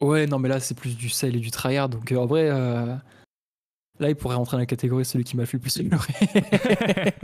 Ouais, 0.00 0.26
non, 0.26 0.38
mais 0.38 0.48
là 0.48 0.60
c'est 0.60 0.74
plus 0.74 0.96
du 0.96 1.08
sale 1.08 1.36
et 1.36 1.40
du 1.40 1.50
tryhard, 1.50 1.88
donc 1.88 2.10
euh, 2.10 2.16
en 2.16 2.26
vrai, 2.26 2.50
euh, 2.50 2.96
là 4.00 4.08
il 4.08 4.16
pourrait 4.16 4.34
rentrer 4.34 4.56
dans 4.56 4.60
la 4.60 4.66
catégorie 4.66 5.04
celui 5.04 5.24
qui 5.24 5.36
m'a 5.36 5.46
fait 5.46 5.58
le 5.58 5.62
plus 5.62 5.78
pleurer. 5.82 7.14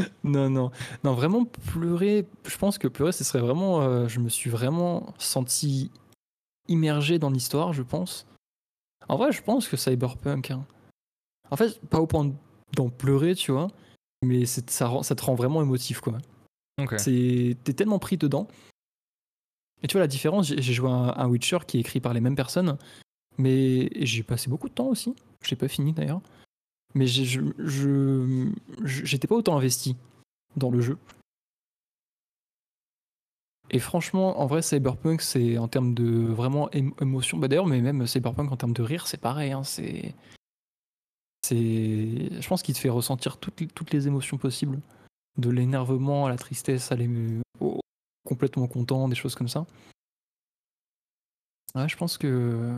non, 0.24 0.48
non, 0.48 0.70
non, 1.04 1.14
vraiment 1.14 1.44
pleurer. 1.44 2.26
Je 2.46 2.56
pense 2.56 2.78
que 2.78 2.88
pleurer, 2.88 3.12
ce 3.12 3.24
serait 3.24 3.40
vraiment. 3.40 3.82
euh, 3.82 4.08
je 4.08 4.20
me 4.20 4.28
suis 4.28 4.48
vraiment 4.48 5.12
senti 5.18 5.90
immergé 6.68 7.18
dans 7.18 7.30
l'histoire, 7.30 7.72
je 7.72 7.82
pense. 7.82 8.26
En 9.08 9.16
vrai, 9.16 9.32
je 9.32 9.42
pense 9.42 9.68
que 9.68 9.76
Cyberpunk. 9.76 10.50
hein. 10.52 10.64
En 11.50 11.56
fait, 11.56 11.80
pas 11.88 12.00
au 12.00 12.06
point 12.06 12.30
d'en 12.76 12.88
pleurer, 12.88 13.34
tu 13.34 13.50
vois, 13.52 13.68
mais 14.22 14.46
ça, 14.46 14.62
te 14.62 15.22
rend 15.22 15.34
vraiment 15.34 15.60
émotif, 15.62 16.00
quoi. 16.00 16.18
Ok. 16.80 16.94
C'est 16.98 17.56
t'es 17.64 17.72
tellement 17.74 17.98
pris 17.98 18.16
dedans. 18.16 18.46
Et 19.82 19.86
tu 19.86 19.94
vois 19.94 20.00
la 20.00 20.06
différence, 20.06 20.46
j'ai 20.46 20.72
joué 20.72 20.90
à 20.90 21.22
un 21.22 21.28
Witcher 21.28 21.58
qui 21.66 21.78
est 21.78 21.80
écrit 21.80 22.00
par 22.00 22.12
les 22.12 22.20
mêmes 22.20 22.36
personnes, 22.36 22.76
mais 23.38 23.88
j'ai 23.96 24.22
passé 24.22 24.50
beaucoup 24.50 24.68
de 24.68 24.74
temps 24.74 24.88
aussi. 24.88 25.14
Je 25.42 25.50
l'ai 25.50 25.56
pas 25.56 25.68
fini 25.68 25.92
d'ailleurs. 25.92 26.20
Mais 26.94 27.06
je 27.06 27.40
j'étais 28.84 29.28
pas 29.28 29.36
autant 29.36 29.56
investi 29.56 29.96
dans 30.56 30.70
le 30.70 30.80
jeu. 30.80 30.98
Et 33.70 33.78
franchement, 33.78 34.40
en 34.40 34.46
vrai, 34.46 34.62
Cyberpunk, 34.62 35.22
c'est 35.22 35.56
en 35.56 35.68
termes 35.68 35.94
de 35.94 36.26
vraiment 36.26 36.68
émo- 36.70 37.00
émotion. 37.00 37.38
Bah 37.38 37.46
d'ailleurs, 37.46 37.66
mais 37.66 37.80
même 37.80 38.04
Cyberpunk 38.06 38.50
en 38.50 38.56
termes 38.56 38.72
de 38.72 38.82
rire, 38.82 39.06
c'est 39.06 39.20
pareil. 39.20 39.52
hein, 39.52 39.62
c'est, 39.62 40.12
c'est, 41.42 42.40
je 42.40 42.48
pense 42.48 42.62
qu'il 42.62 42.74
te 42.74 42.80
fait 42.80 42.88
ressentir 42.88 43.36
toutes 43.38 43.92
les, 43.92 44.08
émotions 44.08 44.38
possibles 44.38 44.80
de 45.38 45.50
l'énervement 45.50 46.26
à 46.26 46.30
la 46.30 46.36
tristesse, 46.36 46.90
à 46.90 46.96
au 46.96 47.49
complètement 48.24 48.66
content, 48.68 49.08
des 49.08 49.14
choses 49.16 49.34
comme 49.34 49.48
ça. 49.48 49.66
Ouais, 51.74 51.88
je 51.88 51.96
pense 51.96 52.18
que. 52.18 52.76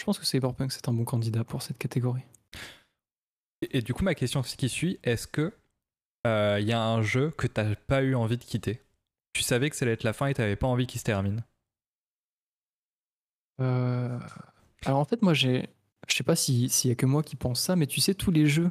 Je 0.00 0.04
pense 0.04 0.18
que 0.18 0.26
Cyberpunk 0.26 0.70
c'est 0.72 0.88
un 0.88 0.92
bon 0.92 1.04
candidat 1.04 1.44
pour 1.44 1.62
cette 1.62 1.78
catégorie. 1.78 2.22
Et, 3.62 3.78
et 3.78 3.82
du 3.82 3.94
coup, 3.94 4.04
ma 4.04 4.14
question 4.14 4.42
qui 4.42 4.68
suit, 4.68 4.98
est-ce 5.02 5.26
que 5.26 5.52
euh, 6.26 6.58
il 6.60 6.66
y 6.66 6.72
a 6.72 6.82
un 6.82 7.02
jeu 7.02 7.30
que 7.30 7.46
t'as 7.46 7.74
pas 7.74 8.02
eu 8.02 8.14
envie 8.14 8.36
de 8.38 8.44
quitter? 8.44 8.82
Tu 9.32 9.42
savais 9.42 9.70
que 9.70 9.76
ça 9.76 9.84
allait 9.84 9.94
être 9.94 10.04
la 10.04 10.12
fin 10.12 10.26
et 10.26 10.34
t'avais 10.34 10.56
pas 10.56 10.66
envie 10.66 10.86
qu'il 10.86 11.00
se 11.00 11.04
termine 11.04 11.42
Euh, 13.60 14.18
Alors 14.84 14.98
en 14.98 15.04
fait, 15.04 15.22
moi 15.22 15.34
j'ai. 15.34 15.68
Je 16.08 16.14
sais 16.16 16.24
pas 16.24 16.36
si- 16.36 16.68
s'il 16.68 16.90
y 16.90 16.92
a 16.92 16.96
que 16.96 17.06
moi 17.06 17.22
qui 17.22 17.36
pense 17.36 17.60
ça, 17.60 17.76
mais 17.76 17.86
tu 17.86 18.00
sais, 18.00 18.14
tous 18.14 18.30
les 18.30 18.46
jeux 18.46 18.70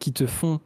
qui 0.00 0.12
te 0.12 0.26
font 0.26 0.60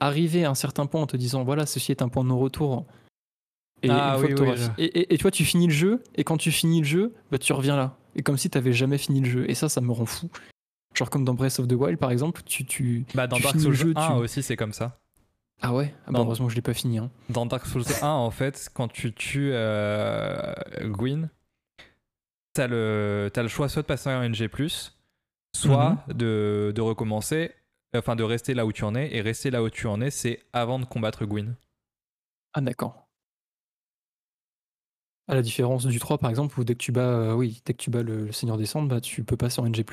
arriver 0.00 0.44
à 0.44 0.50
un 0.50 0.54
certain 0.54 0.86
point 0.86 1.02
en 1.02 1.06
te 1.06 1.16
disant 1.16 1.44
voilà, 1.44 1.66
ceci 1.66 1.92
est 1.92 2.02
un 2.02 2.08
point 2.08 2.24
de 2.24 2.28
non-retour. 2.28 2.86
Et, 3.82 3.88
Ah 3.90 4.18
oui, 4.18 4.34
oui, 4.34 4.48
je- 4.56 4.68
et, 4.82 4.84
et- 5.00 5.14
et 5.14 5.18
toi, 5.18 5.30
tu 5.30 5.44
finis 5.44 5.66
le 5.66 5.72
jeu, 5.72 6.02
et 6.14 6.24
quand 6.24 6.36
tu 6.36 6.50
finis 6.50 6.80
le 6.80 6.86
jeu, 6.86 7.14
bah, 7.30 7.38
tu 7.38 7.52
reviens 7.54 7.76
là. 7.76 7.96
Et 8.14 8.22
comme 8.22 8.36
si 8.36 8.50
t'avais 8.50 8.72
jamais 8.72 8.98
fini 8.98 9.20
le 9.20 9.30
jeu. 9.30 9.50
Et 9.50 9.54
ça, 9.54 9.68
ça 9.68 9.80
me 9.80 9.90
rend 9.92 10.04
fou. 10.06 10.28
Genre 10.94 11.08
comme 11.08 11.24
dans 11.24 11.34
Breath 11.34 11.60
of 11.60 11.68
the 11.68 11.72
Wild, 11.72 11.98
par 11.98 12.10
exemple, 12.10 12.42
tu. 12.44 12.64
tu... 12.66 13.06
Bah, 13.14 13.26
dans 13.26 13.36
Tu 13.36 13.42
Dark 13.44 13.58
Souls 13.60 13.70
le 13.70 13.74
jeu, 13.76 13.92
1 13.96 14.06
tu- 14.08 14.12
aussi, 14.14 14.42
c'est 14.42 14.56
comme 14.56 14.72
ça. 14.72 14.98
Ah 15.62 15.72
ouais? 15.74 15.94
Ah 16.06 16.10
bah. 16.12 16.18
Heureusement 16.20 16.48
je 16.48 16.56
l'ai 16.56 16.62
pas 16.62 16.74
fini. 16.74 16.98
Hein. 16.98 17.10
Dans 17.28 17.46
Dark 17.46 17.64
Souls 17.66 17.84
1, 18.02 18.08
en 18.08 18.30
fait, 18.30 18.68
quand 18.74 18.88
tu 18.88 19.12
tues 19.14 19.50
euh, 19.52 20.52
Gwyn, 20.82 21.28
t'as 22.54 22.66
le, 22.66 23.30
t'as 23.32 23.42
le 23.42 23.48
choix 23.48 23.68
soit 23.68 23.82
de 23.82 23.86
passer 23.86 24.10
en 24.10 24.22
NG, 24.28 24.48
soit 25.54 25.98
de, 26.08 26.72
de 26.74 26.80
recommencer, 26.80 27.52
enfin 27.94 28.16
de 28.16 28.22
rester 28.22 28.54
là 28.54 28.66
où 28.66 28.72
tu 28.72 28.84
en 28.84 28.94
es. 28.94 29.14
Et 29.14 29.20
rester 29.20 29.50
là 29.50 29.62
où 29.62 29.70
tu 29.70 29.86
en 29.86 30.00
es, 30.00 30.10
c'est 30.10 30.42
avant 30.52 30.78
de 30.78 30.84
combattre 30.84 31.24
Gwyn. 31.24 31.54
Ah 32.54 32.60
d'accord. 32.60 33.06
À 35.28 35.34
la 35.34 35.42
différence 35.42 35.86
du 35.86 35.98
3 36.00 36.18
par 36.18 36.28
exemple, 36.30 36.58
où 36.58 36.64
dès 36.64 36.74
que 36.74 36.80
tu 36.80 36.90
bats, 36.92 37.02
euh, 37.02 37.34
oui, 37.34 37.62
dès 37.64 37.72
que 37.74 37.78
tu 37.82 37.90
bats 37.90 38.02
le, 38.02 38.26
le 38.26 38.32
Seigneur 38.32 38.56
des 38.58 38.66
Cendres, 38.66 38.88
bah, 38.88 39.00
tu 39.00 39.22
peux 39.22 39.36
passer 39.36 39.60
en 39.60 39.66
NG+. 39.68 39.84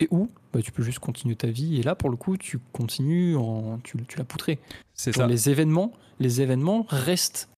Et 0.00 0.08
où? 0.10 0.28
Bah, 0.52 0.60
tu 0.60 0.72
peux 0.72 0.82
juste 0.82 0.98
continuer 0.98 1.36
ta 1.36 1.46
vie. 1.48 1.78
Et 1.78 1.82
là, 1.82 1.94
pour 1.94 2.10
le 2.10 2.16
coup, 2.16 2.36
tu 2.36 2.58
continues 2.72 3.36
en, 3.36 3.78
tu, 3.78 3.96
tu 4.06 4.18
l'as 4.18 4.24
poutré. 4.24 4.58
C'est 4.94 5.12
ça. 5.12 5.26
les 5.26 5.48
événements, 5.50 5.92
les 6.18 6.40
événements 6.40 6.84
restent. 6.88 7.48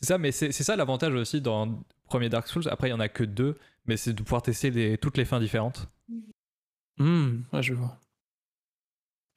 C'est 0.00 0.06
ça, 0.08 0.18
mais 0.18 0.32
c'est 0.32 0.52
ça 0.52 0.74
l'avantage 0.76 1.14
aussi 1.14 1.40
dans 1.40 1.78
premier 2.06 2.28
Dark 2.30 2.48
Souls. 2.48 2.66
Après, 2.68 2.88
il 2.88 2.90
y 2.90 2.94
en 2.94 3.00
a 3.00 3.08
que 3.08 3.24
deux, 3.24 3.58
mais 3.86 3.96
c'est 3.96 4.12
de 4.12 4.22
pouvoir 4.22 4.42
tester 4.42 4.70
les- 4.70 4.98
toutes 4.98 5.16
les 5.18 5.24
fins 5.24 5.40
différentes. 5.40 5.88
Hmm, 6.98 7.42
ouais, 7.52 7.62
je 7.62 7.74
vois. 7.74 7.98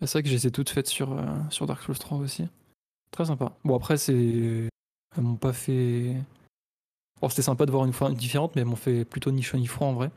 C'est 0.02 0.12
vrai 0.12 0.24
que 0.24 0.30
je 0.30 0.34
les 0.34 0.48
ai 0.48 0.52
toutes 0.52 0.70
faites 0.70 0.88
sur, 0.88 1.14
euh, 1.14 1.66
Dark 1.66 1.82
Souls 1.84 1.98
3 1.98 2.18
aussi. 2.18 2.48
Très 3.12 3.26
sympa. 3.26 3.58
Bon, 3.64 3.76
après, 3.76 3.98
c'est. 3.98 4.14
Elles 4.14 5.24
m'ont 5.24 5.38
pas 5.38 5.54
fait. 5.54 6.16
Bon, 7.22 7.30
c'était 7.30 7.42
sympa 7.42 7.66
de 7.66 7.72
voir 7.72 7.86
une 7.86 7.94
fois 7.94 8.12
différente, 8.12 8.56
mais 8.56 8.62
elles 8.62 8.68
m'ont 8.68 8.76
fait 8.76 9.06
plutôt 9.06 9.32
ni 9.32 9.42
chaud 9.42 9.58
ni 9.58 9.68
froid 9.68 9.88
en 9.88 9.94
vrai. 9.94 10.12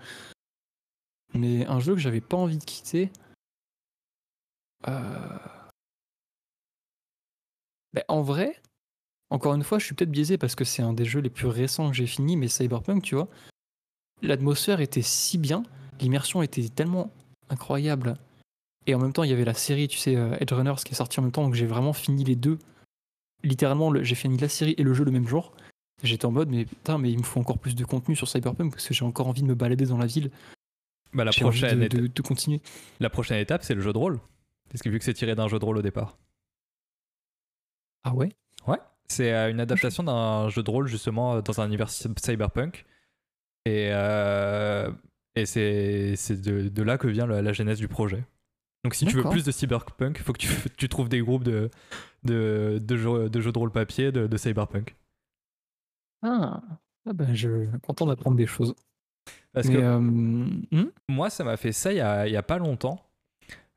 Mais 1.34 1.64
un 1.66 1.78
jeu 1.78 1.94
que 1.94 2.00
j'avais 2.00 2.20
pas 2.20 2.36
envie 2.36 2.58
de 2.58 2.64
quitter. 2.64 3.10
Euh... 4.88 5.38
ben, 7.92 8.04
en 8.08 8.22
vrai, 8.22 8.60
encore 9.30 9.54
une 9.54 9.62
fois, 9.62 9.78
je 9.78 9.84
suis 9.84 9.94
peut-être 9.94 10.10
biaisé 10.10 10.38
parce 10.38 10.54
que 10.54 10.64
c'est 10.64 10.82
un 10.82 10.92
des 10.92 11.04
jeux 11.04 11.20
les 11.20 11.30
plus 11.30 11.46
récents 11.48 11.88
que 11.88 11.96
j'ai 11.96 12.06
fini, 12.06 12.36
mais 12.36 12.48
Cyberpunk, 12.48 13.02
tu 13.02 13.14
vois. 13.14 13.28
L'atmosphère 14.22 14.80
était 14.80 15.02
si 15.02 15.38
bien, 15.38 15.62
l'immersion 16.00 16.42
était 16.42 16.68
tellement 16.68 17.12
incroyable. 17.50 18.16
Et 18.88 18.94
en 18.94 18.98
même 18.98 19.12
temps, 19.12 19.22
il 19.22 19.30
y 19.30 19.32
avait 19.34 19.44
la 19.44 19.54
série, 19.54 19.86
tu 19.86 19.98
sais, 19.98 20.16
euh, 20.16 20.34
Edge 20.40 20.50
Runners 20.52 20.76
qui 20.84 20.92
est 20.92 20.96
sortie 20.96 21.20
en 21.20 21.22
même 21.22 21.30
temps, 21.32 21.44
donc 21.44 21.54
j'ai 21.54 21.66
vraiment 21.66 21.92
fini 21.92 22.24
les 22.24 22.36
deux. 22.36 22.58
Littéralement, 23.44 23.90
le- 23.90 24.02
j'ai 24.02 24.14
fini 24.14 24.36
la 24.38 24.48
série 24.48 24.74
et 24.78 24.82
le 24.82 24.94
jeu 24.94 25.04
le 25.04 25.10
même 25.12 25.28
jour. 25.28 25.52
J'étais 26.02 26.24
en 26.24 26.30
mode, 26.32 26.48
mais 26.48 26.64
putain, 26.64 26.96
mais 26.96 27.10
il 27.12 27.18
me 27.18 27.22
faut 27.22 27.38
encore 27.38 27.58
plus 27.58 27.74
de 27.74 27.84
contenu 27.84 28.16
sur 28.16 28.26
Cyberpunk 28.28 28.72
parce 28.72 28.88
que 28.88 28.94
j'ai 28.94 29.04
encore 29.04 29.26
envie 29.28 29.42
de 29.42 29.46
me 29.46 29.54
balader 29.54 29.84
dans 29.84 29.98
la 29.98 30.06
ville. 30.06 30.30
Bah, 31.12 31.24
la, 31.24 31.30
envie 31.30 31.40
prochaine 31.40 31.80
de, 31.80 31.84
éta- 31.86 32.00
de- 32.00 32.06
de 32.06 32.22
continuer. 32.22 32.60
la 33.00 33.10
prochaine 33.10 33.38
étape, 33.38 33.62
c'est 33.62 33.74
le 33.74 33.80
jeu 33.82 33.92
de 33.92 33.98
rôle. 33.98 34.18
Parce 34.70 34.80
que 34.82 34.88
vu 34.88 34.98
que 34.98 35.04
c'est 35.04 35.14
tiré 35.14 35.34
d'un 35.34 35.48
jeu 35.48 35.58
de 35.58 35.64
rôle 35.64 35.76
au 35.78 35.82
départ. 35.82 36.16
Ah 38.04 38.14
ouais? 38.14 38.30
C'est 39.10 39.32
euh, 39.32 39.50
une 39.50 39.58
adaptation 39.58 40.02
d'un 40.02 40.50
jeu 40.50 40.62
de 40.62 40.70
rôle 40.70 40.86
justement 40.86 41.36
euh, 41.36 41.40
dans 41.40 41.62
un 41.62 41.66
univers 41.66 41.88
cy- 41.88 42.08
cyberpunk. 42.22 42.84
Et, 43.64 43.88
euh, 43.90 44.90
et 45.34 45.46
c'est 45.46 46.14
c'est 46.16 46.38
de, 46.38 46.68
de 46.68 46.82
là 46.82 46.98
que 46.98 47.06
vient 47.06 47.26
la, 47.26 47.40
la 47.40 47.52
genèse 47.54 47.78
du 47.78 47.88
projet. 47.88 48.22
Donc 48.88 48.94
si 48.94 49.04
tu 49.04 49.16
veux 49.16 49.28
plus 49.28 49.44
de 49.44 49.50
cyberpunk, 49.50 50.16
il 50.18 50.22
faut 50.22 50.32
que 50.32 50.38
tu, 50.38 50.48
tu 50.78 50.88
trouves 50.88 51.10
des 51.10 51.20
groupes 51.20 51.44
de, 51.44 51.68
de, 52.24 52.80
de, 52.82 52.96
jeux, 52.96 53.28
de 53.28 53.40
jeux 53.42 53.52
de 53.52 53.58
rôle 53.58 53.70
papier 53.70 54.12
de, 54.12 54.26
de 54.26 54.36
cyberpunk. 54.38 54.96
Ah, 56.22 56.62
ah 57.06 57.12
ben, 57.12 57.34
je 57.34 57.66
suis 57.66 57.80
content 57.82 58.06
d'apprendre 58.06 58.38
des 58.38 58.46
choses. 58.46 58.74
Parce 59.52 59.68
Mais, 59.68 59.74
que 59.74 59.80
euh, 59.80 59.98
hmm? 59.98 60.90
moi, 61.10 61.28
ça 61.28 61.44
m'a 61.44 61.58
fait 61.58 61.72
ça 61.72 61.92
il 61.92 61.96
y 61.96 62.00
a, 62.00 62.26
il 62.26 62.32
y 62.32 62.36
a 62.38 62.42
pas 62.42 62.56
longtemps. 62.56 63.04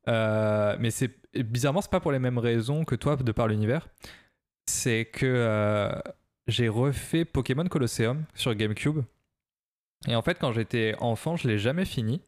Euh, 0.08 0.78
mais 0.80 0.92
c'est 0.92 1.12
bizarrement, 1.36 1.82
c'est 1.82 1.92
pas 1.92 2.00
pour 2.00 2.14
les 2.14 2.20
mêmes 2.20 2.38
raisons 2.38 2.86
que 2.86 2.96
toi 2.96 3.18
de 3.18 3.32
par 3.34 3.50
l'univers. 3.50 3.90
C'est 4.66 5.10
que 5.12 5.26
euh, 5.26 5.92
j'ai 6.48 6.70
refait 6.70 7.26
Pokémon 7.26 7.66
Colosseum 7.66 8.24
sur 8.34 8.56
GameCube. 8.56 9.02
Et 10.08 10.16
en 10.16 10.22
fait, 10.22 10.40
quand 10.40 10.54
j'étais 10.54 10.96
enfant, 11.02 11.36
je 11.36 11.50
l'ai 11.50 11.60
jamais 11.60 11.84
fini. 11.84 12.22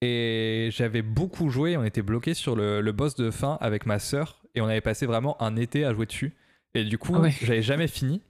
Et 0.00 0.68
j'avais 0.72 1.02
beaucoup 1.02 1.50
joué. 1.50 1.76
On 1.76 1.84
était 1.84 2.02
bloqué 2.02 2.34
sur 2.34 2.54
le, 2.56 2.80
le 2.80 2.92
boss 2.92 3.14
de 3.16 3.30
fin 3.30 3.58
avec 3.60 3.86
ma 3.86 3.98
sœur. 3.98 4.42
Et 4.54 4.60
on 4.60 4.66
avait 4.66 4.80
passé 4.80 5.06
vraiment 5.06 5.40
un 5.42 5.56
été 5.56 5.84
à 5.84 5.92
jouer 5.92 6.06
dessus. 6.06 6.34
Et 6.74 6.84
du 6.84 6.98
coup, 6.98 7.12
Ah 7.16 7.20
ouais. 7.20 7.34
j'avais 7.42 7.62
jamais 7.62 7.88
fini. 7.88 8.22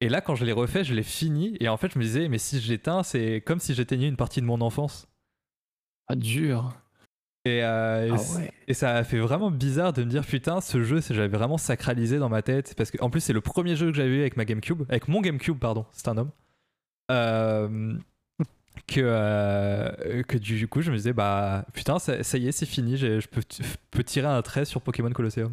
Et 0.00 0.08
là, 0.08 0.20
quand 0.20 0.34
je 0.34 0.44
l'ai 0.44 0.52
refait, 0.52 0.84
je 0.84 0.92
l'ai 0.94 1.02
fini. 1.02 1.56
Et 1.60 1.68
en 1.68 1.76
fait, 1.76 1.92
je 1.92 1.98
me 1.98 2.04
disais, 2.04 2.28
mais 2.28 2.38
si 2.38 2.60
j'éteins, 2.60 3.02
c'est 3.02 3.40
comme 3.40 3.60
si 3.60 3.74
j'éteignais 3.74 4.08
une 4.08 4.16
partie 4.16 4.40
de 4.40 4.46
mon 4.46 4.60
enfance. 4.60 5.08
Ah, 6.08 6.16
dur. 6.16 6.74
Et, 7.46 7.62
euh, 7.62 8.10
Ah 8.14 8.18
c- 8.18 8.38
ouais. 8.38 8.50
et 8.68 8.74
ça 8.74 8.94
a 8.96 9.04
fait 9.04 9.18
vraiment 9.18 9.50
bizarre 9.50 9.92
de 9.92 10.02
me 10.02 10.08
dire 10.08 10.24
putain 10.24 10.62
ce 10.62 10.82
jeu 10.82 11.00
j'avais 11.02 11.28
vraiment 11.28 11.58
sacralisé 11.58 12.18
dans 12.18 12.30
ma 12.30 12.40
tête 12.40 12.74
parce 12.74 12.90
que 12.90 12.96
en 13.02 13.10
plus 13.10 13.20
c'est 13.20 13.34
le 13.34 13.42
premier 13.42 13.76
jeu 13.76 13.90
que 13.90 13.96
j'avais 13.98 14.08
eu 14.16 14.20
avec 14.20 14.38
ma 14.38 14.46
GameCube 14.46 14.84
avec 14.88 15.08
mon 15.08 15.20
GameCube 15.20 15.58
pardon 15.58 15.84
c'est 15.92 16.08
un 16.08 16.16
homme 16.16 16.30
Euh, 17.10 17.98
que 18.86 19.00
euh, 19.00 20.22
que 20.24 20.36
du 20.36 20.68
coup 20.68 20.82
je 20.82 20.90
me 20.90 20.96
disais 20.96 21.12
bah 21.12 21.64
putain 21.72 21.98
ça, 21.98 22.22
ça 22.22 22.38
y 22.38 22.48
est 22.48 22.52
c'est 22.52 22.66
fini 22.66 22.96
je 22.96 23.26
peux, 23.28 23.42
peux 23.90 24.04
tirer 24.04 24.26
un 24.26 24.42
trait 24.42 24.64
sur 24.64 24.80
Pokémon 24.82 25.10
Colosseum 25.10 25.52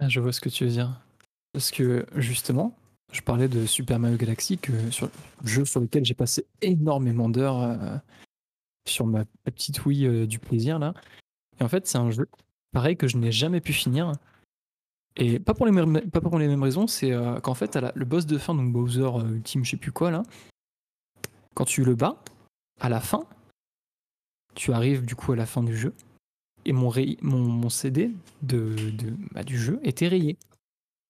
Ah, 0.00 0.08
je 0.08 0.20
vois 0.20 0.32
ce 0.32 0.40
que 0.40 0.48
tu 0.48 0.64
veux 0.64 0.70
dire. 0.70 1.00
Parce 1.52 1.70
que 1.70 2.04
justement, 2.16 2.76
je 3.12 3.20
parlais 3.20 3.48
de 3.48 3.64
Super 3.64 3.98
Mario 3.98 4.16
Galaxy, 4.16 4.58
que 4.58 4.72
sur 4.90 5.08
jeu 5.44 5.64
sur 5.64 5.80
lequel 5.80 6.04
j'ai 6.04 6.14
passé 6.14 6.46
énormément 6.62 7.28
d'heures 7.28 7.62
euh, 7.62 7.96
sur 8.88 9.06
ma, 9.06 9.24
petite 9.44 9.84
Wii 9.86 10.06
euh, 10.06 10.26
du 10.26 10.38
plaisir 10.38 10.78
là. 10.78 10.94
Et 11.60 11.62
en 11.64 11.68
fait, 11.68 11.86
c'est 11.86 11.98
un 11.98 12.10
jeu 12.10 12.28
pareil 12.72 12.96
que 12.96 13.06
je 13.06 13.16
n'ai 13.16 13.30
jamais 13.32 13.60
pu 13.60 13.72
finir. 13.72 14.12
Et 15.16 15.38
pas 15.38 15.54
pour 15.54 15.64
les 15.64 15.70
mêmes, 15.72 16.10
pas 16.10 16.20
pour 16.20 16.38
les 16.40 16.48
mêmes 16.48 16.62
raisons, 16.62 16.88
c'est 16.88 17.12
qu'en 17.44 17.54
fait, 17.54 17.76
la- 17.76 17.92
le 17.94 18.04
boss 18.04 18.26
de 18.26 18.36
fin, 18.36 18.52
donc 18.52 18.72
Bowser 18.72 19.08
Ultime, 19.24 19.64
je 19.64 19.70
sais 19.70 19.76
plus 19.76 19.92
quoi 19.92 20.10
là, 20.10 20.24
quand 21.54 21.64
tu 21.64 21.84
le 21.84 21.94
bats, 21.94 22.20
à 22.80 22.88
la 22.88 23.00
fin, 23.00 23.24
tu 24.54 24.72
arrives 24.72 25.04
du 25.04 25.14
coup 25.16 25.32
à 25.32 25.36
la 25.36 25.46
fin 25.46 25.62
du 25.62 25.76
jeu, 25.76 25.94
et 26.64 26.72
mon, 26.72 26.88
ray- 26.88 27.18
mon, 27.22 27.38
mon 27.40 27.68
CD 27.68 28.10
de, 28.42 28.74
de- 28.90 29.14
bah, 29.32 29.42
du 29.42 29.58
jeu 29.58 29.80
était 29.82 30.08
rayé. 30.08 30.36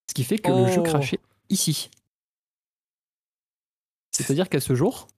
Ce 0.09 0.15
qui 0.15 0.25
fait 0.25 0.39
que 0.39 0.51
le 0.51 0.67
jeu 0.71 0.81
Oh. 0.81 0.83
crachait 0.83 1.21
ici. 1.49 1.91
C'est-à-dire 4.13 4.49
qu'à 4.49 4.61
ce 4.61 4.75
jour, 4.75 5.09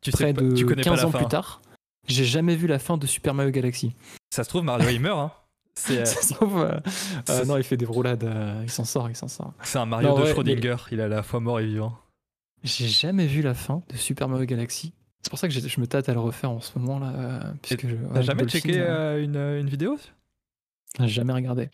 tu 0.00 0.10
sais 0.10 0.16
près 0.16 0.32
de 0.32 0.54
tu 0.54 0.64
connais 0.66 0.82
pas 0.82 0.90
15 0.90 1.00
la 1.02 1.06
ans 1.08 1.10
fin 1.10 1.18
plus 1.18 1.28
tard, 1.28 1.60
j'ai 2.06 2.24
jamais 2.24 2.56
vu 2.56 2.66
la 2.66 2.78
fin 2.78 2.96
de 2.96 3.06
Super 3.06 3.34
Mario 3.34 3.50
Galaxy. 3.52 3.92
ça 4.30 4.44
se 4.44 4.48
trouve 4.48 4.64
Mario 4.64 4.88
il 4.88 5.00
meurt 5.00 5.18
hein. 5.18 5.32
euh, 5.90 6.04
Ça 6.04 6.22
se 6.22 6.34
trouve, 6.34 6.58
euh, 6.58 6.78
euh, 7.30 7.44
non, 7.46 7.56
il 7.56 7.64
fait 7.64 7.76
des 7.76 7.84
roulades, 7.84 8.22
il 8.62 8.70
s'en 8.70 8.84
sort, 8.84 9.10
il 9.10 9.16
s'en 9.16 9.28
sort. 9.28 9.52
c'est 9.62 9.78
un 9.78 9.86
Mario 9.86 10.08
Non, 10.10 10.18
de 10.18 10.22
ouais, 10.22 10.30
Schrödinger 10.32 10.76
il 10.92 11.00
est 11.00 11.04
à 11.04 11.08
la 11.08 11.22
fois 11.22 11.40
mort 11.40 11.58
et 11.60 11.66
vivant 11.66 11.98
J'ai 12.62 12.86
jamais 12.88 13.26
vu 13.26 13.42
la 13.42 13.54
fin 13.54 13.82
de 13.88 13.96
Super 13.96 14.28
Mario 14.28 14.46
Galaxy. 14.46 14.92
C'est 15.24 15.30
pour 15.30 15.38
ça 15.38 15.48
que 15.48 15.54
je 15.54 15.80
me 15.80 15.86
tâte 15.86 16.08
à 16.08 16.14
le 16.14 16.20
refaire 16.20 16.50
en 16.50 16.60
ce 16.60 16.78
moment 16.78 16.98
là. 16.98 17.12
euh, 17.16 17.52
puisque 17.62 17.80
t'as 17.80 17.88
ouais, 17.88 18.22
jamais 18.22 18.42
Dolphin, 18.42 18.58
checké 18.60 18.78
euh, 18.78 19.16
euh, 19.16 19.22
une, 19.24 19.36
une 19.62 19.68
vidéo? 19.68 19.98
J'ai 21.00 21.08
jamais 21.08 21.32
regardé. 21.32 21.70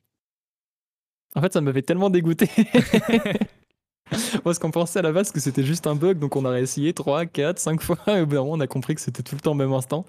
En 1.35 1.41
fait, 1.43 1.53
ça 1.53 1.61
m'avait 1.61 1.83
tellement 1.83 2.11
dégoûté. 2.11 2.49
Parce 4.45 4.59
qu'on 4.59 4.71
pensait 4.71 4.99
à 4.99 5.03
la 5.03 5.13
base 5.13 5.31
que 5.31 5.39
c'était 5.41 5.63
juste 5.63 5.87
un 5.87 5.95
bug, 5.95 6.19
donc 6.19 6.35
on 6.37 6.45
a 6.45 6.51
réessayé 6.51 6.93
3, 6.93 7.27
4, 7.27 7.59
5 7.59 7.81
fois, 7.83 7.99
et 8.09 8.21
au 8.23 8.27
bout 8.27 8.35
d'un 8.35 8.41
moment, 8.43 8.53
on 8.55 8.61
a 8.61 8.67
compris 8.67 8.95
que 8.95 9.01
c'était 9.01 9.23
tout 9.23 9.35
le 9.37 9.41
temps 9.41 9.53
au 9.53 9.55
même 9.55 9.73
instant. 9.73 10.05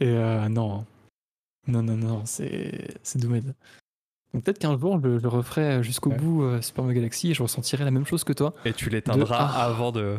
Et 0.00 0.08
euh, 0.08 0.48
non. 0.48 0.84
Non, 1.66 1.82
non, 1.82 1.96
non, 1.96 2.22
c'est 2.26 2.96
c'est 3.02 3.18
Doomed. 3.18 3.54
Donc 4.34 4.44
peut-être 4.44 4.58
qu'un 4.58 4.78
jour, 4.78 5.00
je, 5.02 5.18
je 5.18 5.26
referai 5.26 5.82
jusqu'au 5.82 6.10
Ouais. 6.10 6.16
bout 6.16 6.42
euh, 6.42 6.60
Super 6.62 6.84
Mario 6.84 7.00
Galaxy 7.00 7.30
et 7.30 7.34
je 7.34 7.42
ressentirai 7.42 7.84
la 7.84 7.90
même 7.90 8.06
chose 8.06 8.24
que 8.24 8.32
toi. 8.32 8.54
et 8.64 8.72
tu 8.72 8.88
l'éteindras 8.90 9.50
Ah. 9.54 9.64
avant 9.66 9.92
de 9.92 10.16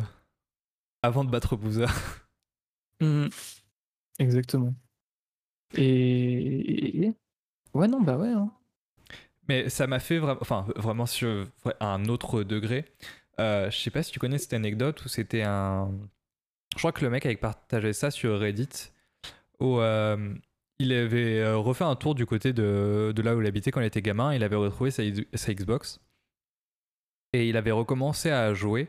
avant 1.02 1.24
de 1.24 1.30
battre 1.30 1.56
Bowser 1.56 1.86
Mhm. 3.00 3.30
Exactement. 4.18 4.74
Et... 5.76 7.12
Ouais, 7.74 7.88
non, 7.88 8.00
bah 8.02 8.16
ouais. 8.16 8.28
hein. 8.28 8.50
Mais 9.48 9.68
ça 9.68 9.86
m'a 9.86 9.98
fait 9.98 10.18
vraiment, 10.18 10.40
enfin 10.40 10.66
vraiment 10.76 11.06
sur 11.06 11.46
à 11.80 11.86
un 11.94 12.04
autre 12.06 12.42
degré. 12.44 12.84
Euh, 13.40 13.70
je 13.70 13.78
sais 13.78 13.90
pas 13.90 14.02
si 14.02 14.12
tu 14.12 14.18
connais 14.18 14.38
cette 14.38 14.52
anecdote 14.52 15.04
où 15.04 15.08
c'était 15.08 15.42
un. 15.42 15.90
Je 16.74 16.78
crois 16.78 16.92
que 16.92 17.04
le 17.04 17.10
mec 17.10 17.26
avait 17.26 17.36
partagé 17.36 17.92
ça 17.92 18.10
sur 18.10 18.38
Reddit 18.40 18.68
où 19.60 19.78
euh, 19.80 20.34
il 20.78 20.92
avait 20.92 21.40
euh, 21.40 21.56
refait 21.58 21.84
un 21.84 21.96
tour 21.96 22.14
du 22.14 22.26
côté 22.26 22.52
de, 22.52 23.12
de 23.14 23.22
là 23.22 23.36
où 23.36 23.40
il 23.40 23.46
habitait 23.46 23.70
quand 23.70 23.80
il 23.80 23.86
était 23.86 24.02
gamin. 24.02 24.34
Il 24.34 24.44
avait 24.44 24.56
retrouvé 24.56 24.90
sa, 24.90 25.02
sa 25.34 25.54
Xbox 25.54 26.00
et 27.32 27.48
il 27.48 27.56
avait 27.56 27.70
recommencé 27.72 28.30
à 28.30 28.52
jouer. 28.54 28.88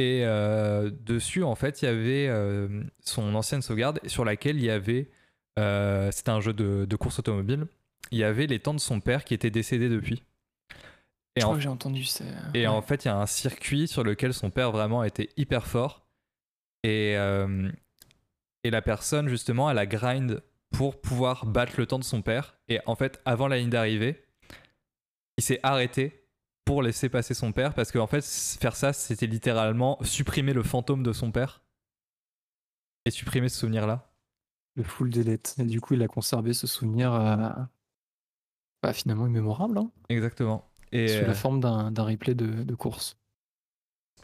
Et 0.00 0.22
euh, 0.24 0.90
dessus, 0.90 1.42
en 1.44 1.54
fait, 1.54 1.82
il 1.82 1.84
y 1.84 1.88
avait 1.88 2.26
euh, 2.28 2.82
son 3.04 3.34
ancienne 3.34 3.60
sauvegarde 3.60 4.00
sur 4.06 4.24
laquelle 4.24 4.56
il 4.56 4.64
y 4.64 4.70
avait. 4.70 5.10
euh, 5.58 6.10
C'était 6.10 6.30
un 6.30 6.40
jeu 6.40 6.54
de, 6.54 6.86
de 6.88 6.96
course 6.96 7.18
automobile 7.18 7.66
il 8.12 8.18
y 8.18 8.24
avait 8.24 8.46
les 8.48 8.58
temps 8.58 8.74
de 8.74 8.80
son 8.80 8.98
père 9.00 9.24
qui 9.24 9.34
étaient 9.34 9.50
décédés 9.50 9.88
depuis. 9.88 10.24
Et 11.36 11.40
Je 11.42 11.44
en, 11.44 11.50
crois 11.50 11.56
que 11.58 11.62
j'ai 11.62 11.68
entendu. 11.68 12.02
c'est- 12.04 12.24
et 12.54 12.62
ouais. 12.62 12.66
en 12.66 12.82
fait, 12.82 13.04
il 13.04 13.08
y 13.08 13.10
a 13.10 13.16
un 13.16 13.26
circuit 13.26 13.86
sur 13.86 14.02
lequel 14.02 14.34
son 14.34 14.50
père 14.50 14.72
vraiment 14.72 15.04
était 15.04 15.28
hyper 15.36 15.66
fort. 15.68 16.04
Et, 16.82 17.14
euh, 17.16 17.70
et 18.64 18.70
la 18.70 18.82
personne, 18.82 19.28
justement, 19.28 19.70
elle 19.70 19.78
a 19.78 19.86
grind 19.86 20.42
pour 20.72 21.00
pouvoir 21.00 21.46
battre 21.46 21.74
le 21.78 21.86
temps 21.86 22.00
de 22.00 22.04
son 22.04 22.20
père. 22.22 22.56
Et 22.68 22.80
en 22.86 22.96
fait, 22.96 23.20
avant 23.26 23.46
la 23.46 23.58
ligne 23.58 23.70
d'arrivée, 23.70 24.24
il 25.36 25.44
s'est 25.44 25.60
arrêté 25.62 26.19
pour 26.64 26.82
laisser 26.82 27.08
passer 27.08 27.34
son 27.34 27.52
père 27.52 27.74
parce 27.74 27.90
qu'en 27.92 28.06
fait, 28.06 28.24
faire 28.24 28.76
ça, 28.76 28.92
c'était 28.92 29.26
littéralement 29.26 29.98
supprimer 30.02 30.52
le 30.52 30.62
fantôme 30.62 31.02
de 31.02 31.12
son 31.12 31.32
père 31.32 31.62
et 33.06 33.10
supprimer 33.10 33.48
ce 33.48 33.58
souvenir-là. 33.58 34.12
Le 34.76 34.82
full 34.84 35.10
delete. 35.10 35.56
Et 35.58 35.64
du 35.64 35.80
coup, 35.80 35.94
il 35.94 36.02
a 36.02 36.08
conservé 36.08 36.52
ce 36.52 36.66
souvenir 36.66 37.12
euh, 37.12 37.48
bah, 38.82 38.92
finalement 38.92 39.26
immémorable, 39.26 39.78
hein, 39.78 39.90
Exactement. 40.08 40.70
Et, 40.92 41.08
sous 41.08 41.24
euh, 41.24 41.26
la 41.26 41.34
forme 41.34 41.60
d'un 41.60 42.02
replay 42.02 42.34
de, 42.34 42.62
de 42.62 42.74
course. 42.74 43.16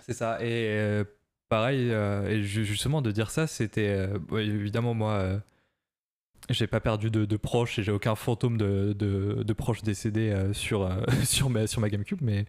C'est 0.00 0.14
ça. 0.14 0.40
Et 0.44 0.68
euh, 0.70 1.04
pareil, 1.48 1.90
euh, 1.90 2.28
et 2.28 2.42
ju- 2.42 2.64
justement 2.64 3.02
de 3.02 3.10
dire 3.10 3.30
ça, 3.30 3.46
c'était 3.46 3.88
euh, 3.88 4.18
évidemment 4.38 4.94
moi, 4.94 5.12
euh, 5.12 5.38
j'ai 6.50 6.66
pas 6.66 6.80
perdu 6.80 7.10
de, 7.10 7.24
de 7.24 7.36
proches 7.36 7.78
et 7.78 7.82
j'ai 7.82 7.92
aucun 7.92 8.14
fantôme 8.14 8.56
de, 8.56 8.92
de, 8.92 9.42
de 9.42 9.52
proches 9.52 9.82
décédés 9.82 10.30
euh, 10.30 10.52
sur, 10.52 10.82
euh, 10.82 11.02
sur, 11.24 11.50
ma, 11.50 11.66
sur 11.66 11.80
ma 11.80 11.88
GameCube, 11.88 12.20
mais, 12.22 12.44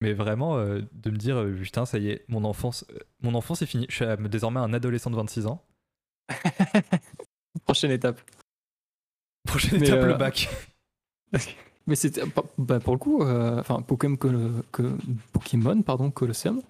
mais 0.00 0.12
vraiment 0.12 0.56
euh, 0.58 0.80
de 0.92 1.10
me 1.10 1.16
dire 1.16 1.44
putain, 1.62 1.86
ça 1.86 1.98
y 1.98 2.10
est, 2.10 2.24
mon 2.28 2.44
enfance, 2.44 2.84
mon 3.22 3.34
enfance 3.34 3.62
est 3.62 3.66
finie. 3.66 3.86
Je 3.88 3.94
suis 3.94 4.28
désormais 4.28 4.60
un 4.60 4.72
adolescent 4.72 5.10
de 5.10 5.16
26 5.16 5.46
ans. 5.46 5.62
Prochaine 7.64 7.90
étape. 7.90 8.20
Prochaine 9.46 9.80
Mais, 9.80 9.88
étape, 9.88 10.04
le 10.04 10.14
bac. 10.14 10.48
Mais 11.86 11.96
c'était 11.96 12.22
bah, 12.56 12.80
pour 12.80 12.94
le 12.94 12.98
coup, 12.98 13.22
enfin 13.22 13.82
Pokémon, 13.82 14.16
Col- 14.16 14.62
que- 14.72 14.96
Pokémon 15.32 15.82
pardon, 15.82 16.10
Colosseum, 16.10 16.62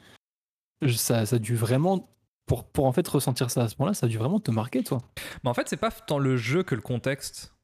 ça, 0.96 1.24
ça 1.24 1.36
a 1.36 1.38
dû 1.38 1.54
vraiment, 1.54 2.08
pour, 2.46 2.64
pour 2.64 2.84
en 2.86 2.92
fait 2.92 3.06
ressentir 3.08 3.50
ça 3.50 3.62
à 3.62 3.68
ce 3.68 3.76
moment-là, 3.78 3.94
ça 3.94 4.06
a 4.06 4.08
dû 4.08 4.18
vraiment 4.18 4.40
te 4.40 4.50
marquer, 4.50 4.82
toi. 4.82 4.98
Mais 5.42 5.50
en 5.50 5.54
fait, 5.54 5.68
c'est 5.68 5.76
pas 5.76 5.90
tant 5.90 6.18
le 6.18 6.36
jeu 6.36 6.62
que 6.62 6.74
le 6.74 6.80
contexte. 6.82 7.54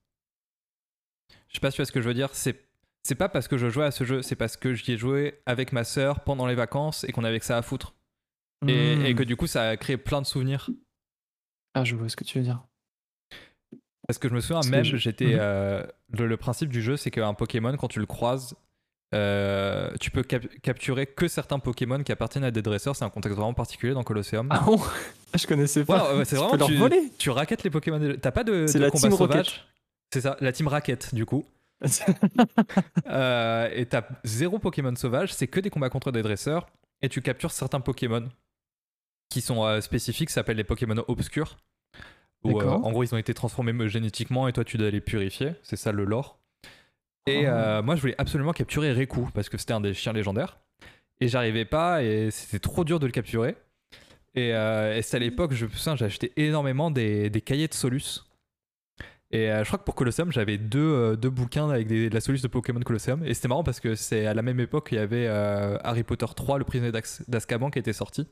Je 1.48 1.54
sais 1.54 1.60
pas 1.60 1.70
si 1.70 1.76
tu 1.76 1.82
vois 1.82 1.86
ce 1.86 1.92
que 1.92 2.00
je 2.00 2.08
veux 2.08 2.14
dire. 2.14 2.30
C'est 2.32 2.66
c'est 3.02 3.14
pas 3.14 3.28
parce 3.30 3.48
que 3.48 3.56
je 3.56 3.70
jouais 3.70 3.86
à 3.86 3.90
ce 3.90 4.04
jeu, 4.04 4.20
c'est 4.20 4.36
parce 4.36 4.56
que 4.58 4.74
j'y 4.74 4.92
ai 4.92 4.96
joué 4.98 5.40
avec 5.46 5.72
ma 5.72 5.84
sœur 5.84 6.20
pendant 6.20 6.46
les 6.46 6.54
vacances 6.54 7.04
et 7.04 7.12
qu'on 7.12 7.24
avait 7.24 7.40
que 7.40 7.46
ça 7.46 7.56
à 7.56 7.62
foutre. 7.62 7.94
Et, 8.68 8.96
Hmm. 8.96 9.06
et 9.06 9.14
que 9.14 9.22
du 9.22 9.36
coup, 9.36 9.46
ça 9.46 9.70
a 9.70 9.76
créé 9.78 9.96
plein 9.96 10.20
de 10.20 10.26
souvenirs. 10.26 10.68
Ah, 11.74 11.82
je 11.84 11.96
vois 11.96 12.10
ce 12.10 12.16
que 12.16 12.24
tu 12.24 12.36
veux 12.38 12.44
dire. 12.44 12.62
Parce 14.06 14.18
que 14.18 14.28
je 14.28 14.34
me 14.34 14.40
souviens 14.40 14.60
même, 14.70 14.84
j'étais. 14.84 15.32
Mhm. 15.34 15.38
euh, 15.40 15.86
le, 16.10 16.26
le 16.26 16.36
principe 16.36 16.68
du 16.68 16.82
jeu, 16.82 16.96
c'est 16.98 17.10
qu'un 17.10 17.32
Pokémon, 17.32 17.74
quand 17.78 17.88
tu 17.88 18.00
le 18.00 18.06
croises, 18.06 18.54
euh, 19.14 19.90
tu 20.00 20.10
peux 20.10 20.22
cap- 20.22 20.46
capturer 20.62 21.06
que 21.06 21.26
certains 21.28 21.58
Pokémon 21.58 22.02
qui 22.02 22.12
appartiennent 22.12 22.44
à 22.44 22.50
des 22.50 22.62
dresseurs. 22.62 22.94
C'est 22.96 23.04
un 23.04 23.10
contexte 23.10 23.36
vraiment 23.36 23.54
particulier 23.54 23.92
dans 23.92 24.02
Colosseum. 24.04 24.48
Ah 24.50 24.60
bon 24.64 24.80
Je 25.38 25.46
connaissais 25.46 25.84
pas. 25.84 26.16
Ouais, 26.16 26.24
c'est 26.24 26.36
vraiment 26.36 26.52
peux 26.52 26.58
leur 26.58 26.68
tu, 26.68 26.76
voler. 26.76 27.12
tu 27.18 27.30
raquettes 27.30 27.62
les 27.64 27.70
Pokémon. 27.70 28.14
T'as 28.20 28.30
pas 28.30 28.44
de, 28.44 28.66
C'est 28.66 28.78
de 28.78 28.84
la 28.84 28.90
combat 28.90 29.08
Team 29.08 29.16
sauvage. 29.16 29.66
C'est 30.12 30.20
ça, 30.20 30.36
la 30.40 30.52
team 30.52 30.68
raquette 30.68 31.14
du 31.14 31.24
coup. 31.26 31.44
Euh, 33.06 33.68
et 33.74 33.86
t'as 33.86 34.02
zéro 34.24 34.58
Pokémon 34.58 34.94
sauvage, 34.94 35.32
c'est 35.34 35.46
que 35.46 35.60
des 35.60 35.70
combats 35.70 35.90
contre 35.90 36.12
des 36.12 36.22
dresseurs. 36.22 36.66
Et 37.02 37.08
tu 37.08 37.22
captures 37.22 37.50
certains 37.50 37.80
Pokémon 37.80 38.28
qui 39.30 39.40
sont 39.40 39.64
euh, 39.64 39.80
spécifiques, 39.80 40.30
ça 40.30 40.36
s'appelle 40.36 40.56
les 40.56 40.64
Pokémon 40.64 41.02
obscurs. 41.08 41.56
Où, 42.42 42.60
euh, 42.60 42.64
en 42.68 42.90
gros, 42.92 43.02
ils 43.04 43.14
ont 43.14 43.18
été 43.18 43.34
transformés 43.34 43.88
génétiquement 43.88 44.48
et 44.48 44.52
toi, 44.52 44.64
tu 44.64 44.78
dois 44.78 44.90
les 44.90 45.00
purifier. 45.00 45.52
C'est 45.62 45.76
ça 45.76 45.92
le 45.92 46.04
lore. 46.04 46.39
Et 47.26 47.44
Oh. 47.46 47.50
euh, 47.50 47.82
moi, 47.82 47.96
je 47.96 48.00
voulais 48.00 48.14
absolument 48.18 48.52
capturer 48.52 48.92
Reku 48.92 49.28
parce 49.34 49.48
que 49.48 49.58
c'était 49.58 49.72
un 49.72 49.80
des 49.80 49.94
chiens 49.94 50.12
légendaires. 50.12 50.58
Et 51.20 51.28
j'arrivais 51.28 51.64
pas 51.66 52.02
et 52.02 52.30
c'était 52.30 52.58
trop 52.58 52.84
dur 52.84 52.98
de 52.98 53.06
le 53.06 53.12
capturer. 53.12 53.56
Et, 54.34 54.54
euh, 54.54 54.96
et 54.96 55.02
c'est 55.02 55.16
à 55.16 55.20
l'époque, 55.20 55.52
je 55.52 55.66
j'ai 55.66 56.04
acheté 56.04 56.32
énormément 56.36 56.90
des, 56.90 57.28
des 57.30 57.40
cahiers 57.40 57.68
de 57.68 57.74
Solus. 57.74 58.24
Et 59.32 59.50
euh, 59.50 59.62
je 59.62 59.68
crois 59.68 59.78
que 59.78 59.84
pour 59.84 59.94
Colosseum, 59.94 60.32
j'avais 60.32 60.56
deux, 60.58 60.80
euh, 60.80 61.16
deux 61.16 61.30
bouquins 61.30 61.68
avec 61.70 61.86
des- 61.86 62.08
de 62.08 62.14
la 62.14 62.20
Solus 62.20 62.40
de 62.42 62.48
Pokémon 62.48 62.80
Colosseum. 62.80 63.22
Et 63.24 63.34
c'était 63.34 63.48
marrant 63.48 63.62
parce 63.64 63.80
que 63.80 63.94
c'est 63.94 64.26
à 64.26 64.34
la 64.34 64.42
même 64.42 64.58
époque 64.60 64.88
qu'il 64.88 64.98
y 64.98 65.00
avait 65.00 65.26
Harry 65.28 66.02
Potter 66.04 66.26
3, 66.34 66.58
le 66.58 66.64
prisonnier 66.64 66.90
d'Azkaban, 67.28 67.70
qui 67.70 67.78
était 67.78 67.92
sorti. 67.92 68.26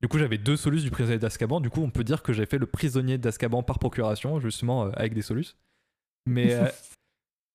Du 0.00 0.08
coup, 0.08 0.18
j'avais 0.18 0.38
deux 0.38 0.56
Solus 0.56 0.82
du 0.82 0.90
prisonnier 0.90 1.18
d'Azkaban. 1.18 1.60
Du 1.60 1.68
coup, 1.68 1.82
on 1.82 1.90
peut 1.90 2.04
dire 2.04 2.22
que 2.22 2.32
j'ai 2.32 2.46
fait 2.46 2.56
le 2.58 2.66
prisonnier 2.66 3.18
d'Azkaban 3.18 3.62
par 3.62 3.78
procuration, 3.78 4.40
justement, 4.40 4.84
avec 4.92 5.12
des 5.14 5.20
Solus. 5.22 5.56
Mais, 6.26 6.54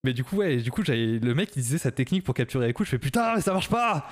mais 0.05 0.13
du 0.13 0.23
coup, 0.23 0.37
ouais, 0.37 0.57
du 0.57 0.71
coup, 0.71 0.83
j'avais 0.83 1.19
le 1.19 1.35
mec 1.35 1.51
qui 1.51 1.59
disait 1.59 1.77
sa 1.77 1.91
technique 1.91 2.23
pour 2.23 2.33
capturer 2.33 2.67
les 2.67 2.73
coups. 2.73 2.87
Je 2.87 2.91
fais 2.91 2.99
putain, 2.99 3.35
mais 3.35 3.41
ça 3.41 3.53
marche 3.53 3.69
pas 3.69 4.09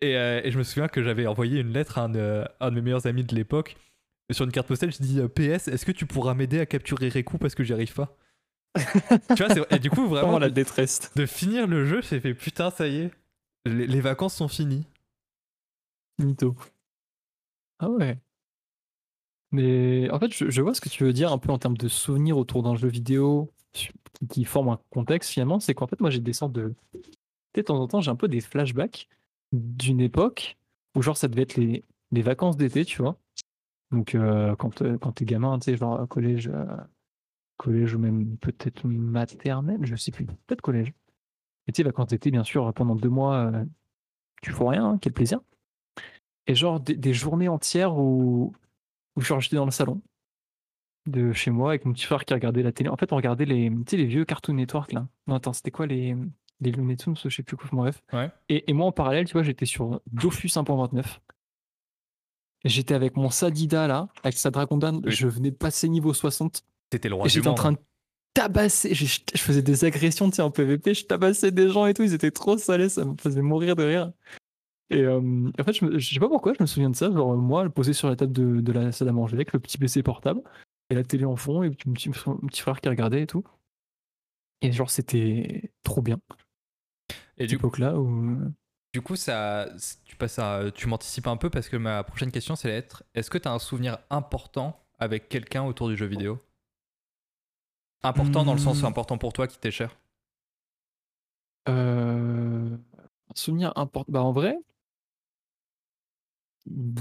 et, 0.00 0.16
euh, 0.16 0.40
et 0.44 0.50
je 0.52 0.58
me 0.58 0.64
souviens 0.64 0.88
que 0.88 1.02
j'avais 1.02 1.26
envoyé 1.26 1.60
une 1.60 1.72
lettre 1.72 1.98
à 1.98 2.02
un, 2.04 2.08
de- 2.10 2.44
un 2.60 2.70
de 2.70 2.76
mes 2.76 2.82
meilleurs 2.82 3.06
amis 3.06 3.24
de 3.24 3.34
l'époque. 3.34 3.76
Sur 4.32 4.44
une 4.44 4.52
carte 4.52 4.68
postale, 4.68 4.92
je 4.92 4.98
dis 5.02 5.20
euh, 5.20 5.28
PS, 5.28 5.68
est-ce 5.68 5.86
que 5.86 5.92
tu 5.92 6.06
pourras 6.06 6.34
m'aider 6.34 6.60
à 6.60 6.66
capturer 6.66 7.08
Reku 7.08 7.38
parce 7.38 7.54
que 7.54 7.64
j'y 7.64 7.72
arrive 7.72 7.94
pas? 7.94 8.16
Tu 9.36 9.42
vois, 9.44 9.54
c'est- 9.54 9.74
et 9.74 9.78
du 9.78 9.90
coup, 9.90 10.06
vraiment, 10.08 10.38
la 10.38 10.50
détresse. 10.50 11.10
de 11.16 11.26
finir 11.26 11.66
le 11.66 11.84
jeu, 11.86 12.00
j'ai 12.02 12.20
fait 12.20 12.34
putain, 12.34 12.70
ça 12.70 12.86
y 12.88 12.96
est, 13.02 13.10
les, 13.66 13.86
les 13.86 14.00
vacances 14.00 14.34
sont 14.36 14.48
finies. 14.48 14.86
Mytho. 16.18 16.54
Ah 17.80 17.88
ouais. 17.90 18.18
Mais 19.50 20.10
en 20.10 20.18
fait, 20.18 20.32
je, 20.34 20.50
je 20.50 20.60
vois 20.62 20.74
ce 20.74 20.80
que 20.80 20.88
tu 20.88 21.04
veux 21.04 21.12
dire 21.12 21.32
un 21.32 21.38
peu 21.38 21.50
en 21.50 21.58
termes 21.58 21.76
de 21.76 21.88
souvenirs 21.88 22.36
autour 22.36 22.62
d'un 22.62 22.76
jeu 22.76 22.88
vidéo 22.88 23.50
qui, 24.18 24.26
qui 24.28 24.44
forme 24.44 24.68
un 24.68 24.80
contexte 24.90 25.30
finalement. 25.30 25.60
C'est 25.60 25.74
qu'en 25.74 25.86
fait, 25.86 26.00
moi 26.00 26.10
j'ai 26.10 26.20
des 26.20 26.32
sortes 26.32 26.52
de. 26.52 26.74
De 27.54 27.62
temps 27.62 27.80
en 27.80 27.88
temps, 27.88 28.00
j'ai 28.00 28.10
un 28.10 28.16
peu 28.16 28.28
des 28.28 28.40
flashbacks 28.40 29.08
d'une 29.52 30.00
époque 30.00 30.58
où, 30.94 31.02
genre, 31.02 31.16
ça 31.16 31.28
devait 31.28 31.42
être 31.42 31.56
les, 31.56 31.84
les 32.12 32.22
vacances 32.22 32.56
d'été, 32.56 32.84
tu 32.84 33.02
vois. 33.02 33.18
Donc, 33.90 34.14
euh, 34.14 34.54
quand, 34.56 34.82
euh, 34.82 34.98
quand 34.98 35.12
t'es 35.12 35.24
gamin, 35.24 35.58
tu 35.58 35.64
sais, 35.64 35.76
genre 35.76 36.06
collège, 36.08 36.48
euh, 36.48 36.66
collège 37.56 37.94
ou 37.94 37.98
même 37.98 38.36
peut-être 38.36 38.86
maternelle, 38.86 39.80
je 39.82 39.96
sais 39.96 40.12
plus, 40.12 40.26
peut-être 40.26 40.60
collège. 40.60 40.92
Et 41.66 41.72
tu 41.72 41.78
sais, 41.78 41.82
vacances 41.82 42.08
d'été, 42.08 42.30
bien 42.30 42.44
sûr, 42.44 42.72
pendant 42.74 42.94
deux 42.94 43.08
mois, 43.08 43.50
euh, 43.52 43.64
tu 44.42 44.52
fais 44.52 44.64
rien, 44.64 44.90
hein, 44.90 44.98
quel 45.00 45.12
plaisir. 45.12 45.40
Et 46.46 46.54
genre 46.54 46.80
des, 46.80 46.96
des 46.96 47.14
journées 47.14 47.48
entières 47.48 47.96
où, 47.96 48.52
où 49.16 49.20
genre, 49.20 49.40
j'étais 49.40 49.56
dans 49.56 49.64
le 49.64 49.70
salon 49.70 50.00
de 51.08 51.32
chez 51.32 51.50
moi 51.50 51.70
avec 51.70 51.84
mon 51.84 51.92
petit 51.92 52.04
frère 52.04 52.24
qui 52.24 52.34
regardait 52.34 52.62
la 52.62 52.72
télé. 52.72 52.88
En 52.90 52.96
fait, 52.96 53.12
on 53.12 53.16
regardait 53.16 53.44
les, 53.44 53.70
tu 53.70 53.82
sais, 53.90 53.96
les 53.96 54.06
vieux 54.06 54.24
Cartoon 54.24 54.54
Network 54.54 54.92
là. 54.92 55.08
Non, 55.26 55.34
attends, 55.36 55.52
c'était 55.52 55.70
quoi 55.70 55.86
les, 55.86 56.16
les 56.60 56.70
Looney 56.72 56.96
Tunes, 56.96 57.14
je 57.22 57.28
sais 57.28 57.42
plus 57.42 57.56
quoi, 57.56 57.68
bref. 57.72 58.02
Ouais. 58.12 58.30
Et, 58.48 58.70
et 58.70 58.72
moi, 58.72 58.86
en 58.86 58.92
parallèle, 58.92 59.26
tu 59.26 59.32
vois, 59.32 59.42
j'étais 59.42 59.66
sur 59.66 60.00
Dofus 60.12 60.48
1.29. 60.48 61.18
Et 62.64 62.68
J'étais 62.68 62.94
avec 62.94 63.16
mon 63.16 63.30
Sadida 63.30 63.86
là, 63.86 64.08
avec 64.24 64.36
sa 64.36 64.50
Dragondan. 64.50 65.00
Oui. 65.04 65.10
Je 65.12 65.28
venais 65.28 65.50
de 65.50 65.56
passer 65.56 65.88
niveau 65.88 66.12
60. 66.12 66.62
C'était 66.92 67.08
le 67.08 67.14
roi 67.14 67.26
Et 67.26 67.28
j'étais 67.28 67.46
en 67.48 67.54
train 67.54 67.72
de 67.72 67.78
tabasser. 68.34 68.94
Je, 68.94 69.04
je- 69.06 69.20
je 69.34 69.40
faisais 69.40 69.62
des 69.62 69.84
agressions, 69.84 70.28
tu 70.30 70.36
sais, 70.36 70.42
en 70.42 70.50
PVP. 70.50 70.94
Je 70.94 71.04
tabassais 71.04 71.52
des 71.52 71.68
gens 71.68 71.86
et 71.86 71.94
tout. 71.94 72.02
Ils 72.02 72.14
étaient 72.14 72.30
trop 72.32 72.56
salés. 72.58 72.88
Ça 72.88 73.04
me 73.04 73.14
faisait 73.20 73.42
mourir 73.42 73.76
de 73.76 73.84
rire. 73.84 74.12
Et 74.90 75.02
euh, 75.02 75.50
en 75.58 75.64
fait, 75.64 75.72
je, 75.74 75.84
me- 75.84 75.98
je 75.98 76.14
sais 76.14 76.18
pas 76.18 76.28
pourquoi, 76.28 76.54
je 76.54 76.62
me 76.62 76.66
souviens 76.66 76.90
de 76.90 76.96
ça. 76.96 77.12
Genre, 77.12 77.36
moi, 77.36 77.68
posé 77.70 77.92
sur 77.92 78.08
la 78.08 78.16
table 78.16 78.32
de, 78.32 78.60
de 78.60 78.72
la 78.72 78.90
salle 78.90 79.08
à 79.08 79.12
manger 79.12 79.34
avec 79.34 79.52
le 79.52 79.60
petit 79.60 79.78
PC 79.78 80.02
portable 80.02 80.40
et 80.90 80.94
la 80.94 81.04
télé 81.04 81.24
en 81.24 81.36
fond 81.36 81.62
et 81.62 81.68
mon 81.68 81.92
petit, 81.94 82.10
mon 82.26 82.36
petit 82.48 82.60
frère 82.62 82.80
qui 82.80 82.88
regardait 82.88 83.22
et 83.22 83.26
tout. 83.26 83.44
Et 84.60 84.72
genre, 84.72 84.90
c'était 84.90 85.72
trop 85.82 86.02
bien. 86.02 86.20
Et 87.38 87.46
du 87.46 87.58
coup, 87.58 87.68
époque-là 87.68 87.98
où. 87.98 88.52
du 88.92 89.00
coup 89.02 89.16
ça, 89.16 89.68
tu 90.04 90.16
passes 90.16 90.38
à, 90.38 90.70
tu 90.74 90.88
m'anticipes 90.88 91.26
un 91.26 91.36
peu 91.36 91.50
parce 91.50 91.68
que 91.68 91.76
ma 91.76 92.02
prochaine 92.04 92.30
question, 92.32 92.56
c'est 92.56 92.70
être 92.70 93.04
est-ce 93.14 93.30
que 93.30 93.38
tu 93.38 93.48
as 93.48 93.52
un 93.52 93.58
souvenir 93.58 93.98
important 94.10 94.84
avec 94.98 95.28
quelqu'un 95.28 95.64
autour 95.64 95.88
du 95.88 95.96
jeu 95.96 96.06
vidéo? 96.06 96.40
Important 98.02 98.44
dans 98.44 98.54
le 98.54 98.58
sens 98.58 98.82
Hmm. 98.82 98.86
important 98.86 99.18
pour 99.18 99.32
toi 99.32 99.46
qui 99.46 99.56
t'est 99.58 99.70
cher? 99.70 99.96
Euh, 101.68 102.76
un 102.76 103.34
souvenir 103.34 103.72
important. 103.76 104.10
Bah, 104.12 104.22
en 104.22 104.32
vrai, 104.32 104.56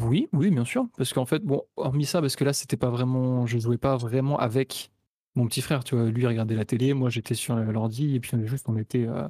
oui, 0.02 0.28
oui, 0.34 0.52
bien 0.52 0.66
sûr. 0.66 0.88
Parce 0.98 1.14
qu'en 1.14 1.26
fait, 1.26 1.44
bon, 1.44 1.64
hormis 1.76 2.06
ça, 2.06 2.22
parce 2.22 2.36
que 2.36 2.44
là, 2.44 2.54
c'était 2.54 2.78
pas 2.78 2.90
vraiment. 2.90 3.46
Je 3.46 3.58
jouais 3.60 3.78
pas 3.78 3.98
vraiment 3.98 4.38
avec 4.40 4.92
mon 5.36 5.48
petit 5.48 5.62
frère, 5.62 5.84
tu 5.84 5.96
vois. 5.96 6.10
Lui, 6.10 6.24
il 6.24 6.28
regardait 6.28 6.56
la 6.56 6.66
télé, 6.66 6.94
moi, 6.94 7.10
j'étais 7.10 7.36
sur 7.36 7.56
l'ordi, 7.56 8.16
et 8.16 8.20
puis 8.20 8.32
on 8.36 8.46
juste, 8.46 8.68
on 8.70 8.78
était 8.78 9.08
euh, 9.08 9.28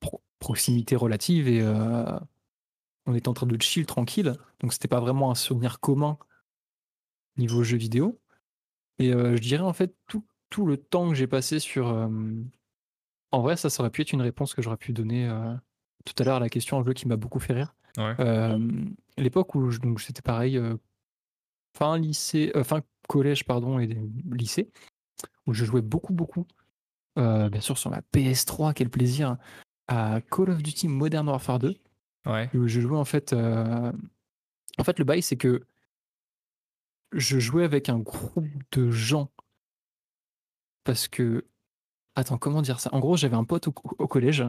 pro- 0.00 0.22
proximité 0.38 0.96
relative, 0.96 1.48
et 1.48 1.60
euh, 1.62 2.18
on 3.06 3.14
était 3.14 3.28
en 3.28 3.34
train 3.34 3.46
de 3.46 3.60
chill 3.62 3.86
tranquille. 3.86 4.34
Donc, 4.60 4.72
c'était 4.72 4.88
pas 4.88 5.00
vraiment 5.00 5.30
un 5.30 5.34
souvenir 5.34 5.80
commun 5.80 6.18
niveau 7.36 7.62
jeu 7.62 7.76
vidéo. 7.76 8.20
Et 8.98 9.12
euh, 9.12 9.36
je 9.36 9.42
dirais, 9.42 9.62
en 9.62 9.72
fait, 9.72 9.94
tout, 10.06 10.24
le 10.66 10.76
temps 10.76 11.08
que 11.08 11.14
j'ai 11.14 11.26
passé 11.26 11.58
sur. 11.60 11.88
euh, 11.88 12.08
en 13.30 13.42
vrai, 13.42 13.56
ça, 13.56 13.68
aurait 13.80 13.90
pu 13.90 14.02
être 14.02 14.12
une 14.12 14.22
réponse 14.22 14.54
que 14.54 14.62
j'aurais 14.62 14.76
pu 14.76 14.92
donner 14.92 15.30
tout 16.04 16.14
à 16.18 16.24
l'heure 16.24 16.36
à 16.36 16.40
la 16.40 16.48
question, 16.48 16.78
un 16.78 16.84
jeu 16.84 16.94
qui 16.94 17.06
m'a 17.06 17.16
beaucoup 17.16 17.38
fait 17.40 17.52
rire. 17.52 17.74
Ouais. 17.98 18.14
Euh, 18.20 18.58
L'époque 19.18 19.54
où 19.56 19.70
je- 19.70 19.80
donc 19.80 20.00
c'était 20.00 20.22
pareil, 20.22 20.56
euh, 20.56 20.76
fin 21.76 21.98
lycée, 21.98 22.52
euh, 22.56 22.62
fin 22.64 22.80
collège 23.08 23.44
pardon 23.44 23.78
et 23.80 23.86
lycée, 24.30 24.70
où 25.46 25.52
je 25.52 25.64
jouais 25.64 25.82
beaucoup 25.82 26.12
beaucoup, 26.12 26.46
bien 27.16 27.60
sûr 27.60 27.76
sur 27.78 27.90
ma 27.90 28.00
PS3, 28.00 28.72
quel 28.74 28.88
plaisir, 28.90 29.36
à 29.88 30.20
Call 30.30 30.50
of 30.50 30.62
Duty 30.62 30.86
Modern 30.88 31.26
Warfare 31.28 31.58
2, 31.58 31.76
Ouais. 32.26 32.48
où 32.54 32.68
je 32.68 32.80
jouais 32.80 32.96
en 32.96 33.04
fait, 33.04 33.32
en 33.32 34.84
fait 34.84 34.98
le 34.98 35.04
bail 35.04 35.22
c'est 35.22 35.36
que 35.36 35.64
je 37.12 37.38
jouais 37.40 37.64
avec 37.64 37.88
un 37.88 37.98
groupe 37.98 38.46
de 38.72 38.90
gens 38.90 39.30
parce 40.84 41.08
que 41.08 41.44
attends 42.14 42.38
comment 42.38 42.62
dire 42.62 42.78
ça, 42.80 42.90
en 42.92 43.00
gros 43.00 43.16
j'avais 43.16 43.36
un 43.36 43.44
pote 43.44 43.68
au, 43.68 43.74
au 43.98 44.06
collège 44.06 44.44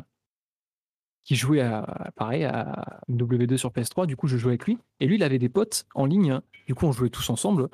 qui 1.24 1.36
jouait 1.36 1.61
à, 1.61 2.11
pareil, 2.15 2.43
à 2.43 3.01
W2 3.09 3.57
sur 3.57 3.72
PS3. 3.72 4.07
Du 4.07 4.15
coup, 4.15 4.28
je 4.28 4.38
jouais 4.38 4.51
avec 4.51 4.65
lui. 4.65 4.80
Et 4.99 5.07
lui, 5.07 5.15
il 5.15 5.24
avait 5.24 5.39
des 5.39 5.49
potes 5.49 5.86
en 5.93 6.05
ligne. 6.05 6.39
Du 6.67 6.76
coup, 6.76 6.86
on 6.86 6.91
jouait 6.91 7.09
tous 7.09 7.30
ensemble. 7.30 7.70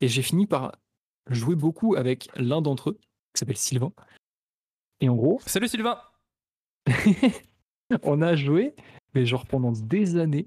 Et 0.00 0.08
j'ai 0.08 0.22
fini 0.22 0.46
par 0.46 0.72
jouer 1.28 1.56
beaucoup 1.56 1.94
avec 1.96 2.28
l'un 2.36 2.62
d'entre 2.62 2.90
eux, 2.90 2.98
qui 3.34 3.40
s'appelle 3.40 3.56
Sylvain. 3.56 3.92
Et 5.00 5.08
en 5.08 5.16
gros, 5.16 5.40
Salut 5.46 5.68
Sylvain 5.68 5.98
on 8.02 8.22
a 8.22 8.36
joué, 8.36 8.74
mais 9.14 9.26
genre 9.26 9.46
pendant 9.46 9.72
des 9.72 10.16
années, 10.16 10.46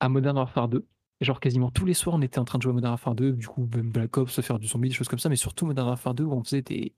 à 0.00 0.08
Modern 0.08 0.36
Warfare 0.36 0.68
2. 0.68 0.86
Et 1.20 1.24
genre 1.24 1.40
quasiment 1.40 1.70
tous 1.70 1.84
les 1.84 1.94
soirs, 1.94 2.16
on 2.16 2.22
était 2.22 2.38
en 2.38 2.44
train 2.44 2.58
de 2.58 2.62
jouer 2.62 2.70
à 2.70 2.74
Modern 2.74 2.92
Warfare 2.92 3.14
2. 3.14 3.32
Du 3.32 3.46
coup, 3.48 3.68
même 3.74 3.90
Black 3.90 4.16
Ops, 4.16 4.40
faire 4.40 4.58
du 4.58 4.66
zombie, 4.66 4.88
des 4.88 4.94
choses 4.94 5.08
comme 5.08 5.18
ça. 5.18 5.28
Mais 5.28 5.36
surtout 5.36 5.66
Modern 5.66 5.88
Warfare 5.88 6.14
2, 6.14 6.24
où 6.24 6.32
on 6.32 6.42
faisait 6.42 6.62
des... 6.62 6.94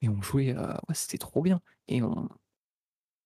Et 0.00 0.08
on 0.08 0.20
jouait... 0.22 0.56
euh, 0.56 0.72
Ouais, 0.88 0.94
c'était 0.94 1.18
trop 1.18 1.42
bien. 1.42 1.60
Et 1.88 2.02
on... 2.02 2.28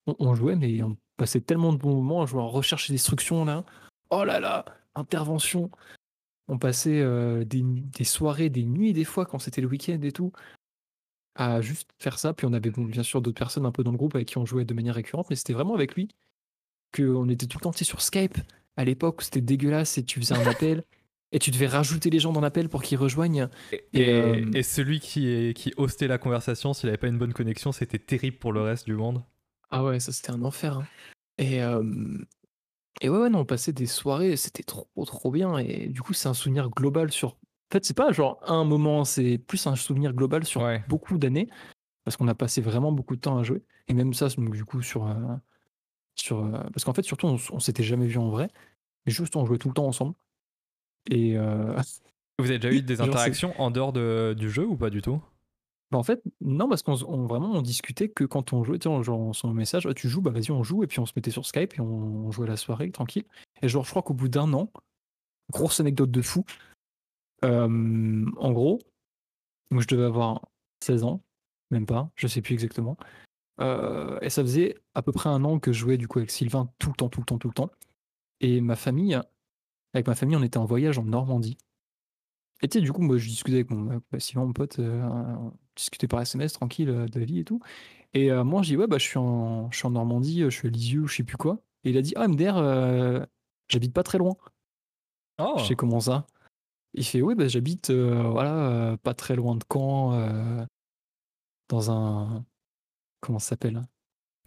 on... 0.06 0.16
on 0.18 0.34
jouait, 0.34 0.56
mais 0.56 0.82
on 0.82 0.96
passait 1.16 1.40
tellement 1.40 1.72
de 1.72 1.78
bons 1.78 1.94
moments 1.94 2.22
à 2.22 2.26
jouer 2.26 2.40
en 2.40 2.48
recherche 2.48 2.90
et 2.90 2.92
destruction, 2.92 3.44
là. 3.44 3.64
Oh 4.10 4.24
là 4.24 4.40
là 4.40 4.64
Intervention 4.94 5.70
On 6.48 6.58
passait 6.58 7.00
euh, 7.00 7.44
des, 7.44 7.62
des 7.62 8.04
soirées, 8.04 8.50
des 8.50 8.64
nuits, 8.64 8.92
des 8.92 9.04
fois, 9.04 9.26
quand 9.26 9.38
c'était 9.38 9.60
le 9.60 9.68
week-end 9.68 9.98
et 10.02 10.12
tout, 10.12 10.32
à 11.36 11.60
juste 11.60 11.90
faire 11.98 12.18
ça. 12.18 12.32
Puis 12.32 12.46
on 12.46 12.52
avait 12.52 12.70
bon, 12.70 12.84
bien 12.84 13.02
sûr 13.02 13.20
d'autres 13.20 13.38
personnes 13.38 13.66
un 13.66 13.72
peu 13.72 13.84
dans 13.84 13.92
le 13.92 13.98
groupe 13.98 14.14
avec 14.14 14.28
qui 14.28 14.38
on 14.38 14.46
jouait 14.46 14.64
de 14.64 14.74
manière 14.74 14.94
récurrente, 14.94 15.26
mais 15.30 15.36
c'était 15.36 15.52
vraiment 15.52 15.74
avec 15.74 15.94
lui 15.94 16.08
qu'on 16.94 17.28
était 17.28 17.46
tout 17.46 17.58
le 17.58 17.62
temps 17.62 17.72
sur 17.72 18.00
Skype 18.00 18.38
à 18.76 18.84
l'époque 18.84 19.20
où 19.20 19.24
c'était 19.24 19.40
dégueulasse 19.40 19.98
et 19.98 20.04
tu 20.04 20.20
faisais 20.20 20.34
un 20.34 20.46
appel 20.46 20.84
et 21.32 21.38
tu 21.38 21.50
devais 21.50 21.66
rajouter 21.66 22.10
les 22.10 22.18
gens 22.18 22.32
dans 22.32 22.40
l'appel 22.40 22.68
pour 22.68 22.82
qu'ils 22.82 22.98
rejoignent. 22.98 23.48
Et, 23.72 23.84
Et, 23.92 24.10
euh, 24.10 24.50
et 24.54 24.62
celui 24.62 25.00
qui, 25.00 25.28
est, 25.28 25.54
qui 25.54 25.72
hostait 25.76 26.08
la 26.08 26.18
conversation, 26.18 26.72
s'il 26.72 26.88
avait 26.88 26.98
pas 26.98 27.08
une 27.08 27.18
bonne 27.18 27.32
connexion, 27.32 27.72
c'était 27.72 27.98
terrible 27.98 28.38
pour 28.38 28.52
le 28.52 28.62
reste 28.62 28.86
du 28.86 28.94
monde. 28.94 29.22
Ah 29.70 29.84
ouais, 29.84 30.00
ça 30.00 30.12
c'était 30.12 30.30
un 30.30 30.42
enfer. 30.42 30.78
hein. 30.78 30.86
Et, 31.38 31.62
euh, 31.62 31.82
et 33.00 33.08
ouais, 33.08 33.18
ouais, 33.18 33.30
non, 33.30 33.40
on 33.40 33.44
passait 33.44 33.72
des 33.72 33.86
soirées, 33.86 34.36
c'était 34.36 34.62
trop, 34.62 34.88
trop 35.04 35.30
bien. 35.30 35.58
Et 35.58 35.88
du 35.88 36.02
coup, 36.02 36.12
c'est 36.14 36.28
un 36.28 36.34
souvenir 36.34 36.70
global 36.70 37.12
sur. 37.12 37.30
En 37.30 37.72
fait, 37.74 37.84
c'est 37.84 37.96
pas 37.96 38.12
genre 38.12 38.38
un 38.46 38.64
moment, 38.64 39.04
c'est 39.04 39.38
plus 39.38 39.66
un 39.66 39.76
souvenir 39.76 40.12
global 40.14 40.44
sur 40.44 40.62
Ouais. 40.62 40.84
beaucoup 40.88 41.18
d'années, 41.18 41.48
parce 42.04 42.16
qu'on 42.16 42.28
a 42.28 42.34
passé 42.34 42.60
vraiment 42.60 42.92
beaucoup 42.92 43.16
de 43.16 43.20
temps 43.20 43.38
à 43.38 43.42
jouer. 43.42 43.62
Et 43.88 43.94
même 43.94 44.14
ça, 44.14 44.28
donc, 44.28 44.50
du 44.54 44.64
coup, 44.64 44.82
sur. 44.82 45.06
euh, 45.06 45.14
sur 46.14 46.44
euh, 46.44 46.62
parce 46.72 46.84
qu'en 46.84 46.94
fait, 46.94 47.02
surtout, 47.02 47.26
on, 47.26 47.36
s- 47.36 47.50
on 47.50 47.60
s'était 47.60 47.82
jamais 47.82 48.06
vu 48.06 48.18
en 48.18 48.30
vrai, 48.30 48.48
mais 49.04 49.12
juste 49.12 49.36
on 49.36 49.44
jouait 49.44 49.58
tout 49.58 49.68
le 49.68 49.74
temps 49.74 49.86
ensemble. 49.86 50.14
Et 51.10 51.36
euh, 51.36 51.76
Vous 52.38 52.46
avez 52.46 52.58
déjà 52.58 52.74
eu 52.74 52.82
des 52.82 52.96
Genre, 52.96 53.06
c'est- 53.06 53.10
interactions 53.10 53.60
en 53.60 53.70
dehors 53.70 53.92
de- 53.92 54.34
du 54.38 54.50
jeu 54.50 54.64
ou 54.66 54.76
pas 54.76 54.90
du 54.90 55.02
tout? 55.02 55.20
Bah, 55.90 55.98
en 55.98 56.02
fait, 56.02 56.22
non, 56.40 56.68
parce 56.68 56.82
qu'on 56.82 56.94
vraiment 57.26 57.52
on 57.52 57.62
discutait 57.62 58.08
que 58.08 58.24
quand 58.24 58.52
on 58.52 58.64
jouait, 58.64 58.78
tu 58.78 58.88
on- 58.88 59.02
genre 59.02 59.20
on 59.20 59.32
s'envoie 59.32 59.54
un 59.54 59.56
message, 59.56 59.86
Ah, 59.86 59.94
tu 59.94 60.08
joues, 60.08 60.20
bah 60.20 60.32
vas-y, 60.32 60.50
on 60.50 60.62
joue, 60.62 60.82
et 60.82 60.86
puis 60.86 60.98
on 61.00 61.06
se 61.06 61.12
mettait 61.14 61.30
sur 61.30 61.46
Skype 61.46 61.74
et 61.74 61.80
on, 61.80 62.30
jouait 62.32 62.48
la 62.48 62.56
soirée 62.56 62.90
tranquille. 62.90 63.24
Et 63.62 63.68
genre, 63.68 63.84
je 63.84 63.90
crois 63.90 64.02
qu'au 64.02 64.14
bout 64.14 64.28
d'un 64.28 64.52
an, 64.52 64.72
grosse 65.52 65.80
anecdote 65.80 66.10
de 66.10 66.22
fou, 66.22 66.44
en 67.42 68.52
gros, 68.52 68.80
moi 69.70 69.82
je 69.82 69.86
devais 69.88 70.04
avoir 70.04 70.48
16 70.82 71.04
ans, 71.04 71.22
même 71.70 71.86
pas, 71.86 72.10
je 72.16 72.26
sais 72.26 72.42
plus 72.42 72.54
exactement. 72.54 72.96
Et 73.60 74.30
ça 74.30 74.42
faisait 74.42 74.76
à 74.94 75.02
peu 75.02 75.12
près 75.12 75.28
un 75.28 75.44
an 75.44 75.58
que 75.60 75.72
je 75.72 75.78
jouais 75.78 75.96
du 75.98 76.08
coup 76.08 76.18
avec 76.18 76.30
Sylvain 76.30 76.68
tout 76.78 76.90
le 76.90 76.96
temps, 76.96 77.08
tout 77.08 77.20
le 77.20 77.26
temps, 77.26 77.38
tout 77.38 77.48
le 77.48 77.54
temps. 77.54 77.70
Et 78.40 78.60
ma 78.60 78.76
famille, 78.76 79.18
avec 79.94 80.06
ma 80.08 80.14
famille, 80.16 80.36
on 80.36 80.42
était 80.42 80.58
en 80.58 80.66
voyage 80.66 80.98
en 80.98 81.04
Normandie. 81.04 81.58
Et 82.62 82.68
tu 82.68 82.78
sais, 82.78 82.82
du 82.82 82.92
coup, 82.92 83.02
moi 83.02 83.18
je 83.18 83.28
discutais 83.28 83.56
avec 83.58 83.70
mon 83.70 84.02
bah, 84.10 84.18
Sylvain, 84.20 84.46
mon 84.46 84.52
pote, 84.52 84.80
on 85.76 85.78
discutait 85.78 86.08
par 86.08 86.20
SMS 86.20 86.54
tranquille 86.54 86.88
euh, 86.88 87.06
de 87.06 87.20
la 87.20 87.26
vie 87.26 87.40
et 87.40 87.44
tout. 87.44 87.60
Et 88.14 88.32
euh, 88.32 88.44
moi 88.44 88.62
je 88.62 88.68
dis, 88.68 88.76
ouais, 88.76 88.86
bah 88.86 88.98
je 88.98 89.04
suis 89.04 89.18
en, 89.18 89.70
je 89.70 89.76
suis 89.76 89.86
en 89.86 89.90
Normandie, 89.90 90.42
euh, 90.42 90.50
je 90.50 90.56
suis 90.56 90.68
à 90.68 90.70
Lisieux, 90.70 91.06
je 91.06 91.16
sais 91.16 91.22
plus 91.22 91.36
quoi. 91.36 91.58
Et 91.84 91.90
il 91.90 91.98
a 91.98 92.02
dit, 92.02 92.14
ah, 92.16 92.26
MDR, 92.26 92.56
euh, 92.56 93.24
j'habite 93.68 93.92
pas 93.92 94.02
très 94.02 94.18
loin. 94.18 94.36
Oh 95.38 95.56
Je 95.58 95.64
sais 95.64 95.76
comment 95.76 96.00
ça? 96.00 96.26
Il 96.94 97.04
fait 97.04 97.20
oui, 97.20 97.34
bah, 97.34 97.46
j'habite 97.46 97.90
euh, 97.90 98.22
voilà 98.30 98.96
pas 99.02 99.12
très 99.12 99.36
loin 99.36 99.54
de 99.54 99.64
Caen, 99.70 100.66
dans 101.68 101.90
un 101.90 102.44
comment 103.20 103.38
ça 103.38 103.50
s'appelle 103.50 103.76
hein? 103.76 103.86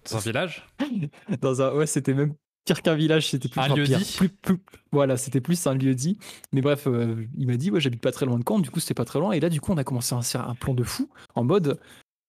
Dans 0.10 0.18
un 0.18 0.22
village? 0.22 0.66
Dans 1.42 1.62
un 1.62 1.76
ouais, 1.76 1.86
c'était 1.86 2.14
même 2.16 2.34
pire 2.74 2.84
qu'un 2.84 2.94
village, 2.96 3.30
c'était 3.30 3.50
plus 3.50 3.60
Un 3.60 3.74
lieu 3.76 3.84
pire. 3.84 3.98
dit 3.98 4.16
Plus, 4.18 4.30
plus- 4.30 4.60
voilà, 4.92 5.18
c'était 5.18 5.42
plus 5.42 5.66
un 5.66 5.74
lieu 5.74 5.96
dit. 5.96 6.20
Mais 6.54 6.62
bref, 6.62 6.86
euh, 6.86 7.26
il 7.36 7.48
m'a 7.48 7.58
dit 7.58 7.72
ouais, 7.72 7.80
j'habite 7.80 8.02
pas 8.02 8.12
très 8.12 8.28
loin 8.28 8.38
de 8.38 8.44
Caen, 8.48 8.60
du 8.60 8.70
coup 8.70 8.80
c'était 8.80 8.94
pas 8.94 9.06
très 9.06 9.18
loin. 9.20 9.32
Et 9.32 9.40
là, 9.40 9.50
du 9.50 9.60
coup, 9.60 9.72
on 9.72 9.78
a 9.78 9.84
commencé 9.84 10.14
à 10.14 10.22
faire 10.22 10.48
un 10.48 10.54
plan 10.54 10.76
de 10.76 10.84
fou 10.84 11.10
en 11.34 11.44
mode 11.44 11.80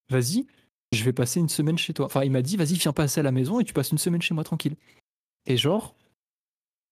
vas-y, 0.09 0.47
je 0.93 1.05
vais 1.05 1.13
passer 1.13 1.41
une 1.41 1.49
semaine 1.51 1.77
chez 1.77 1.93
toi. 1.93 2.07
Enfin, 2.07 2.25
il 2.25 2.31
m'a 2.31 2.41
dit 2.41 2.57
vas-y, 2.57 2.75
viens 2.75 2.93
passer 2.95 3.21
à 3.21 3.23
la 3.23 3.33
maison 3.33 3.61
et 3.61 3.65
tu 3.65 3.75
passes 3.75 3.91
une 3.93 3.99
semaine 3.99 4.23
chez 4.23 4.33
moi 4.35 4.43
tranquille. 4.45 4.77
Et 5.47 5.57
genre, 5.59 5.95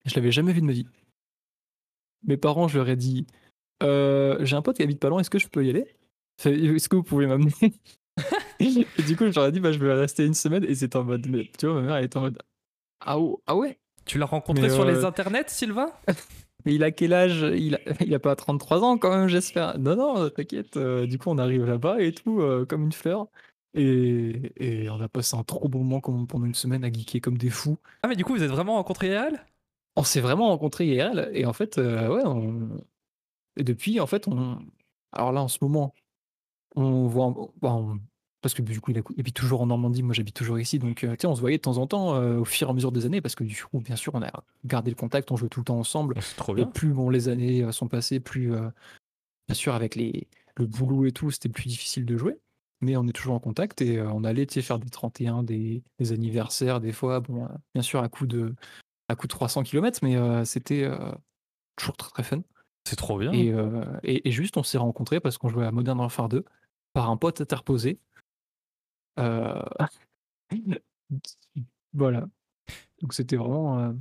je 0.04 0.14
l'avais 0.14 0.30
jamais 0.32 0.52
vu 0.52 0.60
de 0.60 0.66
ma 0.66 0.72
vie. 0.72 0.86
Mes 2.26 2.36
parents, 2.36 2.68
je 2.68 2.78
leur 2.78 2.88
ai 2.88 2.96
dit 2.96 3.26
Euh, 3.82 4.36
j'ai 4.44 4.56
un 4.56 4.62
pote 4.62 4.76
qui 4.76 4.82
habite 4.82 5.00
pas 5.00 5.08
loin, 5.08 5.20
est-ce 5.20 5.30
que 5.30 5.38
je 5.38 5.48
peux 5.48 5.64
y 5.64 5.70
aller? 5.70 5.86
Est-ce 6.44 6.88
que 6.88 6.96
vous 6.96 7.02
pouvez 7.02 7.26
m'amener? 7.26 7.52
Et 8.60 9.02
du 9.06 9.16
coup, 9.16 9.26
je 9.30 9.34
leur 9.34 9.46
ai 9.46 9.52
dit 9.52 9.60
bah, 9.60 9.70
je 9.72 9.78
vais 9.78 9.92
rester 9.94 10.24
une 10.26 10.34
semaine 10.34 10.64
et 10.64 10.74
c'était 10.74 10.96
en 10.96 11.04
mode 11.04 11.26
mais, 11.28 11.48
tu 11.56 11.66
vois, 11.66 11.76
ma 11.76 11.86
mère 11.86 11.96
elle 11.96 12.04
était 12.06 12.16
en 12.16 12.22
mode 12.22 12.38
ah, 13.00 13.18
ou- 13.18 13.40
ah 13.46 13.56
ouais? 13.56 13.78
Tu 14.04 14.18
l'as 14.18 14.26
rencontré 14.26 14.62
Mais, 14.62 14.68
sur 14.70 14.82
euh, 14.82 14.90
les 14.92 15.04
internets, 15.04 15.48
Sylvain? 15.48 15.90
Mais 16.64 16.74
il 16.74 16.82
a 16.82 16.90
quel 16.90 17.12
âge? 17.12 17.40
Il 17.56 17.76
a, 17.76 17.78
il 18.00 18.14
a 18.14 18.18
pas 18.18 18.34
33 18.36 18.82
ans 18.82 18.98
quand 18.98 19.16
même, 19.16 19.28
j'espère. 19.28 19.78
Non, 19.78 19.96
non, 19.96 20.30
t'inquiète. 20.30 20.76
euh, 20.76 21.06
du 21.06 21.18
coup, 21.18 21.30
on 21.30 21.38
arrive 21.38 21.64
là-bas 21.64 22.00
et 22.00 22.12
tout, 22.12 22.40
euh, 22.40 22.64
comme 22.66 22.84
une 22.84 22.92
fleur. 22.92 23.28
Et, 23.74 24.52
et 24.56 24.90
on 24.90 25.00
a 25.00 25.08
passé 25.08 25.36
un 25.36 25.44
trop 25.44 25.68
bon 25.68 25.80
moment 25.80 26.00
comme- 26.00 26.26
pendant 26.26 26.46
une 26.46 26.54
semaine 26.54 26.84
à 26.84 26.92
geeker 26.92 27.20
comme 27.20 27.38
des 27.38 27.50
fous. 27.50 27.78
Ah, 28.02 28.08
mais 28.08 28.16
du 28.16 28.24
coup, 28.24 28.34
vous 28.34 28.42
êtes 28.42 28.50
vraiment 28.50 28.74
rencontrés 28.74 29.08
IRL? 29.08 29.44
On 29.96 30.02
s'est 30.04 30.20
vraiment 30.20 30.48
rencontrés 30.48 30.86
IRL 30.86 31.30
et 31.32 31.44
en 31.46 31.52
fait, 31.52 31.78
euh, 31.78 32.08
ouais, 32.08 32.22
on... 32.24 32.80
et 33.56 33.64
depuis, 33.64 34.00
en 34.00 34.06
fait, 34.06 34.26
on. 34.26 34.58
Alors 35.12 35.32
là, 35.32 35.42
en 35.42 35.48
ce 35.48 35.58
moment, 35.60 35.94
on 36.76 37.06
voit. 37.06 37.34
Parce 38.40 38.54
que 38.54 38.62
du 38.62 38.80
coup, 38.80 38.92
il 38.92 38.98
habite 39.18 39.34
toujours 39.34 39.60
en 39.62 39.66
Normandie, 39.66 40.04
moi 40.04 40.14
j'habite 40.14 40.36
toujours 40.36 40.60
ici, 40.60 40.78
donc 40.78 41.02
euh, 41.02 41.10
tu 41.12 41.22
sais, 41.22 41.26
on 41.26 41.34
se 41.34 41.40
voyait 41.40 41.56
de 41.56 41.62
temps 41.62 41.78
en 41.78 41.88
temps 41.88 42.14
euh, 42.14 42.38
au 42.38 42.44
fur 42.44 42.68
et 42.68 42.70
à 42.70 42.74
mesure 42.74 42.92
des 42.92 43.04
années, 43.04 43.20
parce 43.20 43.34
que 43.34 43.42
du 43.42 43.64
coup, 43.64 43.80
bien 43.80 43.96
sûr, 43.96 44.14
on 44.14 44.22
a 44.22 44.30
gardé 44.64 44.90
le 44.92 44.96
contact, 44.96 45.32
on 45.32 45.36
jouait 45.36 45.48
tout 45.48 45.58
le 45.58 45.64
temps 45.64 45.78
ensemble. 45.78 46.14
C'est 46.20 46.36
trop 46.36 46.52
Et 46.52 46.62
bien. 46.62 46.66
plus 46.66 46.92
bon, 46.92 47.10
les 47.10 47.28
années 47.28 47.64
euh, 47.64 47.72
sont 47.72 47.88
passées, 47.88 48.20
plus, 48.20 48.54
euh, 48.54 48.68
bien 49.48 49.54
sûr, 49.56 49.74
avec 49.74 49.96
les, 49.96 50.28
le 50.56 50.66
boulot 50.66 51.06
et 51.06 51.10
tout, 51.10 51.32
c'était 51.32 51.48
plus 51.48 51.66
difficile 51.66 52.06
de 52.06 52.16
jouer. 52.16 52.38
Mais 52.80 52.96
on 52.96 53.08
est 53.08 53.12
toujours 53.12 53.34
en 53.34 53.40
contact 53.40 53.82
et 53.82 53.98
euh, 53.98 54.08
on 54.12 54.22
allait 54.22 54.46
tu 54.46 54.54
sais, 54.54 54.62
faire 54.62 54.78
des 54.78 54.88
31, 54.88 55.42
des, 55.42 55.82
des 55.98 56.12
anniversaires, 56.12 56.80
des 56.80 56.92
fois, 56.92 57.18
bon, 57.18 57.48
bien 57.74 57.82
sûr, 57.82 58.00
à 58.04 58.08
coup 58.08 58.28
de, 58.28 58.54
à 59.08 59.16
coup 59.16 59.26
de 59.26 59.32
300 59.32 59.64
km, 59.64 59.98
mais 60.04 60.44
c'était 60.44 60.88
toujours 61.74 61.96
très 61.96 62.10
très 62.10 62.22
fun. 62.22 62.42
C'est 62.84 62.94
trop 62.94 63.18
bien. 63.18 63.32
Et, 63.32 63.52
et, 64.04 64.28
et 64.28 64.30
juste, 64.30 64.56
on 64.58 64.62
s'est 64.62 64.78
rencontrés 64.78 65.18
parce 65.18 65.38
qu'on 65.38 65.48
jouait 65.48 65.66
à 65.66 65.72
Modern 65.72 65.98
Warfare 65.98 66.28
2 66.28 66.44
par 66.92 67.10
un 67.10 67.16
pote 67.16 67.40
interposé. 67.40 67.98
Euh, 69.18 69.62
voilà. 71.92 72.26
Donc 73.00 73.14
c'était 73.14 73.36
vraiment. 73.36 73.78
euh, 73.80 73.92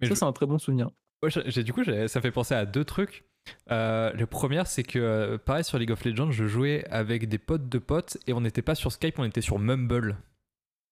Mais 0.00 0.06
ça, 0.08 0.14
je- 0.14 0.18
c'est 0.18 0.24
un 0.24 0.32
très 0.32 0.46
bon 0.46 0.58
souvenir. 0.58 0.90
Ouais, 1.22 1.30
j'ai- 1.30 1.50
j'ai- 1.50 1.64
du 1.64 1.72
coup, 1.72 1.82
j'ai- 1.82 2.08
ça 2.08 2.20
fait 2.20 2.30
penser 2.30 2.54
à 2.54 2.64
deux 2.66 2.84
trucs. 2.84 3.24
Euh, 3.70 4.12
le 4.12 4.26
premier, 4.26 4.62
c'est 4.66 4.82
que, 4.82 4.98
euh, 4.98 5.38
pareil, 5.38 5.64
sur 5.64 5.78
League 5.78 5.90
of 5.90 6.04
Legends, 6.04 6.30
je 6.30 6.46
jouais 6.46 6.84
avec 6.90 7.28
des 7.28 7.38
potes 7.38 7.68
de 7.68 7.78
potes 7.78 8.18
et 8.26 8.32
on 8.34 8.40
n'était 8.40 8.62
pas 8.62 8.74
sur 8.74 8.92
Skype, 8.92 9.18
on 9.18 9.24
était 9.24 9.40
sur 9.40 9.58
Mumble. 9.58 10.16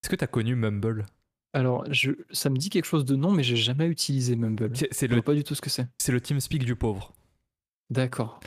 Est-ce 0.02 0.10
que 0.10 0.16
tu 0.16 0.24
as 0.24 0.28
connu 0.28 0.54
Mumble? 0.56 1.04
Alors, 1.52 1.84
je, 1.92 2.12
ça 2.30 2.50
me 2.50 2.56
dit 2.56 2.70
quelque 2.70 2.84
chose 2.86 3.04
de 3.04 3.14
nom, 3.14 3.30
mais 3.30 3.42
j'ai 3.42 3.56
jamais 3.56 3.86
utilisé 3.86 4.36
Mumble. 4.36 4.74
C'est 4.76 4.92
c'est 4.92 5.06
Je 5.06 5.10
le, 5.10 5.16
vois 5.16 5.24
pas 5.24 5.34
du 5.34 5.44
tout 5.44 5.54
ce 5.54 5.60
que 5.60 5.70
c'est. 5.70 5.86
c'est 5.98 6.12
le 6.12 6.20
TeamSpeak 6.20 6.64
du 6.64 6.76
pauvre. 6.76 7.12
D'accord. 7.90 8.40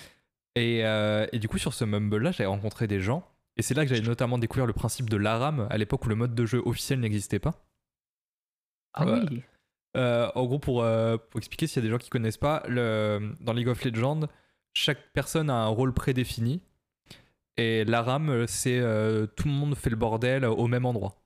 Et, 0.55 0.85
euh, 0.85 1.25
et 1.31 1.39
du 1.39 1.47
coup, 1.47 1.57
sur 1.57 1.73
ce 1.73 1.85
Mumble-là, 1.85 2.31
j'avais 2.31 2.47
rencontré 2.47 2.87
des 2.87 2.99
gens. 2.99 3.25
Et 3.59 3.61
c'est 3.61 3.73
là 3.73 3.83
que 3.83 3.89
j'avais 3.93 4.07
notamment 4.07 4.37
découvert 4.37 4.65
le 4.65 4.71
principe 4.71 5.09
de 5.09 5.17
l'ARAM, 5.17 5.67
à 5.69 5.77
l'époque 5.77 6.05
où 6.05 6.09
le 6.09 6.15
mode 6.15 6.33
de 6.33 6.45
jeu 6.45 6.61
officiel 6.65 7.01
n'existait 7.01 7.39
pas. 7.39 7.61
Ah 8.93 9.05
Ouais. 9.05 9.19
oui. 9.29 9.43
Euh, 9.97 10.31
en 10.33 10.45
gros, 10.45 10.59
pour, 10.59 10.81
euh, 10.81 11.17
pour 11.17 11.39
expliquer 11.39 11.67
s'il 11.67 11.83
y 11.83 11.85
a 11.85 11.87
des 11.87 11.91
gens 11.91 11.97
qui 11.97 12.09
connaissent 12.09 12.37
pas, 12.37 12.63
le, 12.69 13.33
dans 13.41 13.51
League 13.51 13.67
of 13.67 13.83
Legends, 13.83 14.21
chaque 14.73 15.11
personne 15.11 15.49
a 15.49 15.55
un 15.55 15.67
rôle 15.67 15.93
prédéfini. 15.93 16.61
Et 17.57 17.83
l'ARAM, 17.83 18.47
c'est 18.47 18.79
euh, 18.79 19.27
tout 19.27 19.49
le 19.49 19.53
monde 19.53 19.75
fait 19.75 19.89
le 19.89 19.97
bordel 19.97 20.45
au 20.45 20.67
même 20.67 20.85
endroit. 20.85 21.21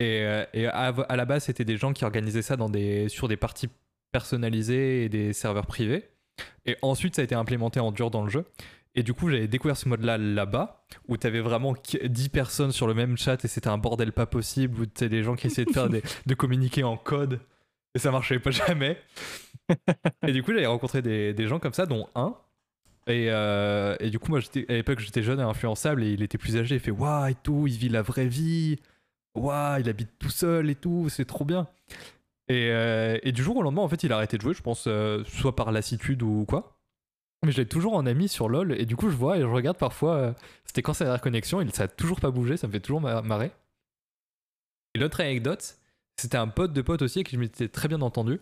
Et, 0.00 0.24
euh, 0.24 0.44
et 0.52 0.66
à, 0.66 0.86
à 0.86 1.14
la 1.14 1.24
base, 1.26 1.44
c'était 1.44 1.64
des 1.64 1.76
gens 1.76 1.92
qui 1.92 2.04
organisaient 2.04 2.42
ça 2.42 2.56
dans 2.56 2.68
des, 2.70 3.08
sur 3.08 3.28
des 3.28 3.36
parties 3.36 3.68
personnalisées 4.10 5.04
et 5.04 5.08
des 5.08 5.32
serveurs 5.32 5.68
privés. 5.68 6.10
Et 6.66 6.76
ensuite, 6.82 7.14
ça 7.14 7.22
a 7.22 7.24
été 7.24 7.36
implémenté 7.36 7.78
en 7.78 7.92
dur 7.92 8.10
dans 8.10 8.24
le 8.24 8.30
jeu. 8.30 8.46
Et 8.94 9.02
du 9.02 9.14
coup, 9.14 9.30
j'avais 9.30 9.46
découvert 9.46 9.76
ce 9.76 9.88
mode-là 9.88 10.18
là-bas, 10.18 10.84
où 11.08 11.16
t'avais 11.16 11.40
vraiment 11.40 11.74
10 12.04 12.28
personnes 12.30 12.72
sur 12.72 12.86
le 12.88 12.94
même 12.94 13.16
chat 13.16 13.44
et 13.44 13.48
c'était 13.48 13.68
un 13.68 13.78
bordel 13.78 14.12
pas 14.12 14.26
possible, 14.26 14.80
où 14.80 14.86
t'as 14.86 15.08
des 15.08 15.22
gens 15.22 15.36
qui 15.36 15.46
essayaient 15.46 15.64
de 15.66 15.72
faire 15.72 15.88
des, 15.90 16.02
de 16.26 16.34
communiquer 16.34 16.82
en 16.82 16.96
code 16.96 17.40
et 17.94 17.98
ça 17.98 18.10
marchait 18.10 18.38
pas 18.38 18.50
jamais. 18.50 19.00
et 20.26 20.32
du 20.32 20.42
coup, 20.42 20.52
j'avais 20.52 20.66
rencontré 20.66 21.02
des, 21.02 21.32
des 21.34 21.46
gens 21.46 21.58
comme 21.58 21.72
ça, 21.72 21.86
dont 21.86 22.08
un. 22.14 22.34
Et, 23.06 23.26
euh, 23.30 23.96
et 24.00 24.10
du 24.10 24.18
coup, 24.18 24.30
moi, 24.30 24.40
à 24.40 24.72
l'époque, 24.72 25.00
j'étais 25.00 25.22
jeune 25.22 25.40
et 25.40 25.44
influençable 25.44 26.04
et 26.04 26.10
il 26.12 26.22
était 26.22 26.38
plus 26.38 26.56
âgé. 26.56 26.76
Il 26.76 26.80
fait 26.80 26.90
Waouh, 26.90 27.30
et 27.30 27.34
tout, 27.34 27.66
il 27.66 27.76
vit 27.76 27.88
la 27.88 28.02
vraie 28.02 28.26
vie. 28.26 28.78
Waouh, 29.34 29.80
il 29.80 29.88
habite 29.88 30.10
tout 30.18 30.30
seul 30.30 30.70
et 30.70 30.74
tout, 30.74 31.08
c'est 31.08 31.24
trop 31.24 31.44
bien. 31.44 31.66
Et, 32.48 32.70
euh, 32.70 33.16
et 33.22 33.32
du 33.32 33.42
jour 33.42 33.56
au 33.56 33.62
lendemain, 33.62 33.82
en 33.82 33.88
fait, 33.88 34.02
il 34.02 34.12
a 34.12 34.16
arrêté 34.16 34.36
de 34.36 34.42
jouer, 34.42 34.54
je 34.54 34.62
pense, 34.62 34.84
euh, 34.86 35.22
soit 35.24 35.54
par 35.54 35.72
lassitude 35.72 36.22
ou 36.22 36.44
quoi. 36.46 36.79
Mais 37.44 37.52
je 37.52 37.56
l'ai 37.58 37.66
toujours 37.66 37.94
en 37.94 38.04
ami 38.06 38.28
sur 38.28 38.48
LoL 38.48 38.72
et 38.78 38.84
du 38.84 38.96
coup, 38.96 39.08
je 39.10 39.16
vois 39.16 39.38
et 39.38 39.40
je 39.40 39.46
regarde 39.46 39.78
parfois. 39.78 40.14
euh, 40.16 40.32
C'était 40.66 40.82
quand 40.82 40.92
sa 40.92 41.04
dernière 41.04 41.22
connexion, 41.22 41.60
et 41.60 41.68
ça 41.70 41.84
a 41.84 41.88
toujours 41.88 42.20
pas 42.20 42.30
bougé, 42.30 42.56
ça 42.56 42.66
me 42.66 42.72
fait 42.72 42.80
toujours 42.80 43.00
ma- 43.00 43.22
marrer. 43.22 43.50
Et 44.94 44.98
l'autre 44.98 45.20
anecdote, 45.20 45.76
c'était 46.18 46.36
un 46.36 46.48
pote 46.48 46.72
de 46.72 46.82
pote 46.82 47.00
aussi 47.02 47.18
avec 47.20 47.28
qui 47.28 47.36
je 47.36 47.40
m'étais 47.40 47.68
très 47.68 47.88
bien 47.88 48.02
entendu. 48.02 48.40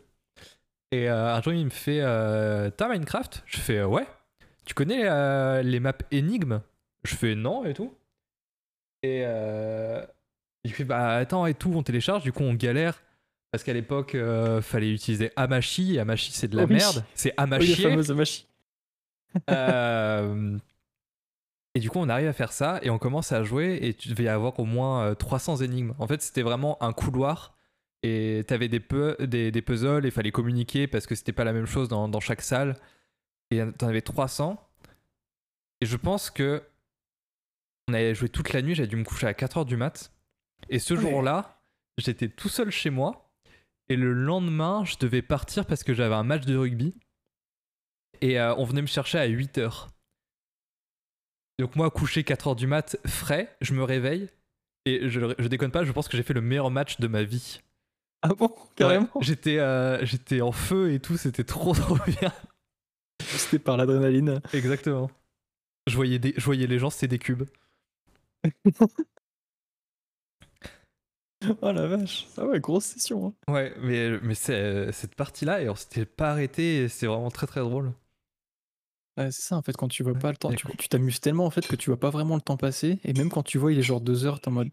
Et 0.90 1.08
euh, 1.08 1.34
un 1.34 1.40
jour, 1.42 1.52
il 1.52 1.64
me 1.64 1.70
fait 1.70 2.00
euh, 2.00 2.70
T'as 2.70 2.88
Minecraft? 2.88 3.42
Je 3.46 3.58
fais 3.58 3.82
Ouais. 3.84 4.06
Tu 4.64 4.74
connais 4.74 5.08
euh, 5.08 5.62
les 5.62 5.78
maps 5.80 5.92
énigmes 6.10 6.60
Je 7.04 7.14
fais 7.14 7.34
Non 7.34 7.64
et 7.64 7.74
tout. 7.74 7.94
Et 9.02 9.20
il 10.64 10.72
fait 10.72 10.84
Bah 10.84 11.16
attends 11.16 11.46
et 11.46 11.54
tout, 11.54 11.70
on 11.74 11.82
télécharge, 11.82 12.22
du 12.24 12.32
coup 12.32 12.42
on 12.42 12.54
galère. 12.54 13.00
Parce 13.52 13.62
qu'à 13.64 13.72
l'époque, 13.72 14.16
fallait 14.62 14.92
utiliser 14.92 15.30
Amashi. 15.36 15.94
et 15.94 16.00
Amashi, 16.00 16.32
c'est 16.32 16.48
de 16.48 16.56
la 16.56 16.64
Oh 16.64 16.66
oui. 16.68 16.74
merde. 16.74 17.04
C'est 17.14 17.28
Oui, 17.30 17.34
la 17.36 17.42
Amashi. 17.44 17.74
fameuse 17.82 18.10
machine. 18.10 18.46
Euh, 19.50 20.58
Et 21.74 21.80
du 21.80 21.90
coup, 21.90 21.98
on 21.98 22.08
arrive 22.08 22.26
à 22.28 22.32
faire 22.32 22.52
ça 22.52 22.80
et 22.82 22.90
on 22.90 22.98
commence 22.98 23.30
à 23.32 23.44
jouer 23.44 23.78
et 23.82 23.94
tu 23.94 24.08
devais 24.08 24.24
y 24.24 24.28
avoir 24.28 24.58
au 24.58 24.64
moins 24.64 25.04
euh, 25.10 25.14
300 25.14 25.56
énigmes. 25.58 25.94
En 25.98 26.06
fait, 26.06 26.22
c'était 26.22 26.42
vraiment 26.42 26.82
un 26.82 26.92
couloir 26.92 27.56
et 28.02 28.42
t'avais 28.46 28.68
des, 28.68 28.80
pu- 28.80 29.14
des, 29.26 29.50
des 29.50 29.62
puzzles 29.62 30.04
et 30.04 30.08
il 30.08 30.12
fallait 30.12 30.32
communiquer 30.32 30.86
parce 30.86 31.06
que 31.06 31.14
c'était 31.14 31.32
pas 31.32 31.44
la 31.44 31.52
même 31.52 31.66
chose 31.66 31.88
dans, 31.88 32.08
dans 32.08 32.20
chaque 32.20 32.42
salle. 32.42 32.76
Et 33.50 33.62
t'en 33.78 33.88
avais 33.88 34.02
300. 34.02 34.60
Et 35.80 35.86
je 35.86 35.96
pense 35.96 36.30
que 36.30 36.62
on 37.88 37.94
avait 37.94 38.14
joué 38.14 38.28
toute 38.28 38.52
la 38.52 38.60
nuit, 38.60 38.74
j'avais 38.74 38.88
dû 38.88 38.96
me 38.96 39.04
coucher 39.04 39.26
à 39.26 39.32
4h 39.32 39.64
du 39.64 39.76
mat. 39.76 40.12
Et 40.68 40.78
ce 40.78 40.94
Ouais. 40.94 41.00
jour-là, 41.00 41.62
j'étais 41.96 42.28
tout 42.28 42.48
seul 42.48 42.70
chez 42.70 42.90
moi. 42.90 43.30
Et 43.88 43.96
le 43.96 44.12
lendemain, 44.12 44.84
je 44.84 44.96
devais 44.98 45.22
partir 45.22 45.64
parce 45.64 45.82
que 45.84 45.94
j'avais 45.94 46.14
un 46.14 46.24
match 46.24 46.44
de 46.44 46.56
rugby. 46.56 46.94
Et 48.20 48.38
euh, 48.40 48.54
on 48.56 48.64
venait 48.64 48.82
me 48.82 48.86
chercher 48.86 49.18
à 49.18 49.26
8h. 49.28 49.88
Donc 51.58 51.74
moi, 51.76 51.90
couché 51.90 52.22
4h 52.22 52.54
du 52.56 52.66
mat, 52.66 52.96
frais, 53.06 53.56
je 53.60 53.74
me 53.74 53.82
réveille. 53.82 54.28
Et 54.84 55.08
je, 55.08 55.34
je 55.38 55.48
déconne 55.48 55.70
pas, 55.72 55.84
je 55.84 55.92
pense 55.92 56.08
que 56.08 56.16
j'ai 56.16 56.22
fait 56.22 56.32
le 56.34 56.40
meilleur 56.40 56.70
match 56.70 56.98
de 57.00 57.08
ma 57.08 57.22
vie. 57.22 57.60
Ah 58.22 58.28
bon 58.34 58.54
Carrément? 58.76 59.08
Ouais, 59.14 59.22
j'étais, 59.24 59.58
euh, 59.58 60.04
j'étais 60.04 60.40
en 60.40 60.52
feu 60.52 60.92
et 60.92 61.00
tout, 61.00 61.16
c'était 61.16 61.44
trop 61.44 61.72
trop 61.74 61.96
bien. 62.06 62.32
boosté 63.20 63.58
par 63.58 63.76
l'adrénaline. 63.76 64.40
Exactement. 64.52 65.10
Je 65.88 65.96
voyais, 65.96 66.18
des, 66.18 66.34
je 66.36 66.44
voyais 66.44 66.66
les 66.66 66.78
gens, 66.78 66.90
c'était 66.90 67.08
des 67.08 67.18
cubes. 67.18 67.44
Oh 71.62 71.70
la 71.72 71.86
vache. 71.86 72.26
Ah 72.36 72.46
ouais, 72.46 72.58
grosse 72.60 72.84
session. 72.86 73.28
hein. 73.48 73.52
Ouais, 73.52 73.72
mais, 73.80 74.18
mais 74.22 74.34
cette 74.34 75.14
partie-là, 75.14 75.62
et 75.62 75.68
on 75.68 75.76
s'était 75.76 76.04
pas 76.04 76.30
arrêté, 76.32 76.88
c'est 76.88 77.06
vraiment 77.06 77.30
très 77.30 77.46
très 77.46 77.60
drôle. 77.60 77.92
Ouais, 79.18 79.30
c'est 79.32 79.42
ça 79.42 79.56
en 79.56 79.62
fait, 79.62 79.76
quand 79.76 79.88
tu 79.88 80.02
vois 80.02 80.14
pas 80.14 80.30
le 80.30 80.36
temps, 80.36 80.50
tu 80.52 80.66
tu 80.78 80.88
t'amuses 80.88 81.20
tellement 81.20 81.44
en 81.44 81.50
fait 81.50 81.66
que 81.66 81.76
tu 81.76 81.90
vois 81.90 81.98
pas 81.98 82.10
vraiment 82.10 82.36
le 82.36 82.40
temps 82.40 82.56
passer. 82.56 83.00
Et 83.04 83.12
même 83.12 83.28
quand 83.30 83.42
tu 83.42 83.58
vois 83.58 83.72
il 83.72 83.78
est 83.78 83.82
genre 83.82 84.00
deux 84.00 84.24
heures, 84.24 84.40
t'es 84.40 84.48
en 84.48 84.52
mode. 84.52 84.70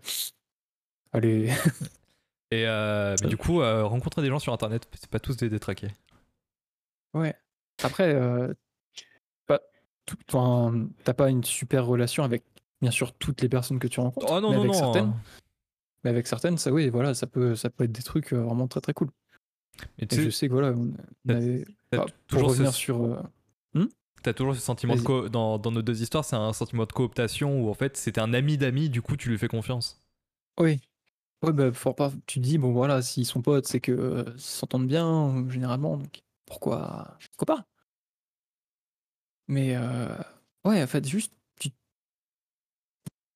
Allez. 1.11 1.47
Et 2.51 2.67
euh, 2.67 3.15
mais 3.21 3.27
du 3.27 3.37
coup, 3.37 3.61
euh, 3.61 3.83
rencontrer 3.85 4.21
des 4.21 4.29
gens 4.29 4.37
sur 4.39 4.53
internet, 4.53 4.87
c'est 4.93 5.09
pas 5.09 5.19
tous 5.19 5.35
des 5.35 5.49
détraqués. 5.49 5.89
Ouais. 7.13 7.33
Après, 7.83 8.13
euh, 8.13 8.53
pas 9.47 9.59
tout- 10.05 10.17
enfin, 10.29 10.87
t'as 11.03 11.13
pas 11.13 11.29
une 11.29 11.43
super 11.43 11.85
relation 11.85 12.23
avec 12.23 12.43
bien 12.81 12.91
sûr 12.91 13.13
toutes 13.13 13.41
les 13.41 13.49
personnes 13.49 13.79
que 13.79 13.87
tu 13.87 13.99
rencontres. 13.99 14.27
Oh 14.29 14.39
non, 14.39 14.51
mais 14.51 14.55
non, 14.57 14.61
avec 14.61 14.73
non. 14.73 14.79
certaines, 14.79 15.05
hein. 15.09 15.19
mais 16.03 16.09
avec 16.11 16.27
certaines, 16.27 16.57
ça 16.59 16.71
oui, 16.71 16.89
voilà, 16.89 17.13
ça 17.15 17.25
peut, 17.25 17.55
ça 17.55 17.69
peut 17.71 17.85
être 17.85 17.91
des 17.91 18.03
trucs 18.03 18.31
euh, 18.33 18.41
vraiment 18.43 18.67
très 18.67 18.81
très 18.81 18.93
cool. 18.93 19.09
Mais 19.97 20.03
Et 20.03 20.07
tu 20.07 20.15
je 20.17 20.29
sais, 20.29 20.31
sais 20.31 20.47
que 20.47 20.53
voilà, 20.53 20.69
on, 20.71 20.83
on 20.83 20.93
t'as- 21.27 21.35
avait- 21.35 21.65
t'as 21.89 21.97
bah, 21.97 22.05
t- 22.05 22.11
pour 22.11 22.27
toujours 22.27 22.49
revenir 22.49 22.71
ce- 22.73 22.77
sur. 22.79 23.03
euh, 23.03 23.17
T'as 24.25 24.33
toujours 24.33 24.55
ce 24.55 24.59
sentiment 24.61 24.95
de 24.95 25.01
co- 25.01 25.29
dans, 25.29 25.59
dans 25.59 25.69
nos 25.69 25.83
deux 25.83 26.01
histoires, 26.01 26.25
c'est 26.25 26.35
un 26.35 26.51
sentiment 26.51 26.85
de 26.87 26.91
cooptation 26.91 27.61
où 27.61 27.69
en 27.69 27.75
fait 27.75 27.95
c'était 27.95 28.21
un 28.21 28.33
ami 28.33 28.57
d'amis, 28.57 28.89
du 28.89 29.03
coup 29.03 29.15
tu 29.17 29.29
lui 29.29 29.37
fais 29.37 29.47
confiance. 29.47 30.01
Oui. 30.59 30.79
Ouais, 31.43 31.53
bah, 31.53 31.71
faut 31.71 31.93
pas, 31.93 32.11
tu 32.25 32.39
te 32.39 32.43
dis, 32.43 32.57
bon 32.57 32.71
voilà, 32.73 33.03
s'ils 33.03 33.27
sont 33.27 33.43
potes, 33.43 33.67
c'est 33.67 33.79
que 33.79 33.91
euh, 33.91 34.23
ils 34.33 34.41
s'entendent 34.41 34.87
bien, 34.87 35.45
généralement, 35.49 35.97
donc 35.97 36.23
pourquoi, 36.47 37.19
pourquoi 37.37 37.57
pas? 37.57 37.65
Mais 39.47 39.75
euh, 39.75 40.07
ouais, 40.65 40.81
en 40.81 40.87
fait, 40.87 41.07
juste, 41.07 41.33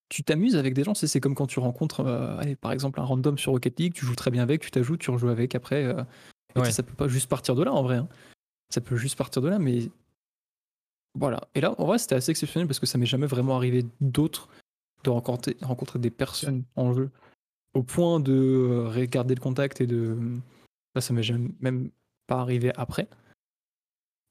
tu 0.09 0.23
t'amuses 0.23 0.55
avec 0.55 0.73
des 0.73 0.83
gens, 0.83 0.95
c'est 0.95 1.19
comme 1.19 1.35
quand 1.35 1.45
tu 1.45 1.59
rencontres, 1.59 1.99
euh, 1.99 2.35
allez, 2.39 2.55
par 2.55 2.71
exemple, 2.71 2.99
un 2.99 3.03
random 3.03 3.37
sur 3.37 3.51
Rocket 3.51 3.79
League, 3.79 3.93
tu 3.93 4.07
joues 4.07 4.15
très 4.15 4.31
bien 4.31 4.41
avec, 4.41 4.61
tu 4.61 4.71
t'ajoutes, 4.71 4.99
tu 4.99 5.11
rejoues 5.11 5.29
avec 5.29 5.53
après. 5.53 5.83
euh, 5.83 6.01
Ouais. 6.55 6.71
ça 6.71 6.81
peut 6.81 6.95
pas 6.95 7.07
juste 7.07 7.29
partir 7.29 7.53
de 7.53 7.61
là, 7.63 7.71
en 7.71 7.83
vrai. 7.83 7.97
hein. 7.97 8.09
Ça 8.73 8.81
peut 8.81 8.95
juste 8.97 9.15
partir 9.15 9.43
de 9.43 9.49
là, 9.49 9.59
mais 9.59 9.91
voilà. 11.15 11.47
Et 11.55 11.61
là, 11.61 11.73
en 11.79 11.85
vrai, 11.85 11.97
c'était 11.97 12.15
assez 12.15 12.31
exceptionnel 12.31 12.67
parce 12.67 12.79
que 12.79 12.85
ça 12.85 12.97
m'est 12.97 13.05
jamais 13.05 13.27
vraiment 13.27 13.55
arrivé 13.57 13.85
d'autre 14.01 14.49
de 15.03 15.09
rencontrer, 15.09 15.55
rencontrer 15.61 15.99
des 15.99 16.11
personnes 16.11 16.63
en 16.75 16.93
jeu 16.93 17.09
au 17.73 17.83
point 17.83 18.19
de 18.19 18.33
euh, 18.33 18.89
regarder 18.89 19.35
le 19.35 19.41
contact 19.41 19.81
et 19.81 19.87
de. 19.87 20.17
Ça, 20.95 21.01
ça 21.01 21.13
m'est 21.13 21.23
même 21.59 21.91
pas 22.27 22.41
arrivé 22.41 22.71
après. 22.75 23.07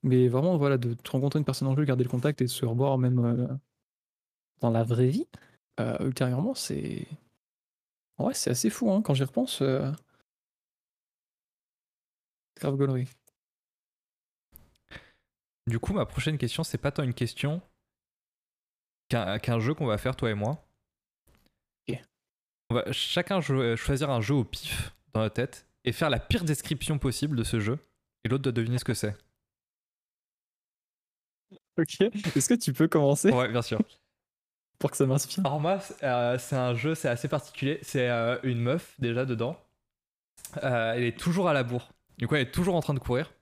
Mais 0.02 0.28
vraiment, 0.28 0.56
voilà, 0.56 0.78
de 0.78 0.96
rencontrer 1.10 1.38
une 1.38 1.44
personne 1.44 1.68
en 1.68 1.76
jeu, 1.76 1.84
garder 1.84 2.05
le 2.05 2.10
contact 2.10 2.40
et 2.40 2.44
de 2.44 2.50
se 2.50 2.64
revoir 2.64 2.98
même 2.98 3.18
euh, 3.24 3.48
dans 4.60 4.70
la 4.70 4.84
vraie 4.84 5.09
vie, 5.09 5.26
euh, 5.80 5.96
ultérieurement, 6.00 6.55
c'est. 6.55 7.06
Ouais, 8.18 8.34
c'est 8.34 8.50
assez 8.50 8.70
fou, 8.70 8.90
hein, 8.92 9.02
quand 9.02 9.14
j'y 9.14 9.24
repense. 9.24 9.62
euh, 9.62 9.90
Grave 12.56 12.76
gaulerie. 12.76 13.09
Du 15.68 15.78
coup, 15.78 15.92
ma 15.92 16.06
prochaine 16.06 16.38
question, 16.38 16.64
c'est 16.64 16.78
pas 16.78 16.90
tant 16.90 17.02
une 17.02 17.12
question 17.14 17.60
qu'un 19.08 19.60
jeu 19.60 19.74
qu'on 19.74 19.86
va 19.86 19.98
faire, 19.98 20.16
toi 20.16 20.30
et 20.30 20.34
moi. 20.34 20.66
Ok. 21.88 21.98
On 22.70 22.74
va 22.74 22.90
chacun 22.92 23.40
jouer- 23.40 23.76
choisir 23.76 24.10
un 24.10 24.20
jeu 24.20 24.34
au 24.34 24.44
pif 24.44 24.94
dans 25.12 25.20
la 25.20 25.30
tête 25.30 25.66
et 25.84 25.92
faire 25.92 26.10
la 26.10 26.18
pire 26.18 26.44
description 26.44 26.98
possible 26.98 27.36
de 27.36 27.44
ce 27.44 27.60
jeu, 27.60 27.78
et 28.24 28.28
l'autre 28.28 28.42
doit 28.44 28.52
deviner 28.52 28.78
ce 28.78 28.84
que 28.84 28.94
c'est. 28.94 29.16
Ok. 31.78 32.00
Est-ce 32.00 32.48
que 32.48 32.54
tu 32.54 32.72
peux 32.72 32.88
commencer? 32.88 33.30
Ouais, 33.30 33.48
bien 33.48 33.62
sûr. 33.62 33.78
pour 34.78 34.90
que 34.90 34.96
ça 34.96 35.06
m'inspire 35.06 35.42
c'est 35.80 36.04
euh, 36.04 36.38
c'est 36.38 36.56
un 36.56 36.74
jeu, 36.74 36.94
c'est 36.94 37.08
assez 37.08 37.28
particulier. 37.28 37.78
C'est 37.82 38.08
euh, 38.08 38.38
une 38.42 38.60
meuf 38.60 38.94
déjà 38.98 39.24
dedans. 39.24 39.60
Euh, 40.62 40.94
elle 40.94 41.04
est 41.04 41.18
toujours 41.18 41.48
à 41.48 41.52
la 41.52 41.62
bourre. 41.62 41.90
Du 42.16 42.26
coup, 42.26 42.36
elle 42.36 42.42
est 42.48 42.50
toujours 42.52 42.74
en 42.74 42.80
train 42.80 42.94
de 42.94 42.98
courir. 42.98 43.32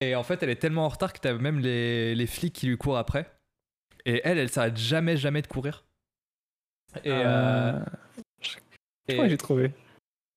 Et 0.00 0.14
en 0.14 0.22
fait, 0.22 0.42
elle 0.42 0.50
est 0.50 0.56
tellement 0.56 0.86
en 0.86 0.88
retard 0.88 1.12
que 1.12 1.18
t'as 1.18 1.34
même 1.34 1.58
les, 1.58 2.14
les 2.14 2.26
flics 2.26 2.54
qui 2.54 2.66
lui 2.66 2.78
courent 2.78 2.96
après. 2.98 3.30
Et 4.06 4.20
elle, 4.24 4.38
elle 4.38 4.48
s'arrête 4.50 4.76
jamais, 4.78 5.16
jamais 5.16 5.42
de 5.42 5.46
courir. 5.46 5.84
Et, 7.04 7.10
euh, 7.10 7.72
Euh, 7.72 7.84
Je 8.40 8.56
et- 9.08 9.12
crois 9.14 9.24
que 9.26 9.30
j'ai 9.30 9.36
trouvé. 9.36 9.72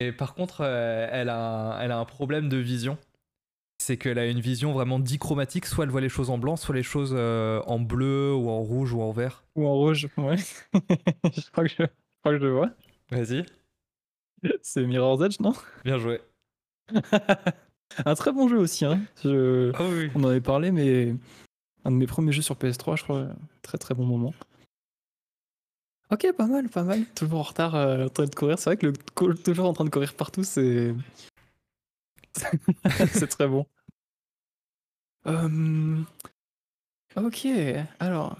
et 0.00 0.12
par 0.12 0.34
contre, 0.34 0.60
euh, 0.60 1.08
elle, 1.10 1.28
a 1.30 1.38
un, 1.38 1.80
elle 1.80 1.90
a 1.92 1.98
un 1.98 2.04
problème 2.04 2.48
de 2.50 2.58
vision. 2.58 2.98
C'est 3.82 3.96
qu'elle 3.96 4.18
a 4.18 4.26
une 4.26 4.40
vision 4.40 4.72
vraiment 4.72 4.98
dichromatique. 4.98 5.66
Soit 5.66 5.84
elle 5.84 5.90
voit 5.90 6.00
les 6.00 6.08
choses 6.08 6.30
en 6.30 6.38
blanc, 6.38 6.56
soit 6.56 6.74
les 6.74 6.82
choses 6.82 7.12
euh, 7.16 7.60
en 7.66 7.78
bleu 7.80 8.32
ou 8.34 8.48
en 8.50 8.60
rouge 8.62 8.92
ou 8.92 9.00
en 9.02 9.12
vert. 9.12 9.44
Ou 9.56 9.66
en 9.66 9.74
rouge, 9.74 10.08
ouais. 10.16 10.36
je, 10.76 11.50
crois 11.50 11.64
que 11.64 11.70
je, 11.70 11.82
je 11.82 11.86
crois 12.20 12.32
que 12.32 12.38
je 12.38 12.46
vois. 12.46 12.70
Vas-y. 13.10 13.44
C'est 14.62 14.84
Mirror's 14.86 15.22
Edge, 15.22 15.40
non? 15.40 15.52
Bien 15.84 15.98
joué. 15.98 16.20
Un 18.04 18.14
très 18.14 18.32
bon 18.32 18.48
jeu 18.48 18.58
aussi. 18.58 18.84
Hein. 18.84 19.00
Je- 19.24 19.72
Ah 19.74 19.84
oui. 19.88 20.10
On 20.14 20.24
en 20.24 20.28
avait 20.28 20.40
parlé, 20.40 20.70
mais 20.70 21.14
un 21.84 21.90
de 21.90 21.96
mes 21.96 22.06
premiers 22.06 22.32
jeux 22.32 22.42
sur 22.42 22.56
PS3, 22.56 22.96
je 22.96 23.02
crois. 23.04 23.28
Très 23.62 23.78
très 23.78 23.94
bon 23.94 24.04
moment. 24.06 24.34
Ok, 26.10 26.26
pas 26.36 26.46
mal, 26.46 26.68
pas 26.68 26.82
mal. 26.84 27.04
Toujours 27.14 27.40
en 27.40 27.42
retard, 27.42 27.74
euh, 27.74 28.06
en 28.06 28.08
train 28.08 28.26
de 28.26 28.34
courir. 28.34 28.58
C'est 28.58 28.70
vrai 28.70 28.76
que 28.76 28.86
le 28.86 29.34
toujours 29.36 29.66
en 29.68 29.72
train 29.72 29.84
de 29.84 29.90
courir 29.90 30.14
partout, 30.14 30.44
c'est. 30.44 30.94
c'est 33.12 33.28
très 33.28 33.48
bon. 33.48 33.66
Euh, 35.26 36.00
Ok, 37.16 37.46
alors. 38.00 38.36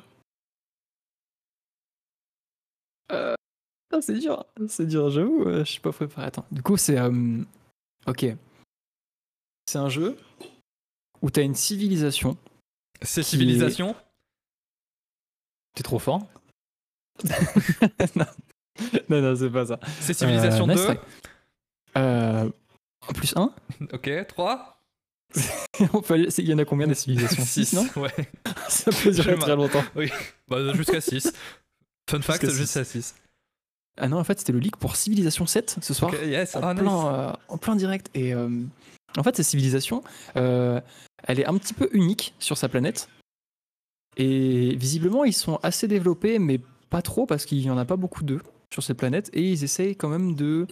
Euh, 3.13 3.35
ah, 3.93 4.01
c'est 4.01 4.19
dur, 4.19 4.45
c'est 4.69 4.87
dur, 4.87 5.11
j'avoue, 5.11 5.43
euh, 5.47 5.65
je 5.65 5.71
suis 5.73 5.81
pas 5.81 5.93
préparé. 5.93 6.27
Attends, 6.27 6.47
du 6.51 6.63
coup, 6.63 6.77
c'est. 6.77 6.99
euh, 6.99 7.43
Ok. 8.07 8.27
C'est 9.75 9.81
un 9.81 9.89
jeu 9.89 10.17
où 11.21 11.31
t'as 11.31 11.43
une 11.43 11.57
civilisation. 11.57 12.37
C'est 13.03 13.23
Qui- 13.23 13.31
civilisation 13.31 13.97
T'es 15.75 15.83
trop 15.83 15.99
fort. 15.99 16.29
non. 18.15 18.25
non, 19.09 19.21
non, 19.21 19.35
c'est 19.35 19.51
pas 19.51 19.67
ça. 19.67 19.81
C'est 19.99 20.15
civilisation 20.15 20.69
Euh, 20.69 20.75
2 20.75 20.75
nice 20.75 20.85
try. 20.85 20.99
Euh, 21.97 22.51
en 23.09 23.13
plus 23.15 23.37
1 23.37 23.53
Ok, 23.93 24.11
3 24.29 24.81
Il 26.39 26.49
y 26.49 26.55
en 26.55 26.59
a 26.59 26.65
combien 26.65 26.87
des 26.87 26.95
civilisations? 26.95 27.45
6, 27.45 27.73
non? 27.73 27.89
Ouais. 27.97 28.13
Ça 28.69 28.93
peut 28.93 29.11
durer 29.11 29.37
très 29.37 29.57
longtemps. 29.57 29.83
Bah, 30.47 30.73
jusqu'à 30.75 31.01
6. 31.01 31.33
Fun 32.09 32.23
fact, 32.23 32.43
Jusqu'à 32.45 32.57
jusqu'à 32.61 32.85
6. 32.85 33.17
Ah 33.99 34.07
non, 34.07 34.19
en 34.21 34.25
fait, 34.25 34.39
c'était 34.39 34.53
le 34.53 34.61
leak 34.61 34.77
pour 34.77 34.95
Civilisation 34.95 35.47
7 35.47 35.79
ce 35.83 35.95
soir. 35.95 36.13
Ok, 36.15 36.21
yes. 36.25 36.55
en, 36.55 36.63
Ah, 36.63 36.75
plein, 36.77 36.85
nice. 36.85 37.05
euh, 37.07 37.33
en 37.49 37.59
plein 37.59 37.75
direct. 37.75 38.09
Et 38.15 38.33
euh, 38.35 38.49
en 39.17 39.23
fait, 39.23 39.37
cette 39.37 39.47
civilisation, 39.47 40.03
euh, 40.37 40.81
elle 41.25 41.41
est 41.41 41.47
un 41.47 41.57
petit 41.59 41.75
peu 41.75 41.89
unique 41.93 42.35
sur 42.39 42.57
sa 42.57 42.69
planète. 42.69 43.09
Et 44.17 44.77
visiblement, 44.77 45.25
ils 45.25 45.33
sont 45.33 45.59
assez 45.63 45.89
développés, 45.89 46.39
mais 46.39 46.61
pas 46.91 47.03
trop, 47.03 47.27
parce 47.27 47.45
qu'il 47.45 47.59
n'y 47.59 47.71
en 47.71 47.79
a 47.79 47.85
pas 47.85 47.97
beaucoup 47.97 48.23
d'eux 48.23 48.43
sur 48.73 48.83
cette 48.83 48.99
planète. 48.99 49.31
Et 49.33 49.51
ils 49.51 49.65
essayent 49.65 49.97
quand 49.97 50.09
même 50.09 50.35
de. 50.35 50.67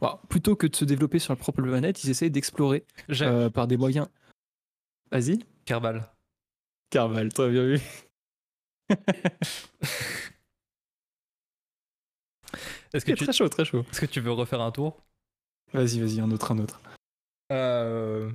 bon, 0.00 0.18
plutôt 0.28 0.56
que 0.56 0.66
de 0.66 0.76
se 0.76 0.84
développer 0.84 1.18
sur 1.18 1.32
leur 1.32 1.38
propre 1.38 1.62
planète, 1.62 2.04
ils 2.04 2.10
essayent 2.10 2.30
d'explorer 2.30 2.84
euh, 3.22 3.50
par 3.50 3.66
des 3.66 3.76
moyens. 3.76 4.08
Vas-y. 5.10 5.38
Kerbal. 5.64 6.10
Carval, 6.90 7.32
très 7.32 7.50
bien 7.50 7.64
vu. 7.64 7.80
Est-ce 12.92 13.04
que, 13.04 13.12
tu... 13.12 13.24
Très 13.24 13.32
chaud, 13.32 13.48
très 13.48 13.64
chaud. 13.64 13.84
Est-ce 13.90 14.00
que 14.00 14.06
tu 14.06 14.20
veux 14.20 14.30
refaire 14.30 14.60
un 14.60 14.70
tour? 14.70 14.96
Vas-y, 15.72 15.98
vas-y, 15.98 16.20
un 16.20 16.30
autre, 16.30 16.52
un 16.52 16.58
autre. 16.58 16.80
Euh... 17.52 18.30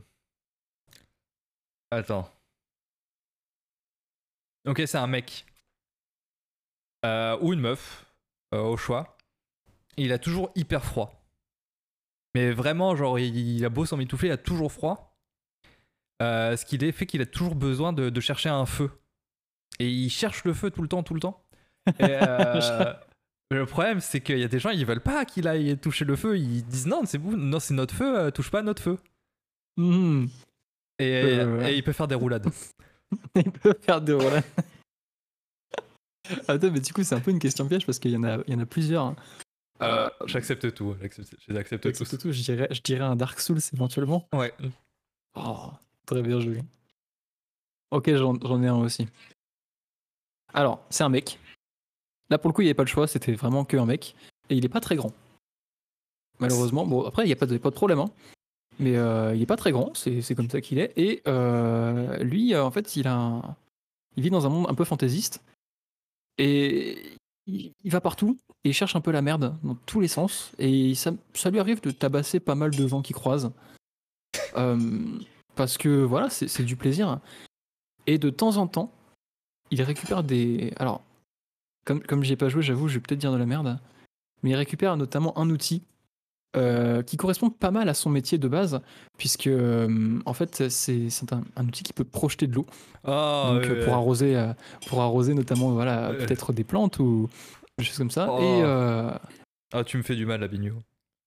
Attends. 1.91 2.29
Ok, 4.67 4.81
c'est 4.85 4.97
un 4.97 5.07
mec. 5.07 5.45
Euh, 7.05 7.37
ou 7.41 7.53
une 7.53 7.61
meuf, 7.61 8.05
euh, 8.53 8.61
au 8.61 8.77
choix. 8.77 9.17
Il 9.97 10.11
a 10.11 10.19
toujours 10.19 10.51
hyper 10.55 10.83
froid. 10.83 11.19
Mais 12.35 12.51
vraiment, 12.51 12.95
genre, 12.95 13.17
il, 13.19 13.65
a 13.65 13.69
beau 13.69 13.85
s'en 13.85 13.97
mitoufler, 13.97 14.29
il 14.29 14.33
a 14.33 14.37
toujours 14.37 14.71
froid. 14.71 15.17
Euh, 16.21 16.55
ce 16.57 16.65
qui 16.65 16.77
fait 16.91 17.05
qu'il 17.05 17.21
a 17.21 17.25
toujours 17.25 17.55
besoin 17.55 17.93
de, 17.93 18.09
de 18.09 18.21
chercher 18.21 18.49
un 18.49 18.65
feu. 18.65 18.91
Et 19.79 19.89
il 19.89 20.09
cherche 20.09 20.43
le 20.43 20.53
feu 20.53 20.69
tout 20.69 20.81
le 20.81 20.87
temps, 20.87 21.03
tout 21.03 21.13
le 21.13 21.21
temps. 21.21 21.43
Et, 21.87 21.93
euh, 22.01 22.93
le 23.51 23.65
problème, 23.65 23.99
c'est 23.99 24.21
qu'il 24.21 24.37
y 24.39 24.43
a 24.43 24.47
des 24.47 24.59
gens, 24.59 24.69
ils 24.69 24.85
veulent 24.85 25.01
pas 25.01 25.25
qu'il 25.25 25.47
aille 25.47 25.77
toucher 25.77 26.05
le 26.05 26.15
feu. 26.15 26.37
Ils 26.37 26.63
disent 26.65 26.85
non, 26.87 27.01
c'est 27.05 27.17
vous, 27.17 27.35
non, 27.35 27.59
c'est 27.59 27.73
notre 27.73 27.95
feu, 27.95 28.17
euh, 28.19 28.31
touche 28.31 28.51
pas 28.51 28.59
à 28.59 28.63
notre 28.63 28.81
feu. 28.83 28.97
Hmm. 29.77 30.25
Et, 30.99 31.23
Euh, 31.23 31.67
et 31.67 31.75
il 31.77 31.83
peut 31.83 31.93
faire 31.93 32.07
des 32.07 32.15
roulades. 32.15 32.47
Il 33.35 33.51
peut 33.51 33.73
faire 33.81 34.01
des 34.01 34.13
roulades. 34.13 34.43
Attends, 36.47 36.69
mais 36.71 36.79
du 36.79 36.93
coup, 36.93 37.03
c'est 37.03 37.15
un 37.15 37.19
peu 37.21 37.31
une 37.31 37.39
question 37.39 37.67
piège 37.67 37.85
parce 37.85 37.97
qu'il 37.97 38.11
y, 38.11 38.17
en 38.17 38.23
a- 38.23 38.37
il 38.47 38.53
y 38.53 38.55
en 38.55 38.59
a 38.59 38.65
plusieurs. 38.67 39.03
hein. 39.05 39.15
Euh, 39.81 40.09
j'accepte 40.25 40.73
tout, 40.75 40.95
j'accepte. 41.01 41.95
Surtout, 41.95 42.17
tout, 42.17 42.31
je, 42.31 42.41
dirais, 42.43 42.67
je 42.69 42.81
dirais 42.81 43.03
un 43.05 43.15
Dark 43.15 43.39
Souls 43.39 43.59
éventuellement. 43.73 44.27
Ouais. 44.33 44.53
Oh, 45.35 45.71
très 46.05 46.21
bien 46.21 46.39
joué. 46.39 46.61
Ok, 47.91 48.13
j'en 48.13 48.35
ai 48.61 48.67
un 48.67 48.75
aussi. 48.75 49.07
Alors, 50.53 50.85
c'est 50.89 51.03
un 51.03 51.09
mec. 51.09 51.39
Là, 52.29 52.37
pour 52.37 52.49
le 52.49 52.53
coup, 52.53 52.61
il 52.61 52.65
n'y 52.65 52.69
avait 52.69 52.75
pas 52.75 52.83
le 52.83 52.89
choix, 52.89 53.07
c'était 53.07 53.33
vraiment 53.33 53.65
que 53.65 53.77
un 53.77 53.85
mec. 53.85 54.15
Et 54.49 54.55
il 54.55 54.65
est 54.65 54.69
pas 54.69 54.79
très 54.81 54.95
grand. 54.95 55.11
Malheureusement. 56.39 56.85
Bon, 56.85 57.03
après, 57.03 57.23
il 57.23 57.27
n'y 57.27 57.33
a 57.33 57.35
pas 57.35 57.45
de, 57.45 57.57
problème. 57.57 57.99
Hein. 57.99 58.09
Mais 58.79 58.95
euh, 58.95 59.35
il 59.35 59.41
est 59.41 59.47
pas 59.47 59.57
très 59.57 59.71
grand, 59.71 59.91
c'est 59.95 60.35
comme 60.35 60.49
ça 60.49 60.61
qu'il 60.61 60.79
est. 60.79 60.93
Et 60.95 61.21
euh, 61.27 62.17
lui, 62.23 62.53
euh, 62.53 62.63
en 62.63 62.71
fait, 62.71 62.95
il 62.95 63.03
vit 64.17 64.29
dans 64.29 64.45
un 64.45 64.49
monde 64.49 64.67
un 64.69 64.75
peu 64.75 64.85
fantaisiste. 64.85 65.43
Et 66.37 67.17
il, 67.45 67.73
va 67.85 67.99
partout 67.99 68.37
et 68.63 68.69
il 68.69 68.73
cherche 68.73 68.95
un 68.95 69.01
peu 69.01 69.11
la 69.11 69.21
merde 69.21 69.57
dans 69.63 69.75
tous 69.75 69.99
les 69.99 70.07
sens. 70.07 70.51
Et 70.57 70.95
ça, 70.95 71.11
ça 71.33 71.49
lui 71.49 71.59
arrive 71.59 71.81
de 71.81 71.91
tabasser 71.91 72.39
pas 72.39 72.55
mal 72.55 72.71
de 72.71 72.87
gens 72.87 73.01
qui 73.01 73.11
croisent. 73.11 73.51
parce 75.55 75.77
que 75.77 76.03
voilà, 76.03 76.29
c'est 76.29 76.63
du 76.63 76.77
plaisir. 76.77 77.19
Et 78.07 78.17
de 78.17 78.29
temps 78.29 78.55
en 78.55 78.67
temps, 78.67 78.93
il 79.71 79.81
récupère 79.81 80.23
des. 80.23 80.73
Alors, 80.77 81.03
comme, 81.89 82.03
comme 82.03 82.23
j'y 82.23 82.33
ai 82.33 82.35
pas 82.35 82.49
joué, 82.49 82.61
j'avoue, 82.61 82.87
je 82.87 82.93
vais 82.93 82.99
peut-être 82.99 83.19
dire 83.19 83.31
de 83.31 83.37
la 83.37 83.47
merde. 83.47 83.79
Mais 84.43 84.51
il 84.51 84.55
récupère 84.55 84.95
notamment 84.95 85.35
un 85.39 85.49
outil 85.49 85.81
euh, 86.55 87.01
qui 87.01 87.17
correspond 87.17 87.49
pas 87.49 87.71
mal 87.71 87.89
à 87.89 87.95
son 87.95 88.11
métier 88.11 88.37
de 88.37 88.47
base, 88.47 88.79
puisque 89.17 89.47
euh, 89.47 90.19
en 90.27 90.33
fait 90.35 90.69
c'est 90.69 91.09
un, 91.31 91.43
un, 91.55 91.67
outil 91.67 91.81
qui 91.81 91.93
peut 91.93 92.03
projeter 92.03 92.45
de 92.45 92.53
l'eau. 92.53 92.67
Oh, 93.07 93.53
Donc 93.53 93.85
pour 93.85 93.93
arroser, 93.95 94.37
euh, 94.37 94.53
pour 94.85 95.01
arroser 95.01 95.33
notamment 95.33 95.71
voilà 95.71 96.13
peut-être 96.13 96.53
des 96.53 96.63
plantes 96.63 96.99
ou 96.99 97.27
des 97.79 97.83
choses 97.83 97.97
comme 97.97 98.11
ça. 98.11 98.27
Oh. 98.31 98.39
Et 98.39 98.61
ah 99.73 99.83
tu 99.83 99.97
me 99.97 100.03
fais 100.03 100.15
du 100.15 100.27
mal, 100.27 100.43
Abigno. 100.43 100.75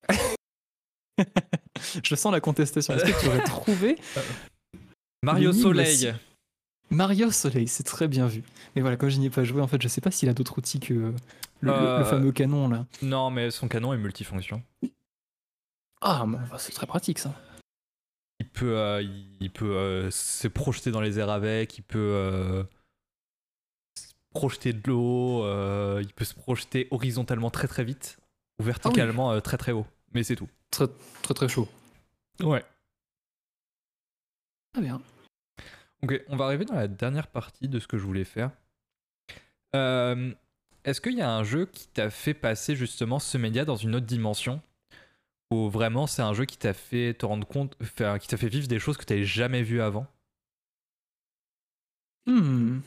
Je 2.05 2.15
sens 2.15 2.33
la 2.33 2.41
contestation. 2.41 2.95
Est-ce 2.95 3.05
que 3.05 3.21
tu 3.21 3.27
aurais 3.27 3.45
trouvé 3.45 3.99
Mario 5.25 5.53
Soleil 5.53 6.15
Mario 6.93 7.31
Soleil, 7.31 7.69
c'est 7.69 7.83
très 7.83 8.07
bien 8.07 8.27
vu. 8.27 8.43
Mais 8.77 8.83
voilà, 8.83 8.97
comme 8.97 9.09
je 9.09 9.19
n'y 9.19 9.27
ai 9.27 9.31
pas 9.31 9.45
joué, 9.45 9.63
en 9.63 9.67
fait, 9.67 9.81
je 9.81 9.89
sais 9.89 10.03
pas 10.03 10.11
s'il 10.11 10.29
a 10.29 10.35
d'autres 10.35 10.59
outils 10.59 10.79
que 10.79 11.15
le, 11.61 12.05
fameux 12.05 12.33
canon 12.33 12.69
là. 12.69 12.87
Non, 13.01 13.31
mais 13.31 13.51
son 13.51 13.67
canon 13.67 13.95
est 13.95 13.99
multifonction. 13.99 14.63
Ah, 16.03 16.27
c'est 16.59 16.73
très 16.73 16.87
pratique 16.87 17.19
ça. 17.19 17.35
Il 18.41 18.49
peut, 18.49 18.77
euh, 18.77 19.03
il 19.41 19.51
peut 19.51 19.77
euh, 19.77 20.11
se 20.11 20.49
projeter 20.49 20.91
dans 20.91 21.01
les 21.01 21.19
airs 21.19 21.31
avec, 21.31 21.79
il 21.79 21.83
peut 21.83 21.99
euh, 21.99 22.65
projeter 24.31 24.73
de 24.73 24.83
l'eau, 24.87 25.47
il 26.01 26.13
peut 26.13 26.25
se 26.25 26.35
projeter 26.35 26.89
horizontalement 26.91 27.51
très 27.51 27.69
très 27.69 27.85
vite 27.85 28.19
ou 28.59 28.65
verticalement 28.65 29.41
très 29.41 29.57
très 29.57 29.73
haut. 29.73 29.87
Mais 30.13 30.25
c'est 30.25 30.37
tout. 30.37 30.49
Très 30.71 30.89
très 31.23 31.35
très 31.35 31.49
chaud. 31.49 31.69
Ouais. 32.41 32.65
Très 34.75 34.83
bien. 34.83 35.01
Ok, 36.03 36.21
on 36.29 36.37
va 36.37 36.47
arriver 36.47 36.65
dans 36.65 36.75
la 36.75 36.89
dernière 36.89 37.29
partie 37.29 37.69
de 37.69 37.79
ce 37.79 37.87
que 37.87 37.99
je 37.99 38.05
voulais 38.05 38.25
faire. 38.25 38.51
Est-ce 40.85 41.01
qu'il 41.01 41.15
y 41.15 41.23
a 41.23 41.33
un 41.33 41.45
jeu 41.45 41.67
qui 41.67 41.87
t'a 41.87 42.11
fait 42.11 42.35
passer 42.35 42.75
justement 42.75 43.19
ce 43.19 43.39
média 43.39 43.65
dans 43.65 43.77
une 43.77 43.95
autre 43.95 44.07
dimension? 44.07 44.61
Ou 45.53 45.69
vraiment 45.69 46.07
c'est 46.07 46.23
un 46.23 46.33
jeu 46.33 46.45
qui 46.45 46.57
t'a 46.57 46.73
fait 46.73 47.15
te 47.15 47.27
rendre 47.27 47.47
compte, 47.47 47.77
qui 47.79 48.29
t'a 48.29 48.37
fait 48.37 48.49
vivre 48.49 48.67
des 48.67 48.79
choses 48.79 48.97
que 48.97 49.05
tu 49.05 49.13
n'avais 49.13 49.25
jamais 49.25 49.63
vues 49.63 49.83
avant? 49.83 50.07
Hmm. 52.27 52.81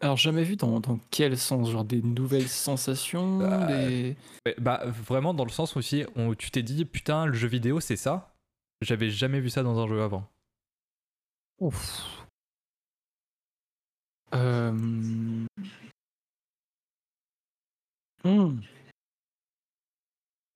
Alors 0.00 0.16
jamais 0.16 0.42
vu 0.42 0.56
dans, 0.56 0.80
dans, 0.80 0.98
quel 1.10 1.38
sens? 1.38 1.70
Genre 1.70 1.84
des 1.84 2.02
nouvelles 2.02 2.48
sensations 2.48 3.38
bah, 3.38 3.68
bah 4.58 4.82
vraiment 4.86 5.32
dans 5.34 5.44
le 5.44 5.50
sens 5.50 5.76
aussi, 5.76 6.04
où 6.16 6.34
tu 6.34 6.50
t'es 6.50 6.62
dit 6.62 6.84
putain 6.84 7.26
le 7.26 7.34
jeu 7.34 7.48
vidéo 7.48 7.80
c'est 7.80 7.96
ça? 7.96 8.34
J'avais 8.82 9.10
jamais 9.10 9.40
vu 9.40 9.48
ça 9.48 9.62
dans 9.62 9.78
un 9.78 9.88
jeu 9.88 10.02
avant. 10.02 10.28
Ouf. 11.60 12.21
Euh... 14.34 14.72
Hmm. 18.24 18.60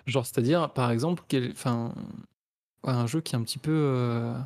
Genre, 0.07 0.25
c'est-à-dire, 0.25 0.73
par 0.73 0.91
exemple, 0.91 1.25
enfin, 1.51 1.93
un 2.85 3.07
jeu 3.07 3.21
qui 3.21 3.35
a 3.35 3.39
un 3.39 3.43
petit 3.43 3.59
peu 3.59 3.73
euh, 3.73 4.39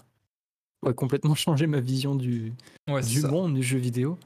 complètement 0.96 1.34
changé 1.34 1.66
ma 1.66 1.80
vision 1.80 2.14
du, 2.14 2.52
du 2.86 3.22
monde 3.22 3.54
du 3.54 3.62
jeu 3.62 3.78
vidéo. 3.78 4.18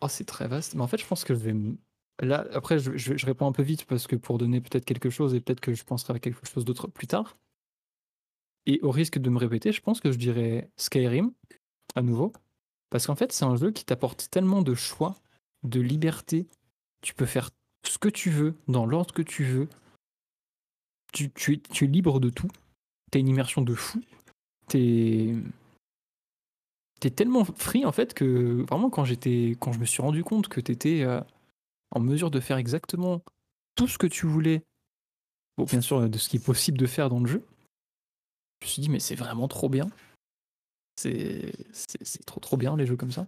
Oh, 0.00 0.08
c'est 0.08 0.24
très 0.24 0.48
vaste. 0.48 0.74
Mais 0.74 0.82
en 0.82 0.86
fait, 0.86 0.98
je 0.98 1.06
pense 1.06 1.24
que 1.24 1.34
je 1.34 1.40
vais. 1.40 1.54
Là, 2.20 2.46
après, 2.52 2.78
je, 2.78 2.96
je, 2.96 3.26
réponds 3.26 3.46
un 3.46 3.52
peu 3.52 3.62
vite 3.62 3.84
parce 3.84 4.06
que 4.06 4.16
pour 4.16 4.38
donner 4.38 4.60
peut-être 4.60 4.84
quelque 4.84 5.10
chose 5.10 5.34
et 5.34 5.40
peut-être 5.40 5.60
que 5.60 5.72
je 5.72 5.84
penserai 5.84 6.14
à 6.14 6.18
quelque 6.18 6.44
chose 6.46 6.64
d'autre 6.64 6.88
plus 6.88 7.06
tard. 7.06 7.36
Et 8.66 8.80
au 8.82 8.90
risque 8.90 9.18
de 9.18 9.30
me 9.30 9.38
répéter, 9.38 9.72
je 9.72 9.80
pense 9.80 10.00
que 10.00 10.10
je 10.10 10.18
dirais 10.18 10.68
Skyrim 10.76 11.32
à 11.94 12.02
nouveau. 12.02 12.32
Parce 12.90 13.06
qu'en 13.06 13.14
fait, 13.14 13.32
c'est 13.32 13.44
un 13.44 13.56
jeu 13.56 13.70
qui 13.70 13.84
t'apporte 13.84 14.28
tellement 14.30 14.62
de 14.62 14.74
choix, 14.74 15.16
de 15.62 15.80
liberté. 15.80 16.46
Tu 17.02 17.14
peux 17.14 17.26
faire 17.26 17.50
ce 17.86 17.98
que 17.98 18.08
tu 18.08 18.30
veux, 18.30 18.54
dans 18.66 18.86
l'ordre 18.86 19.14
que 19.14 19.22
tu 19.22 19.44
veux, 19.44 19.68
tu, 21.12 21.30
es, 21.52 21.86
libre 21.86 22.20
de 22.20 22.30
tout. 22.30 22.50
T'as 23.10 23.18
une 23.18 23.28
immersion 23.28 23.62
de 23.62 23.74
fou. 23.74 24.02
T'es 24.68 25.34
es 27.02 27.10
tellement 27.10 27.44
free 27.44 27.84
en 27.84 27.92
fait 27.92 28.12
que 28.12 28.64
vraiment 28.68 28.90
quand 28.90 29.04
je 29.04 29.78
me 29.78 29.84
suis 29.84 30.02
rendu 30.02 30.24
compte 30.24 30.48
que 30.48 30.60
t'étais 30.60 31.02
euh, 31.02 31.20
en 31.92 32.00
mesure 32.00 32.30
de 32.30 32.40
faire 32.40 32.56
exactement 32.56 33.22
tout 33.76 33.86
ce 33.86 33.98
que 33.98 34.08
tu 34.08 34.26
voulais, 34.26 34.62
bon 35.56 35.64
bien 35.64 35.80
sûr 35.80 36.08
de 36.10 36.18
ce 36.18 36.28
qui 36.28 36.36
est 36.36 36.44
possible 36.44 36.76
de 36.76 36.86
faire 36.86 37.08
dans 37.08 37.20
le 37.20 37.26
jeu, 37.26 37.46
je 38.60 38.66
me 38.66 38.70
suis 38.70 38.82
dit 38.82 38.88
mais 38.90 38.98
c'est 38.98 39.14
vraiment 39.14 39.46
trop 39.46 39.68
bien. 39.68 39.86
C'est 40.98 42.24
trop 42.26 42.40
trop 42.40 42.56
bien 42.56 42.76
les 42.76 42.86
jeux 42.86 42.96
comme 42.96 43.12
ça. 43.12 43.26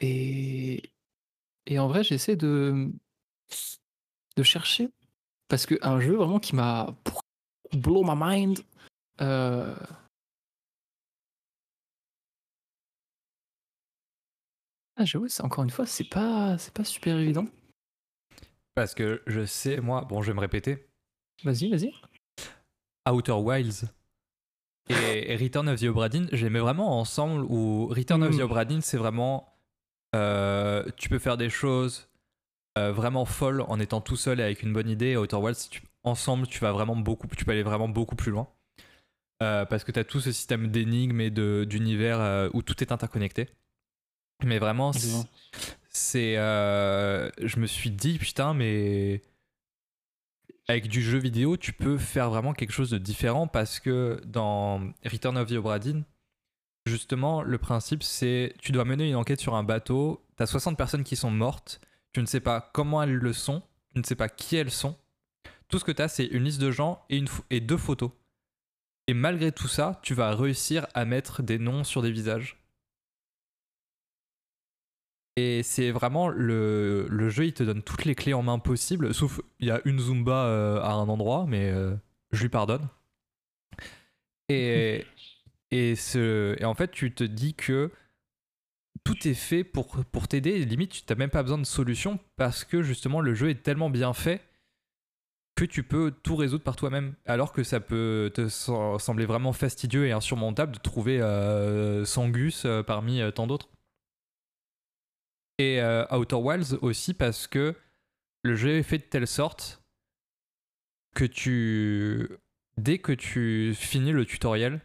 Et 0.00 0.82
et 1.66 1.78
en 1.78 1.88
vrai 1.88 2.02
j'essaie 2.04 2.36
de 2.36 2.90
de 4.36 4.42
chercher 4.42 4.88
parce 5.48 5.66
qu'un 5.66 6.00
jeu 6.00 6.16
vraiment 6.16 6.40
qui 6.40 6.54
m'a 6.54 6.94
blow 7.72 8.04
my 8.04 8.14
mind. 8.16 8.60
Euh... 9.20 9.74
Ah, 14.96 15.04
j'avoue, 15.04 15.28
c'est 15.28 15.42
encore 15.44 15.64
une 15.64 15.70
fois, 15.70 15.86
c'est 15.86 16.08
pas, 16.08 16.58
c'est 16.58 16.74
pas 16.74 16.84
super 16.84 17.18
évident. 17.18 17.46
Parce 18.74 18.94
que 18.94 19.22
je 19.26 19.44
sais, 19.46 19.80
moi, 19.80 20.04
bon, 20.04 20.22
je 20.22 20.28
vais 20.28 20.34
me 20.34 20.40
répéter. 20.40 20.88
Vas-y, 21.44 21.70
vas-y. 21.70 21.92
Outer 23.08 23.32
Wilds 23.32 23.86
et, 24.88 25.36
Return 25.36 25.68
of 25.68 25.80
the 25.80 25.84
Obra 25.84 26.08
Dinn, 26.08 26.28
j'aimais 26.32 26.60
vraiment 26.60 26.98
ensemble. 26.98 27.44
Où 27.48 27.86
Return 27.88 28.22
of 28.22 28.36
the 28.36 28.40
mm. 28.40 28.44
Obra 28.44 28.64
Dinn, 28.64 28.80
c'est 28.80 28.96
vraiment, 28.96 29.54
euh, 30.14 30.84
tu 30.96 31.08
peux 31.08 31.18
faire 31.18 31.36
des 31.36 31.50
choses 31.50 32.08
euh, 32.78 32.92
vraiment 32.92 33.24
folle 33.24 33.62
en 33.62 33.80
étant 33.80 34.00
tout 34.00 34.16
seul 34.16 34.40
et 34.40 34.42
avec 34.42 34.62
une 34.62 34.72
bonne 34.72 34.88
idée. 34.88 35.16
Outer 35.16 35.36
Wilds, 35.36 35.58
si 35.58 35.70
tu, 35.70 35.82
ensemble, 36.04 36.46
tu 36.46 36.60
vas 36.60 36.72
vraiment 36.72 36.96
beaucoup, 36.96 37.26
tu 37.36 37.44
peux 37.44 37.52
aller 37.52 37.62
vraiment 37.62 37.88
beaucoup 37.88 38.16
plus 38.16 38.30
loin. 38.30 38.48
Euh, 39.42 39.64
parce 39.64 39.84
que 39.84 39.92
tu 39.92 40.00
as 40.00 40.04
tout 40.04 40.20
ce 40.20 40.32
système 40.32 40.68
d'énigmes 40.68 41.20
et 41.20 41.30
d'univers 41.30 42.50
où 42.54 42.62
tout 42.62 42.82
est 42.82 42.92
interconnecté. 42.92 43.48
Mais 44.44 44.58
vraiment, 44.58 44.92
c'est. 45.90 46.34
je 46.36 47.58
me 47.58 47.66
suis 47.66 47.90
dit, 47.90 48.18
putain, 48.18 48.54
mais. 48.54 49.22
Avec 50.70 50.88
du 50.88 51.02
jeu 51.02 51.16
vidéo, 51.16 51.56
tu 51.56 51.72
peux 51.72 51.96
faire 51.96 52.28
vraiment 52.28 52.52
quelque 52.52 52.72
chose 52.72 52.90
de 52.90 52.98
différent 52.98 53.46
parce 53.46 53.80
que 53.80 54.20
dans 54.26 54.92
Return 55.02 55.38
of 55.38 55.48
the 55.48 55.52
Obra 55.52 55.78
Dinn, 55.78 56.04
justement, 56.84 57.42
le 57.42 57.56
principe, 57.56 58.02
c'est 58.02 58.54
tu 58.60 58.70
dois 58.72 58.84
mener 58.84 59.08
une 59.08 59.16
enquête 59.16 59.40
sur 59.40 59.54
un 59.54 59.64
bateau, 59.64 60.22
tu 60.36 60.42
as 60.42 60.46
60 60.46 60.76
personnes 60.76 61.04
qui 61.04 61.16
sont 61.16 61.30
mortes, 61.30 61.80
tu 62.12 62.20
ne 62.20 62.26
sais 62.26 62.40
pas 62.40 62.70
comment 62.74 63.02
elles 63.02 63.14
le 63.14 63.32
sont, 63.32 63.62
tu 63.94 64.00
ne 64.00 64.04
sais 64.04 64.14
pas 64.14 64.28
qui 64.28 64.56
elles 64.56 64.70
sont. 64.70 64.96
Tout 65.68 65.78
ce 65.78 65.84
que 65.84 65.92
tu 65.92 66.02
as, 66.02 66.08
c'est 66.08 66.26
une 66.26 66.44
liste 66.44 66.60
de 66.60 66.70
gens 66.70 67.02
et 67.08 67.60
deux 67.60 67.76
photos. 67.78 68.10
Et 69.06 69.14
malgré 69.14 69.52
tout 69.52 69.68
ça, 69.68 69.98
tu 70.02 70.12
vas 70.12 70.34
réussir 70.34 70.86
à 70.92 71.06
mettre 71.06 71.42
des 71.42 71.58
noms 71.58 71.82
sur 71.82 72.02
des 72.02 72.10
visages. 72.10 72.58
Et 75.38 75.62
c'est 75.62 75.92
vraiment 75.92 76.26
le, 76.26 77.06
le, 77.08 77.28
jeu, 77.30 77.46
il 77.46 77.52
te 77.52 77.62
donne 77.62 77.84
toutes 77.84 78.04
les 78.04 78.16
clés 78.16 78.34
en 78.34 78.42
main 78.42 78.58
possibles, 78.58 79.14
sauf 79.14 79.40
il 79.60 79.68
y 79.68 79.70
a 79.70 79.80
une 79.84 80.00
Zumba 80.00 80.46
euh, 80.46 80.80
à 80.80 80.90
un 80.94 81.08
endroit, 81.08 81.46
mais 81.46 81.70
euh, 81.70 81.94
je 82.32 82.42
lui 82.42 82.48
pardonne. 82.48 82.88
Et, 84.48 85.04
et, 85.70 85.94
ce, 85.94 86.60
et 86.60 86.64
en 86.64 86.74
fait, 86.74 86.90
tu 86.90 87.14
te 87.14 87.22
dis 87.22 87.54
que 87.54 87.92
tout 89.04 89.28
est 89.28 89.34
fait 89.34 89.62
pour, 89.62 90.04
pour 90.06 90.26
t'aider. 90.26 90.64
Limite, 90.64 90.90
tu 90.90 91.02
n'as 91.08 91.16
même 91.16 91.30
pas 91.30 91.44
besoin 91.44 91.58
de 91.58 91.64
solution 91.64 92.18
parce 92.34 92.64
que 92.64 92.82
justement 92.82 93.20
le 93.20 93.32
jeu 93.34 93.48
est 93.48 93.62
tellement 93.62 93.90
bien 93.90 94.14
fait 94.14 94.42
que 95.54 95.64
tu 95.64 95.84
peux 95.84 96.10
tout 96.10 96.34
résoudre 96.34 96.64
par 96.64 96.74
toi-même. 96.74 97.14
Alors 97.26 97.52
que 97.52 97.62
ça 97.62 97.78
peut 97.78 98.32
te 98.34 98.48
sembler 98.48 99.24
vraiment 99.24 99.52
fastidieux 99.52 100.08
et 100.08 100.10
insurmontable 100.10 100.72
de 100.72 100.80
trouver 100.80 101.20
euh, 101.20 102.04
Sangus 102.04 102.64
euh, 102.64 102.82
parmi 102.82 103.20
tant 103.36 103.46
d'autres. 103.46 103.68
Et 105.58 105.82
Outer 106.10 106.36
Wilds 106.36 106.78
aussi 106.82 107.14
parce 107.14 107.46
que 107.46 107.74
le 108.44 108.54
jeu 108.54 108.76
est 108.76 108.82
fait 108.82 108.98
de 108.98 109.02
telle 109.02 109.26
sorte 109.26 109.82
que 111.14 111.24
tu. 111.24 112.28
Dès 112.76 112.98
que 112.98 113.12
tu 113.12 113.74
finis 113.74 114.12
le 114.12 114.24
tutoriel, 114.24 114.80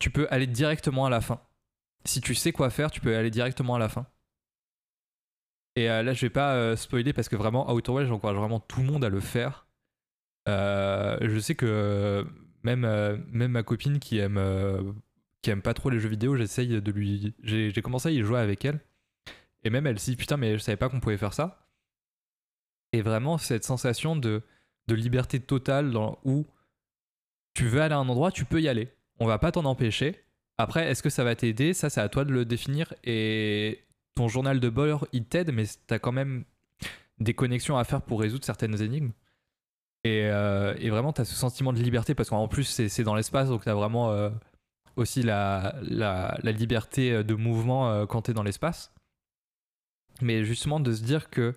tu 0.00 0.10
peux 0.10 0.26
aller 0.30 0.48
directement 0.48 1.06
à 1.06 1.10
la 1.10 1.20
fin 1.20 1.40
si 2.04 2.20
tu 2.20 2.34
sais 2.34 2.52
quoi 2.52 2.70
faire, 2.70 2.90
tu 2.90 3.00
peux 3.00 3.16
aller 3.16 3.30
directement 3.30 3.74
à 3.74 3.78
la 3.78 3.88
fin. 3.88 4.06
Et 5.76 5.86
là, 5.86 6.12
je 6.12 6.20
vais 6.22 6.30
pas 6.30 6.76
spoiler 6.76 7.12
parce 7.12 7.28
que 7.28 7.36
vraiment, 7.36 7.72
Outer 7.72 7.92
Wilds, 7.92 8.08
j'encourage 8.08 8.36
vraiment 8.36 8.60
tout 8.60 8.80
le 8.80 8.86
monde 8.86 9.04
à 9.04 9.08
le 9.08 9.20
faire. 9.20 9.66
je 10.46 11.38
sais 11.40 11.54
que 11.54 12.26
même, 12.62 12.80
même 13.32 13.52
ma 13.52 13.62
copine 13.62 13.98
qui 13.98 14.18
aime, 14.18 14.40
qui 15.42 15.50
aime 15.50 15.62
pas 15.62 15.74
trop 15.74 15.90
les 15.90 16.00
jeux 16.00 16.08
vidéo, 16.08 16.36
j'essaye 16.36 16.80
de 16.80 16.92
lui. 16.92 17.34
J'ai 17.42 17.82
commencé 17.82 18.08
à 18.08 18.12
y 18.12 18.20
jouer 18.22 18.40
avec 18.40 18.64
elle. 18.64 18.80
Et 19.64 19.70
même 19.70 19.86
elle 19.86 19.98
se 19.98 20.10
dit 20.10 20.16
putain, 20.16 20.36
mais 20.36 20.54
je 20.54 20.58
savais 20.58 20.76
pas 20.76 20.88
qu'on 20.88 21.00
pouvait 21.00 21.18
faire 21.18 21.34
ça. 21.34 21.66
Et 22.92 23.02
vraiment, 23.02 23.38
cette 23.38 23.64
sensation 23.64 24.16
de, 24.16 24.42
de 24.88 24.94
liberté 24.94 25.40
totale 25.40 25.96
où 26.24 26.46
tu 27.54 27.66
veux 27.66 27.80
aller 27.80 27.94
à 27.94 27.98
un 27.98 28.08
endroit, 28.08 28.32
tu 28.32 28.44
peux 28.44 28.60
y 28.60 28.68
aller. 28.68 28.88
On 29.18 29.26
va 29.26 29.38
pas 29.38 29.52
t'en 29.52 29.64
empêcher. 29.64 30.24
Après, 30.58 30.88
est-ce 30.88 31.02
que 31.02 31.10
ça 31.10 31.24
va 31.24 31.34
t'aider? 31.34 31.72
Ça, 31.74 31.90
c'est 31.90 32.00
à 32.00 32.08
toi 32.08 32.24
de 32.24 32.32
le 32.32 32.44
définir. 32.44 32.92
Et 33.04 33.84
ton 34.14 34.28
journal 34.28 34.60
de 34.60 34.68
bord, 34.68 35.06
il 35.12 35.24
t'aide, 35.24 35.52
mais 35.52 35.64
t'as 35.86 35.98
quand 35.98 36.12
même 36.12 36.44
des 37.18 37.34
connexions 37.34 37.76
à 37.76 37.84
faire 37.84 38.02
pour 38.02 38.20
résoudre 38.20 38.44
certaines 38.44 38.80
énigmes. 38.82 39.12
Et, 40.04 40.24
euh, 40.24 40.74
et 40.78 40.90
vraiment, 40.90 41.12
t'as 41.12 41.24
ce 41.24 41.34
sentiment 41.34 41.72
de 41.72 41.78
liberté 41.78 42.14
parce 42.14 42.30
qu'en 42.30 42.48
plus, 42.48 42.64
c'est 42.64 43.04
dans 43.04 43.14
l'espace, 43.14 43.48
donc 43.48 43.64
t'as 43.64 43.74
vraiment 43.74 44.10
euh, 44.10 44.30
aussi 44.96 45.22
la, 45.22 45.74
la, 45.82 46.38
la, 46.42 46.52
liberté 46.52 47.22
de 47.22 47.34
mouvement 47.34 47.90
euh, 47.90 48.06
quand 48.06 48.22
t'es 48.22 48.32
dans 48.32 48.42
l'espace. 48.42 48.92
Mais 50.22 50.44
justement, 50.44 50.80
de 50.80 50.92
se 50.92 51.02
dire 51.02 51.30
que 51.30 51.54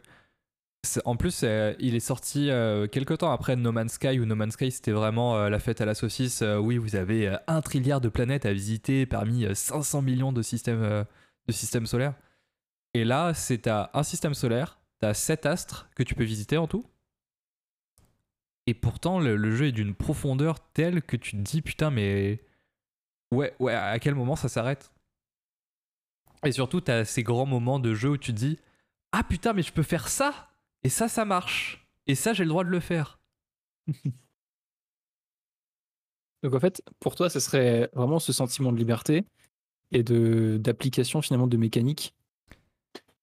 en 1.05 1.15
plus, 1.15 1.41
euh, 1.43 1.73
il 1.79 1.95
est 1.95 2.01
sorti 2.01 2.49
euh, 2.49 2.87
quelques 2.87 3.19
temps 3.19 3.31
après 3.31 3.55
No 3.55 3.71
Man's 3.71 3.93
Sky, 3.93 4.19
où 4.19 4.25
No 4.25 4.35
Man's 4.35 4.53
Sky 4.53 4.69
c'était 4.69 4.91
vraiment 4.91 5.37
euh, 5.37 5.49
la 5.49 5.59
fête 5.59 5.79
à 5.81 5.85
la 5.85 5.95
saucisse. 5.95 6.43
oui, 6.59 6.77
vous 6.77 6.95
avez 6.95 7.37
un 7.47 7.61
trilliard 7.61 8.01
de 8.01 8.09
planètes 8.09 8.45
à 8.45 8.53
visiter 8.53 9.05
parmi 9.05 9.45
500 9.53 10.01
millions 10.01 10.33
de 10.33 10.41
systèmes, 10.41 11.05
de 11.47 11.51
systèmes 11.51 11.85
solaires. 11.85 12.15
Et 12.93 13.05
là, 13.05 13.33
c'est 13.33 13.67
à 13.67 13.91
un 13.93 14.03
système 14.03 14.33
solaire, 14.33 14.79
t'as 14.99 15.13
7 15.13 15.45
astres 15.45 15.89
que 15.95 16.03
tu 16.03 16.15
peux 16.15 16.23
visiter 16.23 16.57
en 16.57 16.67
tout. 16.67 16.85
Et 18.67 18.73
pourtant, 18.73 19.19
le, 19.19 19.55
jeu 19.55 19.67
est 19.67 19.71
d'une 19.71 19.95
profondeur 19.95 20.59
telle 20.71 21.01
que 21.01 21.17
tu 21.17 21.31
te 21.31 21.37
dis, 21.37 21.61
putain, 21.61 21.91
mais. 21.91 22.41
Ouais, 23.33 23.53
ouais, 23.59 23.73
à 23.73 23.97
quel 23.99 24.15
moment 24.15 24.35
ça 24.35 24.47
s'arrête? 24.47 24.92
Et 26.45 26.51
surtout, 26.51 26.81
t'as 26.81 27.05
ces 27.05 27.23
grands 27.23 27.45
moments 27.45 27.79
de 27.79 27.93
jeu 27.93 28.09
où 28.09 28.17
tu 28.17 28.33
te 28.33 28.37
dis, 28.37 28.59
ah 29.11 29.23
putain, 29.23 29.53
mais 29.53 29.61
je 29.61 29.71
peux 29.71 29.83
faire 29.83 30.07
ça 30.07 30.49
et 30.83 30.89
ça, 30.89 31.07
ça 31.07 31.23
marche. 31.25 31.87
Et 32.07 32.15
ça, 32.15 32.33
j'ai 32.33 32.43
le 32.43 32.49
droit 32.49 32.63
de 32.63 32.69
le 32.69 32.79
faire. 32.79 33.19
Donc 36.43 36.53
en 36.53 36.59
fait, 36.59 36.83
pour 36.99 37.15
toi, 37.15 37.29
ce 37.29 37.39
serait 37.39 37.89
vraiment 37.93 38.19
ce 38.19 38.33
sentiment 38.33 38.73
de 38.73 38.77
liberté 38.77 39.25
et 39.91 40.03
de 40.03 40.57
d'application 40.57 41.21
finalement 41.21 41.47
de 41.47 41.55
mécanique, 41.55 42.13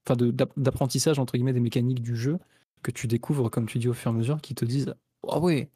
enfin 0.07 0.17
d'apprentissage 0.57 1.19
entre 1.19 1.35
guillemets 1.35 1.53
des 1.53 1.61
mécaniques 1.61 2.01
du 2.01 2.17
jeu 2.17 2.39
que 2.83 2.91
tu 2.91 3.07
découvres, 3.07 3.51
comme 3.51 3.67
tu 3.67 3.79
dis 3.79 3.89
au 3.89 3.93
fur 3.93 4.11
et 4.11 4.15
à 4.15 4.17
mesure, 4.17 4.41
qui 4.41 4.55
te 4.55 4.65
disent 4.65 4.95
ah 5.29 5.37
oh 5.37 5.41
ouais. 5.41 5.69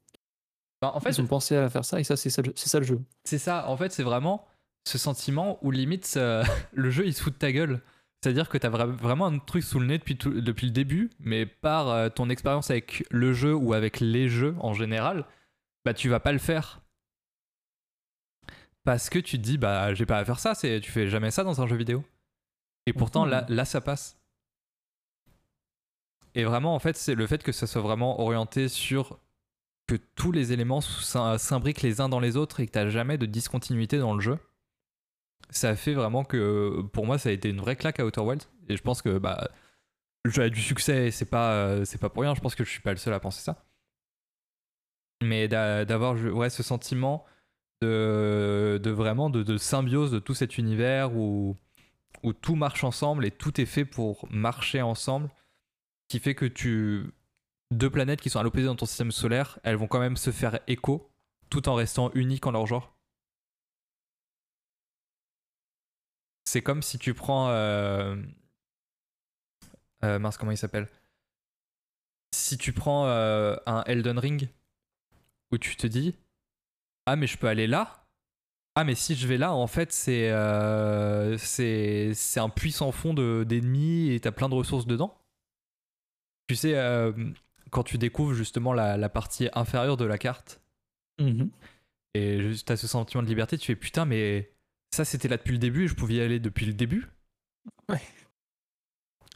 Bah, 0.80 0.92
en 0.94 1.00
fait, 1.00 1.10
ils 1.10 1.20
ont 1.20 1.26
pensé 1.26 1.54
à 1.54 1.68
faire 1.68 1.84
ça 1.84 2.00
et 2.00 2.04
ça 2.04 2.16
c'est 2.16 2.30
ça, 2.30 2.42
ça, 2.56 2.78
le 2.78 2.86
jeu. 2.86 3.02
C'est 3.24 3.38
ça. 3.38 3.68
En 3.68 3.76
fait, 3.76 3.92
c'est 3.92 4.02
vraiment 4.02 4.46
ce 4.84 4.98
sentiment 4.98 5.58
où 5.62 5.70
limite 5.70 6.18
le 6.72 6.90
jeu 6.90 7.06
il 7.06 7.14
se 7.14 7.22
fout 7.22 7.32
de 7.32 7.38
ta 7.38 7.52
gueule. 7.52 7.80
C'est-à-dire 8.22 8.48
que 8.48 8.56
tu 8.56 8.66
as 8.66 8.70
vraiment 8.70 9.26
un 9.26 9.38
truc 9.38 9.62
sous 9.62 9.78
le 9.78 9.86
nez 9.86 9.98
depuis, 9.98 10.14
depuis 10.14 10.66
le 10.66 10.72
début, 10.72 11.10
mais 11.18 11.44
par 11.44 11.90
euh, 11.90 12.08
ton 12.08 12.30
expérience 12.30 12.70
avec 12.70 13.04
le 13.10 13.34
jeu 13.34 13.54
ou 13.54 13.74
avec 13.74 14.00
les 14.00 14.30
jeux 14.30 14.56
en 14.60 14.72
général, 14.72 15.26
bah 15.84 15.92
tu 15.92 16.08
vas 16.08 16.20
pas 16.20 16.32
le 16.32 16.38
faire. 16.38 16.80
Parce 18.84 19.10
que 19.10 19.18
tu 19.18 19.36
te 19.36 19.42
dis, 19.42 19.58
bah 19.58 19.92
j'ai 19.92 20.06
pas 20.06 20.18
à 20.18 20.24
faire 20.24 20.38
ça, 20.38 20.54
tu 20.54 20.90
fais 20.90 21.08
jamais 21.08 21.30
ça 21.30 21.44
dans 21.44 21.60
un 21.60 21.66
jeu 21.66 21.76
vidéo. 21.76 22.02
Et 22.86 22.92
pourtant, 22.92 23.24
là, 23.24 23.44
là, 23.48 23.64
ça 23.64 23.80
passe. 23.80 24.18
Et 26.34 26.44
vraiment, 26.44 26.74
en 26.74 26.78
fait, 26.78 26.96
c'est 26.96 27.14
le 27.14 27.26
fait 27.26 27.42
que 27.42 27.52
ça 27.52 27.66
soit 27.66 27.82
vraiment 27.82 28.20
orienté 28.20 28.68
sur 28.68 29.18
que 29.86 29.96
tous 30.14 30.32
les 30.32 30.52
éléments 30.52 30.80
s'imbriquent 30.80 31.82
les 31.82 32.00
uns 32.00 32.08
dans 32.08 32.20
les 32.20 32.36
autres 32.36 32.60
et 32.60 32.66
que 32.66 32.78
tu 32.78 32.90
jamais 32.90 33.18
de 33.18 33.26
discontinuité 33.26 33.98
dans 33.98 34.14
le 34.14 34.20
jeu 34.20 34.38
ça 35.58 35.76
fait 35.76 35.94
vraiment 35.94 36.24
que 36.24 36.82
pour 36.92 37.06
moi 37.06 37.18
ça 37.18 37.28
a 37.28 37.32
été 37.32 37.48
une 37.48 37.60
vraie 37.60 37.76
claque 37.76 38.00
à 38.00 38.04
Outer 38.06 38.20
Wilds. 38.20 38.48
Et 38.68 38.76
je 38.76 38.82
pense 38.82 39.02
que 39.02 39.18
bah 39.18 39.48
a 40.38 40.48
du 40.48 40.60
succès 40.60 41.08
et 41.08 41.10
c'est 41.10 41.26
pas 41.26 41.52
euh, 41.52 41.84
c'est 41.84 41.98
pas 41.98 42.08
pour 42.08 42.22
rien. 42.22 42.34
Je 42.34 42.40
pense 42.40 42.54
que 42.54 42.64
je 42.64 42.70
suis 42.70 42.80
pas 42.80 42.92
le 42.92 42.96
seul 42.96 43.14
à 43.14 43.20
penser 43.20 43.42
ça. 43.42 43.64
Mais 45.22 45.48
d'avoir 45.48 46.16
ce 46.50 46.62
sentiment 46.62 47.24
de, 47.82 48.80
de 48.82 48.90
vraiment 48.90 49.30
de, 49.30 49.56
symbiose 49.56 50.10
de 50.10 50.18
tout 50.18 50.34
cet 50.34 50.58
univers 50.58 51.14
où 51.16 51.56
où 52.22 52.32
tout 52.32 52.54
marche 52.54 52.84
ensemble 52.84 53.26
et 53.26 53.30
tout 53.30 53.60
est 53.60 53.66
fait 53.66 53.84
pour 53.84 54.26
marcher 54.30 54.82
ensemble 54.82 55.30
qui 56.08 56.18
fait 56.18 56.34
que 56.34 56.46
tu 56.46 57.12
deux 57.70 57.90
planètes 57.90 58.20
qui 58.20 58.30
sont 58.30 58.38
à 58.38 58.42
l'opposé 58.42 58.66
dans 58.66 58.76
ton 58.76 58.86
système 58.86 59.12
solaire 59.12 59.58
elles 59.62 59.76
vont 59.76 59.88
quand 59.88 59.98
même 59.98 60.16
se 60.16 60.30
faire 60.30 60.60
écho 60.68 61.10
tout 61.50 61.68
en 61.68 61.74
restant 61.74 62.10
uniques 62.14 62.46
en 62.46 62.52
leur 62.52 62.66
genre 62.66 62.96
c'est 66.54 66.62
comme 66.62 66.82
si 66.82 66.98
tu 67.00 67.14
prends. 67.14 67.48
Euh, 67.50 68.14
euh, 70.04 70.20
mince, 70.20 70.36
comment 70.36 70.52
il 70.52 70.56
s'appelle? 70.56 70.88
Si 72.32 72.56
tu 72.58 72.72
prends 72.72 73.08
euh, 73.08 73.56
un 73.66 73.82
Elden 73.86 74.20
Ring, 74.20 74.48
où 75.50 75.58
tu 75.58 75.74
te 75.74 75.88
dis 75.88 76.14
Ah, 77.06 77.16
mais 77.16 77.26
je 77.26 77.38
peux 77.38 77.48
aller 77.48 77.66
là? 77.66 78.06
Ah, 78.76 78.84
mais 78.84 78.94
si 78.94 79.16
je 79.16 79.26
vais 79.26 79.36
là, 79.36 79.52
en 79.52 79.66
fait, 79.66 79.90
c'est 79.90 80.30
c'est 81.38 82.40
un 82.40 82.48
puissant 82.50 82.92
fond 82.92 83.14
d'ennemis 83.14 84.12
et 84.12 84.20
t'as 84.20 84.30
plein 84.30 84.48
de 84.48 84.54
ressources 84.54 84.86
dedans. 84.86 85.18
Tu 86.46 86.54
sais, 86.54 86.74
quand 87.72 87.82
tu 87.82 87.98
découvres 87.98 88.34
justement 88.34 88.72
la, 88.72 89.08
partie 89.08 89.48
inférieure 89.54 89.96
de 89.96 90.04
la 90.04 90.18
carte, 90.18 90.60
mmh 91.18 91.46
et 92.16 92.40
juste 92.40 92.70
as 92.70 92.76
ce 92.76 92.86
sentiment 92.86 93.24
de 93.24 93.28
liberté, 93.28 93.58
tu 93.58 93.66
fais 93.66 93.74
putain, 93.74 94.04
mais 94.04 94.53
ça 94.94 95.04
c'était 95.04 95.28
là 95.28 95.36
depuis 95.36 95.52
le 95.52 95.58
début 95.58 95.84
et 95.84 95.88
je 95.88 95.94
pouvais 95.94 96.14
y 96.14 96.20
aller 96.20 96.40
depuis 96.40 96.66
le 96.66 96.72
début. 96.72 97.08
Ouais. 97.88 98.00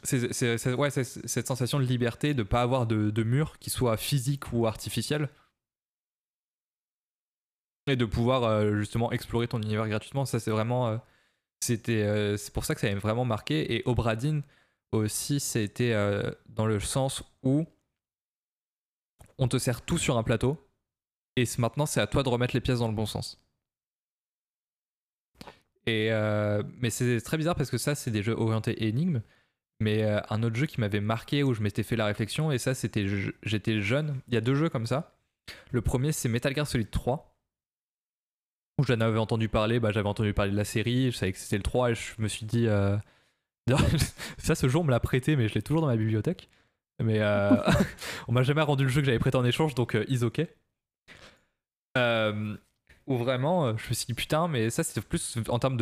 C'est 0.03 0.31
cette 0.33 1.47
sensation 1.47 1.79
de 1.79 1.83
liberté, 1.83 2.33
de 2.33 2.43
pas 2.43 2.61
avoir 2.61 2.87
de, 2.87 3.09
de 3.09 3.23
mur 3.23 3.59
qui 3.59 3.69
soit 3.69 3.97
physique 3.97 4.53
ou 4.53 4.65
artificiel. 4.65 5.29
Et 7.87 7.95
de 7.95 8.05
pouvoir 8.05 8.43
euh, 8.43 8.77
justement 8.77 9.11
explorer 9.11 9.47
ton 9.47 9.61
univers 9.61 9.87
gratuitement. 9.87 10.25
Ça, 10.25 10.39
c'est 10.39 10.51
vraiment. 10.51 10.87
Euh, 10.87 10.97
c'était, 11.59 12.03
euh, 12.03 12.37
c'est 12.37 12.53
pour 12.53 12.63
ça 12.63 12.75
que 12.75 12.81
ça 12.81 12.89
m'a 12.93 12.99
vraiment 12.99 13.25
marqué. 13.25 13.75
Et 13.75 13.83
Obradin 13.85 14.41
aussi, 14.91 15.39
c'était 15.39 15.93
dans 16.47 16.65
le 16.65 16.79
sens 16.79 17.23
où 17.43 17.65
on 19.37 19.47
te 19.47 19.57
sert 19.57 19.81
tout 19.81 19.97
sur 19.97 20.17
un 20.17 20.23
plateau. 20.23 20.57
Et 21.35 21.43
maintenant, 21.57 21.85
c'est 21.85 22.01
à 22.01 22.07
toi 22.07 22.23
de 22.23 22.29
remettre 22.29 22.55
les 22.55 22.61
pièces 22.61 22.79
dans 22.79 22.87
le 22.87 22.95
bon 22.95 23.05
sens. 23.05 23.37
Euh, 25.89 26.63
mais 26.79 26.89
c'est 26.89 27.21
très 27.21 27.37
bizarre 27.37 27.55
parce 27.55 27.69
que 27.69 27.77
ça, 27.77 27.95
c'est 27.95 28.11
des 28.11 28.23
jeux 28.23 28.33
orientés 28.33 28.87
énigmes. 28.87 29.21
Mais 29.79 30.03
euh, 30.03 30.19
un 30.29 30.43
autre 30.43 30.57
jeu 30.57 30.65
qui 30.65 30.79
m'avait 30.81 30.99
marqué 30.99 31.43
où 31.43 31.53
je 31.53 31.61
m'étais 31.61 31.83
fait 31.83 31.95
la 31.95 32.05
réflexion, 32.05 32.51
et 32.51 32.57
ça, 32.57 32.73
c'était 32.73 33.07
j'étais 33.43 33.81
jeune. 33.81 34.19
Il 34.27 34.33
y 34.33 34.37
a 34.37 34.41
deux 34.41 34.55
jeux 34.55 34.69
comme 34.69 34.85
ça. 34.85 35.15
Le 35.71 35.81
premier, 35.81 36.11
c'est 36.11 36.29
Metal 36.29 36.53
Gear 36.53 36.67
Solid 36.67 36.91
3. 36.91 37.35
Où 38.77 38.83
j'en 38.83 38.99
avais 39.01 39.19
entendu 39.19 39.49
parler, 39.49 39.79
bah, 39.79 39.91
j'avais 39.91 40.07
entendu 40.07 40.33
parler 40.33 40.51
de 40.51 40.57
la 40.57 40.65
série, 40.65 41.11
je 41.11 41.17
savais 41.17 41.31
que 41.31 41.37
c'était 41.37 41.57
le 41.57 41.63
3, 41.63 41.91
et 41.91 41.95
je 41.95 42.13
me 42.19 42.27
suis 42.27 42.45
dit. 42.45 42.67
Euh, 42.67 42.97
ça, 44.37 44.55
ce 44.55 44.67
jour, 44.67 44.81
on 44.81 44.85
me 44.85 44.91
l'a 44.91 44.99
prêté, 44.99 45.35
mais 45.35 45.47
je 45.47 45.55
l'ai 45.55 45.61
toujours 45.61 45.81
dans 45.81 45.87
ma 45.87 45.97
bibliothèque. 45.97 46.49
Mais 47.01 47.21
on 48.27 48.33
m'a 48.33 48.43
jamais 48.43 48.61
rendu 48.61 48.83
le 48.83 48.89
jeu 48.89 48.99
que 49.01 49.05
j'avais 49.05 49.19
prêté 49.19 49.37
en 49.37 49.45
échange, 49.45 49.75
donc 49.75 49.97
is 50.09 50.23
ok. 50.23 50.41
Où 53.09 53.17
vraiment 53.17 53.65
euh, 53.65 53.73
je 53.75 53.89
me 53.89 53.93
suis 53.95 54.05
dit 54.05 54.13
putain 54.13 54.47
mais 54.47 54.69
ça 54.69 54.83
c'est 54.83 55.01
plus 55.01 55.39
en 55.49 55.57
termes 55.57 55.77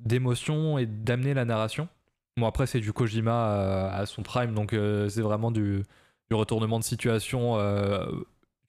d'émotion 0.00 0.76
et 0.76 0.86
d'amener 0.86 1.32
la 1.32 1.44
narration. 1.44 1.88
Bon 2.36 2.46
après 2.46 2.66
c'est 2.66 2.80
du 2.80 2.92
Kojima 2.92 3.52
euh, 3.52 3.90
à, 3.92 4.06
son 4.06 4.24
prime 4.24 4.54
donc 4.54 4.72
euh, 4.72 5.08
c'est 5.08 5.22
vraiment 5.22 5.52
du, 5.52 5.84
du, 6.30 6.34
retournement 6.34 6.80
de 6.80 6.84
situation 6.84 7.56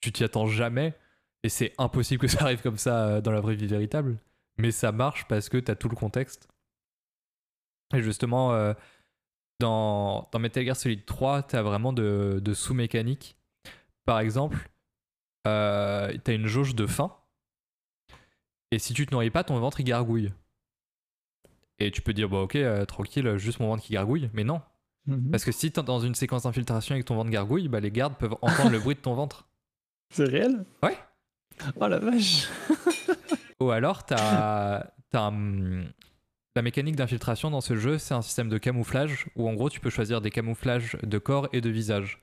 tu 0.00 0.12
t'y 0.12 0.22
attends 0.22 0.46
jamais. 0.46 0.94
Et 1.42 1.48
c'est 1.48 1.72
impossible 1.78 2.20
que 2.20 2.28
ça 2.28 2.44
arrive 2.44 2.62
comme 2.62 2.76
ça 2.76 3.20
dans 3.20 3.32
la 3.32 3.40
vraie 3.40 3.54
vie 3.56 3.66
véritable. 3.66 4.18
Mais 4.58 4.70
ça 4.70 4.92
marche 4.92 5.26
parce 5.26 5.48
que 5.48 5.58
t'as 5.58 5.74
tout 5.74 5.88
le 5.88 5.96
contexte. 5.96 6.48
Et 7.94 8.02
justement 8.02 8.72
dans, 9.58 10.28
dans 10.30 10.38
Metal 10.38 10.64
Gear 10.64 10.76
Solid 10.76 11.04
3 11.04 11.42
t'as 11.42 11.62
vraiment 11.62 11.92
de, 11.92 12.40
de 12.40 12.54
sous-mécaniques 12.54 13.36
par 14.04 14.20
exemple 14.20 14.70
t'as 15.42 16.12
une 16.28 16.46
jauge 16.46 16.76
de 16.76 16.86
faim 16.86 17.16
et 18.70 18.78
si 18.78 18.94
tu 18.94 19.06
te 19.06 19.12
nourris 19.12 19.30
pas, 19.30 19.44
ton 19.44 19.58
ventre 19.58 19.80
il 19.80 19.84
gargouille. 19.84 20.32
Et 21.78 21.90
tu 21.90 22.02
peux 22.02 22.12
dire, 22.12 22.28
bah 22.28 22.38
ok, 22.38 22.56
euh, 22.56 22.84
tranquille, 22.84 23.36
juste 23.38 23.58
mon 23.60 23.68
ventre 23.68 23.82
qui 23.82 23.94
gargouille. 23.94 24.30
Mais 24.34 24.44
non. 24.44 24.60
Mhm. 25.06 25.30
Parce 25.30 25.44
que 25.44 25.52
si 25.52 25.72
t'es 25.72 25.82
dans 25.82 26.00
une 26.00 26.14
séquence 26.14 26.42
d'infiltration 26.42 26.94
et 26.94 27.00
que 27.00 27.06
ton 27.06 27.16
ventre 27.16 27.30
gargouille, 27.30 27.68
bah 27.68 27.80
les 27.80 27.90
gardes 27.90 28.16
peuvent 28.16 28.36
entendre 28.42 28.70
le 28.70 28.78
bruit 28.78 28.94
de 28.94 29.00
ton 29.00 29.14
ventre. 29.14 29.48
C'est 30.10 30.24
réel? 30.24 30.64
Ouais. 30.82 30.96
Oh 31.76 31.86
la 31.86 31.98
vache 31.98 32.48
Ou 33.60 33.70
alors 33.70 34.04
t'as, 34.04 34.90
t'as 35.10 35.30
un, 35.30 35.84
la 36.56 36.62
mécanique 36.62 36.96
d'infiltration 36.96 37.50
dans 37.50 37.60
ce 37.60 37.76
jeu, 37.76 37.98
c'est 37.98 38.14
un 38.14 38.22
système 38.22 38.48
de 38.48 38.58
camouflage 38.58 39.26
où 39.36 39.48
en 39.48 39.54
gros 39.54 39.70
tu 39.70 39.78
peux 39.78 39.90
choisir 39.90 40.20
des 40.20 40.30
camouflages 40.30 40.96
de 41.02 41.18
corps 41.18 41.48
et 41.52 41.60
de 41.60 41.70
visage. 41.70 42.20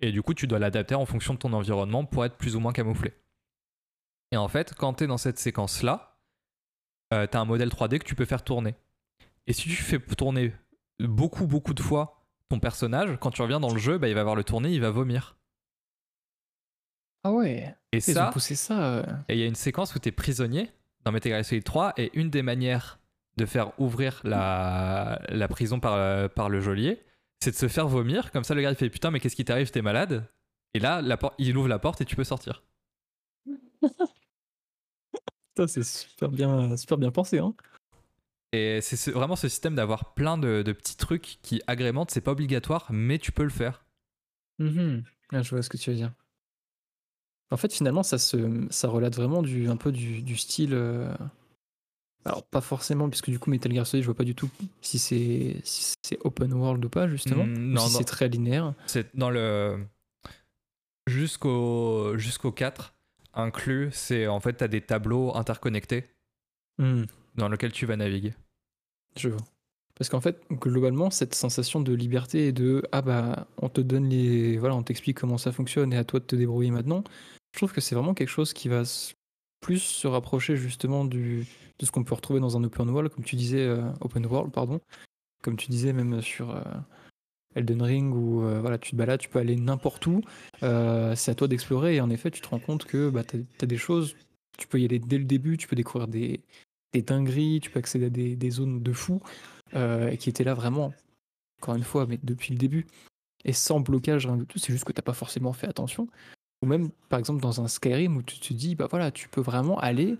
Et 0.00 0.10
du 0.10 0.22
coup, 0.22 0.34
tu 0.34 0.46
dois 0.46 0.58
l'adapter 0.58 0.94
en 0.94 1.06
fonction 1.06 1.34
de 1.34 1.38
ton 1.38 1.52
environnement 1.52 2.04
pour 2.04 2.24
être 2.24 2.36
plus 2.36 2.56
ou 2.56 2.60
moins 2.60 2.72
camouflé. 2.72 3.12
Et 4.32 4.36
en 4.36 4.48
fait, 4.48 4.74
quand 4.74 4.94
tu 4.94 5.04
es 5.04 5.06
dans 5.06 5.18
cette 5.18 5.38
séquence-là, 5.38 6.18
euh, 7.14 7.26
tu 7.26 7.36
as 7.36 7.40
un 7.40 7.44
modèle 7.44 7.68
3D 7.68 7.98
que 7.98 8.04
tu 8.04 8.14
peux 8.14 8.24
faire 8.24 8.42
tourner. 8.42 8.74
Et 9.46 9.52
si 9.52 9.62
tu 9.62 9.76
fais 9.76 9.98
tourner 9.98 10.52
beaucoup, 11.00 11.46
beaucoup 11.46 11.74
de 11.74 11.80
fois 11.80 12.26
ton 12.50 12.60
personnage, 12.60 13.16
quand 13.20 13.30
tu 13.30 13.42
reviens 13.42 13.60
dans 13.60 13.72
le 13.72 13.78
jeu, 13.78 13.98
bah, 13.98 14.08
il 14.08 14.14
va 14.14 14.22
voir 14.22 14.34
le 14.34 14.44
tourner, 14.44 14.70
il 14.70 14.80
va 14.80 14.90
vomir. 14.90 15.36
Ah 17.24 17.32
ouais. 17.32 17.74
Et 17.92 18.00
ça, 18.00 18.32
ça. 18.38 18.84
Euh. 18.84 19.02
Et 19.28 19.34
il 19.34 19.40
y 19.40 19.42
a 19.42 19.46
une 19.46 19.54
séquence 19.54 19.94
où 19.94 19.98
tu 19.98 20.08
es 20.08 20.12
prisonnier 20.12 20.70
dans 21.04 21.12
Metal 21.12 21.32
Gear 21.32 21.44
Solid 21.44 21.64
3 21.64 21.94
et 21.96 22.10
une 22.18 22.30
des 22.30 22.42
manières 22.42 22.98
de 23.36 23.46
faire 23.46 23.72
ouvrir 23.80 24.20
la, 24.24 25.20
la 25.28 25.48
prison 25.48 25.80
par, 25.80 26.28
par 26.30 26.48
le 26.48 26.60
geôlier, 26.60 27.02
c'est 27.40 27.50
de 27.52 27.56
se 27.56 27.68
faire 27.68 27.88
vomir. 27.88 28.30
Comme 28.32 28.44
ça, 28.44 28.54
le 28.54 28.62
gars 28.62 28.70
il 28.70 28.76
fait 28.76 28.90
putain, 28.90 29.10
mais 29.10 29.20
qu'est-ce 29.20 29.36
qui 29.36 29.44
t'arrive? 29.44 29.70
T'es 29.70 29.82
malade? 29.82 30.24
Et 30.74 30.80
là, 30.80 31.00
la 31.00 31.18
il 31.38 31.56
ouvre 31.56 31.68
la 31.68 31.78
porte 31.78 32.00
et 32.00 32.04
tu 32.04 32.16
peux 32.16 32.24
sortir. 32.24 32.62
c'est 35.66 35.82
super 35.82 36.28
bien, 36.28 36.76
super 36.76 36.98
bien 36.98 37.10
pensé. 37.10 37.38
Hein 37.38 37.54
et 38.52 38.80
c'est 38.80 39.10
vraiment 39.10 39.36
ce 39.36 39.48
système 39.48 39.74
d'avoir 39.74 40.14
plein 40.14 40.38
de, 40.38 40.62
petits 40.72 40.96
trucs 40.96 41.38
qui 41.42 41.60
agrémentent. 41.66 42.10
C'est 42.10 42.22
pas 42.22 42.32
obligatoire, 42.32 42.86
mais 42.90 43.18
tu 43.18 43.32
peux 43.32 43.42
le 43.42 43.50
faire. 43.50 43.84
Mmh 44.58 45.00
je 45.30 45.50
vois 45.50 45.62
ce 45.62 45.68
que 45.68 45.76
tu 45.76 45.90
veux 45.90 45.96
dire. 45.96 46.12
En 47.50 47.58
fait, 47.58 47.72
finalement, 47.72 48.02
ça, 48.02 48.16
se, 48.16 48.66
ça 48.70 48.88
relate 48.88 49.14
vraiment 49.14 49.42
du, 49.42 49.68
un 49.68 49.76
peu 49.76 49.92
du, 49.92 50.36
style. 50.36 50.72
Euh, 50.72 51.12
alors, 52.24 52.44
pas 52.44 52.62
forcément, 52.62 53.10
puisque 53.10 53.28
du 53.28 53.38
coup, 53.38 53.50
Metal 53.50 53.72
Gear 53.72 53.86
Solid, 53.86 54.02
je 54.02 54.08
vois 54.08 54.16
pas 54.16 54.24
du 54.24 54.34
tout 54.34 54.50
si 54.80 54.98
c'est 54.98 55.56
si 55.64 55.94
open 56.20 56.52
world 56.54 56.82
ou 56.84 56.88
pas, 56.88 57.08
justement. 57.08 57.44
Mmh, 57.44 57.58
non, 57.58 57.86
si 57.86 57.96
c'est 57.96 58.04
très 58.04 58.28
linéaire. 58.28 58.72
C'est 58.86 59.14
dans 59.14 59.30
le. 59.30 59.78
Jusqu'au 61.06 62.16
jusqu'au 62.16 62.52
4, 62.52 62.94
inclus, 63.34 63.90
c'est 63.92 64.26
en 64.26 64.40
fait, 64.40 64.58
tu 64.58 64.64
as 64.64 64.68
des 64.68 64.80
tableaux 64.80 65.34
interconnectés 65.36 66.04
mmh. 66.78 67.04
dans 67.36 67.48
lesquels 67.48 67.72
tu 67.72 67.86
vas 67.86 67.96
naviguer. 67.96 68.34
Je 69.16 69.28
vois. 69.28 69.40
Parce 69.94 70.08
qu'en 70.10 70.20
fait, 70.20 70.40
globalement, 70.52 71.10
cette 71.10 71.34
sensation 71.34 71.80
de 71.80 71.92
liberté 71.92 72.46
et 72.46 72.52
de 72.52 72.82
ah 72.92 73.02
bah, 73.02 73.48
on 73.60 73.68
te 73.68 73.80
donne 73.80 74.08
les. 74.08 74.56
Voilà, 74.56 74.76
on 74.76 74.82
t'explique 74.84 75.18
comment 75.18 75.38
ça 75.38 75.50
fonctionne 75.50 75.92
et 75.92 75.96
à 75.96 76.04
toi 76.04 76.20
de 76.20 76.24
te 76.24 76.36
débrouiller 76.36 76.70
maintenant, 76.70 77.02
je 77.52 77.58
trouve 77.58 77.72
que 77.72 77.80
c'est 77.80 77.96
vraiment 77.96 78.14
quelque 78.14 78.28
chose 78.28 78.52
qui 78.52 78.68
va 78.68 78.84
plus 79.60 79.80
se 79.80 80.06
rapprocher 80.06 80.56
justement 80.56 81.04
du, 81.04 81.46
de 81.78 81.86
ce 81.86 81.90
qu'on 81.90 82.04
peut 82.04 82.14
retrouver 82.14 82.38
dans 82.38 82.56
un 82.56 82.62
open 82.62 82.88
world, 82.90 83.10
comme 83.12 83.24
tu 83.24 83.34
disais, 83.34 83.66
euh, 83.66 83.90
open 84.00 84.24
world, 84.26 84.52
pardon, 84.52 84.80
comme 85.42 85.56
tu 85.56 85.68
disais 85.68 85.92
même 85.92 86.22
sur 86.22 86.50
euh, 86.50 86.62
Elden 87.58 87.82
Ring 87.82 88.14
où 88.14 88.42
euh, 88.42 88.60
voilà, 88.60 88.78
tu 88.78 88.92
te 88.92 88.96
balades, 88.96 89.20
tu 89.20 89.28
peux 89.28 89.38
aller 89.38 89.56
n'importe 89.56 90.06
où, 90.06 90.22
c'est 90.60 91.30
à 91.30 91.34
toi 91.34 91.48
d'explorer 91.48 91.96
et 91.96 92.00
en 92.00 92.10
effet, 92.10 92.30
tu 92.30 92.40
te 92.40 92.48
rends 92.48 92.58
compte 92.58 92.84
que 92.84 93.10
bah, 93.10 93.24
tu 93.24 93.44
as, 93.60 93.66
des 93.66 93.76
choses, 93.76 94.16
tu 94.56 94.66
peux 94.66 94.80
y 94.80 94.84
aller 94.84 94.98
dès 94.98 95.18
le 95.18 95.24
début, 95.24 95.56
tu 95.56 95.68
peux 95.68 95.76
découvrir 95.76 96.08
des, 96.08 96.40
des 96.92 97.02
dingueries, 97.02 97.60
tu 97.60 97.70
peux 97.70 97.78
accéder 97.78 98.06
à 98.06 98.10
des, 98.10 98.50
zones 98.50 98.82
de 98.82 98.92
fou 98.92 99.20
qui 99.72 100.30
étaient 100.30 100.44
là 100.44 100.54
vraiment, 100.54 100.92
encore 101.60 101.74
une 101.74 101.84
fois, 101.84 102.06
mais 102.06 102.18
depuis 102.22 102.52
le 102.52 102.58
début. 102.58 102.86
Et 103.44 103.52
sans 103.52 103.80
blocage, 103.80 104.26
rien 104.26 104.36
du 104.36 104.46
tout, 104.46 104.58
c'est 104.58 104.72
juste 104.72 104.84
que 104.84 104.92
t'as 104.92 105.02
pas 105.02 105.12
forcément 105.12 105.52
fait 105.52 105.68
attention. 105.68 106.08
Ou 106.62 106.66
même, 106.66 106.90
par 107.08 107.18
exemple, 107.18 107.40
dans 107.40 107.60
un 107.60 107.68
Skyrim 107.68 108.16
où 108.16 108.22
tu 108.22 108.38
te 108.38 108.52
dis, 108.52 108.74
bah 108.74 108.88
voilà, 108.90 109.10
tu 109.10 109.28
peux 109.28 109.40
vraiment 109.40 109.78
aller 109.78 110.16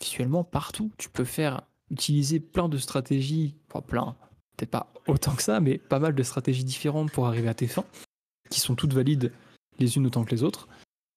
visuellement 0.00 0.44
partout. 0.44 0.90
Tu 0.98 1.08
peux 1.08 1.24
faire 1.24 1.62
utiliser 1.90 2.40
plein 2.40 2.68
de 2.68 2.78
stratégies, 2.78 3.54
pas 3.68 3.80
plein, 3.80 4.16
peut-être 4.56 4.70
pas 4.70 4.92
autant 5.06 5.34
que 5.34 5.42
ça, 5.42 5.60
mais 5.60 5.78
pas 5.78 5.98
mal 5.98 6.14
de 6.14 6.22
stratégies 6.22 6.64
différentes 6.64 7.10
pour 7.12 7.26
arriver 7.26 7.48
à 7.48 7.54
tes 7.54 7.66
fins, 7.66 7.84
qui 8.50 8.60
sont 8.60 8.74
toutes 8.74 8.92
valides 8.92 9.32
les 9.78 9.96
unes 9.96 10.06
autant 10.06 10.24
que 10.24 10.30
les 10.30 10.42
autres. 10.42 10.68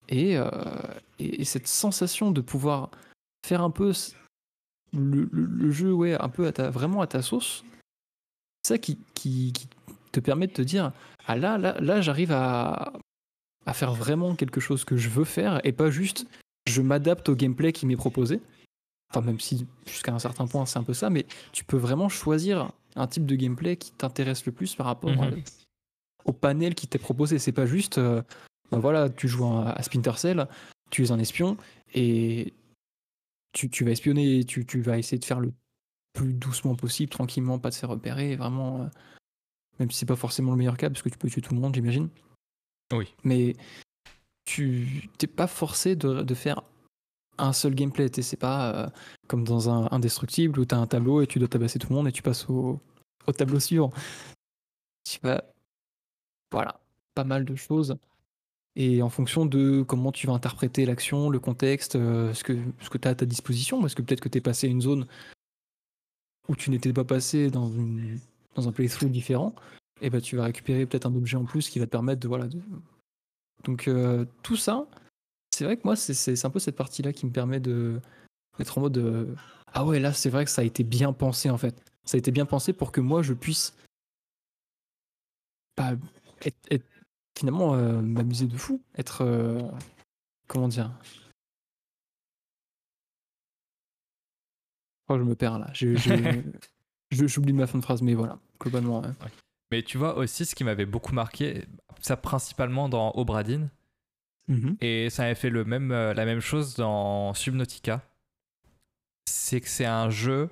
Et, 0.10 0.38
euh, 0.38 0.49
cette 1.44 1.68
sensation 1.68 2.32
de 2.32 2.41
pouvoir 2.41 2.91
faire 3.45 3.62
un 3.62 3.72
peu 3.72 3.94
le, 4.94 5.72
jeu, 5.72 5.94
ouais, 5.94 6.20
un 6.20 6.30
peu 6.30 6.48
à 6.48 6.52
ta, 6.52 6.70
vraiment 6.70 7.02
à 7.02 7.07
ta 7.07 7.22
sauce, 7.22 7.64
ça 8.64 8.78
qui, 8.78 8.98
te 10.12 10.20
permet 10.20 10.48
de 10.48 10.53
te 10.53 10.62
dire, 10.62 10.94
ah 11.28 11.36
là, 11.36 11.57
là, 11.57 11.80
là, 11.82 12.02
j'arrive 12.02 12.32
à 12.32 12.94
faire 13.74 13.94
vraiment 13.94 14.36
quelque 14.36 14.62
chose 14.62 14.86
que 14.86 14.95
je 14.95 15.10
veux 15.10 15.26
faire 15.26 15.60
et 15.66 15.72
pas 15.72 15.90
juste 15.90 16.26
je 16.68 16.82
m'adapte 16.82 17.30
au 17.30 17.36
gameplay 17.36 17.72
qui 17.72 17.86
m'est 17.86 17.95
proposé. 17.95 18.41
Enfin, 19.10 19.22
même 19.22 19.40
si 19.40 19.68
jusqu'à 19.86 20.14
un 20.14 20.20
certain 20.20 20.48
point 20.48 20.66
c'est 20.66 20.80
un 20.80 20.84
peu 20.84 20.94
ça, 20.94 21.10
mais 21.10 21.26
tu 21.52 21.64
peux 21.64 21.78
vraiment 21.78 22.10
choisir 22.10 22.72
un 22.95 23.07
type 23.07 23.26
de 23.26 23.35
gameplay 23.35 23.77
qui 23.77 23.91
t'intéresse 23.91 24.45
le 24.45 24.51
plus 24.51 24.76
par 24.76 24.85
rapport 24.85 25.11
mhm. 25.11 25.43
au 26.26 26.34
panel 26.34 26.76
qui 26.76 26.88
t'est 26.88 26.99
proposé. 26.99 27.39
C'est 27.39 27.51
pas 27.51 27.65
juste, 27.65 27.97
euh, 27.97 28.22
ben 28.72 28.80
voilà, 28.80 29.09
tu 29.09 29.27
joues 29.27 29.45
à, 29.45 29.81
Splinter 29.81 30.17
Cell, 30.17 30.47
tu 30.91 31.03
es 31.03 31.11
un 31.11 31.19
espion 31.19 31.57
et 31.93 32.53
tu, 33.53 33.69
tu 33.69 33.85
vas 33.85 33.91
espionner, 33.91 34.43
tu, 34.43 34.65
tu, 34.65 34.81
vas 34.81 34.97
essayer 34.97 35.19
de 35.19 35.26
faire 35.26 35.39
le 35.39 35.53
plus 36.13 36.34
doucement 36.34 36.76
possible, 36.76 37.09
tranquillement, 37.09 37.59
pas 37.59 37.72
te 37.72 37.76
faire 37.76 37.89
repérer, 37.89 38.35
vraiment. 38.35 38.81
Euh, 38.81 38.88
même 39.80 39.91
si 39.91 39.99
c'est 39.99 40.05
pas 40.05 40.15
forcément 40.15 40.51
le 40.51 40.57
meilleur 40.57 40.77
cas, 40.77 40.89
parce 40.89 41.01
que 41.01 41.09
tu 41.09 41.17
peux 41.17 41.30
tuer 41.30 41.41
tout 41.41 41.53
le 41.53 41.59
monde, 41.59 41.76
j'imagine. 41.76 42.09
Oui. 42.93 43.13
Mais 43.23 43.55
tu 44.45 45.09
t'es 45.17 45.27
pas 45.27 45.47
forcé 45.47 45.95
de, 45.95 46.22
de, 46.22 46.34
faire 46.34 46.63
un 47.38 47.53
seul 47.53 47.76
gameplay. 47.76 48.10
C'est 48.22 48.38
pas 48.38 48.74
euh, 48.74 48.90
comme 49.28 49.44
dans 49.44 49.70
un 49.70 49.88
indestructible 49.91 50.60
où 50.60 50.66
tu 50.66 50.76
as 50.76 50.78
un 50.78 50.88
tableau 50.88 51.22
et 51.22 51.28
tu 51.28 51.40
dois 51.40 51.48
tabasser 51.48 51.80
tout 51.80 51.90
le 51.90 51.95
monde 51.95 52.07
et 52.07 52.12
tu 52.12 52.22
passes 52.22 52.49
au, 52.49 52.80
au 53.28 53.32
tableau 53.32 53.60
suivant. 53.60 53.91
Tu 55.03 55.20
vas. 55.22 55.44
Voilà, 56.52 56.80
pas 57.14 57.24
mal 57.24 57.45
de 57.45 57.56
choses. 57.56 57.98
Et 58.76 59.02
en 59.02 59.10
fonction 59.10 59.45
de 59.45 59.84
comment 59.84 60.12
tu 60.12 60.28
vas 60.28 60.34
interpréter 60.34 60.86
l'action, 60.86 61.30
le 61.30 61.40
contexte, 61.40 61.95
euh, 61.95 62.34
ce 62.34 62.44
que, 62.44 62.57
ce 62.82 62.90
que 62.90 62.98
tu 62.98 63.07
as 63.07 63.12
à 63.12 63.16
ta 63.16 63.26
disposition, 63.26 63.80
parce 63.80 63.95
que 63.95 64.02
peut-être 64.02 64.20
que 64.20 64.30
tu 64.30 64.38
es 64.38 64.41
passé 64.41 64.68
une 64.68 64.82
zone 64.82 65.07
où 66.49 66.56
tu 66.56 66.70
n'étais 66.70 66.91
pas 66.91 67.06
passé 67.06 67.49
dans, 67.49 67.72
un 68.57 68.72
playthrough 68.72 69.10
différent, 69.10 69.56
et 70.02 70.10
bah 70.10 70.20
tu 70.20 70.36
vas 70.36 70.44
récupérer 70.44 70.86
peut-être 70.86 71.06
un 71.06 71.16
objet 71.16 71.38
en 71.38 71.45
plus 71.45 71.70
qui 71.70 71.80
va 71.80 71.86
te 71.86 71.91
permettre 71.91 72.20
de. 72.20 72.28
Voilà, 72.28 72.48
Donc 73.64 73.88
euh, 73.88 74.26
tout 74.44 74.57
ça, 74.57 74.88
c'est 75.56 75.64
vrai 75.64 75.77
que 75.77 75.84
moi, 75.86 75.95
c'est 75.95 76.45
un 76.45 76.49
peu 76.49 76.60
cette 76.60 76.76
partie-là 76.76 77.14
qui 77.14 77.26
me 77.26 77.32
permet 77.32 77.60
de 77.60 78.02
d'être 78.57 78.77
en 78.77 78.82
mode 78.82 78.94
de, 78.94 79.36
ah 79.73 79.86
ouais, 79.86 79.99
là, 79.99 80.14
c'est 80.14 80.30
vrai 80.30 80.45
que 80.45 80.52
ça 80.52 80.61
a 80.61 80.65
été 80.65 80.84
bien 80.84 81.14
pensé 81.14 81.49
en 81.49 81.57
fait. 81.57 81.82
Ça 82.03 82.15
a 82.15 82.19
été 82.19 82.32
bien 82.32 82.45
pensé 82.45 82.73
pour 82.73 82.91
que 82.91 83.02
moi, 83.02 83.22
je 83.22 83.34
puisse 83.34 83.76
pas 85.76 85.94
être, 86.41 86.86
finalement 87.38 87.73
euh, 87.73 88.02
m'amuser 88.02 88.48
de 88.48 88.57
fou, 88.57 88.82
être 88.98 89.22
euh, 89.22 89.61
comment 90.48 90.68
dire? 90.68 90.91
Oh, 95.07 95.18
je 95.18 95.23
me 95.23 95.36
perds 95.36 95.60
là. 95.60 95.72
J'oublie 97.11 97.53
ma 97.53 97.68
fin 97.68 97.77
de 97.77 97.84
phrase, 97.84 98.02
mais 98.02 98.14
voilà, 98.14 98.40
globalement. 98.60 99.03
Mais 99.72 99.84
tu 99.84 99.98
vois 99.98 100.18
aussi 100.18 100.45
ce 100.45 100.56
qui 100.56 100.64
m'avait 100.64 100.86
beaucoup 100.86 101.14
marqué, 101.14 101.65
ça 102.02 102.18
principalement 102.18 102.90
dans 102.90 103.11
Obradine, 103.15 103.69
Mhm. 104.47 104.77
Et 104.81 105.09
ça 105.09 105.23
avait 105.23 105.35
fait 105.35 105.49
le 105.49 105.65
même, 105.65 105.91
euh, 105.91 106.13
la 106.13 106.26
même 106.26 106.39
chose 106.39 106.76
dans 106.76 107.34
Subnautica. 107.34 108.01
C'est 109.27 109.61
que 109.61 109.67
c'est 109.67 109.85
un 109.85 110.09
jeu 110.09 110.49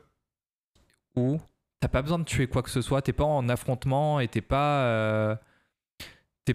où 1.15 1.39
t'as 1.79 1.87
pas 1.89 2.01
besoin 2.01 2.19
de 2.19 2.23
tuer 2.23 2.47
quoi 2.47 2.63
que 2.63 2.69
ce 2.69 2.81
soit, 2.81 3.01
t'es 3.01 3.13
pas 3.13 3.23
en 3.23 3.49
affrontement 3.49 4.19
et 4.19 4.27
t'es 4.27 4.41
pas, 4.41 4.85
euh, 4.85 5.35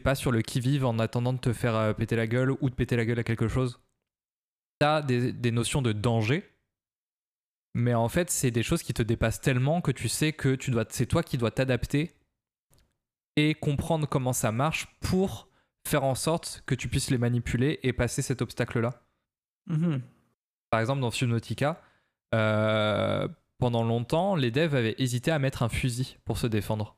pas 0.02 0.14
sur 0.14 0.32
le 0.32 0.42
qui-vive 0.42 0.84
en 0.84 0.98
attendant 0.98 1.32
de 1.32 1.38
te 1.38 1.52
faire 1.52 1.76
euh, 1.76 1.92
péter 1.92 2.16
la 2.16 2.26
gueule 2.26 2.52
ou 2.60 2.70
de 2.70 2.74
péter 2.74 2.96
la 2.96 3.04
gueule 3.04 3.18
à 3.18 3.24
quelque 3.24 3.48
chose. 3.48 3.80
T'as 4.80 5.02
des, 5.02 5.32
des 5.32 5.50
notions 5.50 5.82
de 5.82 5.92
danger, 5.92 6.48
mais 7.74 7.94
en 7.94 8.08
fait 8.08 8.30
c'est 8.30 8.50
des 8.50 8.62
choses 8.62 8.82
qui 8.82 8.94
te 8.94 9.02
dépassent 9.02 9.40
tellement 9.40 9.80
que 9.80 9.90
tu 9.90 10.08
sais 10.08 10.32
que 10.32 10.56
c'est 10.90 11.06
toi 11.06 11.22
qui 11.22 11.38
dois 11.38 11.50
t'adapter 11.50 12.12
et 13.36 13.54
comprendre 13.54 14.08
comment 14.08 14.32
ça 14.32 14.50
marche 14.50 14.86
pour 15.00 15.47
faire 15.88 16.04
en 16.04 16.14
sorte 16.14 16.62
que 16.66 16.74
tu 16.74 16.88
puisses 16.88 17.10
les 17.10 17.18
manipuler 17.18 17.80
et 17.82 17.92
passer 17.92 18.22
cet 18.22 18.42
obstacle-là. 18.42 19.02
Mhm. 19.66 20.00
Par 20.70 20.80
exemple, 20.80 21.00
dans 21.00 21.10
Subnautica, 21.10 21.80
euh, 22.34 23.26
pendant 23.58 23.84
longtemps, 23.84 24.36
les 24.36 24.50
devs 24.50 24.74
avaient 24.74 24.94
hésité 24.98 25.30
à 25.30 25.38
mettre 25.38 25.62
un 25.62 25.68
fusil 25.68 26.18
pour 26.24 26.38
se 26.38 26.46
défendre. 26.46 26.96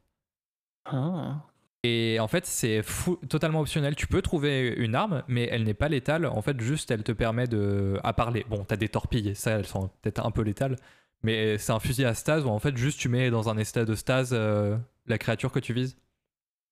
Ah. 0.85 1.43
Et 1.83 2.19
en 2.21 2.29
fait, 2.29 2.45
c'est 2.45 2.83
totalement 3.29 3.61
optionnel. 3.61 3.97
Tu 3.97 4.07
peux 4.07 4.21
trouver 4.21 4.75
une 4.77 4.95
arme, 4.95 5.23
mais 5.29 5.49
elle 5.51 5.65
n'est 5.65 5.75
pas 5.75 5.89
létale. 5.89 6.27
En 6.27 6.43
fait, 6.43 6.61
juste, 6.61 6.91
elle 6.91 7.03
te 7.03 7.13
permet 7.13 7.47
de. 7.47 7.99
à 8.05 8.13
parler. 8.13 8.45
Bon, 8.51 8.65
t'as 8.65 8.77
des 8.77 8.89
torpilles, 8.89 9.35
ça, 9.35 9.53
elles 9.53 9.67
sont 9.67 9.89
peut-être 10.03 10.25
un 10.25 10.31
peu 10.31 10.43
létales. 10.43 10.77
Mais 11.23 11.59
c'est 11.59 11.73
un 11.73 11.81
fusil 11.81 12.05
à 12.05 12.15
stase 12.15 12.45
où 12.45 12.49
en 12.49 12.59
fait, 12.59 12.77
juste 12.77 12.99
tu 12.99 13.09
mets 13.09 13.31
dans 13.31 13.49
un 13.49 13.57
état 13.57 13.85
de 13.85 13.95
stase 13.95 14.31
euh, 14.33 14.77
la 15.07 15.19
créature 15.19 15.53
que 15.53 15.59
tu 15.59 15.73
vises. 15.73 15.97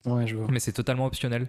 Ouais, 0.05 0.27
je 0.27 0.37
vois. 0.37 0.49
Mais 0.51 0.61
c'est 0.61 0.73
totalement 0.73 1.07
optionnel. 1.07 1.49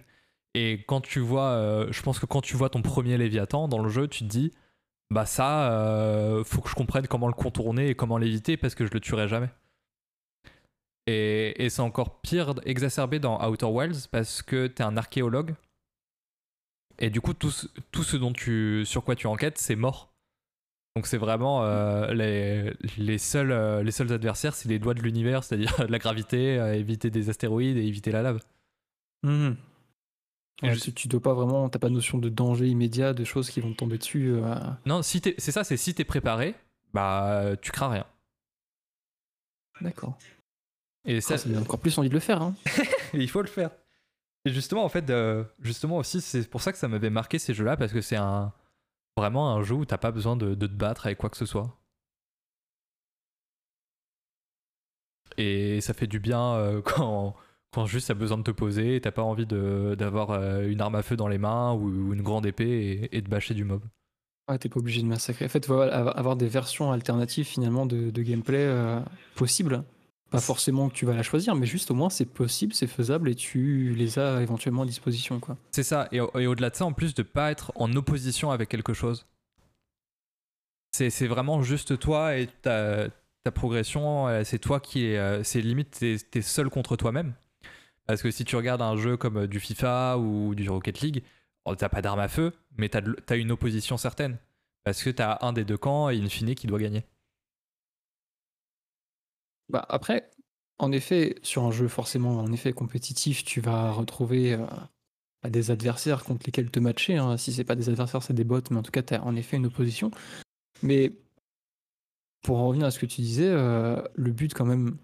Et 0.54 0.84
quand 0.86 1.00
tu 1.00 1.20
vois, 1.20 1.50
euh, 1.50 1.92
je 1.92 2.02
pense 2.02 2.18
que 2.18 2.26
quand 2.26 2.40
tu 2.40 2.56
vois 2.56 2.70
ton 2.70 2.82
premier 2.82 3.16
Léviathan 3.16 3.68
dans 3.68 3.82
le 3.82 3.88
jeu, 3.88 4.08
tu 4.08 4.20
te 4.20 4.28
dis, 4.28 4.52
bah 5.10 5.26
ça, 5.26 5.72
euh, 5.72 6.44
faut 6.44 6.60
que 6.60 6.68
je 6.68 6.74
comprenne 6.74 7.06
comment 7.06 7.28
le 7.28 7.34
contourner 7.34 7.88
et 7.88 7.94
comment 7.94 8.18
l'éviter 8.18 8.56
parce 8.56 8.74
que 8.74 8.86
je 8.86 8.92
le 8.92 9.00
tuerai 9.00 9.28
jamais. 9.28 9.50
Et, 11.06 11.64
et 11.64 11.70
c'est 11.70 11.82
encore 11.82 12.20
pire, 12.20 12.54
exacerbé 12.64 13.18
dans 13.18 13.44
Outer 13.48 13.66
Wilds 13.66 14.08
parce 14.10 14.42
que 14.42 14.66
t'es 14.66 14.82
un 14.82 14.96
archéologue. 14.96 15.54
Et 16.98 17.10
du 17.10 17.20
coup, 17.20 17.32
tout, 17.32 17.52
tout 17.92 18.02
ce 18.02 18.16
dont 18.16 18.32
tu, 18.32 18.84
sur 18.84 19.04
quoi 19.04 19.16
tu 19.16 19.26
enquêtes, 19.26 19.58
c'est 19.58 19.76
mort. 19.76 20.12
Donc 20.96 21.06
c'est 21.06 21.18
vraiment 21.18 21.64
euh, 21.64 22.12
les, 22.12 22.74
les, 22.98 23.18
seuls, 23.18 23.52
euh, 23.52 23.82
les 23.82 23.92
seuls 23.92 24.12
adversaires, 24.12 24.54
c'est 24.54 24.68
les 24.68 24.78
doigts 24.78 24.94
de 24.94 25.00
l'univers, 25.00 25.44
c'est-à-dire 25.44 25.72
la 25.88 25.98
gravité, 25.98 26.54
éviter 26.74 27.10
des 27.10 27.30
astéroïdes 27.30 27.76
et 27.76 27.86
éviter 27.86 28.10
la 28.10 28.22
lave. 28.22 28.40
Mhm. 29.22 29.56
Et 30.62 30.68
Ouais, 30.68 30.76
tu, 30.76 31.08
dois 31.08 31.20
pas 31.22 31.32
vraiment, 31.34 31.68
t'as 31.70 31.78
pas 31.78 31.88
de 31.88 31.94
notion 31.94 32.18
de 32.18 32.28
danger 32.28 32.66
immédiat, 32.68 33.14
de 33.14 33.24
choses 33.24 33.48
qui 33.50 33.60
vont 33.60 33.72
te 33.72 33.76
tomber 33.78 33.96
dessus. 33.98 34.30
euh, 34.30 34.54
Non, 34.84 35.02
si 35.02 35.20
t'es- 35.20 35.34
c'est 35.38 35.52
ça, 35.52 35.64
c'est 35.64 35.76
si 35.78 35.94
t'es 35.94 36.04
préparé, 36.04 36.54
bah 36.92 37.56
tu 37.62 37.70
crains 37.72 37.88
rien. 37.88 38.06
D'accord. 39.80 40.18
Et 41.06 41.20
Ça, 41.22 41.36
donne 41.38 41.62
encore 41.62 41.80
plus 41.80 41.96
envie 41.96 42.10
de 42.10 42.14
le 42.14 42.20
faire. 42.20 42.42
Hein. 42.42 42.54
il 43.14 43.28
faut 43.30 43.40
le 43.40 43.48
faire. 43.48 43.70
Et 44.44 44.50
justement, 44.52 44.84
en 44.84 44.88
fait, 44.90 45.08
euh, 45.10 45.44
justement 45.60 45.96
aussi, 45.96 46.20
c'est 46.20 46.48
pour 46.48 46.60
ça 46.60 46.72
que 46.72 46.78
ça 46.78 46.88
m'avait 46.88 47.08
marqué 47.10 47.38
ces 47.38 47.54
jeux-là, 47.54 47.76
parce 47.78 47.92
que 47.92 48.00
c'est 48.02 48.16
un 48.16 48.52
vraiment 49.16 49.54
un 49.54 49.62
jeu 49.62 49.74
où 49.74 49.84
t'as 49.86 49.98
pas 49.98 50.12
besoin 50.12 50.36
de, 50.36 50.54
de 50.54 50.66
te 50.66 50.72
battre 50.74 51.06
avec 51.06 51.18
quoi 51.18 51.30
que 51.30 51.36
ce 51.38 51.46
soit. 51.46 51.74
Et 55.36 55.80
ça 55.80 55.94
fait 55.94 56.06
du 56.06 56.20
bien 56.20 56.54
euh, 56.54 56.82
quand, 56.84 57.34
quand 57.72 57.86
juste 57.86 58.08
t'as 58.08 58.14
besoin 58.14 58.38
de 58.38 58.42
te 58.42 58.50
poser 58.50 58.96
et 58.96 59.00
t'as 59.00 59.10
pas 59.12 59.22
envie 59.22 59.46
d'avoir 59.46 60.30
euh, 60.30 60.66
une 60.68 60.80
arme 60.80 60.94
à 60.96 61.02
feu 61.02 61.16
dans 61.16 61.28
les 61.28 61.38
mains 61.38 61.72
ou, 61.72 61.88
ou 62.08 62.14
une 62.14 62.22
grande 62.22 62.46
épée 62.46 62.68
et, 63.12 63.16
et 63.16 63.20
de 63.22 63.28
bâcher 63.28 63.54
du 63.54 63.64
mob. 63.64 63.82
Ouais, 64.48 64.58
t'es 64.58 64.68
pas 64.68 64.80
obligé 64.80 65.00
de 65.02 65.06
massacrer. 65.06 65.44
En 65.44 65.48
fait, 65.48 65.66
voilà, 65.68 65.94
avoir 66.10 66.34
des 66.34 66.48
versions 66.48 66.90
alternatives 66.90 67.46
finalement 67.46 67.86
de, 67.86 68.10
de 68.10 68.22
gameplay 68.22 68.64
euh, 68.64 68.98
possibles. 69.36 69.84
Pas 70.30 70.40
forcément 70.40 70.88
que 70.88 70.94
tu 70.94 71.06
vas 71.06 71.14
la 71.14 71.22
choisir, 71.24 71.54
mais 71.56 71.66
juste 71.66 71.90
au 71.90 71.94
moins 71.94 72.08
c'est 72.08 72.24
possible, 72.24 72.72
c'est 72.72 72.86
faisable 72.86 73.28
et 73.28 73.34
tu 73.34 73.94
les 73.96 74.18
as 74.20 74.40
éventuellement 74.42 74.82
à 74.82 74.86
disposition. 74.86 75.40
Quoi. 75.40 75.56
C'est 75.72 75.82
ça, 75.82 76.08
et, 76.12 76.20
au- 76.20 76.30
et 76.38 76.46
au-delà 76.46 76.70
de 76.70 76.76
ça, 76.76 76.84
en 76.84 76.92
plus 76.92 77.14
de 77.14 77.22
pas 77.24 77.50
être 77.50 77.72
en 77.74 77.92
opposition 77.96 78.52
avec 78.52 78.68
quelque 78.68 78.94
chose. 78.94 79.26
C'est 80.92 81.26
vraiment 81.26 81.62
juste 81.62 81.98
toi 81.98 82.36
et 82.36 82.46
ta, 82.62 83.08
ta 83.44 83.50
progression, 83.50 84.28
euh, 84.28 84.42
c'est 84.44 84.58
toi 84.58 84.80
qui 84.80 85.04
est. 85.06 85.44
C'est 85.44 85.60
limite, 85.62 85.98
t'es 86.30 86.42
seul 86.42 86.68
contre 86.68 86.96
toi-même. 86.96 87.34
Parce 88.06 88.22
que 88.22 88.30
si 88.30 88.44
tu 88.44 88.56
regardes 88.56 88.82
un 88.82 88.96
jeu 88.96 89.16
comme 89.16 89.38
euh, 89.38 89.46
du 89.46 89.60
FIFA 89.60 90.18
ou 90.18 90.54
du 90.54 90.68
Rocket 90.68 91.00
League, 91.00 91.22
oh, 91.64 91.74
t'as 91.76 91.88
pas 91.88 92.02
d'arme 92.02 92.20
à 92.20 92.28
feu, 92.28 92.52
mais 92.76 92.88
t'as 92.88 93.02
t'as 93.02 93.36
une 93.36 93.52
opposition 93.52 93.96
certaine. 93.96 94.38
Parce 94.84 95.02
que 95.02 95.10
t'as 95.10 95.38
un 95.42 95.52
des 95.52 95.64
deux 95.64 95.76
camps 95.78 96.08
et 96.10 96.18
in 96.20 96.28
fine 96.28 96.54
qui 96.54 96.66
doit 96.66 96.78
gagner. 96.78 97.04
Bah, 99.68 99.84
après, 99.88 100.30
en 100.78 100.92
effet, 100.92 101.36
sur 101.42 101.64
un 101.64 101.70
jeu 101.70 101.88
forcément 101.88 102.38
en 102.38 102.52
effet 102.52 102.72
compétitif, 102.72 103.44
tu 103.44 103.60
vas 103.60 103.92
retrouver 103.92 104.54
euh, 104.54 104.66
bah, 105.42 105.50
des 105.50 105.70
adversaires 105.70 106.24
contre 106.24 106.46
lesquels 106.46 106.70
te 106.70 106.80
matcher. 106.80 107.16
hein. 107.16 107.36
Si 107.36 107.52
c'est 107.52 107.64
pas 107.64 107.76
des 107.76 107.88
adversaires, 107.88 108.22
c'est 108.22 108.34
des 108.34 108.44
bots, 108.44 108.60
mais 108.70 108.78
en 108.78 108.82
tout 108.82 108.90
cas, 108.90 109.02
tu 109.02 109.14
as 109.14 109.22
en 109.24 109.36
effet 109.36 109.56
une 109.58 109.66
opposition. 109.66 110.10
Mais 110.82 111.12
pour 112.42 112.58
en 112.58 112.68
revenir 112.68 112.86
à 112.86 112.90
ce 112.90 112.98
que 112.98 113.06
tu 113.06 113.20
disais, 113.20 113.48
euh, 113.48 114.02
le 114.14 114.32
but 114.32 114.54
quand 114.54 114.64
même, 114.64 114.96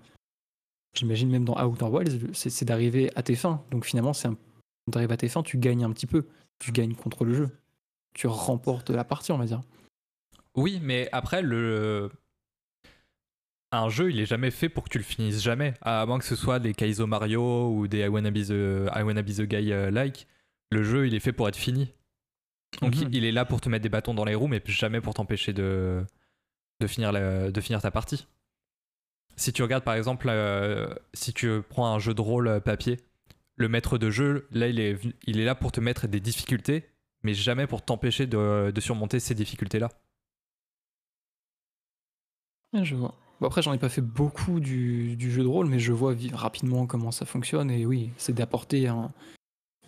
j'imagine 0.96 1.30
même 1.30 1.44
dans 1.44 1.54
Outer 1.64 1.84
Wilds, 1.86 2.34
c'est 2.34 2.50
c'est 2.50 2.64
d'arriver 2.64 3.10
à 3.16 3.22
tes 3.22 3.34
fins. 3.36 3.62
Donc 3.70 3.84
finalement, 3.84 4.12
c'est 4.12 4.28
un... 4.28 4.34
quand 4.34 4.92
tu 4.92 4.98
arrives 4.98 5.12
à 5.12 5.16
tes 5.16 5.28
fins, 5.28 5.42
tu 5.42 5.58
gagnes 5.58 5.84
un 5.84 5.90
petit 5.92 6.06
peu. 6.06 6.26
Tu 6.58 6.72
gagnes 6.72 6.94
contre 6.94 7.24
le 7.24 7.34
jeu. 7.34 7.50
Tu 8.14 8.26
remportes 8.26 8.90
la 8.90 9.04
partie, 9.04 9.30
on 9.32 9.38
va 9.38 9.44
dire. 9.44 9.60
Oui, 10.54 10.80
mais 10.82 11.08
après, 11.12 11.42
le. 11.42 12.10
Un 13.72 13.88
jeu, 13.88 14.10
il 14.10 14.20
est 14.20 14.26
jamais 14.26 14.50
fait 14.50 14.68
pour 14.68 14.84
que 14.84 14.88
tu 14.88 14.98
le 14.98 15.04
finisses 15.04 15.42
jamais. 15.42 15.74
À 15.82 16.06
moins 16.06 16.18
que 16.18 16.24
ce 16.24 16.36
soit 16.36 16.60
des 16.60 16.72
Kaizo 16.72 17.06
Mario 17.06 17.68
ou 17.70 17.88
des 17.88 17.98
I 18.00 18.08
Wanna 18.08 18.30
Be 18.30 18.44
the, 18.46 18.88
I 18.94 19.02
Wanna 19.02 19.22
Be 19.22 19.32
the 19.34 19.42
Guy 19.42 19.72
euh, 19.72 19.90
like. 19.90 20.26
Le 20.70 20.82
jeu, 20.82 21.06
il 21.06 21.14
est 21.14 21.20
fait 21.20 21.32
pour 21.32 21.48
être 21.48 21.56
fini. 21.56 21.92
Donc 22.80 22.94
Mhm. 22.96 23.02
il- 23.02 23.14
il 23.16 23.24
est 23.24 23.32
là 23.32 23.44
pour 23.44 23.60
te 23.60 23.68
mettre 23.68 23.82
des 23.82 23.88
bâtons 23.88 24.14
dans 24.14 24.24
les 24.24 24.34
roues, 24.34 24.46
mais 24.48 24.62
jamais 24.66 25.00
pour 25.00 25.14
t'empêcher 25.14 25.52
de, 25.52 26.04
de, 26.80 26.86
finir 26.86 27.12
la- 27.12 27.50
de 27.50 27.60
finir 27.60 27.82
ta 27.82 27.90
partie. 27.90 28.26
Si 29.36 29.52
tu 29.52 29.62
regardes 29.62 29.84
par 29.84 29.94
exemple, 29.94 30.26
euh, 30.30 30.88
si 31.12 31.32
tu 31.32 31.60
prends 31.68 31.94
un 31.94 31.98
jeu 31.98 32.14
de 32.14 32.20
rôle 32.20 32.48
euh, 32.48 32.60
papier, 32.60 32.98
le 33.56 33.68
maître 33.68 33.98
de 33.98 34.10
jeu, 34.10 34.48
là, 34.50 34.68
il 34.68 34.80
est, 34.80 34.98
il 35.26 35.40
est 35.40 35.44
là 35.44 35.54
pour 35.54 35.72
te 35.72 35.80
mettre 35.80 36.06
des 36.08 36.20
difficultés, 36.20 36.84
mais 37.22 37.34
jamais 37.34 37.66
pour 37.66 37.82
t'empêcher 37.82 38.26
de, 38.26 38.72
surmonter 38.78 39.20
ces 39.20 39.34
difficultés-là. 39.34 39.90
Ouais, 42.72 42.84
je 42.84 42.94
vois. 42.94 43.14
Bon, 43.40 43.46
après, 43.46 43.62
j'en 43.62 43.72
ai 43.72 43.78
pas 43.78 43.88
fait 43.88 44.00
beaucoup 44.00 44.60
du, 44.60 45.16
jeu 45.30 45.42
de 45.42 45.48
rôle, 45.48 45.66
mais 45.66 45.78
je 45.78 45.92
vois 45.92 46.14
rapidement 46.32 46.86
comment 46.86 47.10
ça 47.10 47.26
fonctionne. 47.26 47.70
Et 47.70 47.84
oui, 47.84 48.10
c'est 48.16 48.34
d'apporter 48.34 48.88
un- 48.88 49.12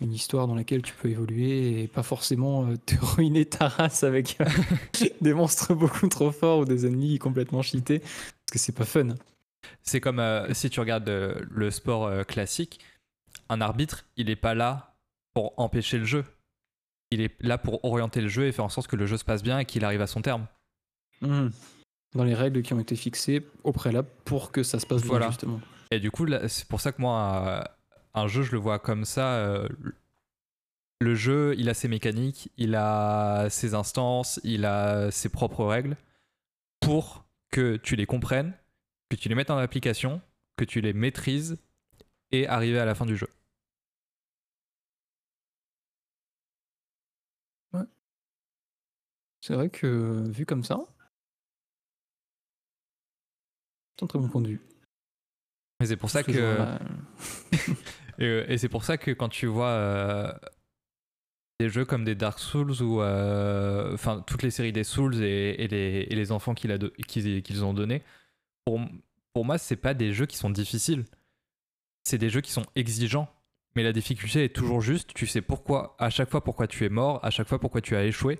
une 0.01 0.13
histoire 0.13 0.47
dans 0.47 0.55
laquelle 0.55 0.81
tu 0.81 0.93
peux 0.93 1.09
évoluer 1.09 1.81
et 1.81 1.87
pas 1.87 2.03
forcément 2.03 2.67
euh, 2.67 2.77
te 2.77 2.95
ruiner 3.01 3.45
ta 3.45 3.67
race 3.67 4.03
avec 4.03 4.37
des 5.21 5.33
monstres 5.33 5.73
beaucoup 5.73 6.07
trop 6.07 6.31
forts 6.31 6.59
ou 6.59 6.65
des 6.65 6.85
ennemis 6.85 7.19
complètement 7.19 7.61
cheatés. 7.61 7.99
Parce 7.99 8.51
que 8.53 8.59
c'est 8.59 8.75
pas 8.75 8.85
fun. 8.85 9.15
C'est 9.83 9.99
comme 9.99 10.19
euh, 10.19 10.53
si 10.53 10.69
tu 10.69 10.79
regardes 10.79 11.09
euh, 11.09 11.41
le 11.49 11.71
sport 11.71 12.07
euh, 12.07 12.23
classique, 12.23 12.79
un 13.49 13.61
arbitre, 13.61 14.05
il 14.17 14.27
n'est 14.27 14.35
pas 14.35 14.53
là 14.53 14.95
pour 15.33 15.53
empêcher 15.59 15.97
le 15.97 16.05
jeu. 16.05 16.23
Il 17.11 17.21
est 17.21 17.35
là 17.41 17.57
pour 17.57 17.83
orienter 17.83 18.21
le 18.21 18.27
jeu 18.27 18.45
et 18.45 18.51
faire 18.51 18.65
en 18.65 18.69
sorte 18.69 18.87
que 18.87 18.95
le 18.95 19.05
jeu 19.05 19.17
se 19.17 19.25
passe 19.25 19.41
bien 19.41 19.59
et 19.59 19.65
qu'il 19.65 19.83
arrive 19.83 20.01
à 20.01 20.07
son 20.07 20.21
terme. 20.21 20.45
Mhm. 21.21 21.51
Dans 22.13 22.23
les 22.23 22.35
règles 22.35 22.61
qui 22.61 22.73
ont 22.73 22.79
été 22.79 22.95
fixées 22.95 23.45
au 23.63 23.71
préalable 23.71 24.07
pour 24.25 24.51
que 24.51 24.63
ça 24.63 24.79
se 24.79 24.85
passe 24.85 25.03
bien, 25.03 25.27
justement. 25.27 25.61
Et 25.91 25.99
du 25.99 26.11
coup, 26.11 26.25
c'est 26.47 26.67
pour 26.67 26.81
ça 26.81 26.91
que 26.91 27.01
moi, 27.01 27.67
un 28.13 28.27
jeu, 28.27 28.43
je 28.43 28.51
le 28.51 28.57
vois 28.57 28.79
comme 28.79 29.05
ça. 29.05 29.67
le 30.99 31.15
jeu, 31.15 31.55
il 31.57 31.69
a 31.69 31.75
ses 31.75 31.87
mécaniques, 31.87 32.51
il 32.57 32.75
a 32.75 33.47
ses 33.49 33.75
instances, 33.75 34.39
il 34.43 34.65
a 34.65 35.11
ses 35.11 35.29
propres 35.29 35.65
règles 35.65 35.97
pour 36.79 37.25
que 37.51 37.77
tu 37.77 37.95
les 37.95 38.05
comprennes, 38.05 38.53
que 39.09 39.15
tu 39.15 39.29
les 39.29 39.35
mettes 39.35 39.49
en 39.51 39.57
application, 39.57 40.21
que 40.57 40.65
tu 40.65 40.81
les 40.81 40.93
maîtrises 40.93 41.57
et 42.31 42.47
arriver 42.47 42.79
à 42.79 42.85
la 42.85 42.95
fin 42.95 43.05
du 43.05 43.17
jeu. 43.17 43.27
C'est 49.41 49.53
vrai 49.53 49.69
que, 49.69 50.29
vu 50.29 50.45
comme 50.45 50.63
ça, 50.63 50.79
c'est 53.97 54.03
un 54.03 54.07
très 54.07 54.19
bon 54.19 54.29
point 54.29 54.41
de 54.41 54.49
vue. 54.49 54.61
Et 55.81 55.85
c'est 55.85 55.97
pour 55.97 56.09
ça 56.09 56.23
que. 56.23 56.31
Et, 58.19 58.25
euh, 58.25 58.45
et 58.49 58.57
c'est 58.57 58.67
pour 58.67 58.83
ça 58.83 58.97
que 58.97 59.11
quand 59.11 59.29
tu 59.29 59.45
vois 59.45 59.69
euh, 59.69 60.33
des 61.61 61.69
jeux 61.69 61.85
comme 61.85 62.03
des 62.03 62.15
Dark 62.15 62.37
Souls 62.37 62.81
ou 62.81 63.01
euh, 63.01 63.93
enfin 63.93 64.21
toutes 64.27 64.43
les 64.43 64.51
séries 64.51 64.73
des 64.73 64.83
Souls 64.83 65.23
et, 65.23 65.55
et 65.57 65.69
les, 65.69 66.05
et 66.09 66.15
les 66.15 66.31
enfants 66.33 66.53
qu'ils 66.53 67.63
ont 67.63 67.73
donnés, 67.73 68.03
pour, 68.69 68.79
pour 69.33 69.45
moi, 69.45 69.57
c'est 69.57 69.75
pas 69.75 69.95
des 69.95 70.13
jeux 70.13 70.27
qui 70.27 70.37
sont 70.37 70.51
difficiles. 70.51 71.05
C'est 72.03 72.19
des 72.19 72.29
jeux 72.29 72.41
qui 72.41 72.51
sont 72.51 72.65
exigeants. 72.75 73.27
Mais 73.75 73.81
la 73.81 73.93
difficulté 73.93 74.43
est 74.43 74.55
toujours 74.55 74.81
juste. 74.81 75.13
Tu 75.15 75.25
sais 75.25 75.41
pourquoi, 75.41 75.95
à 75.97 76.11
chaque 76.11 76.29
fois 76.29 76.43
pourquoi 76.43 76.67
tu 76.67 76.85
es 76.85 76.89
mort, 76.89 77.19
à 77.23 77.31
chaque 77.31 77.47
fois 77.47 77.59
pourquoi 77.59 77.81
tu 77.81 77.95
as 77.95 78.05
échoué. 78.05 78.39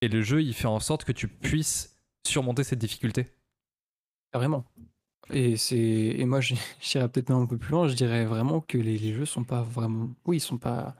Et 0.00 0.06
le 0.06 0.22
jeu, 0.22 0.42
il 0.42 0.54
fait 0.54 0.66
en 0.68 0.78
sorte 0.78 1.04
que 1.04 1.10
tu 1.10 1.26
puisses 1.26 1.98
surmonter 2.24 2.62
cette 2.62 2.78
difficulté. 2.78 3.26
Carrément. 4.32 4.64
Et 5.32 5.56
c'est 5.56 5.76
et 5.76 6.24
moi 6.24 6.40
j'irais 6.80 7.08
peut-être 7.08 7.30
même 7.30 7.40
un 7.40 7.46
peu 7.46 7.58
plus 7.58 7.72
loin, 7.72 7.88
je 7.88 7.94
dirais 7.94 8.24
vraiment 8.24 8.60
que 8.60 8.78
les, 8.78 8.96
les 8.96 9.12
jeux 9.12 9.26
sont 9.26 9.44
pas 9.44 9.62
vraiment 9.62 10.10
oui, 10.24 10.36
ils 10.36 10.40
sont 10.40 10.58
pas 10.58 10.94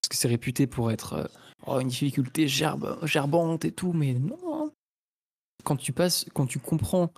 parce 0.00 0.08
que 0.08 0.16
c'est 0.16 0.28
réputé 0.28 0.66
pour 0.66 0.90
être 0.90 1.12
euh, 1.12 1.26
oh, 1.66 1.80
une 1.80 1.88
difficulté 1.88 2.48
gerbe, 2.48 2.98
gerbante 3.06 3.66
et 3.66 3.72
tout, 3.72 3.92
mais 3.92 4.14
non. 4.14 4.38
hein. 4.64 4.72
Quand 5.64 5.76
tu 5.76 5.92
passes 5.92 6.26
quand 6.32 6.46
tu 6.46 6.58
comprends 6.58 7.12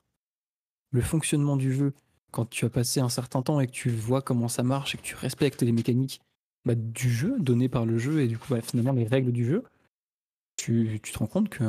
le 0.93 1.01
fonctionnement 1.01 1.57
du 1.57 1.73
jeu, 1.73 1.93
quand 2.31 2.49
tu 2.49 2.65
as 2.65 2.71
passé 2.71 3.01
un 3.01 3.09
certain 3.09 3.43
temps 3.43 3.61
et 3.61 3.67
que 3.67 3.73
tu 3.73 3.91
vois 3.91 4.23
comment 4.23 4.49
ça 4.49 4.63
marche 4.63 4.95
et 4.95 4.99
que 4.99 5.03
tu 5.03 5.17
respectes 5.17 5.63
les 5.63 5.73
mécaniques 5.73 6.21
bah, 6.65 6.75
du 6.75 7.11
jeu 7.11 7.37
données 7.41 7.69
par 7.69 7.85
le 7.85 7.99
jeu 7.99 8.21
et 8.21 8.29
du 8.29 8.39
coup 8.39 8.47
bah, 8.51 8.61
finalement 8.61 8.93
les 8.93 9.07
règles 9.07 9.33
du 9.33 9.45
jeu, 9.45 9.65
tu, 10.57 11.01
te 11.01 11.19
rends 11.19 11.27
compte 11.27 11.49
que 11.49 11.65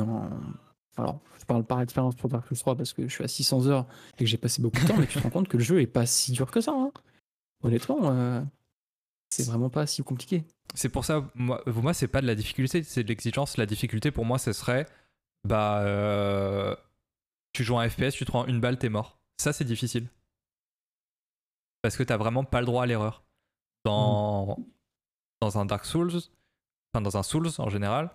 alors, 0.96 1.20
je 1.40 1.44
parle 1.44 1.64
par 1.64 1.80
expérience 1.80 2.14
pour 2.14 2.28
Dark 2.30 2.46
Souls 2.46 2.58
3 2.58 2.76
parce 2.76 2.92
que 2.92 3.02
je 3.08 3.12
suis 3.12 3.24
à 3.24 3.28
600 3.28 3.66
heures 3.66 3.86
et 4.16 4.24
que 4.24 4.26
j'ai 4.26 4.36
passé 4.36 4.62
beaucoup 4.62 4.80
de 4.80 4.86
temps, 4.86 4.96
mais 4.96 5.06
tu 5.06 5.18
te 5.18 5.22
rends 5.22 5.30
compte 5.30 5.48
que 5.48 5.56
le 5.56 5.62
jeu 5.62 5.80
est 5.80 5.86
pas 5.86 6.06
si 6.06 6.32
dur 6.32 6.50
que 6.50 6.60
ça. 6.60 6.72
hein. 6.72 6.92
Honnêtement, 7.62 8.10
euh, 8.10 8.40
c'est 9.30 9.44
vraiment 9.44 9.70
pas 9.70 9.86
si 9.86 10.02
compliqué. 10.02 10.44
C'est 10.74 10.88
pour 10.88 11.04
ça, 11.04 11.28
moi, 11.34 11.64
pour 11.64 11.82
moi 11.82 11.94
c'est 11.94 12.08
pas 12.08 12.20
de 12.20 12.26
la 12.26 12.34
difficulté, 12.34 12.82
c'est 12.82 13.02
de 13.02 13.08
l'exigence. 13.08 13.56
La 13.56 13.66
difficulté 13.66 14.10
pour 14.10 14.24
moi, 14.24 14.38
ce 14.38 14.52
serait, 14.52 14.86
bah, 15.44 15.80
euh, 15.82 16.76
tu 17.54 17.64
joues 17.64 17.78
un 17.78 17.88
FPS, 17.88 18.12
tu 18.12 18.24
te 18.24 18.30
prends 18.30 18.46
une 18.46 18.60
balle, 18.60 18.78
t'es 18.78 18.90
mort. 18.90 19.18
Ça, 19.38 19.52
c'est 19.52 19.64
difficile. 19.64 20.08
Parce 21.80 21.96
que 21.96 22.02
t'as 22.02 22.16
vraiment 22.16 22.44
pas 22.44 22.60
le 22.60 22.66
droit 22.66 22.82
à 22.82 22.86
l'erreur. 22.86 23.24
Dans, 23.84 24.58
un 25.42 25.66
Dark 25.66 25.84
Souls, 25.84 26.16
enfin 26.92 27.02
dans 27.02 27.18
un 27.18 27.22
Souls 27.22 27.50
en 27.58 27.68
général, 27.68 28.10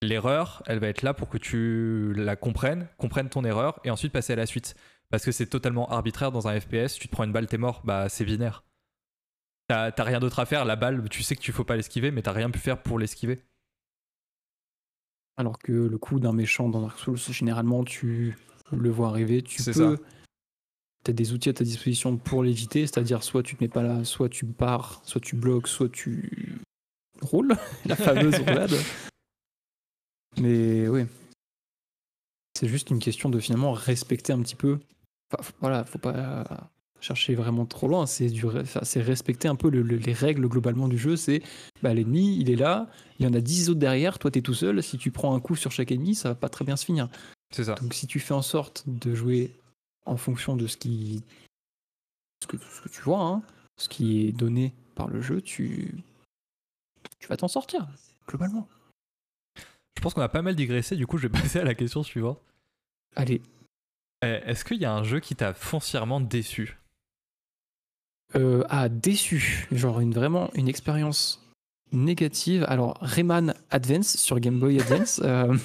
l'erreur, 0.00 0.62
elle 0.66 0.78
va 0.78 0.88
être 0.88 1.02
là 1.02 1.12
pour 1.12 1.28
que 1.28 1.36
tu 1.36 2.14
la 2.14 2.36
comprennes, 2.36 2.88
comprennes 2.96 3.28
ton 3.28 3.44
erreur 3.44 3.78
et 3.84 3.90
ensuite 3.90 4.12
passer 4.12 4.32
à 4.32 4.36
la 4.36 4.46
suite. 4.46 4.74
Parce 5.10 5.26
que 5.26 5.32
c'est 5.32 5.46
totalement 5.46 5.90
arbitraire 5.90 6.32
dans 6.32 6.48
un 6.48 6.58
FPS, 6.58 6.94
tu 6.94 7.08
te 7.08 7.12
prends 7.12 7.24
une 7.24 7.32
balle, 7.32 7.46
t'es 7.46 7.58
mort, 7.58 7.82
bah 7.84 8.08
c'est 8.08 8.24
binaire. 8.24 8.64
T'as 9.68 9.92
rien 9.98 10.20
d'autre 10.20 10.38
à 10.38 10.46
faire, 10.46 10.64
la 10.64 10.76
balle, 10.76 11.06
tu 11.10 11.22
sais 11.22 11.36
que 11.36 11.42
tu 11.42 11.52
faut 11.52 11.64
pas 11.64 11.76
l'esquiver, 11.76 12.10
mais 12.10 12.22
t'as 12.22 12.32
rien 12.32 12.50
pu 12.50 12.58
faire 12.58 12.82
pour 12.82 12.98
l'esquiver. 12.98 13.44
Alors 15.36 15.58
que 15.58 15.72
le 15.72 15.98
coup 15.98 16.20
d'un 16.20 16.32
méchant 16.32 16.68
dans 16.68 16.82
Dark 16.82 16.98
Souls, 16.98 17.18
généralement 17.18 17.84
tu 17.84 18.36
le 18.70 18.90
vois 18.90 19.08
arriver, 19.08 19.42
tu 19.42 19.62
peux. 19.62 19.98
T'as 21.04 21.12
des 21.12 21.32
outils 21.32 21.48
à 21.48 21.52
ta 21.52 21.64
disposition 21.64 22.16
pour 22.16 22.44
l'éviter, 22.44 22.86
c'est-à-dire 22.86 23.24
soit 23.24 23.42
tu 23.42 23.56
te 23.56 23.64
mets 23.64 23.68
pas 23.68 23.82
là, 23.82 24.04
soit 24.04 24.28
tu 24.28 24.46
pars, 24.46 25.00
soit 25.04 25.20
tu 25.20 25.34
bloques, 25.34 25.66
soit 25.66 25.88
tu 25.88 26.60
roules, 27.20 27.56
la 27.86 27.96
fameuse 27.96 28.36
roulade. 28.36 28.74
Mais 30.40 30.86
oui. 30.86 31.06
C'est 32.56 32.68
juste 32.68 32.90
une 32.90 33.00
question 33.00 33.30
de 33.30 33.40
finalement 33.40 33.72
respecter 33.72 34.32
un 34.32 34.40
petit 34.42 34.54
peu. 34.54 34.78
voilà, 35.60 35.84
faut 35.84 35.98
pas 35.98 36.70
chercher 37.02 37.34
vraiment 37.34 37.66
trop 37.66 37.88
loin. 37.88 38.06
C'est 38.06 38.28
du, 38.28 38.44
c'est 38.82 39.02
respecter 39.02 39.48
un 39.48 39.56
peu 39.56 39.68
les 39.68 40.12
règles 40.12 40.48
globalement 40.48 40.88
du 40.88 40.96
jeu. 40.96 41.16
C'est 41.16 41.42
bah, 41.82 41.92
l'ennemi, 41.92 42.38
il 42.38 42.48
est 42.48 42.56
là, 42.56 42.88
il 43.18 43.26
y 43.26 43.28
en 43.28 43.34
a 43.34 43.40
10 43.40 43.70
autres 43.70 43.80
derrière, 43.80 44.18
toi 44.18 44.30
t'es 44.30 44.40
tout 44.40 44.54
seul. 44.54 44.82
Si 44.82 44.96
tu 44.96 45.10
prends 45.10 45.34
un 45.34 45.40
coup 45.40 45.56
sur 45.56 45.72
chaque 45.72 45.92
ennemi, 45.92 46.14
ça 46.14 46.30
va 46.30 46.34
pas 46.34 46.48
très 46.48 46.64
bien 46.64 46.76
se 46.76 46.84
finir. 46.84 47.08
C'est 47.50 47.64
ça. 47.64 47.74
Donc 47.74 47.92
si 47.92 48.06
tu 48.06 48.20
fais 48.20 48.34
en 48.34 48.42
sorte 48.42 48.84
de 48.86 49.14
jouer 49.14 49.52
en 50.06 50.16
fonction 50.16 50.56
de 50.56 50.66
ce 50.66 50.76
qui, 50.76 51.22
ce 52.42 52.46
que, 52.46 52.56
ce 52.56 52.80
que 52.80 52.88
tu 52.88 53.02
vois, 53.02 53.20
hein, 53.20 53.42
ce 53.76 53.88
qui 53.88 54.26
est 54.26 54.32
donné 54.32 54.72
par 54.94 55.08
le 55.08 55.20
jeu, 55.20 55.42
tu, 55.42 56.02
tu 57.18 57.28
vas 57.28 57.36
t'en 57.36 57.48
sortir 57.48 57.86
globalement. 58.28 58.68
Je 59.96 60.00
pense 60.00 60.14
qu'on 60.14 60.22
a 60.22 60.28
pas 60.28 60.42
mal 60.42 60.54
digressé, 60.54 60.96
du 60.96 61.06
coup 61.06 61.18
je 61.18 61.26
vais 61.26 61.40
passer 61.40 61.58
à 61.58 61.64
la 61.64 61.74
question 61.74 62.02
suivante. 62.02 62.40
Allez. 63.16 63.42
Eh, 64.24 64.40
est-ce 64.44 64.64
qu'il 64.64 64.78
y 64.78 64.84
a 64.84 64.94
un 64.94 65.02
jeu 65.02 65.18
qui 65.18 65.34
t'a 65.34 65.52
foncièrement 65.52 66.20
déçu? 66.20 66.78
Euh, 68.36 68.64
Ah, 68.68 68.88
déçu. 68.88 69.66
Genre 69.72 70.00
une, 70.00 70.12
vraiment 70.12 70.50
une 70.54 70.68
expérience 70.68 71.42
négative. 71.92 72.64
Alors, 72.68 72.98
Rayman 73.00 73.54
Advance 73.70 74.16
sur 74.16 74.40
Game 74.40 74.58
Boy 74.58 74.80
Advance. 74.80 75.20
Euh, 75.24 75.56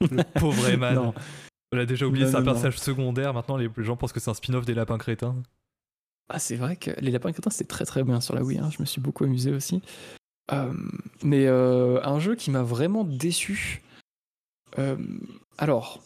Le 0.00 0.22
pauvre 0.38 0.62
Rayman. 0.64 1.12
On 1.72 1.78
a 1.78 1.84
déjà 1.84 2.06
oublié, 2.06 2.26
c'est 2.26 2.36
un 2.36 2.42
personnage 2.42 2.78
secondaire. 2.78 3.34
Maintenant, 3.34 3.56
les 3.56 3.68
gens 3.78 3.96
pensent 3.96 4.12
que 4.12 4.20
c'est 4.20 4.30
un 4.30 4.34
spin-off 4.34 4.64
des 4.64 4.74
Lapins 4.74 4.96
Crétins. 4.96 5.36
Ah, 6.30 6.38
c'est 6.38 6.56
vrai 6.56 6.76
que 6.76 6.90
les 7.00 7.10
Lapins 7.10 7.32
Crétins, 7.32 7.50
c'était 7.50 7.68
très 7.68 7.84
très 7.84 8.04
bien 8.04 8.20
sur 8.20 8.34
la 8.34 8.42
Wii. 8.42 8.58
Hein. 8.58 8.70
Je 8.70 8.80
me 8.80 8.86
suis 8.86 9.00
beaucoup 9.00 9.24
amusé 9.24 9.52
aussi. 9.52 9.82
Euh, 10.50 10.72
mais 11.22 11.46
euh, 11.46 12.02
un 12.04 12.18
jeu 12.20 12.36
qui 12.36 12.50
m'a 12.50 12.62
vraiment 12.62 13.04
déçu. 13.04 13.82
Alors, 15.58 16.00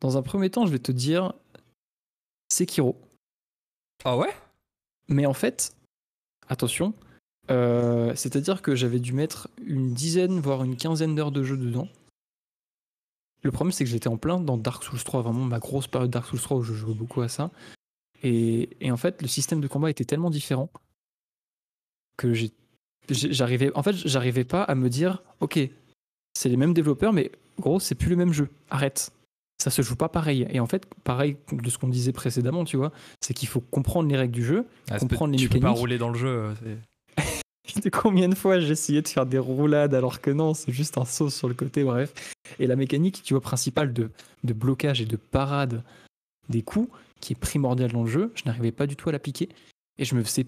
dans 0.00 0.16
un 0.18 0.22
premier 0.22 0.50
temps, 0.50 0.66
je 0.66 0.72
vais 0.72 0.80
te 0.80 0.90
dire 0.90 1.32
Sekiro. 2.52 3.00
Ah 4.04 4.16
ouais? 4.16 4.34
Mais 5.08 5.26
en 5.26 5.34
fait, 5.34 5.76
attention, 6.48 6.94
c'est-à-dire 7.48 8.62
que 8.62 8.74
j'avais 8.74 8.98
dû 8.98 9.12
mettre 9.12 9.48
une 9.64 9.92
dizaine, 9.92 10.40
voire 10.40 10.64
une 10.64 10.76
quinzaine 10.76 11.14
d'heures 11.14 11.32
de 11.32 11.42
jeu 11.42 11.56
dedans. 11.56 11.88
Le 13.42 13.50
problème, 13.50 13.72
c'est 13.72 13.84
que 13.84 13.90
j'étais 13.90 14.08
en 14.08 14.16
plein 14.16 14.38
dans 14.38 14.56
Dark 14.56 14.84
Souls 14.84 15.02
3, 15.02 15.22
vraiment 15.22 15.44
ma 15.44 15.58
grosse 15.58 15.88
période 15.88 16.10
Dark 16.10 16.26
Souls 16.26 16.40
3 16.40 16.58
où 16.58 16.62
je 16.62 16.74
jouais 16.74 16.94
beaucoup 16.94 17.22
à 17.22 17.28
ça. 17.28 17.50
Et, 18.22 18.70
et 18.80 18.92
en 18.92 18.96
fait, 18.96 19.20
le 19.20 19.28
système 19.28 19.60
de 19.60 19.66
combat 19.66 19.90
était 19.90 20.04
tellement 20.04 20.30
différent 20.30 20.70
que 22.16 22.32
j'arrivais 23.10 23.70
en 23.74 23.82
j'arrivais 23.92 24.44
pas 24.44 24.62
à 24.62 24.74
me 24.74 24.88
dire 24.88 25.22
ok 25.40 25.58
c'est 26.34 26.48
les 26.48 26.56
mêmes 26.56 26.74
développeurs 26.74 27.12
mais 27.12 27.32
gros 27.58 27.80
c'est 27.80 27.94
plus 27.94 28.10
le 28.10 28.16
même 28.16 28.32
jeu 28.32 28.48
arrête 28.70 29.12
ça 29.62 29.70
se 29.70 29.82
joue 29.82 29.94
pas 29.94 30.08
pareil. 30.08 30.46
Et 30.50 30.60
en 30.60 30.66
fait 30.66 30.86
pareil 31.04 31.36
de 31.52 31.70
ce 31.70 31.78
qu'on 31.78 31.88
disait 31.88 32.12
précédemment 32.12 32.64
tu 32.64 32.76
vois 32.76 32.92
c'est 33.20 33.34
qu'il 33.34 33.48
faut 33.48 33.60
comprendre 33.60 34.08
les 34.08 34.16
règles 34.16 34.34
du 34.34 34.44
jeu 34.44 34.66
ah, 34.90 34.98
comprendre 34.98 35.32
les 35.32 35.38
tu 35.38 35.44
mécaniques 35.44 35.62
peux 35.62 35.68
pas 35.68 35.78
rouler 35.78 35.98
dans 35.98 36.10
le 36.10 36.18
jeu 36.18 36.50
combien 37.92 38.28
de 38.28 38.34
fois 38.34 38.58
j'ai 38.58 38.72
essayé 38.72 39.02
de 39.02 39.08
faire 39.08 39.24
des 39.24 39.38
roulades 39.38 39.94
alors 39.94 40.20
que 40.20 40.30
non 40.30 40.54
c'est 40.54 40.72
juste 40.72 40.98
un 40.98 41.04
saut 41.04 41.30
sur 41.30 41.48
le 41.48 41.54
côté 41.54 41.84
bref. 41.84 42.12
Et 42.58 42.66
la 42.66 42.76
mécanique 42.76 43.22
tu 43.22 43.34
vois 43.34 43.40
principale 43.40 43.92
de, 43.92 44.10
de 44.42 44.52
blocage 44.52 45.00
et 45.00 45.06
de 45.06 45.16
parade 45.16 45.82
des 46.48 46.62
coups 46.62 46.88
qui 47.20 47.34
est 47.34 47.36
primordiale 47.36 47.92
dans 47.92 48.02
le 48.02 48.10
jeu 48.10 48.32
je 48.34 48.42
n'arrivais 48.46 48.72
pas 48.72 48.86
du 48.86 48.96
tout 48.96 49.08
à 49.08 49.12
l'appliquer 49.12 49.48
et 49.98 50.04
je 50.04 50.14
me 50.16 50.24
faisais 50.24 50.46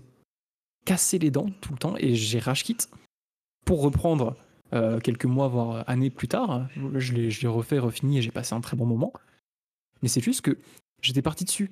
casser 0.85 1.19
les 1.19 1.31
dents 1.31 1.49
tout 1.61 1.73
le 1.73 1.79
temps 1.79 1.95
et 1.99 2.15
j'ai 2.17 2.41
rage 2.41 2.65
kit 2.65 2.77
pour 3.65 3.81
reprendre 3.81 4.37
euh, 4.73 5.01
quelques 5.01 5.27
mois, 5.27 5.49
voire 5.49 5.89
années 5.89 6.11
plus 6.11 6.29
tard. 6.29 6.69
Je 6.95 7.13
l'ai 7.13 7.49
refait, 7.49 7.79
refini 7.79 8.19
et 8.19 8.23
j'ai 8.23 8.31
passé 8.31 8.55
un 8.55 8.61
très 8.61 8.77
bon 8.77 8.87
moment. 8.87 9.13
Mais 10.03 10.09
c'est 10.09 10.21
juste 10.21 10.43
que 10.43 10.59
j'étais 11.03 11.23
parti 11.23 11.45
dessus 11.45 11.71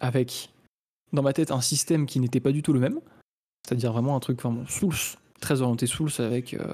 avec 0.00 0.50
dans 1.12 1.22
ma 1.22 1.32
tête 1.32 1.50
un 1.50 1.60
système 1.60 2.06
qui 2.06 2.20
n'était 2.20 2.40
pas 2.40 2.52
du 2.52 2.62
tout 2.62 2.72
le 2.72 2.80
même, 2.80 3.00
c'est-à-dire 3.66 3.92
vraiment 3.92 4.16
un 4.16 4.20
truc 4.20 4.40
vraiment 4.40 4.66
Souls, 4.66 5.18
très 5.40 5.60
orienté 5.60 5.86
Souls 5.86 6.10
avec 6.18 6.54
euh, 6.54 6.72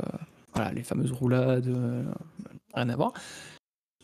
voilà, 0.55 0.73
les 0.73 0.83
fameuses 0.83 1.13
roulades, 1.13 1.67
euh, 1.69 2.05
rien 2.75 2.89
à 2.89 2.97
voir. 2.97 3.13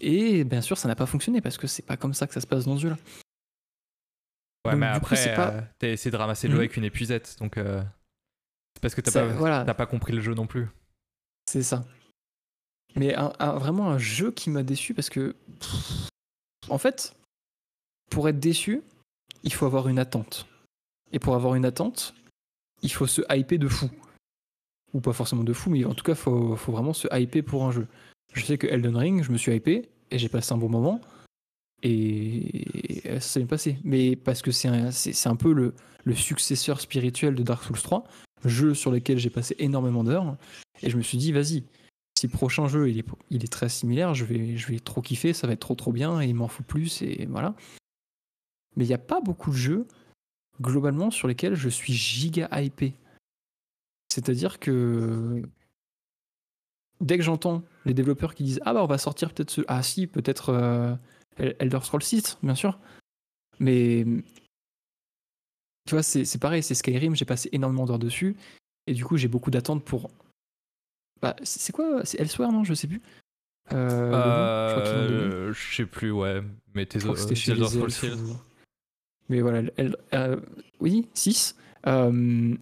Et 0.01 0.45
bien 0.45 0.61
sûr, 0.61 0.79
ça 0.79 0.89
n'a 0.89 0.97
pas 0.97 1.07
fonctionné 1.07 1.41
parce 1.41 1.59
que 1.59 1.67
c'est 1.67 1.85
pas 1.85 1.97
comme 1.97 2.15
ça 2.15 2.27
que 2.27 2.35
ça 2.35 2.41
se 2.41 2.47
passe 2.47 2.65
dans 2.65 2.77
ce 2.77 2.83
jeu-là. 2.83 2.97
Ouais, 4.65 4.77
mais 4.77 4.87
après, 4.87 5.17
euh, 5.29 5.61
t'as 5.79 5.89
essayé 5.89 6.11
de 6.11 6.17
ramasser 6.17 6.47
l'eau 6.47 6.55
mhm. 6.55 6.61
avec 6.61 6.77
une 6.77 6.85
épuisette, 6.85 7.37
donc 7.41 7.57
euh, 7.57 7.83
parce 8.83 8.95
que 8.95 9.01
t'as 9.01 9.65
pas, 9.65 9.75
pas 9.75 9.87
compris 9.87 10.13
le 10.13 10.21
jeu 10.21 10.35
non 10.35 10.47
plus. 10.47 10.69
C'est 11.49 11.63
ça. 11.63 11.85
Mais 12.97 13.15
vraiment 13.39 13.89
un 13.89 13.99
jeu 13.99 14.33
qui 14.33 14.51
m'a 14.51 14.63
déçu 14.63 14.93
parce 14.93 15.09
que, 15.09 15.35
en 16.69 16.77
fait, 16.77 17.17
pour 18.11 18.29
être 18.29 18.39
déçu, 18.39 18.83
il 19.45 19.53
faut 19.53 19.65
avoir 19.65 19.89
une 19.89 19.99
attente. 19.99 20.47
Et 21.13 21.19
pour 21.19 21.35
avoir 21.35 21.55
une 21.55 21.65
attente, 21.65 22.15
il 22.83 22.93
faut 22.93 23.07
se 23.07 23.23
hyper 23.31 23.59
de 23.59 23.69
fou. 23.69 23.89
Ou 24.93 25.01
pas 25.01 25.15
forcément 25.15 25.45
de 25.45 25.53
fou, 25.55 25.71
mais 25.71 25.85
en 25.87 25.95
tout 25.95 26.05
cas, 26.05 26.13
il 26.13 26.19
faut, 26.19 26.55
faut 26.57 26.73
vraiment 26.73 26.93
se 26.93 27.09
hyper 27.17 27.45
pour 27.45 27.65
un 27.65 27.71
jeu. 27.71 27.87
Je 28.35 28.45
sais 28.45 28.59
que 28.59 28.67
Elden 28.67 28.97
Ring, 28.97 29.23
je 29.23 29.33
me 29.33 29.39
suis 29.39 29.55
hypé 29.55 29.89
et 30.11 30.19
j'ai 30.19 30.29
passé 30.29 30.53
un 30.53 30.59
bon 30.59 30.69
moment. 30.69 31.01
Et 31.83 33.03
ça 33.15 33.21
s'est 33.21 33.41
bien 33.41 33.47
passé. 33.47 33.79
Mais 33.85 34.17
parce 34.17 34.43
que 34.43 34.51
c'est 34.51 34.69
un, 34.69 34.91
un, 34.91 35.37
peu 35.37 35.53
le, 35.53 35.75
le, 36.05 36.15
successeur 36.15 36.81
spirituel 36.81 37.35
de 37.35 37.43
Dark 37.43 37.65
Souls 37.65 37.81
3, 37.81 38.05
jeu 38.45 38.75
sur 38.75 38.91
lequel 38.91 39.19
j'ai 39.19 39.31
passé 39.31 39.55
énormément 39.59 40.05
d'heures. 40.05 40.37
Et 40.83 40.91
je 40.91 40.97
me 40.97 41.03
suis 41.03 41.19
dit, 41.19 41.33
vas-y, 41.33 41.65
si 42.19 42.27
le 42.27 42.33
prochain 42.33 42.69
jeu 42.69 42.91
il 42.91 42.99
est, 42.99 43.53
très 43.53 43.69
similaire, 43.69 44.15
je 44.15 44.25
vais, 44.25 44.79
trop 44.81 45.03
kiffer, 45.03 45.33
ça 45.33 45.47
va 45.47 45.55
être 45.55 45.61
trop 45.61 45.75
trop 45.75 45.93
bien, 45.93 46.21
et 46.21 46.27
il 46.27 46.35
m'en 46.35 46.49
fout 46.49 46.67
plus, 46.67 47.03
et 47.03 47.27
voilà. 47.27 47.55
Mais 48.77 48.85
il 48.85 48.89
n'y 48.89 48.95
a 48.95 48.99
pas 48.99 49.21
beaucoup 49.21 49.51
de 49.51 49.57
jeux, 49.57 49.87
globalement, 50.61 51.11
sur 51.11 51.29
lesquels 51.29 51.55
je 51.55 51.69
suis 51.69 51.93
giga 51.93 52.49
hypé. 52.53 52.95
C'est-à-dire 54.09 54.59
que 54.59 55.43
dès 57.01 57.17
que 57.19 57.25
j'entends 57.25 57.63
les 57.85 57.95
développeurs 57.95 58.35
qui 58.35 58.45
disent 58.45 58.61
Ah 58.65 58.75
bah 58.75 58.83
on 58.83 58.87
va 58.87 58.99
sortir 58.99 59.33
peut-être 59.33 59.51
ce. 59.51 59.63
Ah 59.69 59.83
si, 59.83 60.07
peut-être. 60.07 60.51
Euh, 60.51 60.95
Elder 61.39 61.81
Scrolls 61.83 62.03
6, 62.03 62.39
bien 62.43 62.55
sûr. 62.55 62.79
Mais 63.59 64.05
tu 65.87 65.95
vois, 65.95 66.03
c'est 66.03 66.39
pareil, 66.39 66.63
c'est 66.63 66.75
Skyrim, 66.75 67.15
j'ai 67.17 67.25
passé 67.25 67.49
énormément 67.53 67.87
d'heures 67.87 67.99
dessus. 67.99 68.37
Et 68.87 68.95
du 68.95 69.05
coup, 69.05 69.17
j'ai 69.17 69.29
beaucoup 69.29 69.51
d'attentes 69.51 69.85
pour. 69.85 70.11
Bah, 71.21 71.37
c'est 71.43 71.73
quoi 71.73 72.05
C'est 72.05 72.21
Elsewhere, 72.21 72.53
non 72.53 72.65
Je 72.65 72.75
sais 72.75 72.89
plus. 72.89 73.01
Euh, 73.73 75.53
je, 75.53 75.77
sais 75.77 75.87
plus, 75.87 76.11
ouais. 76.11 76.43
Mais 76.75 76.87
tes 76.87 77.05
autres. 77.05 77.29
Mais 79.29 79.41
voilà, 79.41 79.63
euh, 80.15 80.41
oui, 80.81 81.09
6. 81.15 81.57
Euh, 81.87 82.55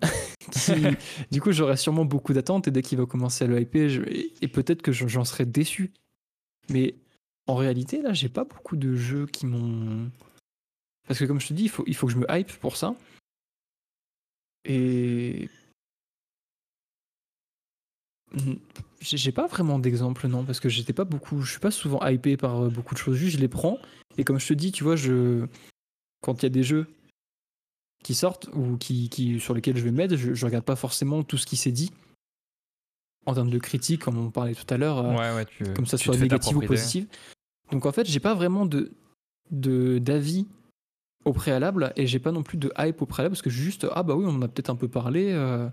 du 1.31 1.41
coup, 1.41 1.53
j'aurai 1.53 1.77
sûrement 1.77 2.05
beaucoup 2.05 2.33
d'attentes 2.33 2.69
et 2.69 2.71
dès 2.71 2.83
qu'il 2.83 2.99
va 2.99 3.07
commencer 3.07 3.45
à 3.45 3.47
le 3.47 3.61
hyper, 3.61 3.91
et 4.09 4.49
peut-être 4.49 4.83
que 4.83 4.93
j'en 4.93 5.25
serai 5.25 5.47
déçu. 5.47 5.91
Mais 6.69 6.95
en 7.47 7.55
réalité, 7.57 8.03
là, 8.03 8.13
j'ai 8.13 8.29
pas 8.29 8.45
beaucoup 8.45 8.77
de 8.77 8.95
jeux 8.95 9.27
qui 9.27 9.47
m'ont. 9.47 10.11
Parce 11.11 11.19
que, 11.19 11.25
comme 11.25 11.41
je 11.41 11.49
te 11.49 11.55
dis, 11.55 11.65
il 11.65 11.69
faut, 11.69 11.83
il 11.89 11.97
faut 11.97 12.07
que 12.07 12.13
je 12.13 12.19
me 12.19 12.27
hype 12.31 12.53
pour 12.61 12.77
ça. 12.77 12.95
Et. 14.65 15.49
Mmh, 18.31 18.53
j'ai 19.01 19.33
pas 19.33 19.49
vraiment 19.49 19.81
d'exemple, 19.81 20.29
non, 20.29 20.45
parce 20.45 20.61
que 20.61 20.69
j'étais 20.69 20.93
pas 20.93 21.03
beaucoup. 21.05 21.43
Je 21.43 21.51
suis 21.51 21.59
pas 21.59 21.73
souvent 21.73 22.01
hypé 22.07 22.37
par 22.37 22.63
euh, 22.63 22.69
beaucoup 22.69 22.95
de 22.95 23.01
choses, 23.01 23.17
juste 23.17 23.39
je 23.39 23.41
les 23.41 23.49
prends. 23.49 23.81
Et 24.19 24.23
comme 24.23 24.39
je 24.39 24.47
te 24.47 24.55
dis, 24.55 24.71
tu 24.71 24.85
vois, 24.85 24.95
je. 24.95 25.49
Quand 26.23 26.41
il 26.41 26.45
y 26.45 26.47
a 26.47 26.51
des 26.51 26.63
jeux 26.63 26.87
qui 28.05 28.15
sortent 28.15 28.49
ou 28.55 28.77
qui, 28.77 29.09
qui 29.09 29.41
sur 29.41 29.53
lesquels 29.53 29.77
je 29.77 29.83
vais 29.83 29.91
mettre, 29.91 30.15
je, 30.15 30.33
je 30.33 30.47
regarde 30.47 30.65
pas 30.65 30.77
forcément 30.77 31.25
tout 31.25 31.39
ce 31.39 31.47
qui 31.47 31.57
s'est 31.57 31.73
dit 31.73 31.91
en 33.27 33.35
termes 33.35 33.51
de 33.51 33.59
critique, 33.59 34.03
comme 34.03 34.17
on 34.17 34.31
parlait 34.31 34.55
tout 34.55 34.73
à 34.73 34.77
l'heure, 34.77 35.05
euh, 35.05 35.75
comme 35.75 35.87
ça 35.87 35.99
soit 35.99 36.17
négatif 36.17 36.55
ou 36.55 36.61
positif. 36.61 37.09
Donc 37.73 37.85
en 37.85 37.91
fait, 37.91 38.07
j'ai 38.07 38.21
pas 38.21 38.35
vraiment 38.35 38.65
de 38.65 38.93
d'avis 39.51 40.47
au 41.25 41.33
préalable 41.33 41.93
et 41.97 42.07
j'ai 42.07 42.19
pas 42.19 42.33
non 42.33 42.43
plus 42.43 42.57
de 42.59 42.73
hype 42.79 43.03
au 43.03 43.07
préalable 43.07 43.35
parce 43.35 43.43
que 43.43 43.51
juste 43.51 43.87
ah 43.93 44.03
bah 44.03 44.15
oui, 44.15 44.25
on 44.27 44.31
en 44.37 44.43
a 44.43 44.49
peut-être 44.49 44.71
un 44.71 44.77
peu 44.77 44.89
parlé. 44.89 45.31
Euh, 45.33 45.69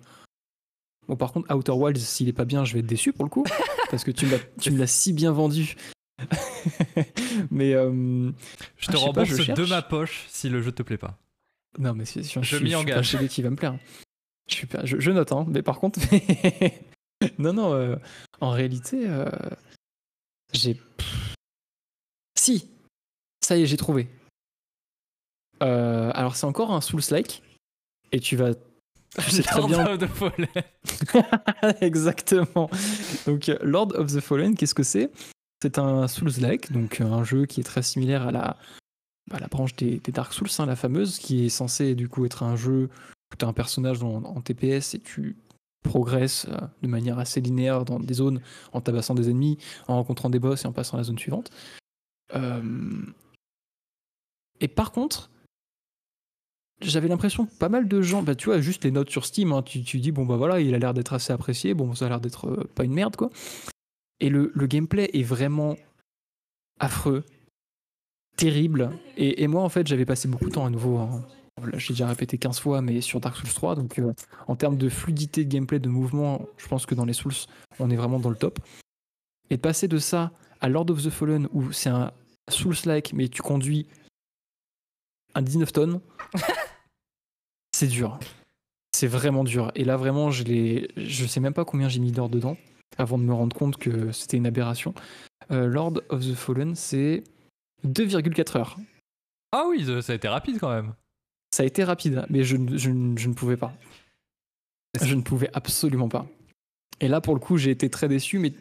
Bon, 1.08 1.16
par 1.16 1.32
contre, 1.32 1.56
Outer 1.56 1.72
Wilds, 1.72 2.02
s'il 2.02 2.28
est 2.28 2.34
pas 2.34 2.44
bien, 2.44 2.66
je 2.66 2.74
vais 2.74 2.80
être 2.80 2.86
déçu 2.86 3.14
pour 3.14 3.24
le 3.24 3.30
coup, 3.30 3.46
parce 3.90 4.04
que 4.04 4.12
tu 4.12 4.26
me 4.26 4.32
l'as- 4.32 4.44
tu 4.60 4.72
me 4.72 4.78
l'as 4.78 4.88
si 4.88 5.14
bien 5.14 5.32
vendu. 5.32 5.78
mais 7.50 7.74
euh, 7.74 8.30
Je 8.76 8.88
te 8.88 8.92
Ah, 8.92 8.92
je 8.92 8.92
pas, 8.92 8.98
rembourse 9.00 9.30
je 9.42 9.52
de 9.54 9.66
ma 9.68 9.82
poche 9.82 10.26
si 10.28 10.50
le 10.50 10.62
jeu 10.62 10.74
te 10.74 10.84
plaît 10.84 10.98
pas. 10.98 11.18
non, 11.80 11.94
mais 11.94 12.04
c'est- 12.04 12.24
je, 12.24 12.42
Je 12.42 12.56
suis- 12.58 12.66
m'y 12.66 12.76
engage. 12.76 13.18
qu'il 13.30 13.44
va 13.46 13.50
me 13.52 13.56
plaire. 13.56 13.78
Je, 14.50 14.56
suis 14.56 14.68
je, 14.84 15.00
je 15.00 15.12
note, 15.12 15.32
hein, 15.32 15.46
mais 15.48 15.62
par 15.62 15.80
contre, 15.80 16.00
non, 17.40 17.54
non, 17.54 17.74
euh, 17.74 17.96
en 18.42 18.50
réalité, 18.52 19.04
euh, 19.08 19.30
j'ai. 20.52 20.78
Si, 22.38 22.70
ça 23.42 23.56
y 23.58 23.62
est, 23.62 23.66
j'ai 23.66 23.78
trouvé. 23.78 24.10
Euh, 25.64 26.12
alors, 26.14 26.36
c'est 26.36 26.46
encore 26.46 26.72
un 26.72 26.82
Souls-like, 26.82 27.42
et 28.12 28.20
tu 28.20 28.36
vas. 28.36 28.54
Très 29.18 29.68
bien 29.68 29.84
Lord 29.84 29.94
of 29.94 30.00
the 30.00 30.08
Fallen. 30.08 31.76
Exactement. 31.82 32.70
Donc, 33.26 33.52
Lord 33.62 33.94
of 33.96 34.14
the 34.14 34.20
Fallen, 34.20 34.56
qu'est-ce 34.56 34.76
que 34.76 34.84
c'est? 34.84 35.12
C'est 35.62 35.80
un 35.80 36.08
Souls-like, 36.08 36.72
donc 36.72 37.02
un 37.02 37.24
jeu 37.24 37.46
qui 37.46 37.62
est 37.62 37.64
très 37.64 37.82
similaire 37.82 38.28
à 38.28 38.32
la, 38.32 38.58
à 39.32 39.40
la 39.40 39.48
branche 39.48 39.76
des, 39.76 39.98
des 39.98 40.12
Dark 40.12 40.34
Souls, 40.34 40.50
hein, 40.60 40.66
la 40.68 40.76
fameuse, 40.76 41.18
qui 41.18 41.46
est 41.46 41.50
censé 41.50 41.96
du 41.96 42.10
coup 42.10 42.26
être 42.26 42.44
un 42.44 42.56
jeu 42.56 42.90
où 43.34 43.36
tu 43.38 43.44
as 43.44 43.48
un 43.48 43.54
personnage 43.54 44.04
en, 44.04 44.24
en 44.24 44.42
TPS 44.42 44.94
et 44.94 45.00
tu 45.00 45.36
progresses 45.84 46.46
euh, 46.50 46.58
de 46.84 46.88
manière 46.88 47.18
assez 47.18 47.42
linéaire 47.42 47.86
dans 47.86 48.00
des 48.00 48.14
zones 48.14 48.42
en 48.74 48.82
tabassant 48.82 49.16
des 49.16 49.30
ennemis, 49.30 49.58
en 49.88 49.96
rencontrant 49.96 50.30
des 50.30 50.40
boss 50.40 50.64
et 50.66 50.68
en 50.68 50.74
passant 50.74 50.98
à 50.98 51.00
la 51.00 51.04
zone 51.06 51.18
suivante. 51.18 51.50
Euh, 52.36 53.02
Et 54.60 54.68
par 54.68 54.92
contre, 54.92 55.30
j'avais 56.82 57.08
l'impression 57.08 57.46
que 57.46 57.56
pas 57.58 57.70
mal 57.70 57.88
de 57.88 58.02
gens, 58.02 58.22
bah 58.24 58.36
tu 58.36 58.46
vois, 58.46 58.62
juste 58.62 58.84
les 58.84 58.92
notes 58.92 59.10
sur 59.10 59.26
Steam, 59.26 59.52
hein, 59.52 59.64
tu, 59.64 59.84
tu 59.84 60.00
dis, 60.00 60.12
bon 60.12 60.26
bah 60.26 60.38
voilà, 60.38 60.60
il 60.60 60.74
a 60.76 60.80
l'air 60.80 60.94
d'être 60.94 61.14
assez 61.14 61.34
apprécié, 61.34 61.74
bon 61.74 61.94
ça 61.96 62.06
a 62.06 62.10
l'air 62.10 62.22
d'être 62.22 62.48
euh, 62.48 62.70
pas 62.76 62.84
une 62.84 62.94
merde 62.94 63.16
quoi. 63.16 63.30
Et 64.20 64.30
le, 64.30 64.52
le 64.54 64.68
gameplay 64.68 65.10
est 65.14 65.24
vraiment 65.24 65.76
affreux, 66.80 67.24
terrible. 68.36 68.92
Et, 69.18 69.44
et 69.44 69.48
moi 69.48 69.64
en 69.64 69.70
fait, 69.70 69.88
j'avais 69.88 70.06
passé 70.06 70.28
beaucoup 70.28 70.46
de 70.46 70.54
temps 70.54 70.66
à 70.66 70.70
nouveau, 70.70 70.98
hein. 70.98 71.26
J'ai 71.74 71.94
déjà 71.94 72.08
répété 72.08 72.38
15 72.38 72.60
fois, 72.60 72.82
mais 72.82 73.02
sur 73.02 73.20
Dark 73.20 73.36
Souls 73.36 73.50
3, 73.50 73.76
donc 73.76 73.98
euh, 73.98 74.14
en 74.48 74.56
termes 74.56 74.78
de 74.78 74.90
fluidité 74.90 75.44
de 75.44 75.50
gameplay, 75.50 75.80
de 75.80 75.90
mouvement, 75.90 76.46
je 76.58 76.68
pense 76.68 76.86
que 76.86 76.94
dans 76.94 77.06
les 77.06 77.14
Souls, 77.14 77.34
on 77.80 77.90
est 77.90 77.96
vraiment 77.96 78.20
dans 78.20 78.30
le 78.30 78.36
top. 78.36 78.60
Et 79.50 79.56
de 79.58 79.62
passer 79.62 79.88
de 79.88 79.98
ça 79.98 80.32
à 80.62 80.70
Lord 80.70 80.92
of 80.92 81.04
the 81.04 81.10
Fallen, 81.10 81.48
où 81.54 81.72
c'est 81.72 81.90
un 81.90 82.12
Souls-like, 82.50 83.14
mais 83.14 83.28
tu 83.28 83.42
conduis 83.42 83.88
un 85.38 85.42
19 85.44 85.72
tonnes, 85.72 86.02
c'est 87.72 87.88
dur. 87.88 88.20
C'est 88.96 89.08
vraiment 89.08 89.44
dur. 89.44 89.72
Et 89.76 89.84
là, 89.84 89.98
vraiment, 89.98 90.32
je, 90.32 90.44
l'ai- 90.44 90.90
je 90.98 91.26
sais 91.26 91.40
même 91.40 91.54
pas 91.54 91.66
combien 91.66 91.90
j'ai 91.90 92.00
mis 92.00 92.12
d'heures 92.12 92.30
dedans 92.30 92.58
avant 92.98 93.18
de 93.20 93.24
me 93.24 93.34
rendre 93.34 93.56
compte 93.56 93.78
que 93.78 94.12
c'était 94.12 94.38
une 94.38 94.48
aberration. 94.48 94.94
Euh, 95.52 95.68
Lord 95.68 96.02
of 96.10 96.22
the 96.22 96.34
Fallen, 96.34 96.74
c'est 96.76 97.24
2,4 97.86 98.58
heures. 98.58 98.78
Ah 99.52 99.66
oui, 99.70 99.86
ça 100.02 100.14
a 100.14 100.16
été 100.16 100.28
rapide 100.28 100.58
quand 100.60 100.70
même. 100.74 100.94
Ça 101.54 101.64
a 101.64 101.66
été 101.66 101.84
rapide, 101.84 102.26
mais 102.30 102.44
je, 102.44 102.58
je 102.76 102.90
ne 102.90 103.34
pouvais 103.34 103.58
pas. 103.58 103.74
Je 105.02 105.14
ne 105.14 105.22
pouvais 105.22 105.50
absolument 105.54 106.10
pas. 106.10 106.26
Et 107.00 107.08
là, 107.08 107.22
pour 107.22 107.36
le 107.36 107.40
coup, 107.40 107.58
j'ai 107.58 107.70
été 107.70 107.90
très 107.90 108.08
déçu, 108.08 108.40
mais 108.40 108.52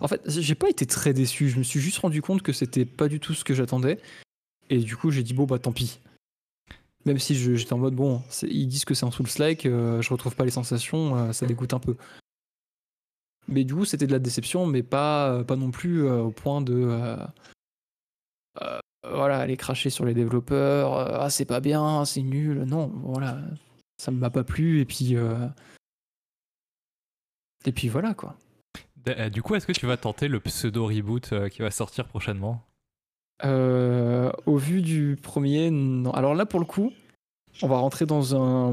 en 0.00 0.08
fait, 0.08 0.20
j'ai 0.26 0.54
pas 0.54 0.68
été 0.68 0.84
très 0.84 1.14
déçu. 1.14 1.48
Je 1.48 1.58
me 1.58 1.62
suis 1.62 1.80
juste 1.80 1.98
rendu 1.98 2.20
compte 2.20 2.42
que 2.42 2.52
c'était 2.52 2.84
pas 2.84 3.08
du 3.08 3.20
tout 3.20 3.32
ce 3.32 3.42
que 3.44 3.54
j'attendais. 3.54 3.98
Et 4.72 4.78
du 4.78 4.96
coup, 4.96 5.10
j'ai 5.10 5.22
dit, 5.22 5.34
bon, 5.34 5.44
bah 5.44 5.58
tant 5.58 5.70
pis. 5.70 6.00
Même 7.04 7.18
si 7.18 7.34
j'étais 7.34 7.74
en 7.74 7.78
mode, 7.78 7.94
bon, 7.94 8.22
ils 8.42 8.66
disent 8.66 8.86
que 8.86 8.94
c'est 8.94 9.04
un 9.04 9.10
Souls-like, 9.10 9.66
euh, 9.66 10.00
je 10.00 10.08
retrouve 10.08 10.34
pas 10.34 10.46
les 10.46 10.50
sensations, 10.50 11.14
euh, 11.16 11.32
ça 11.32 11.44
dégoûte 11.44 11.74
un 11.74 11.78
peu. 11.78 11.96
Mais 13.48 13.64
du 13.64 13.74
coup, 13.74 13.84
c'était 13.84 14.06
de 14.06 14.12
la 14.12 14.18
déception, 14.18 14.64
mais 14.64 14.82
pas, 14.82 15.44
pas 15.44 15.56
non 15.56 15.70
plus 15.70 16.06
euh, 16.06 16.22
au 16.22 16.30
point 16.30 16.62
de. 16.62 16.72
euh, 16.74 17.16
euh, 18.62 18.78
voilà, 19.04 19.40
aller 19.40 19.58
cracher 19.58 19.90
sur 19.90 20.06
les 20.06 20.14
développeurs, 20.14 20.94
euh, 20.96 21.18
ah, 21.20 21.28
c'est 21.28 21.44
pas 21.44 21.60
bien, 21.60 22.06
c'est 22.06 22.22
nul. 22.22 22.62
Non, 22.62 22.86
voilà, 23.02 23.42
ça 23.98 24.10
m'a 24.10 24.30
pas 24.30 24.44
plu, 24.44 24.80
et 24.80 24.86
puis. 24.86 25.16
euh, 25.16 25.48
Et 27.66 27.72
puis 27.72 27.88
voilà, 27.88 28.14
quoi. 28.14 28.38
Euh, 29.08 29.28
Du 29.28 29.42
coup, 29.42 29.54
est-ce 29.54 29.66
que 29.66 29.72
tu 29.72 29.84
vas 29.86 29.98
tenter 29.98 30.28
le 30.28 30.40
pseudo 30.40 30.86
reboot 30.86 31.32
euh, 31.34 31.48
qui 31.50 31.60
va 31.60 31.70
sortir 31.70 32.06
prochainement? 32.08 32.64
Euh, 32.64 32.71
au 33.42 34.56
vu 34.56 34.82
du 34.82 35.16
premier, 35.20 35.70
non. 35.70 36.12
Alors 36.12 36.34
là, 36.34 36.46
pour 36.46 36.60
le 36.60 36.66
coup, 36.66 36.92
on 37.62 37.68
va 37.68 37.78
rentrer 37.78 38.06
dans 38.06 38.34
un, 38.34 38.72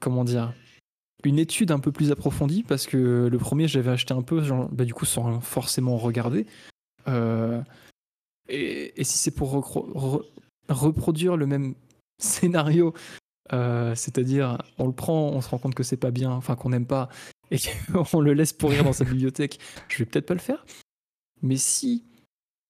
comment 0.00 0.24
dire, 0.24 0.52
une 1.24 1.38
étude 1.38 1.72
un 1.72 1.80
peu 1.80 1.92
plus 1.92 2.10
approfondie 2.12 2.62
parce 2.62 2.86
que 2.86 3.28
le 3.30 3.38
premier, 3.38 3.68
j'avais 3.68 3.90
acheté 3.90 4.14
un 4.14 4.22
peu, 4.22 4.42
bah, 4.70 4.84
du 4.84 4.94
coup, 4.94 5.04
sans 5.04 5.40
forcément 5.40 5.96
regarder. 5.96 6.46
Euh, 7.08 7.60
et, 8.48 8.92
si 9.02 9.18
c'est 9.18 9.30
pour 9.30 9.50
reproduire 10.68 11.36
le 11.36 11.46
même 11.46 11.74
scénario, 12.18 12.94
euh, 13.52 13.94
c'est-à-dire 13.94 14.58
on 14.78 14.86
le 14.86 14.92
prend, 14.92 15.28
on 15.28 15.40
se 15.40 15.48
rend 15.48 15.58
compte 15.58 15.74
que 15.74 15.82
c'est 15.82 15.96
pas 15.96 16.10
bien, 16.10 16.30
enfin 16.30 16.54
qu'on 16.54 16.70
n'aime 16.70 16.86
pas, 16.86 17.08
et 17.50 17.58
qu'on 18.12 18.20
le 18.20 18.34
laisse 18.34 18.52
pourrir 18.52 18.84
dans 18.84 18.92
sa 18.92 19.04
bibliothèque, 19.04 19.58
je 19.88 19.98
vais 19.98 20.04
peut-être 20.04 20.26
pas 20.26 20.34
le 20.34 20.40
faire. 20.40 20.64
Mais 21.42 21.56
si 21.56 22.04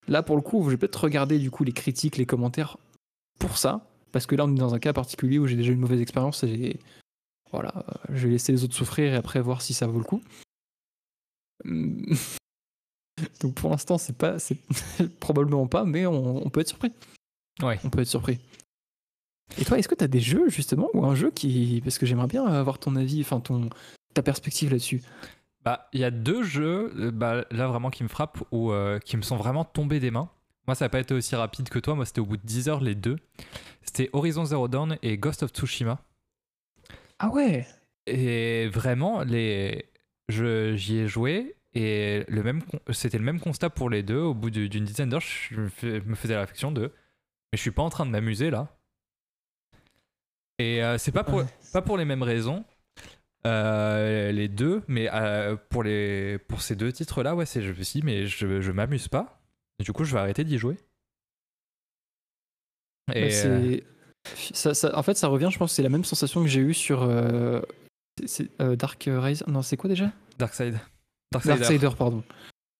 Là, 0.09 0.23
pour 0.23 0.35
le 0.35 0.41
coup, 0.41 0.63
je 0.65 0.71
vais 0.71 0.77
peut-être 0.77 1.03
regarder 1.03 1.37
du 1.37 1.51
coup 1.51 1.63
les 1.63 1.71
critiques, 1.71 2.17
les 2.17 2.25
commentaires 2.25 2.77
pour 3.39 3.57
ça, 3.57 3.87
parce 4.11 4.25
que 4.25 4.35
là, 4.35 4.45
on 4.45 4.55
est 4.55 4.59
dans 4.59 4.73
un 4.73 4.79
cas 4.79 4.91
particulier 4.91 5.37
où 5.37 5.45
j'ai 5.45 5.55
déjà 5.55 5.71
une 5.71 5.79
mauvaise 5.79 6.01
expérience 6.01 6.43
et 6.43 6.79
voilà, 7.51 7.73
euh, 7.77 8.15
je 8.15 8.25
vais 8.27 8.33
laisser 8.33 8.51
les 8.51 8.63
autres 8.63 8.75
souffrir 8.75 9.13
et 9.13 9.15
après 9.15 9.39
voir 9.39 9.61
si 9.61 9.73
ça 9.73 9.85
vaut 9.87 9.99
le 9.99 10.03
coup. 10.03 10.21
Hum. 11.65 12.03
Donc 13.41 13.53
pour 13.53 13.69
l'instant, 13.69 13.97
c'est 13.97 14.17
pas, 14.17 14.39
c'est 14.39 14.57
probablement 15.19 15.67
pas, 15.67 15.85
mais 15.85 16.05
on, 16.07 16.45
on 16.45 16.49
peut 16.49 16.61
être 16.61 16.69
surpris. 16.69 16.91
Ouais. 17.61 17.79
On 17.83 17.89
peut 17.89 18.01
être 18.01 18.07
surpris. 18.07 18.39
Et 19.59 19.65
toi, 19.65 19.77
est-ce 19.77 19.87
que 19.87 19.95
tu 19.95 20.03
as 20.03 20.07
des 20.07 20.21
jeux 20.21 20.49
justement 20.49 20.89
ou 20.93 21.05
un 21.05 21.15
jeu 21.15 21.29
qui, 21.29 21.81
parce 21.83 21.97
que 21.99 22.05
j'aimerais 22.05 22.27
bien 22.27 22.45
avoir 22.45 22.79
ton 22.79 22.95
avis, 22.95 23.21
enfin 23.21 23.39
ton 23.39 23.69
ta 24.13 24.23
perspective 24.23 24.71
là-dessus. 24.71 25.01
Bah, 25.69 25.87
il 25.93 25.99
y 25.99 26.03
a 26.03 26.09
deux 26.09 26.41
jeux, 26.41 26.91
euh, 26.97 27.11
bah, 27.11 27.45
là 27.51 27.67
vraiment 27.67 27.91
qui 27.91 28.01
me 28.01 28.07
frappent 28.07 28.39
ou 28.49 28.71
euh, 28.71 28.97
qui 28.97 29.17
me 29.17 29.21
sont 29.21 29.37
vraiment 29.37 29.63
tombés 29.63 29.99
des 29.99 30.09
mains. 30.09 30.31
Moi, 30.65 30.73
ça 30.73 30.85
n'a 30.85 30.89
pas 30.89 30.99
été 30.99 31.13
aussi 31.13 31.35
rapide 31.35 31.69
que 31.69 31.77
toi. 31.77 31.93
Moi, 31.93 32.05
c'était 32.07 32.21
au 32.21 32.25
bout 32.25 32.37
de 32.37 32.41
10 32.45 32.69
heures 32.69 32.81
les 32.81 32.95
deux. 32.95 33.17
C'était 33.83 34.09
Horizon 34.13 34.45
Zero 34.45 34.67
Dawn 34.67 34.97
et 35.03 35.19
Ghost 35.19 35.43
of 35.43 35.51
Tsushima. 35.51 35.99
Ah 37.19 37.29
ouais. 37.29 37.67
Et 38.07 38.67
vraiment, 38.69 39.23
les... 39.23 39.85
je- 40.27 40.75
j'y 40.75 40.97
ai 40.97 41.07
joué 41.07 41.55
et 41.75 42.25
le 42.27 42.41
même 42.41 42.63
c'était 42.91 43.19
le 43.19 43.23
même 43.23 43.39
constat 43.39 43.69
pour 43.69 43.91
les 43.91 44.01
deux. 44.01 44.17
Au 44.21 44.33
bout 44.33 44.49
du- 44.49 44.69
d'une 44.69 44.85
dizaine 44.85 45.09
d'heures, 45.09 45.21
je 45.21 45.55
me 45.61 45.69
fais- 45.69 46.01
me 46.01 46.15
faisais 46.15 46.33
la 46.33 46.39
réflexion 46.41 46.71
de 46.71 46.81
mais 47.51 47.57
je 47.57 47.61
suis 47.61 47.69
pas 47.71 47.83
en 47.83 47.91
train 47.91 48.07
de 48.07 48.11
m'amuser 48.11 48.49
là. 48.49 48.75
Et 50.57 50.83
euh, 50.83 50.97
c'est 50.97 51.11
pas 51.11 51.23
pour, 51.23 51.35
Ouais. 51.39 51.45
pas 51.73 51.83
pour 51.83 51.95
les 51.97 52.05
mêmes 52.05 52.23
raisons. 52.23 52.65
Euh, 53.47 54.31
les 54.31 54.47
deux, 54.47 54.81
mais 54.87 55.09
euh, 55.13 55.55
pour, 55.69 55.83
les, 55.83 56.37
pour 56.47 56.61
ces 56.61 56.75
deux 56.75 56.91
titres-là, 56.91 57.35
ouais, 57.35 57.45
c'est, 57.45 57.61
je 57.61 57.71
me 57.71 57.81
suis 57.83 58.01
dit, 58.01 58.05
mais 58.05 58.27
je, 58.27 58.61
je 58.61 58.71
m'amuse 58.71 59.07
pas. 59.07 59.41
Du 59.83 59.93
coup, 59.93 60.03
je 60.03 60.13
vais 60.13 60.19
arrêter 60.19 60.43
d'y 60.43 60.57
jouer. 60.57 60.77
Et, 63.13 63.21
Bah, 63.29 63.45
euh, 63.45 63.77
ça, 64.53 64.73
ça- 64.73 64.97
en 64.97 65.03
fait, 65.03 65.15
ça 65.15 65.27
revient, 65.27 65.49
je 65.51 65.57
pense, 65.57 65.71
que 65.71 65.75
c'est 65.75 65.83
la 65.83 65.89
même 65.89 66.03
sensation 66.03 66.41
que 66.43 66.47
j'ai 66.49 66.59
eue 66.59 66.73
sur 66.73 67.03
euh, 67.03 67.61
c'est- 68.25 68.49
Dark 68.61 69.03
Rise. 69.09 69.43
Non, 69.47 69.61
c'est 69.61 69.77
quoi 69.77 69.89
déjà? 69.89 70.11
Darkseid. 70.37 70.77
Darksider. 71.31 71.57
Darksider, 71.59 71.89
pardon. 71.97 72.23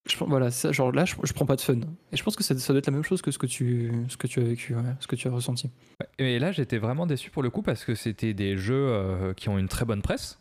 Je, 0.10 0.15
voilà, 0.26 0.49
ça, 0.49 0.72
genre 0.72 0.91
là, 0.91 1.06
je, 1.06 1.15
je 1.23 1.34
prends 1.34 1.45
pas 1.45 1.56
de 1.56 1.61
fun. 1.61 1.80
Et 2.11 2.18
je 2.18 2.23
pense 2.23 2.36
que 2.36 2.44
ça, 2.44 2.57
ça 2.57 2.73
doit 2.73 2.80
être 2.80 2.88
la 2.88 2.94
même 2.94 3.03
chose 3.03 3.22
que 3.22 3.31
ce 3.31 3.38
que 3.38 3.45
tu, 3.45 3.91
ce 4.07 4.18
que 4.18 4.27
tu 4.27 4.40
as 4.40 4.44
vécu, 4.44 4.73
ouais, 4.76 4.81
ce 4.99 5.07
que 5.07 5.15
tu 5.15 5.27
as 5.27 5.31
ressenti. 5.31 5.69
Et 6.18 6.40
là, 6.40 6.52
j'étais 6.52 6.77
vraiment 6.80 7.06
déçu 7.06 7.30
pour 7.31 7.44
le 7.44 7.49
coup 7.49 7.61
parce 7.61 7.86
que 7.86 7.95
c'était 7.95 8.34
des 8.34 8.57
jeux 8.57 9.34
qui 9.36 9.49
ont 9.49 9.57
une 9.57 9.68
très 9.68 9.86
bonne 9.86 10.02
presse 10.02 10.40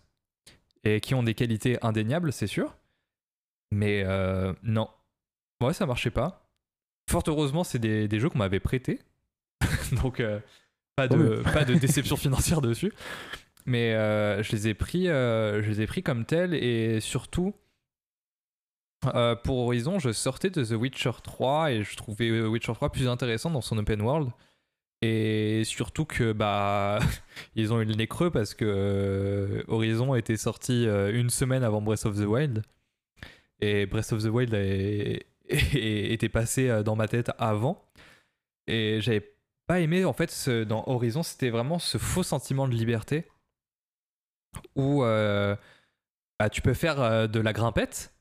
et 0.94 1.00
qui 1.00 1.14
ont 1.14 1.22
des 1.22 1.34
qualités 1.34 1.78
indéniables, 1.82 2.32
c'est 2.32 2.46
sûr. 2.46 2.76
Mais 3.70 4.02
euh, 4.04 4.52
non, 4.62 4.88
ouais, 5.62 5.72
ça 5.72 5.86
marchait 5.86 6.10
pas. 6.10 6.50
Fort 7.10 7.22
heureusement, 7.26 7.64
c'est 7.64 7.78
des, 7.78 8.08
des 8.08 8.20
jeux 8.20 8.28
qu'on 8.28 8.38
m'avait 8.38 8.60
prêtés. 8.60 9.00
Donc, 10.02 10.20
euh, 10.20 10.40
pas, 10.96 11.08
de, 11.08 11.42
pas 11.52 11.64
de 11.64 11.74
déception 11.78 12.16
financière 12.16 12.60
dessus. 12.60 12.92
Mais 13.66 13.94
euh, 13.94 14.42
je, 14.42 14.52
les 14.52 14.68
ai 14.68 14.74
pris, 14.74 15.06
je 15.06 15.66
les 15.66 15.82
ai 15.82 15.86
pris 15.86 16.02
comme 16.02 16.24
tels 16.24 16.54
et 16.54 17.00
surtout. 17.00 17.54
pour 19.44 19.58
Horizon, 19.58 19.98
je 19.98 20.12
sortais 20.12 20.50
de 20.50 20.64
The 20.64 20.72
Witcher 20.72 21.12
3 21.22 21.72
et 21.72 21.84
je 21.84 21.96
trouvais 21.96 22.28
The 22.28 22.46
Witcher 22.46 22.72
3 22.72 22.90
plus 22.90 23.08
intéressant 23.08 23.50
dans 23.50 23.60
son 23.60 23.76
open 23.76 24.00
world. 24.00 24.30
Et 25.00 25.62
surtout 25.64 26.04
que 26.04 26.32
bah 26.32 26.98
ils 27.54 27.72
ont 27.72 27.80
eu 27.80 27.84
le 27.84 27.94
nez 27.94 28.08
creux 28.08 28.30
parce 28.30 28.54
que 28.54 28.64
euh, 28.64 29.62
Horizon 29.68 30.14
était 30.14 30.36
sorti 30.36 30.86
euh, 30.86 31.12
une 31.12 31.30
semaine 31.30 31.62
avant 31.62 31.80
Breath 31.80 32.06
of 32.06 32.16
the 32.16 32.26
Wild. 32.26 32.62
Et 33.60 33.86
Breath 33.86 34.12
of 34.12 34.22
the 34.22 34.26
Wild 34.26 34.54
était 35.48 36.28
passé 36.28 36.68
euh, 36.68 36.82
dans 36.82 36.96
ma 36.96 37.06
tête 37.06 37.30
avant. 37.38 37.84
Et 38.66 39.00
j'avais 39.00 39.34
pas 39.66 39.80
aimé 39.80 40.04
en 40.04 40.12
fait 40.12 40.48
dans 40.66 40.82
Horizon, 40.86 41.22
c'était 41.22 41.50
vraiment 41.50 41.78
ce 41.78 41.98
faux 41.98 42.22
sentiment 42.22 42.66
de 42.66 42.74
liberté. 42.74 43.28
où 44.74 45.02
bah, 45.02 46.48
tu 46.50 46.62
peux 46.62 46.74
faire 46.74 47.28
de 47.28 47.40
la 47.40 47.52
grimpette, 47.52 48.14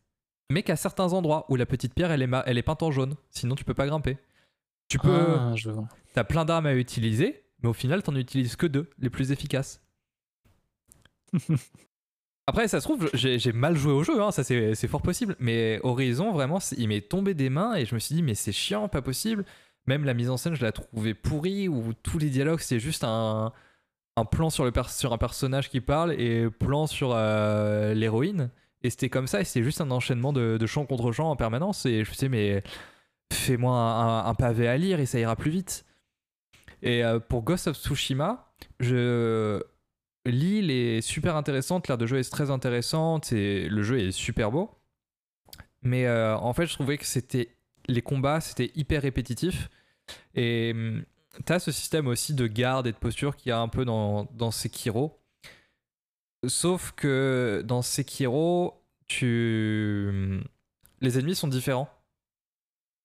mais 0.49 0.63
qu'à 0.63 0.75
certains 0.75 1.13
endroits 1.13 1.45
où 1.49 1.55
la 1.55 1.65
petite 1.65 1.93
pierre 1.93 2.11
elle 2.11 2.21
est, 2.21 2.29
elle 2.45 2.57
est 2.57 2.63
peinte 2.63 2.83
en 2.83 2.91
jaune, 2.91 3.15
sinon 3.29 3.55
tu 3.55 3.63
peux 3.63 3.73
pas 3.73 3.87
grimper. 3.87 4.17
Tu 4.89 4.99
peux. 4.99 5.37
Ah. 5.37 5.53
T'as 6.17 6.23
plein 6.23 6.45
d'armes 6.45 6.65
à 6.65 6.73
utiliser, 6.73 7.43
mais 7.61 7.69
au 7.69 7.73
final 7.73 8.01
t'en 8.01 8.15
utilises 8.15 8.55
que 8.55 8.65
deux, 8.65 8.89
les 8.97 9.11
plus 9.11 9.31
efficaces. 9.31 9.83
Après, 12.47 12.67
ça 12.67 12.81
se 12.81 12.85
trouve, 12.85 13.07
j'ai 13.13 13.51
mal 13.51 13.77
joué 13.77 13.93
au 13.93 14.03
jeu, 14.03 14.19
hein, 14.19 14.31
ça 14.31 14.43
c'est 14.43 14.87
fort 14.87 15.03
possible. 15.03 15.35
Mais 15.37 15.79
Horizon, 15.83 16.31
vraiment, 16.31 16.57
il 16.75 16.87
m'est 16.87 17.07
tombé 17.07 17.35
des 17.35 17.51
mains 17.51 17.75
et 17.75 17.85
je 17.85 17.93
me 17.93 17.99
suis 17.99 18.15
dit, 18.15 18.23
mais 18.23 18.33
c'est 18.33 18.51
chiant, 18.51 18.87
pas 18.87 19.03
possible. 19.03 19.45
Même 19.85 20.05
la 20.05 20.15
mise 20.15 20.31
en 20.31 20.37
scène, 20.37 20.55
je 20.55 20.63
la 20.63 20.71
trouvais 20.71 21.13
pourrie, 21.13 21.67
où 21.67 21.93
tous 22.01 22.17
les 22.17 22.31
dialogues, 22.31 22.61
c'est 22.61 22.79
juste 22.79 23.03
un, 23.03 23.53
un 24.15 24.25
plan 24.25 24.49
sur, 24.49 24.65
le 24.65 24.71
sur 24.87 25.13
un 25.13 25.19
personnage 25.19 25.69
qui 25.69 25.81
parle 25.81 26.19
et 26.19 26.49
plan 26.49 26.87
sur 26.87 27.11
euh, 27.13 27.93
l'héroïne. 27.93 28.49
Et 28.81 28.89
c'était 28.89 29.09
comme 29.09 29.27
ça, 29.27 29.39
et 29.41 29.43
c'était 29.43 29.63
juste 29.63 29.81
un 29.81 29.91
enchaînement 29.91 30.33
de, 30.33 30.57
de 30.57 30.65
chant 30.65 30.87
contre 30.87 31.11
chant 31.11 31.29
en 31.29 31.35
permanence. 31.35 31.85
Et 31.85 32.03
je 32.03 32.09
me 32.09 32.13
disais, 32.15 32.29
mais 32.29 32.63
fais-moi 33.31 33.77
un, 34.25 34.33
pavé 34.33 34.67
à 34.67 34.77
lire 34.77 34.99
et 34.99 35.05
ça 35.05 35.19
ira 35.19 35.35
plus 35.35 35.51
vite. 35.51 35.83
Et 36.87 37.03
euh, 37.03 37.19
pour 37.19 37.43
Ghost 37.43 37.67
of 37.67 37.75
Tsushima, 37.75 38.49
je 38.79 39.61
l'île 40.25 40.71
est 40.71 41.01
super 41.01 41.35
intéressante, 41.35 41.89
l'air 41.89 41.97
de 41.97 42.05
jeu 42.05 42.17
est 42.17 42.31
très 42.31 42.49
intéressante 42.49 43.33
et 43.33 43.67
le 43.67 43.83
jeu 43.83 43.99
est 43.99 44.11
super 44.13 44.51
beau. 44.51 44.71
Mais 45.81 46.05
euh, 46.05 46.37
en 46.37 46.53
fait, 46.53 46.65
je 46.65 46.73
trouvais 46.73 46.97
que 46.97 47.05
c'était 47.05 47.49
les 47.89 48.01
combats, 48.01 48.39
c'était 48.39 48.71
hyper 48.73 49.01
répétitif. 49.01 49.69
Et 50.33 50.71
hum, 50.73 51.03
tu 51.45 51.51
as 51.51 51.59
ce 51.59 51.73
système 51.73 52.07
aussi 52.07 52.33
de 52.33 52.47
garde 52.47 52.87
et 52.87 52.93
de 52.93 52.97
posture 52.97 53.35
qu'il 53.35 53.49
y 53.49 53.51
a 53.51 53.59
un 53.59 53.67
peu 53.67 53.83
dans, 53.83 54.23
dans 54.31 54.51
Sekiro. 54.51 55.19
Sauf 56.47 56.93
que 56.93 57.63
dans 57.65 57.81
Sekiro, 57.81 58.81
tu... 59.07 60.05
Hum, 60.07 60.43
les 61.01 61.19
ennemis 61.19 61.35
sont 61.35 61.49
différents. 61.49 61.89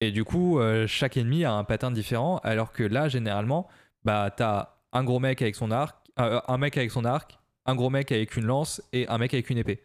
Et 0.03 0.11
du 0.11 0.25
coup, 0.25 0.59
euh, 0.59 0.89
chaque 0.89 1.17
ennemi 1.17 1.45
a 1.45 1.53
un 1.53 1.63
pattern 1.63 1.95
différent, 1.95 2.39
alors 2.39 2.73
que 2.73 2.83
là, 2.83 3.09
généralement, 3.09 3.69
bah, 4.05 4.35
t'as 4.37 4.75
un 4.93 5.05
gros 5.05 5.21
mec 5.21 5.41
avec 5.43 5.55
son 5.55 5.71
arc, 5.71 5.97
euh, 6.19 6.41
un 6.49 6.59
mec 6.59 6.77
avec 6.77 6.91
son 6.91 7.05
arc, 7.05 7.39
un 7.67 7.77
gros 7.77 7.89
mec 7.89 8.11
avec 8.11 8.37
une 8.37 8.47
lance 8.47 8.83
et 8.93 9.07
un 9.07 9.17
mec 9.19 9.33
avec 9.33 9.49
une 9.49 9.59
épée. 9.59 9.81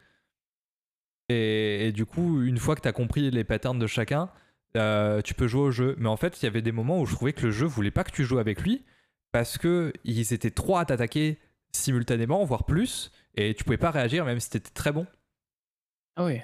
Et, 1.29 1.91
du 1.91 2.07
coup, 2.07 2.41
une 2.41 2.57
fois 2.57 2.75
que 2.75 2.81
tu 2.81 2.87
as 2.87 2.93
compris 2.93 3.29
les 3.29 3.43
patterns 3.43 3.77
de 3.77 3.85
chacun, 3.85 4.31
euh, 4.75 5.21
tu 5.21 5.35
peux 5.35 5.47
jouer 5.47 5.61
au 5.61 5.71
jeu. 5.71 5.95
Mais 5.99 6.09
en 6.09 6.17
fait, 6.17 6.41
il 6.41 6.45
y 6.45 6.47
avait 6.47 6.63
des 6.63 6.71
moments 6.71 6.99
où 6.99 7.05
je 7.05 7.13
trouvais 7.13 7.33
que 7.33 7.45
le 7.45 7.51
jeu 7.51 7.67
voulait 7.67 7.91
pas 7.91 8.03
que 8.03 8.11
tu 8.11 8.25
joues 8.25 8.39
avec 8.39 8.63
lui 8.63 8.85
parce 9.31 9.59
que 9.59 9.93
ils 10.03 10.33
étaient 10.33 10.49
trois 10.49 10.81
à 10.81 10.85
t'attaquer 10.85 11.37
simultanément, 11.71 12.43
voire 12.43 12.63
plus, 12.63 13.11
et 13.35 13.53
tu 13.53 13.63
pouvais 13.63 13.77
pas 13.77 13.91
réagir 13.91 14.25
même 14.25 14.39
si 14.39 14.49
t'étais 14.49 14.71
très 14.71 14.91
bon. 14.91 15.05
Ah 16.15 16.25
oui. 16.25 16.41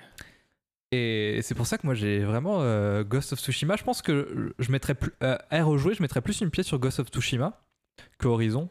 Et 0.94 1.42
c'est 1.42 1.56
pour 1.56 1.66
ça 1.66 1.78
que 1.78 1.88
moi 1.88 1.96
j'ai 1.96 2.20
vraiment 2.20 2.62
euh, 2.62 3.04
Ghost 3.04 3.34
of 3.34 3.40
Tsushima. 3.40 3.76
Je 3.76 3.84
pense 3.84 4.02
que 4.02 4.54
je 4.60 4.72
mettrais 4.72 4.96
plus 4.96 5.12
à 5.22 5.64
rejouer, 5.64 5.96
je 5.96 6.02
mettrais 6.02 6.22
plus 6.22 6.42
une 6.42 6.50
pièce 6.50 6.68
sur 6.68 6.80
Ghost 6.80 7.00
of 7.00 7.08
Tsushima 7.08 7.62
que 8.18 8.28
Horizon 8.28 8.70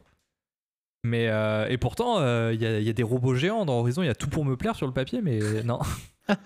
mais 1.03 1.27
euh, 1.27 1.67
et 1.67 1.77
pourtant, 1.77 2.19
il 2.19 2.23
euh, 2.23 2.53
y, 2.53 2.89
a 2.89 2.93
des 2.93 3.03
robots 3.03 3.35
géants 3.35 3.65
dans 3.65 3.79
Horizon. 3.79 4.03
Il 4.03 4.05
y 4.05 4.09
a 4.09 4.15
tout 4.15 4.29
pour 4.29 4.45
me 4.45 4.55
plaire 4.55 4.75
sur 4.75 4.87
le 4.87 4.93
papier, 4.93 5.21
mais 5.21 5.39
non. 5.63 5.79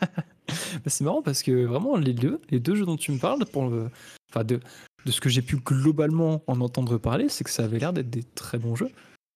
Bah, 0.47 0.89
c'est 0.89 1.03
marrant 1.03 1.21
parce 1.21 1.43
que 1.43 1.65
vraiment 1.65 1.97
les 1.97 2.13
deux, 2.13 2.39
les 2.49 2.61
deux 2.61 2.73
jeux 2.75 2.85
dont 2.85 2.95
tu 2.95 3.11
me 3.11 3.19
parles, 3.19 3.45
pour 3.45 3.69
le, 3.69 3.89
enfin 4.31 4.45
de, 4.45 4.61
de 5.05 5.11
ce 5.11 5.19
que 5.19 5.27
j'ai 5.27 5.41
pu 5.41 5.57
globalement 5.57 6.41
en 6.47 6.61
entendre 6.61 6.97
parler, 6.97 7.27
c'est 7.27 7.43
que 7.43 7.49
ça 7.49 7.65
avait 7.65 7.79
l'air 7.79 7.91
d'être 7.91 8.09
des 8.09 8.23
très 8.23 8.57
bons 8.57 8.75
jeux. 8.75 8.89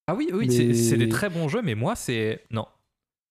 Ah 0.07 0.15
oui, 0.15 0.30
oui, 0.31 0.49
c'est 0.49 0.95
des 0.95 1.09
très 1.09 1.30
bons 1.30 1.49
jeux, 1.49 1.61
mais 1.61 1.76
moi 1.76 1.97
c'est 1.97 2.45
non, 2.49 2.65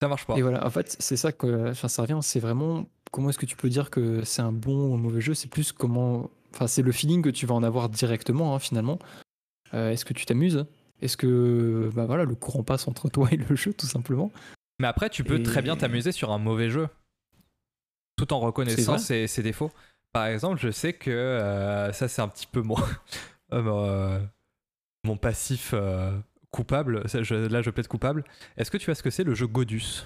ça 0.03 0.09
marche 0.09 0.27
pas. 0.27 0.37
Et 0.37 0.43
voilà, 0.43 0.67
en 0.67 0.69
fait, 0.69 0.95
c'est 0.99 1.17
ça 1.17 1.33
que, 1.33 1.73
ça 1.73 2.03
revient, 2.03 2.19
c'est 2.21 2.39
vraiment 2.39 2.87
comment 3.11 3.31
est-ce 3.31 3.39
que 3.39 3.47
tu 3.47 3.57
peux 3.57 3.69
dire 3.69 3.91
que 3.91 4.25
c'est 4.25 4.43
un 4.43 4.53
bon 4.53 4.91
ou 4.91 4.95
un 4.95 4.99
mauvais 4.99 5.21
jeu? 5.21 5.35
C'est 5.35 5.49
plus 5.49 5.73
comment, 5.73 6.31
enfin, 6.55 6.67
c'est 6.67 6.83
le 6.83 6.93
feeling 6.93 7.23
que 7.23 7.31
tu 7.31 7.47
vas 7.47 7.55
en 7.55 7.63
avoir 7.63 7.89
directement 7.89 8.55
hein, 8.55 8.59
finalement. 8.59 8.99
Euh, 9.75 9.91
est-ce 9.91 10.05
que 10.05 10.15
tu 10.15 10.27
t'amuses? 10.27 10.67
Est-ce 11.01 11.17
que 11.17 11.91
bah 11.95 12.07
voilà, 12.07 12.25
le 12.25 12.35
courant 12.35 12.63
passe 12.63 12.87
entre 12.89 13.09
toi 13.09 13.29
et 13.31 13.37
le 13.37 13.57
jeu, 13.57 13.73
tout 13.73 13.87
simplement 13.87 14.31
Mais 14.79 14.87
après, 14.87 15.11
tu 15.11 15.25
peux 15.25 15.43
très 15.43 15.63
bien 15.63 15.77
t'amuser 15.77 16.13
sur 16.13 16.31
un 16.31 16.39
mauvais 16.39 16.71
jeu, 16.71 16.89
tout 18.17 18.33
en 18.33 18.41
reconnaissant 18.41 18.99
ses, 18.99 19.43
défauts. 19.43 19.71
Par 20.13 20.27
exemple, 20.27 20.59
je 20.61 20.71
sais 20.71 20.93
que 20.93 21.11
euh, 21.11 21.93
ça, 21.93 22.09
c'est 22.09 22.21
un 22.21 22.29
petit 22.29 22.47
peu 22.47 22.63
mon, 22.63 22.77
euh, 23.53 24.21
mon 25.05 25.17
passif 25.17 25.75
coupable. 26.51 27.05
là, 27.05 27.63
je 27.63 27.71
plaide 27.71 27.89
coupable. 27.89 28.25
Est-ce 28.57 28.71
que 28.71 28.77
tu 28.77 28.87
vois 28.87 28.95
ce 28.95 29.03
que 29.03 29.11
c'est 29.11 29.25
le 29.25 29.35
jeu 29.35 29.47
Godus? 29.47 30.05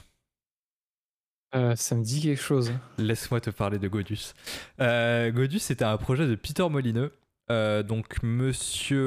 Ça 1.77 1.95
me 1.95 2.03
dit 2.03 2.21
quelque 2.21 2.43
chose. 2.43 2.73
Laisse-moi 2.99 3.41
te 3.41 3.51
parler 3.51 3.79
de 3.79 3.89
Godus. 3.89 4.35
Godus, 4.79 5.61
c'était 5.61 5.85
un 5.85 5.97
projet 5.97 6.27
de 6.27 6.35
Peter 6.35 6.69
Molineux 6.69 7.13
euh, 7.51 7.83
donc 7.83 8.23
Monsieur 8.23 9.03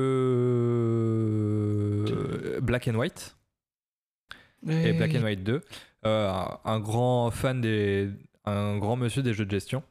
Black 2.61 2.87
and 2.87 2.93
White 2.95 3.35
et 4.67 4.93
Black 4.93 5.15
and 5.15 5.23
White 5.23 5.43
2, 5.43 5.61
euh, 6.05 6.45
un 6.65 6.79
grand 6.79 7.31
fan 7.31 7.61
des, 7.61 8.09
un 8.45 8.77
grand 8.77 8.95
monsieur 8.95 9.23
des 9.23 9.33
jeux 9.33 9.45
de 9.45 9.51
gestion. 9.51 9.81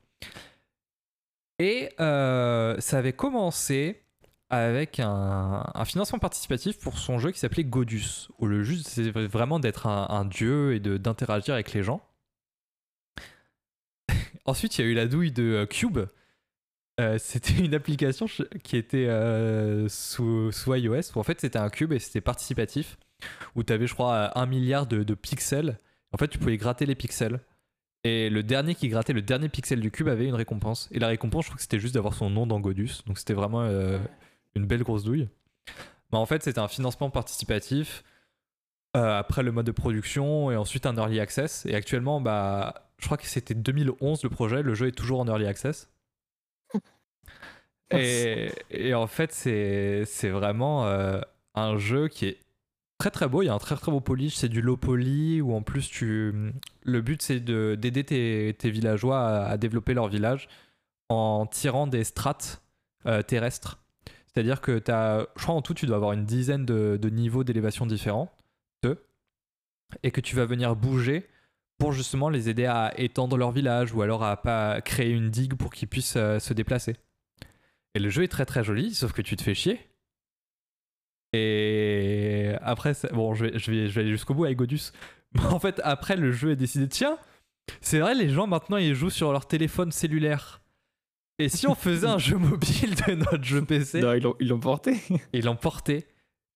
Et 1.59 1.89
euh, 1.99 2.77
ça 2.78 2.99
avait 2.99 3.15
commencé 3.15 4.03
avec 4.51 5.01
un, 5.01 5.65
financement 5.85 6.19
participatif 6.19 6.78
pour 6.78 6.99
son 6.99 7.19
jeu 7.19 7.33
qui 7.33 7.39
s'appelait 7.41 7.65
Godus, 7.65 8.28
où 8.39 8.47
le 8.47 8.62
jeu 8.62 8.77
c'est 8.77 9.11
vraiment 9.11 9.59
d'être 9.59 9.87
un, 9.87 10.07
un, 10.11 10.24
dieu 10.24 10.74
et 10.74 10.81
d'interagir 10.81 11.55
avec 11.55 11.73
les 11.73 11.83
gens. 11.83 12.01
Ensuite, 14.47 14.78
il 14.78 14.85
y 14.85 14.89
a 14.89 14.90
eu 14.90 14.94
la 14.94 15.06
douille 15.06 15.32
de 15.32 15.66
Cube, 15.68 15.98
euh, 16.98 17.18
c'était 17.20 17.59
une 17.64 17.74
application 17.74 18.27
qui 18.62 18.77
était 18.77 19.06
euh, 19.06 19.89
sous, 19.89 20.51
sous, 20.52 20.74
iOS 20.74 21.12
où 21.14 21.18
en 21.18 21.23
fait 21.23 21.40
c'était 21.40 21.59
un 21.59 21.68
cube 21.68 21.93
et 21.93 21.98
c'était 21.98 22.23
participatif 22.23 22.97
où 23.55 23.62
tu 23.62 23.73
avais 23.73 23.86
je 23.86 23.94
crois 23.94 24.39
un 24.39 24.47
milliard 24.47 24.86
de, 24.86 25.14
pixels. 25.14 25.78
En 26.12 26.18
fait 26.18 26.28
tu 26.28 26.39
pouvais 26.39 26.56
gratter 26.56 26.86
les 26.86 26.94
pixels. 26.94 27.40
Et 28.05 28.31
le 28.31 28.43
dernier 28.43 28.74
qui 28.77 28.89
grattait 28.89 29.12
le 29.12 29.23
dernier 29.23 29.48
pixel 29.48 29.81
du 29.81 29.90
cube 29.90 30.09
avait 30.09 30.27
une 30.27 30.35
récompense. 30.35 30.89
Et 30.93 30.98
la 30.98 31.09
récompense 31.09 31.44
je 31.44 31.51
crois 31.51 31.56
que 31.56 31.62
c'était 31.62 31.81
juste 31.81 31.94
d'avoir 31.94 32.14
son 32.14 32.31
nom 32.31 32.47
dans 32.47 32.60
Godus. 32.60 33.02
Donc 33.06 33.18
c'était 33.18 33.35
vraiment 33.35 33.62
euh, 33.62 33.98
une 34.55 34.66
belle 34.66 34.82
grosse 34.82 35.05
douille. 35.05 35.28
Mais 36.12 36.18
en 36.18 36.27
fait 36.27 36.43
c'était 36.43 36.60
un 36.60 36.68
financement 36.68 37.10
participatif 37.10 38.05
après 38.94 39.43
le 39.43 39.52
mode 39.52 39.66
de 39.66 39.73
production 39.73 40.51
et 40.51 40.56
ensuite 40.56 40.86
un 40.86 40.97
early 40.97 41.20
access. 41.20 41.66
Et 41.66 41.74
actuellement 41.74 42.18
bah 42.18 42.86
je 42.98 43.06
crois 43.06 43.16
que 43.16 43.27
c'était 43.27 43.55
2011 43.55 44.23
le 44.23 44.31
projet 44.31 44.62
le 44.62 44.74
jeu 44.74 44.89
est 44.89 44.93
toujours 44.93 45.20
en 45.20 45.27
early 45.27 45.47
access 45.47 45.90
et, 47.90 48.94
en 48.94 49.06
fait, 49.06 49.32
c'est 49.32 50.28
vraiment 50.28 50.86
euh, 50.86 51.20
un 51.55 51.78
jeu 51.78 52.09
qui 52.09 52.27
est 52.27 52.39
très 52.98 53.10
très 53.10 53.28
beau. 53.28 53.43
Il 53.43 53.47
y 53.47 53.48
a 53.48 53.55
un 53.55 53.59
très 53.59 53.77
très 53.77 53.93
beau 53.93 54.01
polish. 54.01 54.35
C'est 54.36 54.48
du 54.48 54.60
low 54.60 54.77
poly 54.77 55.40
où 55.40 55.55
en 55.55 55.62
plus, 55.62 55.89
tu... 55.89 56.52
le 56.82 57.01
but 57.01 57.23
c'est 57.23 57.40
d'aider 57.40 58.05
tes, 58.05 58.55
tes, 58.59 58.70
villageois 58.70 59.47
à, 59.47 59.56
développer 59.56 59.94
leur 59.94 60.09
village 60.09 60.48
en 61.09 61.47
tirant 61.47 61.86
des 61.86 62.05
strates 62.05 62.62
euh, 63.06 63.23
terrestres. 63.23 63.78
C'est-à-dire 64.27 64.60
que 64.60 64.78
tu 64.78 64.90
as, 64.90 65.27
je 65.36 65.43
crois 65.43 65.55
en 65.55 65.62
tout, 65.62 65.73
tu 65.73 65.86
dois 65.86 65.97
avoir 65.97 66.12
une 66.12 66.27
dizaine 66.27 66.66
de, 66.66 66.98
de 67.01 67.09
niveaux 67.09 67.44
d'élévation 67.44 67.86
différents, 67.86 68.31
deux, 68.82 69.02
et 70.02 70.10
que 70.10 70.20
tu 70.20 70.36
vas 70.36 70.44
venir 70.44 70.77
bouger 70.77 71.27
pour 71.78 71.93
justement 71.93 72.28
les 72.28 72.48
aider 72.48 72.66
à 72.66 72.93
étendre 72.98 73.36
leur 73.36 73.53
village 73.53 73.93
ou 73.93 74.03
alors 74.03 74.24
à 74.24 74.40
pas 74.40 74.81
créer 74.81 75.11
une 75.11 75.31
digue 75.31 75.55
pour 75.55 75.73
qu'ils 75.73 75.89
puissent 75.89 76.16
euh, 76.16 76.39
se 76.39 76.55
déplacer. 76.55 76.97
Et 77.94 77.98
le 77.98 78.11
jeu 78.11 78.23
est 78.23 78.28
très 78.28 78.47
très 78.47 78.65
joli, 78.65 78.94
sauf 78.94 79.12
que 79.12 79.23
tu 79.23 79.36
te 79.36 79.43
fais 79.43 79.55
chier. 79.55 79.81
Et 81.32 82.53
après, 82.62 82.93
bon, 83.12 83.35
je 83.35 83.47
vais, 83.47 83.59
je 83.59 83.70
vais, 83.70 83.89
je 83.89 83.94
vais 83.94 84.01
aller 84.03 84.11
jusqu'au 84.11 84.35
bout 84.35 84.44
avec 84.44 84.57
Godus. 84.57 84.93
en 85.51 85.59
fait, 85.59 85.81
après, 85.85 86.16
le 86.16 86.32
jeu 86.32 86.53
est 86.53 86.57
décidé, 86.57 86.89
tiens, 86.89 87.19
c'est 87.81 87.98
vrai, 87.98 88.15
les 88.15 88.28
gens 88.28 88.47
maintenant 88.47 88.77
ils 88.77 88.94
jouent 88.94 89.11
sur 89.11 89.32
leur 89.32 89.47
téléphone 89.47 89.93
cellulaire. 89.93 90.62
Et 91.39 91.48
si 91.48 91.66
on 91.66 91.74
faisait 91.74 92.07
un 92.07 92.19
jeu 92.19 92.36
mobile 92.36 92.94
de 93.07 93.15
notre 93.15 93.44
jeu 93.44 93.62
PC 93.65 94.01
Non, 94.01 94.35
ils 94.40 94.48
l'ont 94.48 94.61
porté. 94.61 94.97
Ils 95.32 95.44
l'ont 95.44 95.57
porté. 95.57 96.07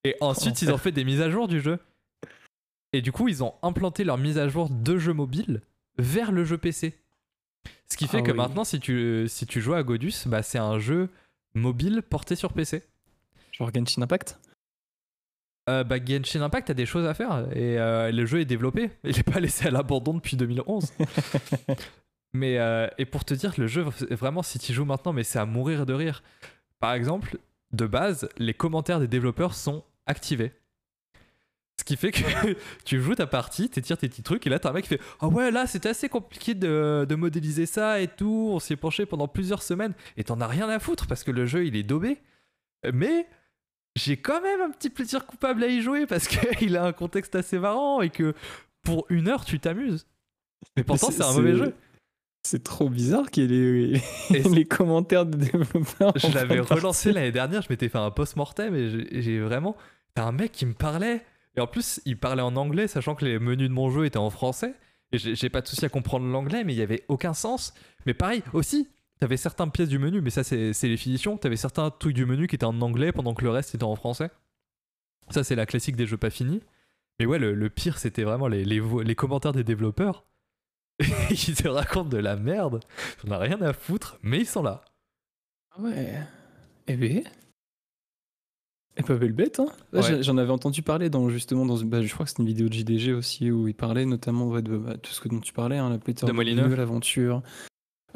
Et 0.05 0.17
ensuite, 0.21 0.63
ils 0.63 0.73
ont 0.73 0.79
fait 0.79 0.93
des 0.93 1.05
mises 1.05 1.21
à 1.21 1.31
jour 1.31 1.47
du 1.47 1.61
jeu. 1.61 1.79
Et 2.93 3.03
du 3.03 3.13
coup, 3.13 3.29
ils 3.29 3.43
ont 3.45 3.55
implanté 3.63 4.05
leur 4.05 4.19
mise 4.19 4.39
à 4.39 4.49
jour 4.49 4.69
de 4.69 4.99
jeu 4.99 5.13
mobile 5.13 5.63
vers 5.99 6.33
le 6.33 6.45
jeu 6.45 6.59
PC. 6.59 6.99
Ce 7.89 7.97
qui 7.97 8.07
fait 8.07 8.19
ah 8.19 8.23
que 8.23 8.33
maintenant, 8.33 8.65
si 8.65 8.81
tu, 8.81 9.27
si 9.29 9.47
tu 9.47 9.61
joues 9.61 9.75
à 9.75 9.83
Godus, 9.83 10.27
bah, 10.27 10.43
c'est 10.43 10.59
un 10.59 10.79
jeu 10.79 11.09
mobile 11.55 12.03
porté 12.03 12.37
sur 12.37 12.53
PC. 12.53 12.83
Genre 13.53 13.71
Genshin 13.75 14.03
Impact 14.03 14.39
euh, 15.69 15.85
bah, 15.85 15.97
Genshin 16.05 16.41
Impact 16.41 16.71
a 16.71 16.75
des 16.75 16.87
choses 16.87 17.07
à 17.07 17.15
faire 17.15 17.47
et 17.53 17.79
euh, 17.79 18.11
le 18.11 18.27
jeu 18.27 18.41
est 18.41 18.45
développé. 18.45 18.91
Il 19.05 19.15
n'est 19.15 19.23
pas 19.23 19.41
laissé 19.41 19.69
à 19.69 19.71
l'abandon 19.71 20.15
depuis 20.15 20.37
2011. 20.37 20.93
mais 22.33 22.59
euh, 22.59 22.89
et 22.99 23.05
pour 23.05 23.25
te 23.25 23.35
dire, 23.35 23.55
le 23.59 23.67
jeu, 23.67 23.85
vraiment, 24.11 24.43
si 24.43 24.59
tu 24.59 24.73
joues 24.73 24.85
maintenant, 24.85 25.13
mais 25.13 25.23
c'est 25.23 25.39
à 25.39 25.47
mourir 25.47 25.87
de 25.87 25.93
rire. 25.93 26.23
Par 26.81 26.95
exemple, 26.95 27.39
de 27.73 27.87
base, 27.87 28.29
les 28.39 28.55
commentaires 28.55 29.01
des 29.01 29.07
développeurs 29.07 29.55
sont 29.55 29.85
activés. 30.07 30.53
Ce 31.81 31.85
qui 31.85 31.97
fait 31.97 32.13
que 32.13 32.21
tu 32.85 33.01
joues 33.01 33.15
ta 33.15 33.27
partie, 33.27 33.71
tu 33.71 33.81
tires 33.81 33.97
tes 33.97 34.07
petits 34.07 34.23
trucs, 34.23 34.47
et 34.47 34.51
là 34.51 34.59
t'as 34.59 34.69
un 34.69 34.73
mec 34.75 34.83
qui 34.83 34.91
fait 34.91 35.01
Ah 35.19 35.29
ouais, 35.29 35.51
là 35.51 35.67
c'était 35.67 35.89
assez 35.89 36.11
compliqué 36.11 36.55
de, 36.55 37.07
de 37.09 37.15
modéliser 37.15 37.65
ça 37.65 38.03
et 38.03 38.09
tout, 38.09 38.51
on 38.53 38.59
s'y 38.61 38.75
est 38.75 38.77
penché 38.77 39.07
pendant 39.07 39.29
plusieurs 39.29 39.63
semaines, 39.63 39.95
et 40.19 40.25
t'en 40.25 40.43
as 40.43 40.47
rien 40.47 40.69
à 40.69 40.79
foutre 40.79 41.07
parce 41.07 41.25
que 41.25 41.31
le 41.31 41.47
jeu 41.47 41.65
il 41.65 41.77
est 41.77 41.83
daubé. 41.83 42.19
Mais 42.93 43.27
j'ai 43.97 44.19
quand 44.19 44.43
même 44.43 44.61
un 44.61 44.71
petit 44.71 44.91
plaisir 44.91 45.25
coupable 45.25 45.65
à 45.65 45.69
y 45.69 45.81
jouer 45.81 46.05
parce 46.05 46.29
qu'il 46.29 46.77
a 46.77 46.85
un 46.85 46.93
contexte 46.93 47.35
assez 47.35 47.59
marrant 47.59 48.03
et 48.03 48.11
que 48.11 48.35
pour 48.83 49.07
une 49.09 49.29
heure 49.29 49.47
tu 49.47 49.59
t'amuses. 49.59 50.07
Mais 50.77 50.85
pourtant 50.85 51.11
c'est 51.11 51.23
un 51.23 51.33
mauvais 51.33 51.57
jeu. 51.57 51.75
C'est 52.43 52.63
trop 52.63 52.91
bizarre 52.91 53.31
qu'il 53.31 53.51
y 53.51 53.55
ait 53.55 54.01
les, 54.31 54.43
les 54.51 54.65
commentaires 54.67 55.25
de 55.25 55.39
développeurs. 55.39 56.13
Je 56.17 56.35
l'avais 56.35 56.61
relancé 56.61 57.11
l'année 57.11 57.33
dernière, 57.33 57.63
je 57.63 57.69
m'étais 57.71 57.89
fait 57.89 57.97
un 57.97 58.11
post-mortem 58.11 58.75
et 58.75 59.23
j'ai 59.23 59.41
vraiment. 59.41 59.79
T'as 60.15 60.25
un 60.25 60.33
mec 60.33 60.53
qui 60.53 60.67
me 60.67 60.75
parlait. 60.75 61.25
Et 61.57 61.61
en 61.61 61.67
plus, 61.67 62.01
il 62.05 62.19
parlait 62.19 62.43
en 62.43 62.57
anglais, 62.57 62.89
sachant 62.89 63.15
que 63.15 63.25
les 63.25 63.39
menus 63.39 63.69
de 63.69 63.75
mon 63.75 63.91
jeu 63.91 64.07
étaient 64.07 64.19
en 64.19 64.31
français. 64.31 64.75
Et 65.13 65.19
j'ai 65.19 65.49
pas 65.49 65.61
de 65.61 65.67
souci 65.67 65.85
à 65.85 65.89
comprendre 65.89 66.27
l'anglais, 66.27 66.63
mais 66.63 66.73
il 66.73 66.79
y 66.79 66.83
avait 66.83 67.05
aucun 67.09 67.35
sens. 67.35 67.75
Mais 68.07 68.15
pareil, 68.15 68.43
aussi, 68.53 68.89
t'avais 69.19 69.37
certaines 69.37 69.73
pièces 69.73 69.89
du 69.89 69.99
menu, 69.99 70.21
mais 70.21 70.31
ça, 70.31 70.45
c'est 70.45 70.73
les 70.83 70.97
finitions. 70.97 71.37
T'avais 71.37 71.57
certains 71.57 71.91
trucs 71.91 72.15
du 72.15 72.27
menu 72.27 72.47
qui 72.47 72.55
étaient 72.55 72.65
en 72.65 72.81
anglais 72.81 73.11
pendant 73.13 73.35
que 73.35 73.43
le 73.43 73.51
reste 73.51 73.75
était 73.75 73.85
en 73.85 73.97
français. 73.97 74.31
Ça, 75.31 75.43
c'est 75.43 75.57
la 75.57 75.67
classique 75.67 75.97
des 75.97 76.07
jeux 76.07 76.17
pas 76.17 76.31
finis. 76.31 76.63
Mais 77.19 77.27
ouais, 77.27 77.39
le, 77.39 77.71
pire, 77.71 77.99
c'était 77.99 78.23
vraiment 78.23 78.49
les, 78.49 79.15
commentaires 79.17 79.53
des 79.53 79.65
développeurs. 79.65 80.25
ils 81.31 81.55
te 81.55 81.69
racontent 81.69 82.09
de 82.09 82.19
la 82.19 82.37
merde. 82.37 82.81
On 83.27 83.31
a 83.31 83.39
rien 83.39 83.61
à 83.63 83.73
foutre, 83.73 84.19
mais 84.23 84.39
ils 84.39 84.47
sont 84.47 84.63
là. 84.63 84.85
Ah 85.73 85.81
ouais. 85.83 86.15
Eh 86.87 86.97
bien. 86.97 87.23
Et 89.01 89.07
pas 89.07 89.15
belle 89.17 89.33
bête, 89.33 89.61
hein 89.61 89.67
J'en 90.21 90.37
avais 90.37 90.51
entendu 90.51 90.83
parler 90.83 91.11
dans 91.11 91.29
justement 91.29 91.67
dans 91.67 91.79
bah, 91.83 92.03
je 92.03 92.13
crois 92.13 92.25
que 92.25 92.31
c'était 92.31 92.43
une 92.43 92.49
vidéo 92.49 92.69
de 92.69 92.73
JDG 92.73 93.13
aussi 93.13 93.51
où 93.51 93.69
il 93.69 93.75
parlait 93.75 94.05
notamment 94.05 94.61
de 94.61 94.77
bah, 94.77 94.97
tout 94.97 95.13
ce 95.13 95.21
que 95.21 95.29
dont 95.29 95.41
tu 95.41 95.53
parlais, 95.53 95.79
hein, 95.79 95.91
la 95.91 95.99
Peter 95.99 96.27
de 96.27 96.75
l'aventure, 96.75 97.43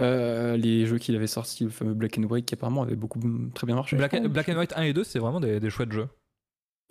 euh, 0.01 0.56
les 0.56 0.86
jeux 0.86 0.98
qu'il 0.98 1.16
avait 1.16 1.27
sortis, 1.27 1.65
le 1.65 1.70
fameux 1.70 1.94
Black 1.94 2.19
and 2.19 2.24
White 2.24 2.47
qui 2.47 2.55
apparemment 2.55 2.82
avait 2.82 2.97
beaucoup 2.97 3.20
très 3.55 3.66
bien 3.66 3.77
marché. 3.77 3.97
Black, 3.97 4.15
and 4.15 4.59
White 4.59 4.73
1 4.77 4.82
et 4.82 4.93
2, 4.93 5.05
c'est 5.05 5.19
vraiment 5.19 5.40
des, 5.40 5.61
des, 5.61 5.70
chouettes 5.70 5.93
jeux. 5.93 6.09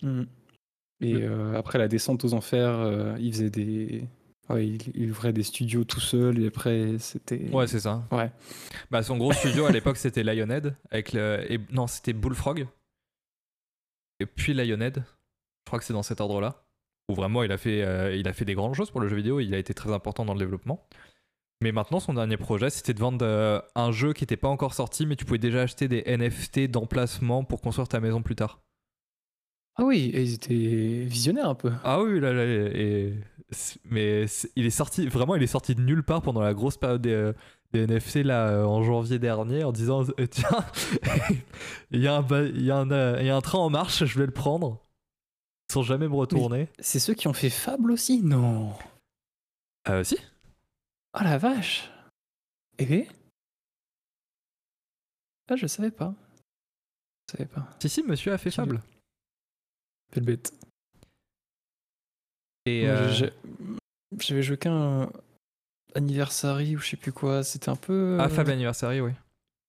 Mmh. 0.01 0.23
Et 1.01 1.15
euh, 1.21 1.57
après 1.57 1.77
la 1.77 1.87
descente 1.87 2.23
aux 2.23 2.33
enfers, 2.33 2.79
euh, 2.79 3.15
il 3.19 3.33
faisait 3.33 3.49
des, 3.49 4.07
Ouais, 4.49 4.67
il, 4.67 5.09
ouvrait 5.09 5.31
des 5.31 5.43
studios 5.43 5.85
tout 5.85 6.01
seul 6.01 6.43
et 6.43 6.47
après 6.47 6.95
c'était. 6.99 7.49
Ouais, 7.53 7.65
c'est 7.65 7.79
ça. 7.79 8.03
Ouais. 8.11 8.29
Bah, 8.91 9.01
son 9.01 9.17
gros 9.17 9.31
studio 9.31 9.65
à 9.65 9.71
l'époque 9.71 9.95
c'était 9.95 10.23
Lionhead. 10.23 10.75
Avec 10.91 11.13
le... 11.13 11.45
et... 11.49 11.59
Non, 11.71 11.87
c'était 11.87 12.11
Bullfrog. 12.11 12.67
Et 14.23 14.25
puis 14.25 14.53
Lionhead. 14.53 15.03
Je 15.05 15.69
crois 15.69 15.79
que 15.79 15.85
c'est 15.85 15.93
dans 15.93 16.03
cet 16.03 16.21
ordre-là. 16.21 16.65
Où 17.09 17.13
vraiment 17.15 17.43
il 17.43 17.51
a, 17.51 17.57
fait, 17.57 17.83
euh, 17.83 18.15
il 18.15 18.25
a 18.29 18.33
fait 18.33 18.45
des 18.45 18.53
grandes 18.53 18.73
choses 18.73 18.89
pour 18.89 19.01
le 19.01 19.09
jeu 19.09 19.17
vidéo. 19.17 19.41
Il 19.41 19.53
a 19.53 19.57
été 19.57 19.73
très 19.73 19.91
important 19.91 20.23
dans 20.23 20.33
le 20.33 20.39
développement. 20.39 20.87
Mais 21.61 21.73
maintenant, 21.73 21.99
son 21.99 22.13
dernier 22.13 22.37
projet, 22.37 22.69
c'était 22.69 22.93
de 22.93 22.99
vendre 22.99 23.25
euh, 23.25 23.59
un 23.75 23.91
jeu 23.91 24.13
qui 24.13 24.23
n'était 24.23 24.37
pas 24.37 24.47
encore 24.47 24.73
sorti, 24.73 25.05
mais 25.05 25.17
tu 25.17 25.25
pouvais 25.25 25.39
déjà 25.39 25.61
acheter 25.63 25.89
des 25.89 26.03
NFT 26.05 26.71
d'emplacement 26.71 27.43
pour 27.43 27.59
construire 27.59 27.89
ta 27.89 27.99
maison 27.99 28.21
plus 28.21 28.35
tard. 28.35 28.61
Ah 29.75 29.83
oui, 29.83 30.11
ils 30.13 30.33
étaient 30.35 31.03
visionnaires 31.05 31.49
un 31.49 31.55
peu. 31.55 31.71
Ah 31.83 32.01
oui, 32.01 32.19
là, 32.19 32.31
là 32.31 32.45
et 32.45 33.13
mais 33.85 34.25
il 34.55 34.65
est 34.65 34.71
sorti 34.71 35.05
vraiment 35.05 35.35
il 35.35 35.43
est 35.43 35.47
sorti 35.47 35.75
de 35.75 35.81
nulle 35.81 36.01
part 36.01 36.23
pendant 36.23 36.41
la 36.41 36.55
grosse 36.55 36.77
période 36.77 37.03
des, 37.03 37.31
euh, 37.75 37.83
NFC 37.83 38.23
là 38.23 38.47
euh, 38.49 38.65
en 38.65 38.83
janvier 38.83 39.19
dernier 39.19 39.63
en 39.63 39.71
disant 39.71 40.03
euh, 40.19 40.27
tiens 40.31 40.65
il 41.91 42.01
y, 42.01 42.07
a 42.07 42.17
un, 42.17 42.27
il, 42.45 42.63
y 42.63 42.71
a 42.71 42.77
un, 42.77 43.19
il 43.19 43.25
y 43.25 43.29
a 43.29 43.35
un 43.35 43.41
train 43.41 43.59
en 43.59 43.69
marche 43.69 44.05
je 44.05 44.19
vais 44.19 44.25
le 44.25 44.33
prendre. 44.33 44.79
Sans 45.71 45.83
jamais 45.83 46.07
me 46.07 46.15
retourner 46.15 46.69
c'est 46.79 46.99
ceux 46.99 47.13
qui 47.13 47.27
ont 47.27 47.33
fait 47.33 47.49
Fable 47.49 47.91
aussi? 47.91 48.21
Non. 48.21 48.73
Euh 49.89 50.03
si. 50.03 50.17
Oh 51.13 51.23
la 51.23 51.37
vache. 51.37 51.89
Eh 52.79 53.07
ah 55.49 55.55
je 55.55 55.67
savais 55.67 55.91
pas. 55.91 56.15
Je 57.27 57.37
savais 57.37 57.49
pas. 57.49 57.67
Si 57.79 57.89
si 57.89 58.03
monsieur 58.03 58.33
a 58.33 58.37
fait 58.37 58.51
Fable. 58.51 58.81
Quelle 60.11 60.25
bête. 60.25 60.53
Et 62.65 62.87
euh, 62.87 63.11
j'avais 64.19 64.43
joué 64.43 64.57
qu'un 64.57 65.09
Anniversary 65.95 66.75
ou 66.75 66.79
je 66.79 66.89
sais 66.89 66.97
plus 66.97 67.11
quoi. 67.11 67.43
C'était 67.43 67.69
un 67.69 67.75
peu. 67.75 68.17
Ah, 68.19 68.29
Fable 68.29 68.51
Anniversary, 68.51 69.01
oui. 69.01 69.11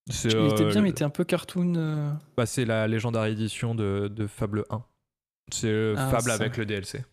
Il 0.06 0.26
était 0.26 0.66
bien, 0.66 0.82
mais 0.82 0.88
il 0.88 0.92
était 0.92 1.04
un 1.04 1.10
peu 1.10 1.24
cartoon. 1.24 1.74
Euh. 1.76 2.12
Bah, 2.36 2.46
c'est 2.46 2.64
la 2.64 2.86
légendaire 2.86 3.24
édition 3.24 3.74
de, 3.74 4.08
de 4.14 4.26
Fable 4.26 4.64
1. 4.70 4.82
C'est 5.52 5.94
ah, 5.96 6.08
Fable 6.10 6.30
avec 6.30 6.56
le 6.56 6.66
DLC. 6.66 7.04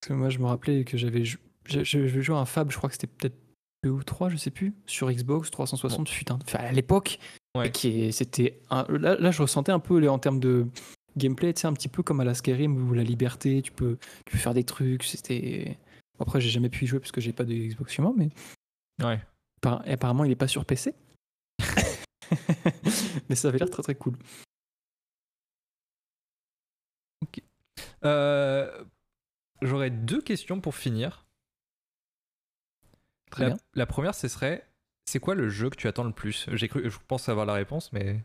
Parce 0.00 0.08
que 0.08 0.12
moi, 0.12 0.28
je 0.28 0.38
me 0.38 0.46
rappelais 0.46 0.84
que 0.84 0.98
j'avais 0.98 1.24
joué, 1.24 2.08
joué 2.08 2.36
à 2.36 2.38
un 2.40 2.44
Fable, 2.44 2.72
je 2.72 2.76
crois 2.76 2.90
que 2.90 2.94
c'était 2.94 3.06
peut-être 3.06 3.36
2 3.84 3.90
ou 3.90 4.02
3, 4.02 4.28
je 4.28 4.36
sais 4.36 4.50
plus, 4.50 4.74
sur 4.86 5.10
Xbox 5.10 5.50
360, 5.50 6.10
putain, 6.10 6.38
à 6.54 6.72
l'époque. 6.72 7.18
Ouais. 7.56 7.70
C'était 8.12 8.60
là, 8.70 9.16
là, 9.18 9.30
je 9.30 9.42
ressentais 9.42 9.72
un 9.72 9.78
peu 9.78 10.08
en 10.08 10.18
termes 10.18 10.40
de 10.40 10.66
gameplay, 11.16 11.52
c'est 11.56 11.66
un 11.66 11.72
petit 11.72 11.88
peu 11.88 12.02
comme 12.02 12.20
à 12.20 12.24
la 12.24 12.34
Skyrim 12.34 12.90
où 12.90 12.94
la 12.94 13.02
liberté, 13.02 13.62
tu 13.62 13.72
peux, 13.72 13.98
tu 14.24 14.32
peux 14.32 14.38
faire 14.38 14.54
des 14.54 14.64
trucs. 14.64 15.04
C'était. 15.04 15.78
Après, 16.18 16.40
j'ai 16.40 16.50
jamais 16.50 16.68
pu 16.68 16.84
y 16.84 16.86
jouer 16.86 17.00
parce 17.00 17.12
que 17.12 17.20
j'ai 17.20 17.32
pas 17.32 17.44
de 17.44 17.52
Xbox 17.52 17.98
moi, 17.98 18.12
mais. 18.16 18.30
Ouais. 19.02 19.20
apparemment, 19.62 20.24
il 20.24 20.30
est 20.30 20.36
pas 20.36 20.48
sur 20.48 20.64
PC. 20.64 20.94
mais 23.28 23.34
ça 23.34 23.48
avait 23.48 23.58
l'air 23.58 23.70
très 23.70 23.82
très 23.82 23.94
cool. 23.94 24.16
Ok. 27.22 27.40
Euh, 28.04 28.84
j'aurais 29.62 29.90
deux 29.90 30.22
questions 30.22 30.60
pour 30.60 30.74
finir. 30.74 31.26
Très 33.30 33.46
bien. 33.46 33.56
La 33.74 33.86
première, 33.86 34.14
ce 34.14 34.28
serait 34.28 34.68
c'est 35.06 35.20
quoi 35.20 35.34
le 35.34 35.48
jeu 35.48 35.70
que 35.70 35.76
tu 35.76 35.88
attends 35.88 36.04
le 36.04 36.12
plus? 36.12 36.46
J'ai 36.52 36.68
cru, 36.68 36.88
je 36.88 36.98
pense 37.08 37.28
avoir 37.28 37.46
la 37.46 37.54
réponse, 37.54 37.92
mais. 37.92 38.22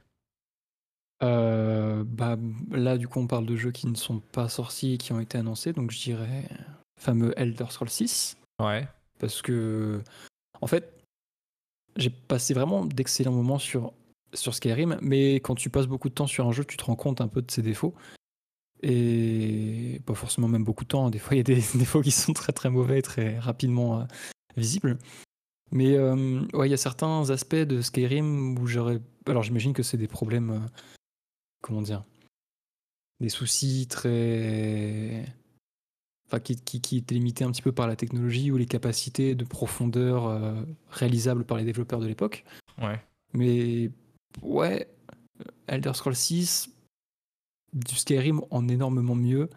Euh, 1.24 2.04
bah, 2.06 2.38
là, 2.72 2.98
du 2.98 3.08
coup, 3.08 3.20
on 3.20 3.28
parle 3.28 3.46
de 3.46 3.56
jeux 3.56 3.72
qui 3.72 3.88
ne 3.88 3.96
sont 3.96 4.20
pas 4.20 4.50
sortis 4.50 4.94
et 4.94 4.98
qui 4.98 5.12
ont 5.14 5.20
été 5.20 5.38
annoncés, 5.38 5.74
donc 5.74 5.92
je 5.92 6.00
dirais 6.00 6.48
fameux 6.98 7.34
Elder 7.40 7.65
Scrolls 7.69 7.90
6. 7.90 8.38
Ouais. 8.61 8.88
Parce 9.19 9.41
que, 9.41 10.02
en 10.61 10.68
fait, 10.68 10.94
j'ai 11.95 12.10
passé 12.10 12.53
vraiment 12.53 12.86
d'excellents 12.86 13.32
moments 13.32 13.60
sur, 13.60 13.94
sur 14.34 14.53
Skyrim, 14.53 14.98
mais 15.02 15.36
quand 15.36 15.56
tu 15.56 15.69
passes 15.69 15.88
beaucoup 15.88 16.10
de 16.10 16.14
temps 16.14 16.28
sur 16.28 16.48
un 16.48 16.52
jeu, 16.52 16.64
tu 16.65 16.78
te 16.78 16.84
rends 16.84 16.95
compte 16.95 17.22
un 17.22 17.28
peu 17.28 17.41
de 17.41 17.49
ses 17.49 17.61
défauts. 17.61 17.95
Et 18.84 20.02
pas 20.06 20.14
forcément 20.14 20.48
même 20.48 20.64
beaucoup 20.64 20.84
de 20.84 20.90
temps, 20.90 21.07
hein. 21.07 21.10
des 21.10 21.18
fois 21.18 21.34
il 21.34 21.38
y 21.38 21.40
a 21.40 21.44
des 21.44 21.56
défauts 21.76 22.02
qui 22.02 22.11
sont 22.11 22.34
très 22.34 22.53
très 22.53 22.69
mauvais, 22.69 23.02
très 23.02 23.40
rapidement 23.40 24.02
euh, 24.02 24.03
visibles. 24.56 24.99
Mais 25.72 25.98
euh, 25.98 26.41
ouais, 26.53 26.68
il 26.68 26.72
y 26.72 26.76
a 26.76 26.78
certains 26.78 27.30
aspects 27.32 27.56
de 27.56 27.82
Skyrim 27.82 28.57
où 28.60 28.68
j'aurais. 28.68 28.99
Alors 29.26 29.41
j'imagine 29.41 29.74
que 29.74 29.82
c'est 29.82 29.98
des 29.98 30.07
problèmes 30.07 30.69
comment 31.61 31.82
dire, 31.82 32.03
des 33.19 33.30
soucis 33.30 33.88
très. 33.88 35.26
Enfin, 36.28 36.40
qui, 36.40 36.56
qui, 36.58 36.98
étaient 36.98 37.16
limités 37.16 37.45
un 37.45 37.52
petit 37.52 37.62
peu 37.62 37.72
par 37.72 37.88
la 37.88 37.95
technologie 37.95 38.52
ou 38.52 38.58
les 38.58 38.66
capacités 38.66 39.34
de 39.34 39.45
profondeur 39.45 40.28
euh, 40.28 40.62
réalisables 40.90 41.45
par 41.45 41.58
les 41.58 41.64
développeurs 41.64 42.02
de 42.02 42.08
l'époque. 42.08 42.44
Ouais. 42.82 43.02
Mais 43.34 43.91
ouais, 44.41 44.90
Elder 45.68 45.94
Scrolls 45.94 46.16
6, 46.16 46.70
du 47.74 47.95
Skyrim 47.95 48.41
en 48.52 48.68
énormément 48.68 49.16
mieux. 49.16 49.49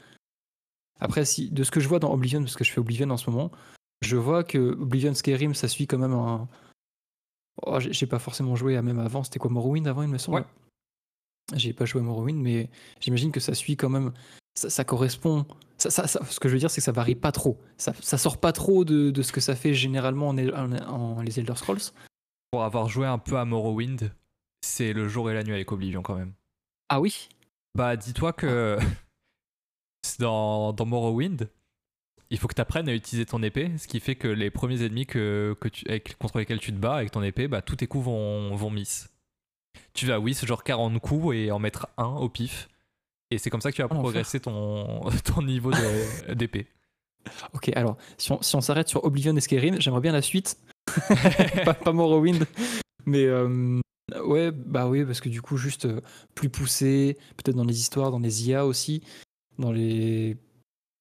Après, 1.01 1.25
si, 1.25 1.51
de 1.51 1.65
ce 1.65 1.71
que 1.71 1.81
je 1.81 1.89
vois 1.89 1.99
dans 1.99 2.13
Oblivion, 2.13 2.41
parce 2.41 2.57
que 2.57 2.65
je 2.65 2.71
fais 2.71 2.81
Oblivion 2.81 3.11
en 3.11 3.17
ce 3.17 3.29
moment, 3.31 3.51
je 4.03 4.17
vois 4.17 4.45
que 4.45 4.59
Oblivion 4.59 5.15
Skyrim, 5.15 5.55
ça 5.55 5.69
suit 5.69 5.87
quand 5.87 5.99
même 5.99 6.13
un. 6.13 6.49
Oh, 7.63 7.79
j'ai 7.81 8.07
pas 8.07 8.19
forcément 8.19 8.57
joué 8.57 8.77
à 8.77 8.83
même 8.83 8.99
avant, 8.99 9.25
c'était 9.25 9.39
quoi 9.39 9.51
Morrowind 9.51 9.87
avant, 9.87 10.03
il 10.03 10.09
me 10.09 10.19
semble? 10.19 10.47
J'ai 11.55 11.73
pas 11.73 11.85
joué 11.85 12.01
à 12.01 12.05
Morrowind, 12.05 12.41
mais 12.41 12.71
j'imagine 13.01 13.33
que 13.33 13.41
ça 13.41 13.55
suit 13.55 13.77
quand 13.77 13.89
même. 13.89 14.13
Ça, 14.55 14.85
correspond. 14.85 15.47
Ça, 15.81 16.07
ce 16.07 16.41
que 16.41 16.49
je 16.49 16.55
veux 16.55 16.59
dire, 16.59 16.71
c'est 16.71 16.81
que 16.81 16.85
ça 16.85 16.93
varie 16.93 17.15
pas 17.15 17.33
trop. 17.33 17.59
Ça, 17.77 17.93
sort 18.19 18.39
pas 18.39 18.53
trop 18.53 18.85
de, 18.85 19.11
de, 19.11 19.23
ce 19.23 19.33
que 19.33 19.41
ça 19.41 19.57
fait 19.57 19.75
généralement 19.75 20.29
en, 20.29 20.37
en, 20.37 21.23
les 21.23 21.41
Elder 21.41 21.57
Scrolls. 21.57 21.81
Pour 22.51 22.65
avoir 22.65 22.89
joué 22.89 23.07
un 23.07 23.19
peu 23.19 23.39
à 23.39 23.45
Morrowind, 23.45 24.13
c'est 24.61 24.93
le 24.93 25.09
jour 25.09 25.31
et 25.31 25.35
la 25.35 25.43
nuit 25.43 25.55
avec 25.55 25.73
Oblivion 25.73 26.03
quand 26.03 26.17
même. 26.17 26.33
Ah 26.89 27.01
oui? 27.01 27.29
Bah 27.75 27.97
dis-toi 27.97 28.33
que 28.33 28.79
dans, 30.19 30.73
dans 30.73 30.87
Morrowind, 30.87 31.49
il 32.31 32.39
faut 32.39 32.49
que 32.49 32.55
tu 32.55 32.61
apprennes 32.61 32.89
à 32.89 32.95
utiliser 32.95 33.25
ton 33.25 33.43
épée, 33.43 33.71
ce 33.79 33.87
qui 33.87 34.01
fait 34.01 34.17
que 34.17 34.29
les 34.29 34.51
premiers 34.51 34.85
ennemis 34.85 35.07
que, 35.07 35.57
que 35.61 35.69
tu, 35.69 35.85
contre 36.19 36.39
lesquels 36.39 36.61
tu 36.61 36.73
te 36.73 36.79
bats 36.79 36.97
avec 36.97 37.11
ton 37.11 37.23
épée, 37.23 37.49
bah, 37.49 37.63
tous 37.63 37.77
tes 37.77 37.87
coups 37.87 38.05
vont, 38.05 38.55
vont 38.55 38.71
miss 38.71 39.09
tu 39.95 40.07
vas 40.07 40.19
oui, 40.19 40.35
c'est 40.35 40.47
genre 40.47 40.65
40 40.65 40.99
coups 41.01 41.35
et 41.37 41.51
en 41.51 41.59
mettre 41.59 41.89
un 41.97 42.07
au 42.07 42.29
pif. 42.29 42.69
Et 43.31 43.39
c'est 43.39 43.51
comme 43.51 43.61
ça 43.61 43.71
que 43.71 43.77
tu 43.77 43.83
vas 43.83 43.89
progresser 43.89 44.41
ton, 44.41 45.01
ton 45.25 45.43
niveau 45.43 45.71
d'épée. 46.35 46.67
ok, 47.53 47.71
alors 47.77 47.97
si 48.19 48.33
on 48.33 48.61
s'arrête 48.61 48.89
sur 48.89 49.05
Oblivion 49.05 49.37
et 49.37 49.41
Skyrim, 49.41 49.81
j'aimerais 49.81 50.01
bien 50.01 50.13
la 50.13 50.23
suite. 50.23 50.59
pas, 51.85 51.93
Morrowind. 51.93 52.45
Mais 53.07 53.25
euh, 53.25 53.81
ouais, 54.25 54.51
bah 54.51 54.89
oui, 54.89 55.05
parce 55.05 55.21
que 55.21 55.29
du 55.29 55.41
coup, 55.43 55.57
juste 55.57 55.85
euh, 55.87 56.01
plus 56.35 56.49
poussé, 56.49 57.17
peut-être 57.37 57.57
dans 57.57 57.65
les 57.65 57.79
histoires, 57.79 58.11
dans 58.11 58.19
les 58.19 58.49
IA 58.49 58.67
aussi. 58.67 59.03
dans 59.59 59.73
les. 59.73 60.37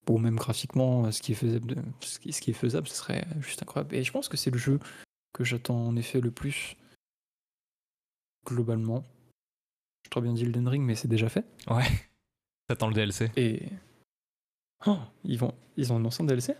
Bon, 0.06 0.18
même 0.18 0.36
graphiquement, 0.36 1.10
ce 1.12 1.20
qui 1.22 1.32
est 1.32 1.34
faisable, 1.34 1.66
de- 1.74 1.82
ce 2.00 2.18
qui, 2.18 2.32
ce 2.32 2.40
qui 2.40 2.50
est 2.50 2.54
faisable, 2.54 2.88
ce 2.88 2.94
serait 2.96 3.24
juste 3.40 3.62
incroyable. 3.62 3.94
Et 3.94 4.02
je 4.02 4.10
pense 4.12 4.28
que 4.28 4.36
c'est 4.36 4.50
le 4.50 4.58
jeu 4.58 4.78
que 5.34 5.44
j'attends 5.44 5.86
en 5.86 5.96
effet 5.96 6.20
le 6.20 6.30
plus 6.30 6.76
globalement. 8.46 9.04
Je 10.04 10.10
trop 10.10 10.20
bien 10.20 10.32
dit 10.32 10.42
Elden 10.44 10.66
Ring, 10.68 10.84
mais 10.84 10.94
c'est 10.94 11.08
déjà 11.08 11.28
fait. 11.28 11.44
Ouais. 11.68 11.84
T'attends 12.70 12.86
le 12.86 12.94
DLC. 12.94 13.32
Et 13.36 13.64
Oh, 14.86 14.96
ils 15.24 15.36
vont, 15.36 15.52
ils 15.76 15.92
ont 15.92 15.96
annoncé 15.96 16.22
un 16.22 16.26
DLC. 16.26 16.54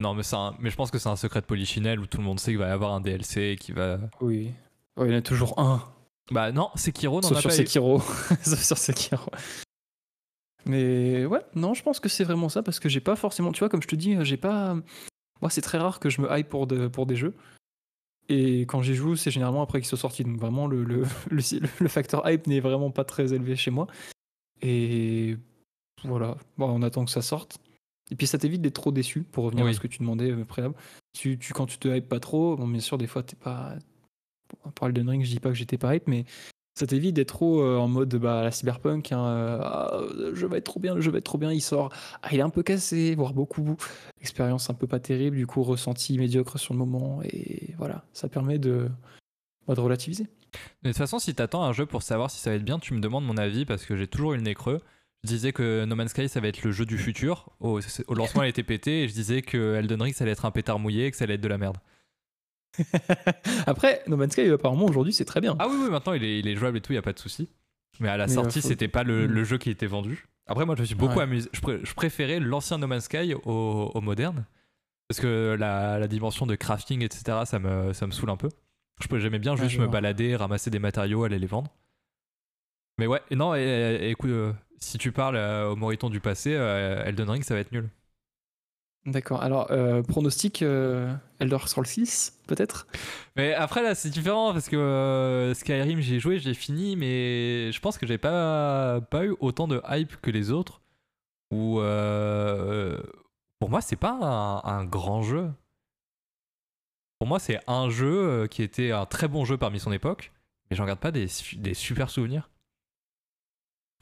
Non, 0.00 0.12
mais, 0.12 0.22
un- 0.34 0.56
mais 0.58 0.68
je 0.68 0.74
pense 0.76 0.90
que 0.90 0.98
c'est 0.98 1.08
un 1.08 1.14
secret 1.14 1.40
de 1.40 1.46
Polichinelle 1.46 2.00
où 2.00 2.06
tout 2.06 2.18
le 2.18 2.24
monde 2.24 2.40
sait 2.40 2.50
qu'il 2.50 2.58
va 2.58 2.66
y 2.66 2.70
avoir 2.72 2.92
un 2.92 3.00
DLC 3.00 3.56
qui 3.58 3.70
va. 3.70 4.00
Oui. 4.20 4.52
Oh, 4.96 5.04
il 5.04 5.12
y 5.12 5.14
en 5.14 5.18
a 5.18 5.22
toujours 5.22 5.56
un. 5.60 5.80
Bah 6.32 6.50
non, 6.50 6.70
Sekiro 6.74 7.20
n'en 7.20 7.28
a 7.30 7.40
sur 7.40 7.50
pas. 7.50 7.54
Sekiro. 7.54 8.00
Sauf 8.42 8.58
sur 8.60 8.76
Sekiro. 8.76 9.30
Mais 10.66 11.24
ouais, 11.24 11.40
non, 11.54 11.72
je 11.74 11.82
pense 11.84 12.00
que 12.00 12.08
c'est 12.08 12.24
vraiment 12.24 12.48
ça 12.48 12.62
parce 12.64 12.80
que 12.80 12.88
j'ai 12.88 13.00
pas 13.00 13.14
forcément. 13.16 13.52
Tu 13.52 13.60
vois, 13.60 13.68
comme 13.68 13.82
je 13.82 13.88
te 13.88 13.96
dis, 13.96 14.16
j'ai 14.24 14.36
pas. 14.36 14.74
Moi, 15.40 15.50
c'est 15.50 15.60
très 15.62 15.78
rare 15.78 16.00
que 16.00 16.10
je 16.10 16.20
me 16.20 16.28
hype 16.36 16.48
pour, 16.48 16.66
de- 16.66 16.88
pour 16.88 17.06
des 17.06 17.14
jeux. 17.16 17.34
Et 18.28 18.62
quand 18.62 18.82
j'y 18.82 18.94
joue, 18.94 19.16
c'est 19.16 19.30
généralement 19.30 19.62
après 19.62 19.78
qu'ils 19.80 19.88
soient 19.88 19.96
sortis. 19.98 20.24
Donc 20.24 20.36
vraiment, 20.38 20.66
le, 20.66 20.82
le, 20.84 21.04
le, 21.30 21.42
le 21.80 21.88
facteur 21.88 22.28
hype 22.28 22.46
n'est 22.48 22.60
vraiment 22.60 22.90
pas 22.90 23.04
très 23.04 23.32
élevé 23.32 23.54
chez 23.56 23.70
moi. 23.70 23.86
Et 24.62 25.36
voilà, 26.04 26.36
bon, 26.56 26.66
on 26.68 26.82
attend 26.82 27.04
que 27.04 27.10
ça 27.10 27.22
sorte. 27.22 27.58
Et 28.10 28.14
puis 28.16 28.26
ça 28.26 28.38
t'évite 28.38 28.62
d'être 28.62 28.74
trop 28.74 28.92
déçu, 28.92 29.22
pour 29.22 29.44
revenir 29.44 29.64
Oui. 29.64 29.70
à 29.70 29.74
ce 29.74 29.80
que 29.80 29.86
tu 29.86 29.98
demandais 29.98 30.30
euh, 30.30 30.44
préalable. 30.44 30.74
Tu, 31.12 31.38
tu, 31.38 31.52
quand 31.52 31.66
tu 31.66 31.78
te 31.78 31.88
hype 31.88 32.08
pas 32.08 32.20
trop, 32.20 32.56
bon, 32.56 32.66
bien 32.66 32.80
sûr, 32.80 32.96
des 32.98 33.06
fois, 33.06 33.22
t'es 33.22 33.36
pas. 33.36 33.74
Par 34.74 34.88
Elden 34.88 35.08
Ring, 35.10 35.24
je 35.24 35.30
dis 35.30 35.40
pas 35.40 35.50
que 35.50 35.54
j'étais 35.54 35.76
pas 35.76 35.94
hype, 35.94 36.06
mais 36.08 36.24
ça 36.78 36.86
t'évite 36.86 37.14
d'être 37.14 37.28
trop 37.28 37.60
euh, 37.60 37.76
en 37.76 37.86
mode 37.88 38.14
bah, 38.16 38.42
la 38.42 38.50
cyberpunk. 38.50 39.12
hein, 39.12 39.26
euh, 39.26 39.58
Ah, 39.62 40.00
le 40.16 40.34
jeu 40.34 40.46
va 40.46 40.56
être 40.56 40.64
trop 40.64 40.80
bien, 40.80 40.94
le 40.94 41.02
jeu 41.02 41.10
va 41.10 41.18
être 41.18 41.24
trop 41.24 41.36
bien, 41.36 41.52
il 41.52 41.60
sort. 41.60 41.92
Ah, 42.22 42.28
il 42.32 42.38
est 42.38 42.42
un 42.42 42.48
peu 42.48 42.62
cassé, 42.62 43.14
voire 43.14 43.34
beaucoup. 43.34 43.76
Expérience 44.22 44.70
un 44.70 44.74
peu 44.74 44.86
pas 44.86 45.00
terrible, 45.00 45.36
du 45.36 45.46
coup, 45.46 45.62
ressenti 45.62 46.16
médiocre 46.18 46.58
sur 46.58 46.72
le 46.72 46.78
moment. 46.78 47.20
Et 47.24 47.74
voilà, 47.76 48.04
ça 48.14 48.28
permet 48.30 48.58
de, 48.58 48.88
bah, 49.66 49.74
de 49.74 49.80
relativiser. 49.80 50.28
De 50.82 50.88
toute 50.90 50.96
façon, 50.98 51.18
si 51.18 51.34
t'attends 51.34 51.64
un 51.64 51.72
jeu 51.72 51.86
pour 51.86 52.02
savoir 52.02 52.30
si 52.30 52.38
ça 52.40 52.50
va 52.50 52.56
être 52.56 52.64
bien, 52.64 52.78
tu 52.78 52.94
me 52.94 53.00
demandes 53.00 53.24
mon 53.24 53.36
avis 53.36 53.64
parce 53.64 53.84
que 53.84 53.96
j'ai 53.96 54.06
toujours 54.06 54.34
eu 54.34 54.36
le 54.36 54.42
nez 54.42 54.54
creux. 54.54 54.80
Je 55.24 55.28
disais 55.28 55.52
que 55.52 55.84
No 55.84 55.96
Man's 55.96 56.10
Sky 56.10 56.28
ça 56.28 56.40
va 56.40 56.48
être 56.48 56.62
le 56.62 56.70
jeu 56.70 56.86
du 56.86 56.96
futur. 56.98 57.50
Au, 57.60 57.80
au 58.06 58.14
lancement, 58.14 58.42
elle 58.44 58.50
était 58.50 58.62
pété 58.62 59.02
et 59.04 59.08
je 59.08 59.12
disais 59.14 59.42
que 59.42 59.74
Elden 59.74 60.00
Ring 60.02 60.14
ça 60.14 60.24
allait 60.24 60.32
être 60.32 60.44
un 60.44 60.50
pétard 60.52 60.78
mouillé 60.78 61.06
et 61.06 61.10
que 61.10 61.16
ça 61.16 61.24
allait 61.24 61.34
être 61.34 61.40
de 61.40 61.48
la 61.48 61.58
merde. 61.58 61.76
Après, 63.66 64.02
No 64.06 64.16
Man's 64.16 64.32
Sky, 64.32 64.48
apparemment, 64.50 64.86
aujourd'hui, 64.86 65.12
c'est 65.12 65.24
très 65.24 65.40
bien. 65.40 65.56
Ah 65.58 65.66
oui, 65.68 65.76
oui, 65.82 65.90
maintenant 65.90 66.12
il 66.12 66.22
est, 66.24 66.38
il 66.38 66.48
est 66.48 66.56
jouable 66.56 66.78
et 66.78 66.80
tout, 66.80 66.92
y 66.92 66.96
a 66.96 67.02
pas 67.02 67.12
de 67.12 67.18
souci. 67.18 67.48
Mais 68.00 68.08
à 68.08 68.16
la 68.16 68.26
Mais, 68.26 68.32
sortie, 68.34 68.58
euh, 68.58 68.62
faut- 68.62 68.68
c'était 68.68 68.88
pas 68.88 69.02
le, 69.02 69.26
Mm. 69.26 69.30
le 69.32 69.44
jeu 69.44 69.58
qui 69.58 69.70
était 69.70 69.86
vendu. 69.86 70.28
Après, 70.46 70.64
moi, 70.64 70.76
je 70.76 70.82
me 70.82 70.86
suis 70.86 70.94
beaucoup 70.94 71.16
Ouais. 71.18 71.24
amusé. 71.24 71.48
Je, 71.52 71.60
pré- 71.60 71.80
je 71.82 71.94
préférais 71.94 72.38
l'ancien 72.40 72.78
No 72.78 72.86
Man's 72.86 73.04
Sky 73.04 73.34
au, 73.34 73.90
au 73.94 74.00
moderne. 74.00 74.46
Parce 75.08 75.20
que 75.20 75.56
la, 75.58 75.98
la 75.98 76.06
dimension 76.06 76.46
de 76.46 76.54
crafting, 76.54 77.02
etc., 77.02 77.38
ça 77.44 77.58
me, 77.58 77.92
ça 77.92 78.06
me 78.06 78.12
saoule 78.12 78.30
un 78.30 78.36
peu. 78.36 78.50
Je 79.00 79.08
peux- 79.08 79.18
J'aimais 79.18 79.38
bien 79.38 79.54
juste 79.56 79.76
me 79.78 79.86
balader, 79.92 80.36
ramasser 80.36 80.70
des 80.70 80.78
matériaux, 80.78 81.24
aller 81.24 81.38
les 81.38 81.46
vendre. 81.46 81.70
Mais 82.98 83.06
ouais, 83.06 83.22
non, 83.30 83.54
et- 83.54 83.60
et- 83.60 84.10
écoute, 84.10 84.30
euh, 84.30 84.52
si 84.78 84.98
tu 84.98 85.12
parles 85.12 85.36
euh, 85.36 85.70
au 85.70 85.76
Moriton 85.76 86.10
du 86.10 86.20
passé, 86.20 86.54
euh, 86.54 87.04
Elden 87.04 87.30
Ring, 87.30 87.42
ça 87.44 87.54
va 87.54 87.60
être 87.60 87.70
nul. 87.72 87.88
D'accord. 89.06 89.40
Alors, 89.42 89.68
pronostic 90.08 90.60
Elder 90.62 91.58
Scrolls 91.64 91.86
6, 91.86 92.38
peut-être? 92.46 92.86
Mais 93.36 93.54
après, 93.54 93.82
là, 93.82 93.94
c'est 93.94 94.10
différent 94.10 94.52
parce 94.52 94.68
que 94.68 95.52
Skyrim, 95.54 96.00
j'ai 96.00 96.18
joué, 96.20 96.38
j'ai 96.40 96.52
fini, 96.52 96.94
mais 96.96 97.72
je 97.72 97.80
pense 97.80 97.96
que 97.96 98.06
j'ai 98.06 98.18
pas, 98.18 99.00
pas 99.00 99.24
eu 99.24 99.34
autant 99.40 99.66
de 99.68 99.80
hype 99.88 100.16
que 100.20 100.30
les 100.30 100.50
autres. 100.50 100.82
Ou 101.52 101.76
pour 103.60 103.70
moi, 103.70 103.80
c'est 103.80 103.96
pas 103.96 104.12
un, 104.20 104.62
un 104.68 104.84
grand 104.84 105.22
jeu. 105.22 105.48
Pour 107.18 107.26
moi, 107.28 107.38
c'est 107.38 107.58
un 107.66 107.90
jeu 107.90 108.06
euh, 108.28 108.46
qui 108.46 108.62
était 108.62 108.92
un 108.92 109.06
très 109.06 109.26
bon 109.28 109.44
jeu 109.44 109.56
parmi 109.56 109.80
son 109.80 109.92
époque, 109.92 110.32
mais 110.70 110.76
j'en 110.76 110.86
garde 110.86 111.00
pas 111.00 111.10
des, 111.10 111.26
su- 111.28 111.56
des 111.56 111.74
super 111.74 112.10
souvenirs. 112.10 112.50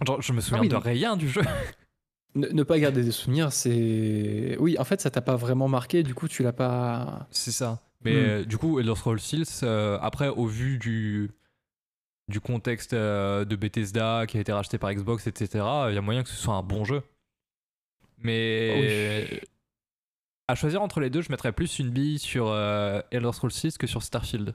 Genre, 0.07 0.21
je 0.21 0.33
me 0.33 0.41
souviens 0.41 0.61
oui, 0.61 0.69
de 0.69 0.77
rien 0.77 1.17
du 1.17 1.29
jeu. 1.29 1.41
ne, 2.35 2.49
ne 2.49 2.63
pas 2.63 2.79
garder 2.79 3.03
des 3.03 3.13
souvenirs, 3.13 3.53
c'est. 3.53 4.57
Oui, 4.61 4.77
en 4.79 4.85
fait, 4.85 5.01
ça 5.01 5.11
t'a 5.11 5.23
pas 5.23 5.37
vraiment 5.37 5.69
marqué, 5.69 6.03
du 6.03 6.15
coup, 6.15 6.29
tu 6.29 6.43
l'as 6.43 6.53
pas. 6.53 7.27
C'est 7.31 7.53
ça. 7.53 7.81
Mais 8.03 8.13
Hmm. 8.13 8.17
euh, 8.29 8.45
du 8.45 8.59
coup, 8.59 8.79
Elder 8.79 8.95
Scrolls 8.95 9.19
6, 9.21 9.61
euh, 9.63 9.99
après, 10.03 10.29
au 10.29 10.45
vu 10.47 10.77
du, 10.79 11.31
du 12.29 12.41
contexte 12.41 12.93
euh, 12.93 13.47
de 13.47 13.57
Bethesda 13.57 14.27
qui 14.29 14.37
a 14.37 14.41
été 14.43 14.53
racheté 14.53 14.77
par 14.77 14.93
Xbox, 14.93 15.27
etc., 15.27 15.49
il 15.89 15.95
y 15.95 15.99
a 15.99 16.03
moyen 16.03 16.23
que 16.23 16.29
ce 16.29 16.37
soit 16.37 16.55
un 16.55 16.63
bon 16.63 16.85
jeu. 16.85 17.03
Mais 18.19 19.41
à 20.49 20.55
choisir 20.55 20.83
entre 20.83 21.01
les 21.01 21.11
deux, 21.11 21.23
je 21.23 21.31
mettrais 21.31 21.53
plus 21.53 21.79
une 21.79 21.91
bille 21.91 22.19
sur 22.19 22.49
euh, 22.49 23.01
Elder 23.11 23.33
Scrolls 23.33 23.51
6 23.53 23.79
que 23.79 23.87
sur 23.87 24.03
Starfield. 24.03 24.55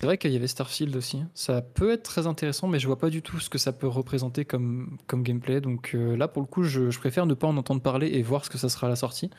C'est 0.00 0.06
vrai 0.06 0.16
qu'il 0.18 0.32
y 0.32 0.36
avait 0.36 0.46
Starfield 0.46 0.96
aussi. 0.96 1.22
Ça 1.34 1.60
peut 1.60 1.92
être 1.92 2.02
très 2.04 2.26
intéressant, 2.26 2.68
mais 2.68 2.78
je 2.78 2.86
vois 2.86 2.98
pas 2.98 3.10
du 3.10 3.20
tout 3.20 3.38
ce 3.38 3.50
que 3.50 3.58
ça 3.58 3.72
peut 3.72 3.86
représenter 3.86 4.46
comme, 4.46 4.96
comme 5.06 5.22
gameplay. 5.22 5.60
Donc 5.60 5.94
euh, 5.94 6.16
là, 6.16 6.26
pour 6.26 6.40
le 6.42 6.48
coup, 6.48 6.64
je, 6.64 6.90
je 6.90 6.98
préfère 6.98 7.26
ne 7.26 7.34
pas 7.34 7.46
en 7.46 7.56
entendre 7.58 7.82
parler 7.82 8.08
et 8.08 8.22
voir 8.22 8.44
ce 8.44 8.50
que 8.50 8.56
ça 8.56 8.68
sera 8.70 8.86
à 8.86 8.90
la 8.90 8.96
sortie. 8.96 9.30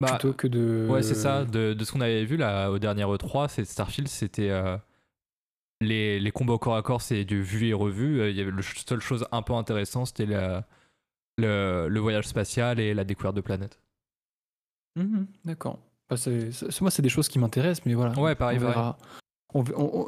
Bah, 0.00 0.10
plutôt 0.18 0.34
que 0.34 0.46
de. 0.46 0.86
Ouais, 0.90 1.02
c'est 1.02 1.14
ça. 1.14 1.44
De, 1.46 1.72
de 1.72 1.84
ce 1.84 1.92
qu'on 1.92 2.02
avait 2.02 2.24
vu 2.26 2.36
là 2.36 2.70
au 2.70 2.78
dernier 2.78 3.04
E3, 3.04 3.48
c'est 3.48 3.64
Starfield, 3.64 4.08
c'était 4.08 4.50
euh, 4.50 4.76
les, 5.80 6.20
les 6.20 6.30
combats 6.30 6.52
au 6.54 6.58
corps 6.58 6.76
à 6.76 6.82
corps, 6.82 7.00
c'est 7.00 7.24
du 7.24 7.42
vu 7.42 7.66
et 7.68 7.72
revu. 7.72 8.28
Il 8.28 8.36
y 8.36 8.40
avait 8.42 8.50
ch- 8.60 8.84
seule 8.86 9.00
chose 9.00 9.26
un 9.32 9.40
peu 9.40 9.54
intéressante, 9.54 10.08
c'était 10.08 10.26
la- 10.26 10.66
le, 11.38 11.88
le 11.88 12.00
voyage 12.00 12.26
spatial 12.26 12.80
et 12.80 12.94
la 12.94 13.04
découverte 13.04 13.34
de 13.36 13.40
planètes. 13.40 13.78
Mhm, 14.96 15.26
D'accord. 15.44 15.78
Bah, 16.08 16.16
moi, 16.80 16.90
c'est 16.90 17.02
des 17.02 17.08
choses 17.08 17.28
qui 17.28 17.38
m'intéressent, 17.38 17.84
mais 17.86 17.94
voilà. 17.94 18.18
Ouais, 18.20 18.34
pareil, 18.34 18.58
on 18.58 18.60
verra. 18.60 18.98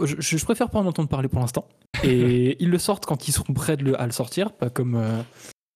Je, 0.04 0.16
je 0.20 0.44
préfère 0.44 0.70
pas 0.70 0.78
en 0.80 0.86
entendre 0.86 1.08
parler 1.08 1.28
pour 1.28 1.40
l'instant. 1.40 1.66
Et 2.04 2.56
ils 2.62 2.70
le 2.70 2.78
sortent 2.78 3.06
quand 3.06 3.28
ils 3.28 3.32
seront 3.32 3.54
prêts 3.54 3.76
de 3.76 3.84
le- 3.84 4.00
à 4.00 4.04
le 4.06 4.12
sortir, 4.12 4.52
pas 4.52 4.70
comme 4.70 4.96
euh, 4.96 5.22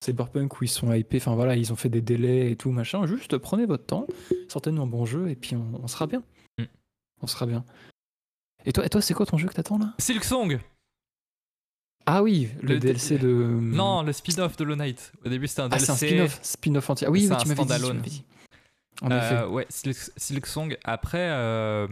Cyberpunk 0.05 0.61
où 0.61 0.65
ils 0.65 0.69
sont 0.69 0.93
hypés. 0.93 1.19
Enfin 1.19 1.35
voilà, 1.35 1.57
ils 1.57 1.73
ont 1.73 1.77
fait 1.77 1.89
des 1.89 2.03
délais 2.03 2.51
et 2.51 2.57
tout 2.57 2.71
machin. 2.71 3.07
Juste 3.07 3.39
prenez 3.39 3.67
votre 3.67 3.87
temps, 3.87 4.07
sortez-nous 4.49 4.83
un 4.83 4.87
bon 4.87 5.07
jeu 5.07 5.29
et 5.31 5.37
puis 5.37 5.57
on, 5.57 5.87
sera 5.87 6.07
bien. 6.07 6.23
Mm. 6.59 6.65
On 7.23 7.27
sera 7.27 7.47
bien. 7.47 7.65
Et 8.65 8.73
toi, 8.73 8.85
et 8.85 8.89
toi 8.89 9.01
c'est 9.01 9.15
quoi 9.15 9.25
ton 9.27 9.39
jeu 9.39 9.49
que 9.49 9.55
t'attends 9.55 9.79
là? 9.79 9.95
Silk 9.99 10.25
Song 10.25 10.59
Ah 12.07 12.23
oui, 12.23 12.49
le, 12.63 12.75
Le- 12.75 12.79
DLC 12.81 13.19
de. 13.19 13.29
Non, 13.29 14.03
le 14.03 14.13
spin-off 14.13 14.57
de 14.57 14.65
Hollow 14.65 14.77
Knight. 14.77 15.13
Au 15.25 15.29
début, 15.29 15.47
c'était 15.47 15.63
un 15.63 15.69
Ah, 15.71 15.79
c'est 15.79 15.87
DLC. 15.87 15.93
un 15.93 16.27
spin-off, 16.27 16.39
spin-off 16.43 16.91
entier. 16.91 17.07
Ah 17.07 17.11
oui, 17.11 17.23
C'est 17.23 17.29
oui, 17.29 17.35
un 17.35 17.39
tu 17.39 17.49
m'avais 17.49 18.01
dit, 18.03 18.25
tu. 19.03 19.05
En 19.05 19.11
Euh, 19.11 19.19
effet. 19.19 19.45
ouais, 19.47 19.67
Silk, 19.69 19.97
Silk 20.17 20.47
Song. 20.47 20.77
Après, 20.85 21.29
euh, 21.31 21.87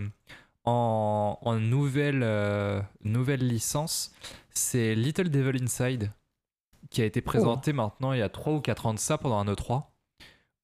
en, 0.64 1.38
en 1.40 1.54
nouvelle, 1.58 2.22
euh, 2.22 2.80
nouvelle 3.04 3.46
licence, 3.46 4.12
c'est 4.50 4.94
Little 4.94 5.30
Devil 5.30 5.62
Inside 5.62 6.10
qui 6.90 7.02
a 7.02 7.04
été 7.04 7.20
présenté 7.20 7.72
maintenant 7.74 8.12
il 8.12 8.18
y 8.20 8.22
a 8.22 8.28
3 8.30 8.54
ou 8.54 8.60
4 8.60 8.86
ans 8.86 8.94
de 8.94 8.98
ça 8.98 9.18
pendant 9.18 9.38
un 9.38 9.44
E3 9.52 9.82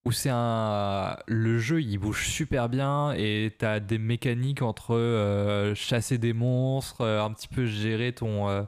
où 0.05 0.11
c'est 0.11 0.31
un 0.31 1.17
le 1.27 1.59
jeu 1.59 1.81
il 1.83 1.97
bouge 1.99 2.27
super 2.27 2.67
bien 2.67 3.11
et 3.13 3.53
t'as 3.59 3.79
des 3.79 3.99
mécaniques 3.99 4.63
entre 4.63 4.95
euh, 4.95 5.75
chasser 5.75 6.17
des 6.17 6.33
monstres 6.33 7.01
euh, 7.01 7.21
un 7.23 7.31
petit 7.31 7.47
peu 7.47 7.65
gérer 7.67 8.11
ton 8.13 8.49
euh, 8.49 8.63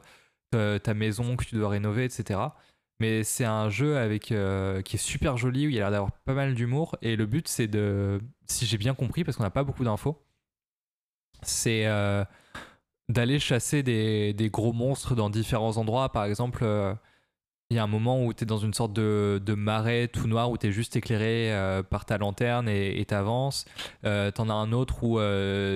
ta- 0.50 0.94
maison 0.94 1.36
que 1.36 1.44
tu 1.44 1.54
dois 1.56 1.68
rénover 1.68 2.04
etc 2.04 2.48
mais 3.00 3.22
c'est 3.22 3.44
un 3.44 3.70
jeu 3.70 3.96
euh, 3.96 4.82
qui 4.82 4.96
est 4.96 4.98
super 4.98 5.36
joli 5.36 5.66
où 5.66 5.70
il 5.70 5.76
y 5.76 5.78
a 5.78 5.82
l'air 5.82 5.90
d'avoir 5.90 6.12
pas 6.24 6.34
mal 6.34 6.54
d'humour. 6.54 6.96
Et 7.02 7.16
le 7.16 7.26
but 7.26 7.46
c'est 7.48 7.68
de 7.68 8.20
si 8.46 8.66
j'ai 8.66 8.78
bien 8.78 8.94
compris 8.94 9.24
parce 9.24 9.36
qu'on 9.36 9.44
n'a 9.44 9.50
pas 9.50 9.64
beaucoup 9.64 9.84
d'infos 9.84 10.22
c'est 11.42 11.86
euh, 11.86 12.24
d'aller 13.08 13.38
chasser 13.38 13.82
des, 13.84 14.50
gros 14.52 14.72
monstres 14.72 15.14
dans 15.14 15.30
différents 15.30 15.76
endroits. 15.76 16.10
Par 16.10 16.24
exemple 16.24 16.64
euh, 16.64 16.94
il 17.70 17.76
y 17.76 17.80
a 17.80 17.84
un 17.84 17.88
moment 17.88 18.24
où 18.24 18.32
tu 18.34 18.44
es 18.44 18.46
dans 18.46 18.58
une 18.58 18.74
sorte 18.74 18.92
de, 18.94 19.54
marais 19.56 20.08
tout 20.08 20.26
noir 20.26 20.50
où 20.50 20.58
tu 20.58 20.68
es 20.68 20.72
juste 20.72 20.96
éclairé 20.96 21.52
par 21.90 22.06
ta 22.06 22.18
lanterne 22.18 22.68
et 22.68 23.04
t'avances. 23.04 23.66
T'en 24.02 24.48
as 24.48 24.54
un 24.54 24.72
autre 24.72 25.04
où 25.04 25.18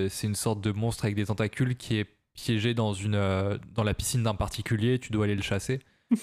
c'est 0.09 0.27
une 0.27 0.35
sorte 0.35 0.59
de 0.61 0.71
monstre 0.71 1.05
avec 1.05 1.15
des 1.15 1.27
tentacules 1.27 1.77
qui 1.77 1.97
est 1.99 2.07
piégé 2.33 2.73
dans, 2.73 2.93
une, 2.93 3.15
euh, 3.15 3.57
dans 3.73 3.83
la 3.83 3.93
piscine 3.93 4.23
d'un 4.23 4.35
particulier, 4.35 4.99
tu 4.99 5.11
dois 5.11 5.25
aller 5.25 5.35
le 5.35 5.41
chasser. 5.41 5.79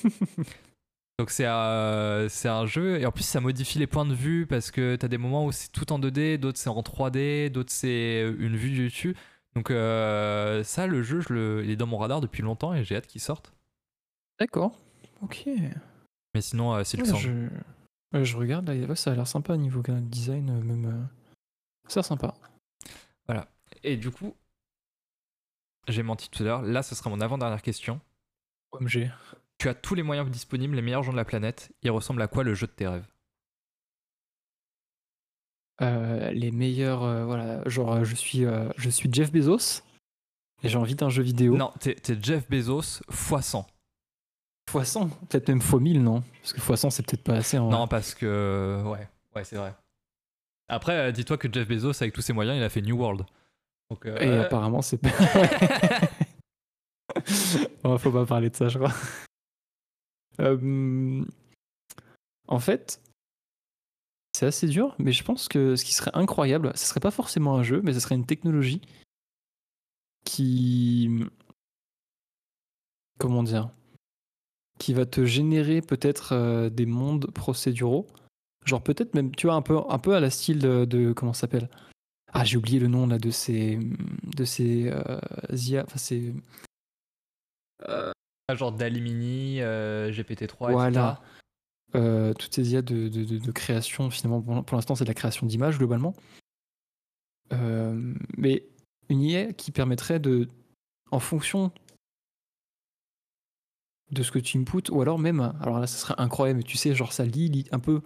Donc 1.19 1.31
c'est 1.31 1.47
euh, 1.47 2.31
c'est 2.31 2.49
un 2.49 2.65
jeu, 2.65 2.99
et 2.99 3.05
en 3.05 3.13
plus 3.13 3.25
ça 3.25 3.41
modifie 3.41 3.79
les 3.79 3.87
points 3.87 4.07
de 4.07 4.15
vue 4.15 4.47
parce 4.47 4.71
que 4.71 4.97
tu 4.97 5.05
as 5.05 5.09
des 5.09 5.19
moments 5.19 5.45
où 5.45 5.53
c'est 5.53 5.71
tout 5.71 5.93
en 5.93 5.99
2D, 5.99 6.39
d'autres 6.39 6.57
c'est 6.59 6.71
en 6.71 6.81
3D, 6.81 7.51
d'autres 7.51 7.71
c'est 7.73 8.23
une 8.39 8.57
vue 8.57 8.71
du 8.71 8.85
dessus. 8.89 9.15
Donc 9.55 9.71
euh, 9.71 10.65
ça, 10.65 10.87
le 10.87 11.03
jeu, 11.03 11.21
je 11.21 11.33
le, 11.35 11.63
il 11.65 11.71
est 11.71 11.77
dans 11.77 11.87
mon 11.87 11.99
radar 11.99 12.23
depuis 12.23 12.43
longtemps 12.43 12.73
et 12.73 12.85
j'ai 12.85 12.97
hâte 12.97 13.07
qu'il 13.07 13.21
sorte. 13.21 13.53
D'accord. 14.39 14.79
Ok. 15.21 15.47
Mais 16.35 16.41
sinon, 16.41 16.73
euh, 16.73 16.79
Ouais, 16.79 16.85
Song. 16.85 17.17
je... 17.19 18.17
ouais, 18.17 18.25
je 18.25 18.37
regarde, 18.39 18.67
là, 18.71 18.75
ouais, 18.75 18.97
ça 18.97 19.13
a 19.13 19.15
l'air 19.15 19.27
sympa 19.27 19.57
niveau 19.59 19.83
game 19.83 20.01
design, 20.09 20.49
euh, 20.49 20.63
même. 20.63 20.87
euh, 20.87 21.05
Ça 21.89 21.99
a 21.99 22.01
l'air 22.01 22.05
sympa. 22.07 22.35
Et 23.83 23.97
du 23.97 24.11
coup, 24.11 24.35
j'ai 25.89 26.03
menti 26.03 26.31
tout 26.31 26.43
à 26.43 26.47
l'heure. 26.47 26.63
Là, 26.63 26.83
ce 26.83 26.95
sera 26.95 27.11
mon 27.11 27.21
avant-dernière 27.21 27.63
question. 27.63 28.01
OMG. 28.73 29.11
tu 29.59 29.69
as 29.69 29.75
tous 29.75 29.95
les 29.95 30.03
moyens 30.03 30.31
disponibles, 30.31 30.77
les 30.77 30.83
meilleurs 30.83 31.03
gens 31.03 31.13
de 31.13 31.17
la 31.17 31.25
planète. 31.25 31.73
Il 31.83 31.91
ressemble 31.91 32.23
à 32.23 32.29
quoi 32.29 32.45
le 32.45 32.55
jeu 32.55 32.67
de 32.67 32.73
tes 32.73 32.87
rêves? 32.87 33.07
Euh, 35.83 36.31
les 36.33 36.51
meilleurs, 36.51 37.03
euh, 37.03 37.25
voilà, 37.25 37.67
genre 37.67 37.93
euh, 37.95 38.05
je 38.05 38.15
suis, 38.15 38.45
euh, 38.45 38.69
je 38.77 38.91
suis 38.91 39.09
Jeff 39.11 39.33
Bezos 39.33 39.83
et 40.63 40.69
j'ai 40.69 40.77
envie 40.77 40.95
d'un 40.95 41.09
jeu 41.09 41.23
vidéo. 41.23 41.57
Non, 41.57 41.73
t'es 41.81 41.95
t'es 41.95 42.19
Jeff 42.21 42.49
Bezos 42.51 43.01
x 43.09 43.41
100. 43.41 43.67
Fois 44.71 44.85
100, 44.85 45.09
peut-être 45.09 45.49
même 45.49 45.63
fois 45.63 45.81
1000, 45.81 46.03
non? 46.03 46.23
Parce 46.43 46.53
que 46.53 46.61
fois 46.61 46.77
100, 46.77 46.91
c'est 46.91 47.05
peut-être 47.05 47.25
pas 47.25 47.35
assez. 47.37 47.59
En 47.59 47.71
Non, 47.71 47.89
parce 47.89 48.15
que. 48.15 48.83
Ouais, 48.85 49.09
ouais, 49.35 49.43
c'est 49.43 49.57
vrai. 49.57 49.75
Après, 50.69 51.13
dis-toi 51.13 51.39
que 51.39 51.53
Jeff 51.53 51.67
Bezos, 51.67 52.01
avec 52.03 52.13
tous 52.13 52.21
ses 52.21 52.33
moyens, 52.33 52.57
il 52.57 52.63
a 52.63 52.69
fait 52.69 52.83
New 52.83 52.97
World. 52.97 53.25
Donc, 53.91 54.07
euh, 54.07 54.19
Et 54.21 54.39
apparemment, 54.39 54.83
c'est 54.83 54.99
pas. 54.99 55.11
Faut 57.99 58.13
pas 58.13 58.27
parler 58.27 58.51
de 58.51 58.57
ça, 58.57 58.69
je 58.69 58.79
crois. 58.79 58.93
Euh, 60.41 61.25
En 62.49 62.59
fait, 62.61 63.01
c'est 64.33 64.47
assez 64.47 64.69
dur, 64.69 64.95
mais 64.99 65.13
je 65.13 65.23
pense 65.25 65.49
que 65.49 65.77
ce 65.77 65.85
qui 65.85 65.93
serait 65.93 66.13
incroyable, 66.15 66.73
ce 66.77 66.87
serait 66.87 67.01
pas 67.01 67.11
forcément 67.11 67.57
un 67.57 67.63
jeu, 67.63 67.81
mais 67.83 67.93
ce 67.93 68.01
serait 68.01 68.15
une 68.15 68.27
technologie 68.27 68.81
qui. 70.25 71.11
Comment 73.19 73.43
dire 73.43 73.71
Qui 74.79 74.95
va 74.95 75.05
te 75.05 75.27
générer 75.27 75.83
peut-être 75.83 76.33
euh, 76.33 76.71
des 76.71 76.87
mondes 76.87 77.31
procéduraux. 77.33 78.07
Genre 78.65 78.83
peut-être 78.83 79.15
même, 79.15 79.35
tu 79.35 79.47
vois, 79.47 79.57
un 79.57 79.63
peu, 79.63 79.79
un 79.89 79.99
peu 79.99 80.15
à 80.15 80.21
la 80.21 80.31
style 80.31 80.61
de. 80.61 80.85
de- 80.85 81.13
comment 81.13 81.33
ça 81.33 81.43
s'appelle? 81.43 81.69
Ah, 82.33 82.45
j'ai 82.45 82.57
oublié 82.57 82.79
le 82.79 82.89
nom 82.89 83.07
là 83.07 83.19
de 83.19 83.31
ces. 83.31 83.79
de 84.37 84.45
ces. 84.45 84.89
euh, 84.89 85.19
IA. 85.53 85.85
Enfin, 85.85 85.99
c'est. 85.99 86.33
genre 88.57 88.73
d'Alimini, 88.73 89.61
euh, 89.61 90.11
GPT-3, 90.13 90.73
Voilà. 90.73 91.21
Euh, 91.97 92.35
toutes 92.35 92.55
ces 92.55 92.73
IA 92.73 92.83
de, 92.83 93.09
de- 93.09 93.25
de- 93.25 93.39
de 93.39 93.53
création, 93.53 94.11
finalement, 94.11 94.41
pour, 94.41 94.65
pour 94.65 94.77
l'instant, 94.77 94.95
c'est 94.95 95.05
de 95.05 95.11
la 95.11 95.15
création 95.15 95.47
d'images 95.47 95.79
globalement. 95.79 96.15
Euh, 97.53 98.15
mais 98.37 98.65
une 99.09 99.23
IA 99.23 99.53
qui 99.53 99.73
permettrait 99.73 100.21
de, 100.21 100.49
en 101.11 101.19
fonction 101.19 101.73
de 104.11 104.23
ce 104.23 104.31
que 104.31 104.39
tu 104.39 104.59
input, 104.59 104.91
ou 104.91 105.01
alors 105.03 105.19
même, 105.19 105.53
alors 105.61 105.79
là, 105.79 105.87
ça 105.87 105.97
serait 105.99 106.15
incroyable, 106.19 106.59
mais 106.59 106.65
tu 106.65 106.77
sais, 106.77 106.95
genre 106.95 107.13
ça 107.13 107.25
lit, 107.25 107.49
lit 107.49 107.67
un 107.73 107.79
peu, 107.79 108.03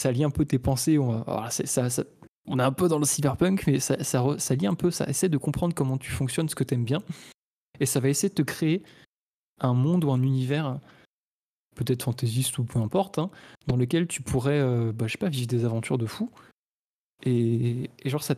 ça 0.00 0.10
un 0.10 0.30
peu 0.30 0.44
tes 0.44 0.58
pensées. 0.58 0.98
On, 0.98 1.24
ça, 1.50 1.90
ça- 1.90 2.04
on 2.46 2.58
est 2.58 2.62
un 2.62 2.72
peu 2.72 2.88
dans 2.88 2.98
le 2.98 3.04
cyberpunk, 3.04 3.66
mais 3.66 3.80
ça, 3.80 4.02
ça, 4.04 4.54
lit 4.54 4.66
un 4.66 4.74
peu, 4.74 4.90
ça 4.90 5.06
essaie 5.06 5.28
de 5.28 5.38
comprendre 5.38 5.74
comment 5.74 5.98
tu 5.98 6.10
fonctionnes, 6.10 6.48
ce 6.48 6.54
que 6.54 6.64
tu 6.64 6.74
aimes 6.74 6.84
bien, 6.84 7.02
et 7.80 7.86
ça 7.86 8.00
va 8.00 8.08
essayer 8.08 8.28
de 8.28 8.34
te 8.34 8.42
créer 8.42 8.82
un 9.60 9.74
monde 9.74 10.04
ou 10.04 10.12
un 10.12 10.22
univers 10.22 10.78
peut-être 11.74 12.04
fantaisiste 12.04 12.58
ou 12.58 12.64
peu 12.64 12.78
importe, 12.78 13.18
hein, 13.18 13.30
dans 13.66 13.76
lequel 13.76 14.06
tu 14.06 14.22
pourrais, 14.22 14.60
euh, 14.60 14.92
bah, 14.92 15.06
je 15.06 15.12
sais 15.12 15.18
pas, 15.18 15.28
vivre 15.28 15.46
des 15.46 15.64
aventures 15.64 15.98
de 15.98 16.06
fou. 16.06 16.30
Et, 17.24 17.90
et 18.02 18.10
genre, 18.10 18.22
ça, 18.22 18.34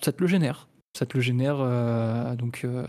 ça 0.00 0.12
te 0.12 0.20
le 0.20 0.26
génère. 0.26 0.68
Ça 0.96 1.06
te 1.06 1.16
le 1.16 1.20
génère 1.20 1.56
euh, 1.58 2.36
donc 2.36 2.62
euh, 2.64 2.86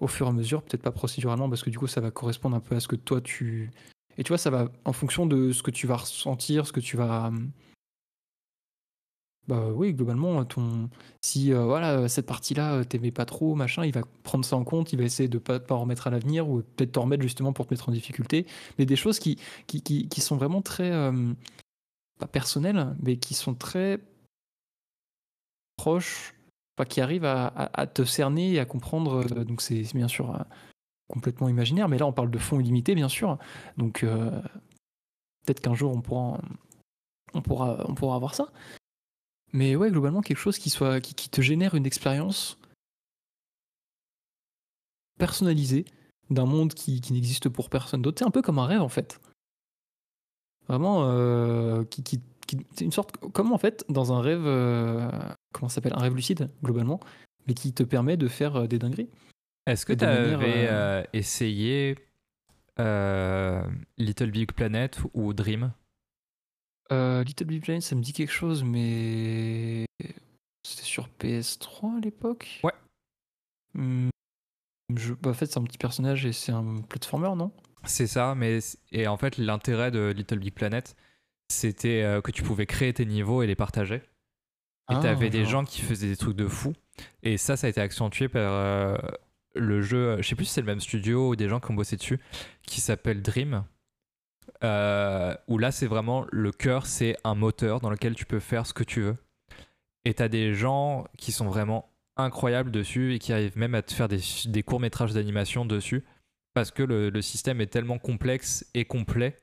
au 0.00 0.08
fur 0.08 0.26
et 0.26 0.30
à 0.30 0.32
mesure, 0.32 0.62
peut-être 0.62 0.82
pas 0.82 0.90
procéduralement, 0.90 1.48
parce 1.48 1.62
que 1.62 1.70
du 1.70 1.78
coup, 1.78 1.86
ça 1.86 2.00
va 2.00 2.10
correspondre 2.10 2.56
un 2.56 2.60
peu 2.60 2.74
à 2.74 2.80
ce 2.80 2.88
que 2.88 2.96
toi 2.96 3.20
tu. 3.20 3.70
Et 4.18 4.24
tu 4.24 4.28
vois, 4.28 4.38
ça 4.38 4.50
va 4.50 4.68
en 4.84 4.92
fonction 4.92 5.26
de 5.26 5.52
ce 5.52 5.62
que 5.62 5.70
tu 5.70 5.86
vas 5.86 5.96
ressentir, 5.96 6.66
ce 6.66 6.72
que 6.72 6.80
tu 6.80 6.96
vas. 6.96 7.30
Bah 9.48 9.68
oui, 9.74 9.94
globalement, 9.94 10.44
ton. 10.44 10.88
Si 11.22 11.52
euh, 11.52 11.64
voilà, 11.64 12.08
cette 12.08 12.26
partie-là, 12.26 12.74
euh, 12.76 12.84
t'aimais 12.84 13.10
pas 13.10 13.24
trop, 13.24 13.54
machin, 13.56 13.84
il 13.84 13.92
va 13.92 14.02
prendre 14.22 14.44
ça 14.44 14.56
en 14.56 14.64
compte, 14.64 14.92
il 14.92 14.98
va 14.98 15.04
essayer 15.04 15.28
de 15.28 15.38
pas, 15.38 15.58
pas 15.58 15.74
en 15.74 15.80
remettre 15.80 16.06
à 16.06 16.10
l'avenir, 16.10 16.48
ou 16.48 16.62
peut-être 16.62 16.92
t'en 16.92 17.02
remettre 17.02 17.22
justement 17.22 17.52
pour 17.52 17.66
te 17.66 17.74
mettre 17.74 17.88
en 17.88 17.92
difficulté. 17.92 18.46
Mais 18.78 18.86
des 18.86 18.96
choses 18.96 19.18
qui, 19.18 19.38
qui, 19.66 19.82
qui, 19.82 20.08
qui 20.08 20.20
sont 20.20 20.36
vraiment 20.36 20.62
très. 20.62 20.90
euh, 20.92 21.32
pas 22.18 22.28
personnelles, 22.28 22.94
mais 23.02 23.16
qui 23.16 23.34
sont 23.34 23.54
très 23.54 24.00
proches, 25.76 26.34
enfin, 26.76 26.86
qui 26.88 27.00
arrivent 27.00 27.24
à, 27.24 27.86
te 27.86 28.04
cerner 28.04 28.54
et 28.54 28.58
à 28.60 28.64
comprendre. 28.64 29.24
euh, 29.32 29.44
donc 29.44 29.62
c'est 29.62 29.82
bien 29.94 30.08
sûr 30.08 30.34
euh, 30.34 30.38
complètement 31.08 31.48
imaginaire, 31.48 31.88
mais 31.88 31.98
là 31.98 32.06
on 32.06 32.12
parle 32.12 32.30
de 32.30 32.38
fonds 32.38 32.60
illimités, 32.60 32.94
bien 32.94 33.08
sûr. 33.08 33.38
Donc 33.76 34.04
euh, 34.04 34.30
peut-être 35.46 35.60
qu'un 35.60 35.74
jour 35.74 35.92
on 35.96 36.00
pourra, 36.02 36.40
on, 37.34 37.42
pourra, 37.42 37.84
on 37.88 37.94
pourra 37.94 38.16
avoir 38.16 38.34
ça. 38.34 38.52
Mais 39.52 39.76
ouais, 39.76 39.90
globalement, 39.90 40.20
quelque 40.20 40.38
chose 40.38 40.58
qui, 40.58 40.70
soit, 40.70 41.00
qui, 41.00 41.14
qui 41.14 41.28
te 41.28 41.40
génère 41.40 41.74
une 41.74 41.86
expérience 41.86 42.58
personnalisée 45.18 45.84
d'un 46.30 46.46
monde 46.46 46.74
qui, 46.74 47.00
qui 47.00 47.12
n'existe 47.12 47.48
pour 47.48 47.68
personne 47.68 48.02
d'autre. 48.02 48.18
C'est 48.20 48.24
un 48.26 48.30
peu 48.30 48.42
comme 48.42 48.58
un 48.58 48.66
rêve 48.66 48.82
en 48.82 48.88
fait. 48.88 49.20
Vraiment, 50.68 51.02
euh, 51.02 51.84
qui, 51.84 52.02
qui, 52.02 52.20
c'est 52.74 52.84
une 52.84 52.92
sorte, 52.92 53.16
comme 53.32 53.52
en 53.52 53.58
fait, 53.58 53.84
dans 53.88 54.12
un 54.12 54.20
rêve, 54.20 54.42
euh, 54.44 55.10
comment 55.52 55.68
ça 55.68 55.76
s'appelle 55.76 55.92
Un 55.94 56.00
rêve 56.00 56.14
lucide, 56.14 56.48
globalement, 56.62 57.00
mais 57.46 57.54
qui 57.54 57.72
te 57.72 57.82
permet 57.82 58.16
de 58.16 58.28
faire 58.28 58.56
euh, 58.56 58.66
des 58.66 58.78
dingueries. 58.78 59.10
Est-ce 59.66 59.86
que 59.86 59.92
tu 59.92 60.04
avais 60.04 60.68
euh, 60.68 61.02
essayé 61.12 61.96
Little 62.78 64.30
Big 64.30 64.52
Planet 64.52 64.98
ou 65.12 65.32
Dream? 65.32 65.72
Euh, 66.92 67.22
Little 67.22 67.46
Big 67.46 67.62
Planet, 67.62 67.82
ça 67.82 67.94
me 67.94 68.02
dit 68.02 68.12
quelque 68.12 68.32
chose, 68.32 68.64
mais 68.64 69.86
c'était 70.64 70.82
sur 70.82 71.08
PS3 71.20 71.98
à 71.98 72.00
l'époque? 72.00 72.60
Ouais. 72.64 72.72
Hmm, 73.74 74.08
je... 74.96 75.14
bah, 75.14 75.30
en 75.30 75.34
fait, 75.34 75.46
c'est 75.46 75.58
un 75.58 75.64
petit 75.64 75.78
personnage 75.78 76.26
et 76.26 76.32
c'est 76.32 76.52
un 76.52 76.80
platformer, 76.82 77.34
non? 77.36 77.52
C'est 77.84 78.06
ça, 78.06 78.34
mais 78.34 78.58
et 78.92 79.06
en 79.08 79.16
fait 79.16 79.38
l'intérêt 79.38 79.90
de 79.90 80.12
Little 80.14 80.38
Big 80.38 80.52
Planet, 80.52 80.96
c'était 81.48 82.02
euh, 82.02 82.20
que 82.20 82.30
tu 82.30 82.42
pouvais 82.42 82.66
créer 82.66 82.92
tes 82.92 83.06
niveaux 83.06 83.42
et 83.42 83.46
les 83.46 83.54
partager. 83.54 83.96
Et 83.96 84.94
Ah, 84.94 85.00
t'avais 85.00 85.30
des 85.30 85.44
gens 85.44 85.64
qui 85.64 85.80
faisaient 85.80 86.08
des 86.08 86.16
trucs 86.16 86.36
de 86.36 86.48
fou. 86.48 86.74
Et 87.22 87.38
ça, 87.38 87.56
ça 87.56 87.68
a 87.68 87.70
été 87.70 87.80
accentué 87.80 88.28
par 88.28 88.52
euh, 88.52 88.98
le 89.54 89.80
jeu. 89.80 90.20
Je 90.20 90.28
sais 90.28 90.34
plus 90.34 90.44
si 90.44 90.52
c'est 90.52 90.60
le 90.60 90.66
même 90.66 90.80
studio 90.80 91.30
ou 91.30 91.36
des 91.36 91.48
gens 91.48 91.60
qui 91.60 91.70
ont 91.70 91.74
bossé 91.74 91.96
dessus, 91.96 92.18
qui 92.66 92.80
s'appelle 92.80 93.22
Dream. 93.22 93.64
Euh, 94.62 95.34
où 95.48 95.58
là, 95.58 95.72
c'est 95.72 95.86
vraiment 95.86 96.26
le 96.30 96.52
cœur, 96.52 96.86
c'est 96.86 97.16
un 97.24 97.34
moteur 97.34 97.80
dans 97.80 97.90
lequel 97.90 98.14
tu 98.14 98.26
peux 98.26 98.40
faire 98.40 98.66
ce 98.66 98.74
que 98.74 98.84
tu 98.84 99.00
veux. 99.00 99.16
Et 100.04 100.14
t'as 100.14 100.28
des 100.28 100.54
gens 100.54 101.06
qui 101.16 101.32
sont 101.32 101.46
vraiment 101.46 101.90
incroyables 102.16 102.70
dessus 102.70 103.14
et 103.14 103.18
qui 103.18 103.32
arrivent 103.32 103.56
même 103.56 103.74
à 103.74 103.82
te 103.82 103.92
faire 103.92 104.08
des, 104.08 104.62
courts 104.62 104.80
métrages 104.80 105.12
d'animation 105.12 105.64
dessus 105.64 106.04
parce 106.54 106.70
que 106.70 106.82
le, 106.82 107.22
système 107.22 107.60
est 107.60 107.68
tellement 107.68 107.98
complexe 107.98 108.66
et 108.74 108.84
complet 108.84 109.36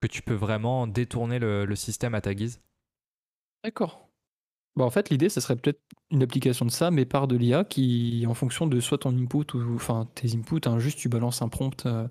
que 0.00 0.06
tu 0.06 0.22
peux 0.22 0.34
vraiment 0.34 0.86
détourner 0.86 1.38
le, 1.38 1.64
le 1.64 1.76
système 1.76 2.14
à 2.14 2.20
ta 2.20 2.34
guise. 2.34 2.60
D'accord. 3.64 4.08
Bah, 4.78 4.84
en 4.84 4.90
fait, 4.90 5.10
l'idée, 5.10 5.28
ça 5.28 5.40
serait 5.40 5.56
peut-être 5.56 5.80
une 6.12 6.22
application 6.22 6.64
de 6.64 6.70
ça, 6.70 6.92
mais 6.92 7.04
par 7.04 7.26
de 7.26 7.36
l'IA 7.36 7.64
qui, 7.64 8.24
en 8.28 8.34
fonction 8.34 8.66
de 8.66 8.78
soit 8.78 8.98
ton 8.98 9.10
input 9.16 9.54
ou 9.54 9.74
enfin 9.74 10.08
tes 10.14 10.34
inputs, 10.36 10.60
hein, 10.66 10.78
juste 10.78 10.98
tu 10.98 11.08
balances 11.08 11.42
un 11.42 11.48
prompt 11.48 11.84
euh, 11.86 12.06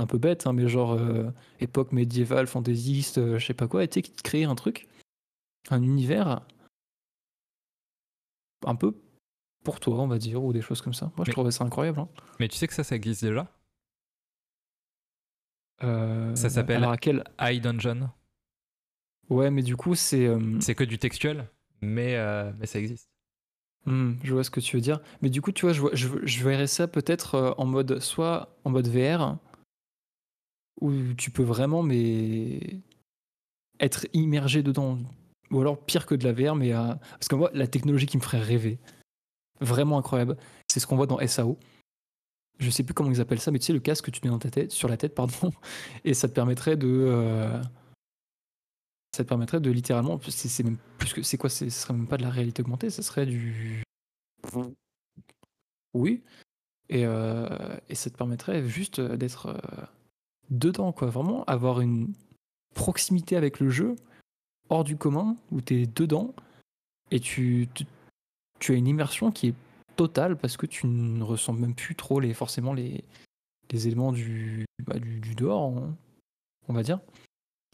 un 0.00 0.06
peu 0.06 0.18
bête, 0.18 0.46
hein, 0.46 0.52
mais 0.52 0.68
genre 0.68 0.92
euh, 0.92 1.30
époque 1.60 1.92
médiévale, 1.92 2.46
fantaisiste, 2.46 3.18
euh, 3.18 3.38
je 3.38 3.46
sais 3.46 3.54
pas 3.54 3.68
quoi, 3.68 3.84
et 3.84 3.88
tu 3.88 3.94
sais, 3.94 4.02
qui 4.02 4.12
te 4.12 4.22
crée 4.22 4.44
un 4.44 4.54
truc, 4.54 4.88
un 5.70 5.82
univers 5.82 6.40
un 8.66 8.74
peu 8.74 8.94
pour 9.64 9.78
toi, 9.80 9.98
on 10.00 10.06
va 10.08 10.18
dire, 10.18 10.42
ou 10.42 10.52
des 10.52 10.62
choses 10.62 10.80
comme 10.82 10.94
ça. 10.94 11.06
Moi, 11.16 11.24
je 11.24 11.30
Mais- 11.30 11.32
trouvais 11.32 11.50
ça 11.50 11.64
incroyable. 11.64 12.00
hein. 12.00 12.08
Mais 12.38 12.48
tu 12.48 12.56
sais 12.56 12.66
que 12.66 12.74
ça, 12.74 12.82
ça 12.84 12.96
existe 12.96 13.24
déjà? 13.24 13.46
Euh, 15.82 16.34
Ça 16.36 16.50
s'appelle- 16.50 16.86
quel 17.00 17.24
High 17.40 17.62
Dungeon. 17.62 18.10
Ouais, 19.30 19.50
mais 19.50 19.62
du 19.62 19.76
coup, 19.76 19.94
c'est. 19.94 20.26
euh, 20.26 20.58
C'est 20.60 20.74
que 20.74 20.84
du 20.84 20.98
textuel, 20.98 21.48
mais, 21.80 22.16
euh, 22.16 22.52
mais 22.58 22.66
ça 22.66 22.78
existe. 22.78 23.08
Hmm, 23.86 24.14
je 24.22 24.34
vois 24.34 24.44
ce 24.44 24.50
que 24.50 24.60
tu 24.60 24.76
veux 24.76 24.82
dire. 24.82 25.00
Mais 25.22 25.30
du 25.30 25.40
coup, 25.40 25.52
tu 25.52 25.64
vois, 25.64 25.72
je, 25.72 25.80
vois- 25.80 25.94
je, 25.94 26.08
je 26.22 26.44
verrais 26.44 26.66
ça 26.66 26.86
peut-être 26.86 27.34
euh, 27.36 27.52
en 27.56 27.64
mode, 27.64 28.00
soit 28.00 28.54
en 28.64 28.70
mode 28.70 28.88
VR, 28.88 29.38
où 30.80 30.92
tu 31.16 31.30
peux 31.30 31.42
vraiment 31.42 31.86
être 33.80 34.06
immergé 34.12 34.62
dedans. 34.62 34.98
Ou 35.50 35.60
alors 35.60 35.84
pire 35.84 36.06
que 36.06 36.14
de 36.14 36.24
la 36.24 36.32
VR, 36.32 36.54
mais 36.54 36.72
euh, 36.72 36.94
parce 37.12 37.28
que 37.28 37.34
moi, 37.34 37.50
la 37.54 37.66
technologie 37.66 38.06
qui 38.06 38.16
me 38.16 38.22
ferait 38.22 38.40
rêver, 38.40 38.78
vraiment 39.60 39.98
incroyable, 39.98 40.36
c'est 40.68 40.78
ce 40.78 40.86
qu'on 40.86 40.96
voit 40.96 41.06
dans 41.06 41.24
SAO. 41.26 41.58
Je 42.58 42.70
sais 42.70 42.84
plus 42.84 42.94
comment 42.94 43.10
ils 43.10 43.20
appellent 43.20 43.40
ça, 43.40 43.50
mais 43.50 43.58
tu 43.58 43.66
sais, 43.66 43.72
le 43.72 43.80
casque 43.80 44.04
que 44.06 44.10
tu 44.10 44.20
mets 44.22 44.30
dans 44.30 44.38
ta 44.38 44.50
tête, 44.50 44.70
sur 44.70 44.88
la 44.88 44.96
tête, 44.96 45.14
pardon, 45.14 45.50
et 46.04 46.14
ça 46.14 46.28
te 46.28 46.34
permettrait 46.34 46.76
de. 46.76 46.86
euh, 46.88 47.60
ça 49.16 49.24
te 49.24 49.28
permettrait 49.28 49.60
de 49.60 49.70
littéralement. 49.70 50.20
C'est 50.28 50.62
même 50.62 50.78
plus 50.98 51.12
que. 51.12 51.22
C'est 51.22 51.36
quoi 51.36 51.50
Ce 51.50 51.68
serait 51.68 51.94
même 51.94 52.06
pas 52.06 52.16
de 52.16 52.22
la 52.22 52.30
réalité 52.30 52.62
augmentée, 52.62 52.90
ça 52.90 53.02
serait 53.02 53.26
du. 53.26 53.82
Oui. 55.94 56.22
Et, 56.88 57.06
euh, 57.06 57.76
et 57.88 57.94
ça 57.94 58.10
te 58.10 58.16
permettrait 58.16 58.68
juste 58.68 59.00
d'être 59.00 59.56
dedans, 60.50 60.92
quoi. 60.92 61.08
Vraiment 61.08 61.44
avoir 61.44 61.80
une 61.80 62.12
proximité 62.74 63.36
avec 63.36 63.60
le 63.60 63.70
jeu 63.70 63.96
hors 64.68 64.84
du 64.84 64.96
commun, 64.96 65.36
où 65.50 65.60
tu 65.60 65.82
es 65.82 65.86
dedans 65.86 66.34
et 67.10 67.20
tu, 67.20 67.68
tu, 68.60 68.72
as 68.72 68.76
une 68.76 68.86
immersion 68.86 69.32
qui 69.32 69.48
est 69.48 69.54
totale 69.96 70.36
parce 70.36 70.56
que 70.56 70.66
tu 70.66 70.86
ne 70.86 71.22
ressens 71.22 71.52
même 71.52 71.74
plus 71.74 71.96
trop 71.96 72.20
les, 72.20 72.32
forcément 72.34 72.72
les, 72.72 73.04
éléments 73.72 74.12
du, 74.12 74.64
bah, 74.86 74.98
du, 74.98 75.34
dehors, 75.34 75.72
on, 76.68 76.72
va 76.72 76.82
dire. 76.82 77.00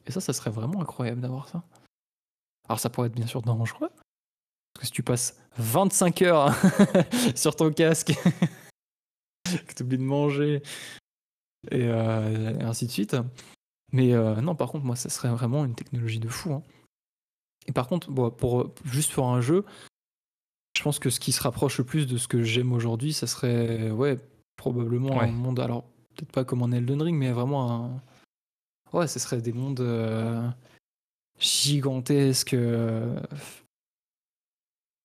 Et 0.07 0.11
ça, 0.11 0.21
ça 0.21 0.33
serait 0.33 0.51
vraiment 0.51 0.81
incroyable 0.81 1.21
d'avoir 1.21 1.49
ça. 1.49 1.63
Alors 2.69 2.81
ça 2.81 2.91
pourrait 2.91 3.09
être 3.09 3.15
bien 3.15 3.27
sûr 3.27 3.43
dangereux. 3.43 3.91
Parce 4.73 4.81
que 4.81 4.87
si 4.87 4.93
tu 4.93 5.03
passes 5.03 5.39
25 5.59 6.23
heures 6.23 6.55
sur 7.35 7.57
ton 7.57 7.73
casque, 7.73 8.13
que 9.67 9.75
tu 9.75 9.85
de 9.85 9.97
manger, 9.99 10.63
et, 11.71 11.89
ainsi 11.89 12.87
de 12.87 12.91
suite. 12.91 13.17
Mais 13.93 14.13
non, 14.43 14.55
par 14.55 14.71
contre, 14.71 14.85
moi, 14.85 14.97
ça 14.97 15.09
serait 15.09 15.29
vraiment 15.29 15.65
une 15.65 15.75
technologie 15.75 16.21
de 16.21 16.29
fou. 16.29 16.53
Hein. 16.53 16.63
Et 17.67 17.73
par 17.73 17.89
contre, 17.89 18.11
bon, 18.11 18.31
pour, 18.31 18.73
juste 18.85 19.13
pour 19.13 19.29
un 19.29 19.41
jeu, 19.41 19.65
je 20.77 20.83
pense 20.83 20.99
que 20.99 21.11
ce 21.11 21.21
qui 21.21 21.33
se 21.33 21.43
rapproche 21.43 21.79
le 21.79 21.85
plus 21.85 22.07
de 22.07 22.19
ce 22.19 22.29
que 22.29 22.43
j'aime 22.43 22.73
aujourd'hui, 22.73 23.13
ça 23.13 23.27
serait 23.27 23.91
ouais, 23.91 24.19
probablement 24.57 25.21
un 25.21 25.29
monde. 25.29 25.61
Alors, 25.61 25.85
peut-être 26.15 26.33
pas 26.33 26.45
comme 26.45 26.63
en 26.63 26.73
Elden 26.73 27.01
Ring, 27.03 27.17
mais 27.17 27.33
vraiment 27.33 27.73
un. 27.73 28.03
Ouais, 28.93 29.09
ce 29.09 29.19
serait 29.19 29.41
des 29.41 29.53
mondes 29.53 29.81
euh, 29.81 30.49
gigantesques. 31.39 32.55
Euh, 32.55 33.21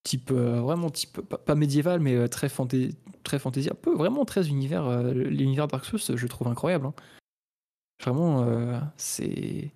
type. 0.03 0.31
Euh, 0.31 0.61
vraiment, 0.61 0.89
type. 0.89 1.21
Pas, 1.21 1.55
médiéval, 1.55 1.99
mais 1.99 2.27
très, 2.27 2.49
fantasy, 2.49 2.97
très 3.23 3.39
fantasy. 3.39 3.69
Un 3.69 3.76
peu, 3.76 3.93
vraiment 3.95 4.26
très 4.26 4.48
univers. 4.49 4.89
L'univers 5.14 5.68
Dark 5.68 5.85
Souls, 5.85 6.18
je 6.18 6.27
trouve 6.27 6.48
incroyable. 6.48 6.88
Hein. 6.88 6.93
Vraiment, 8.03 8.45
c'est 8.98 9.72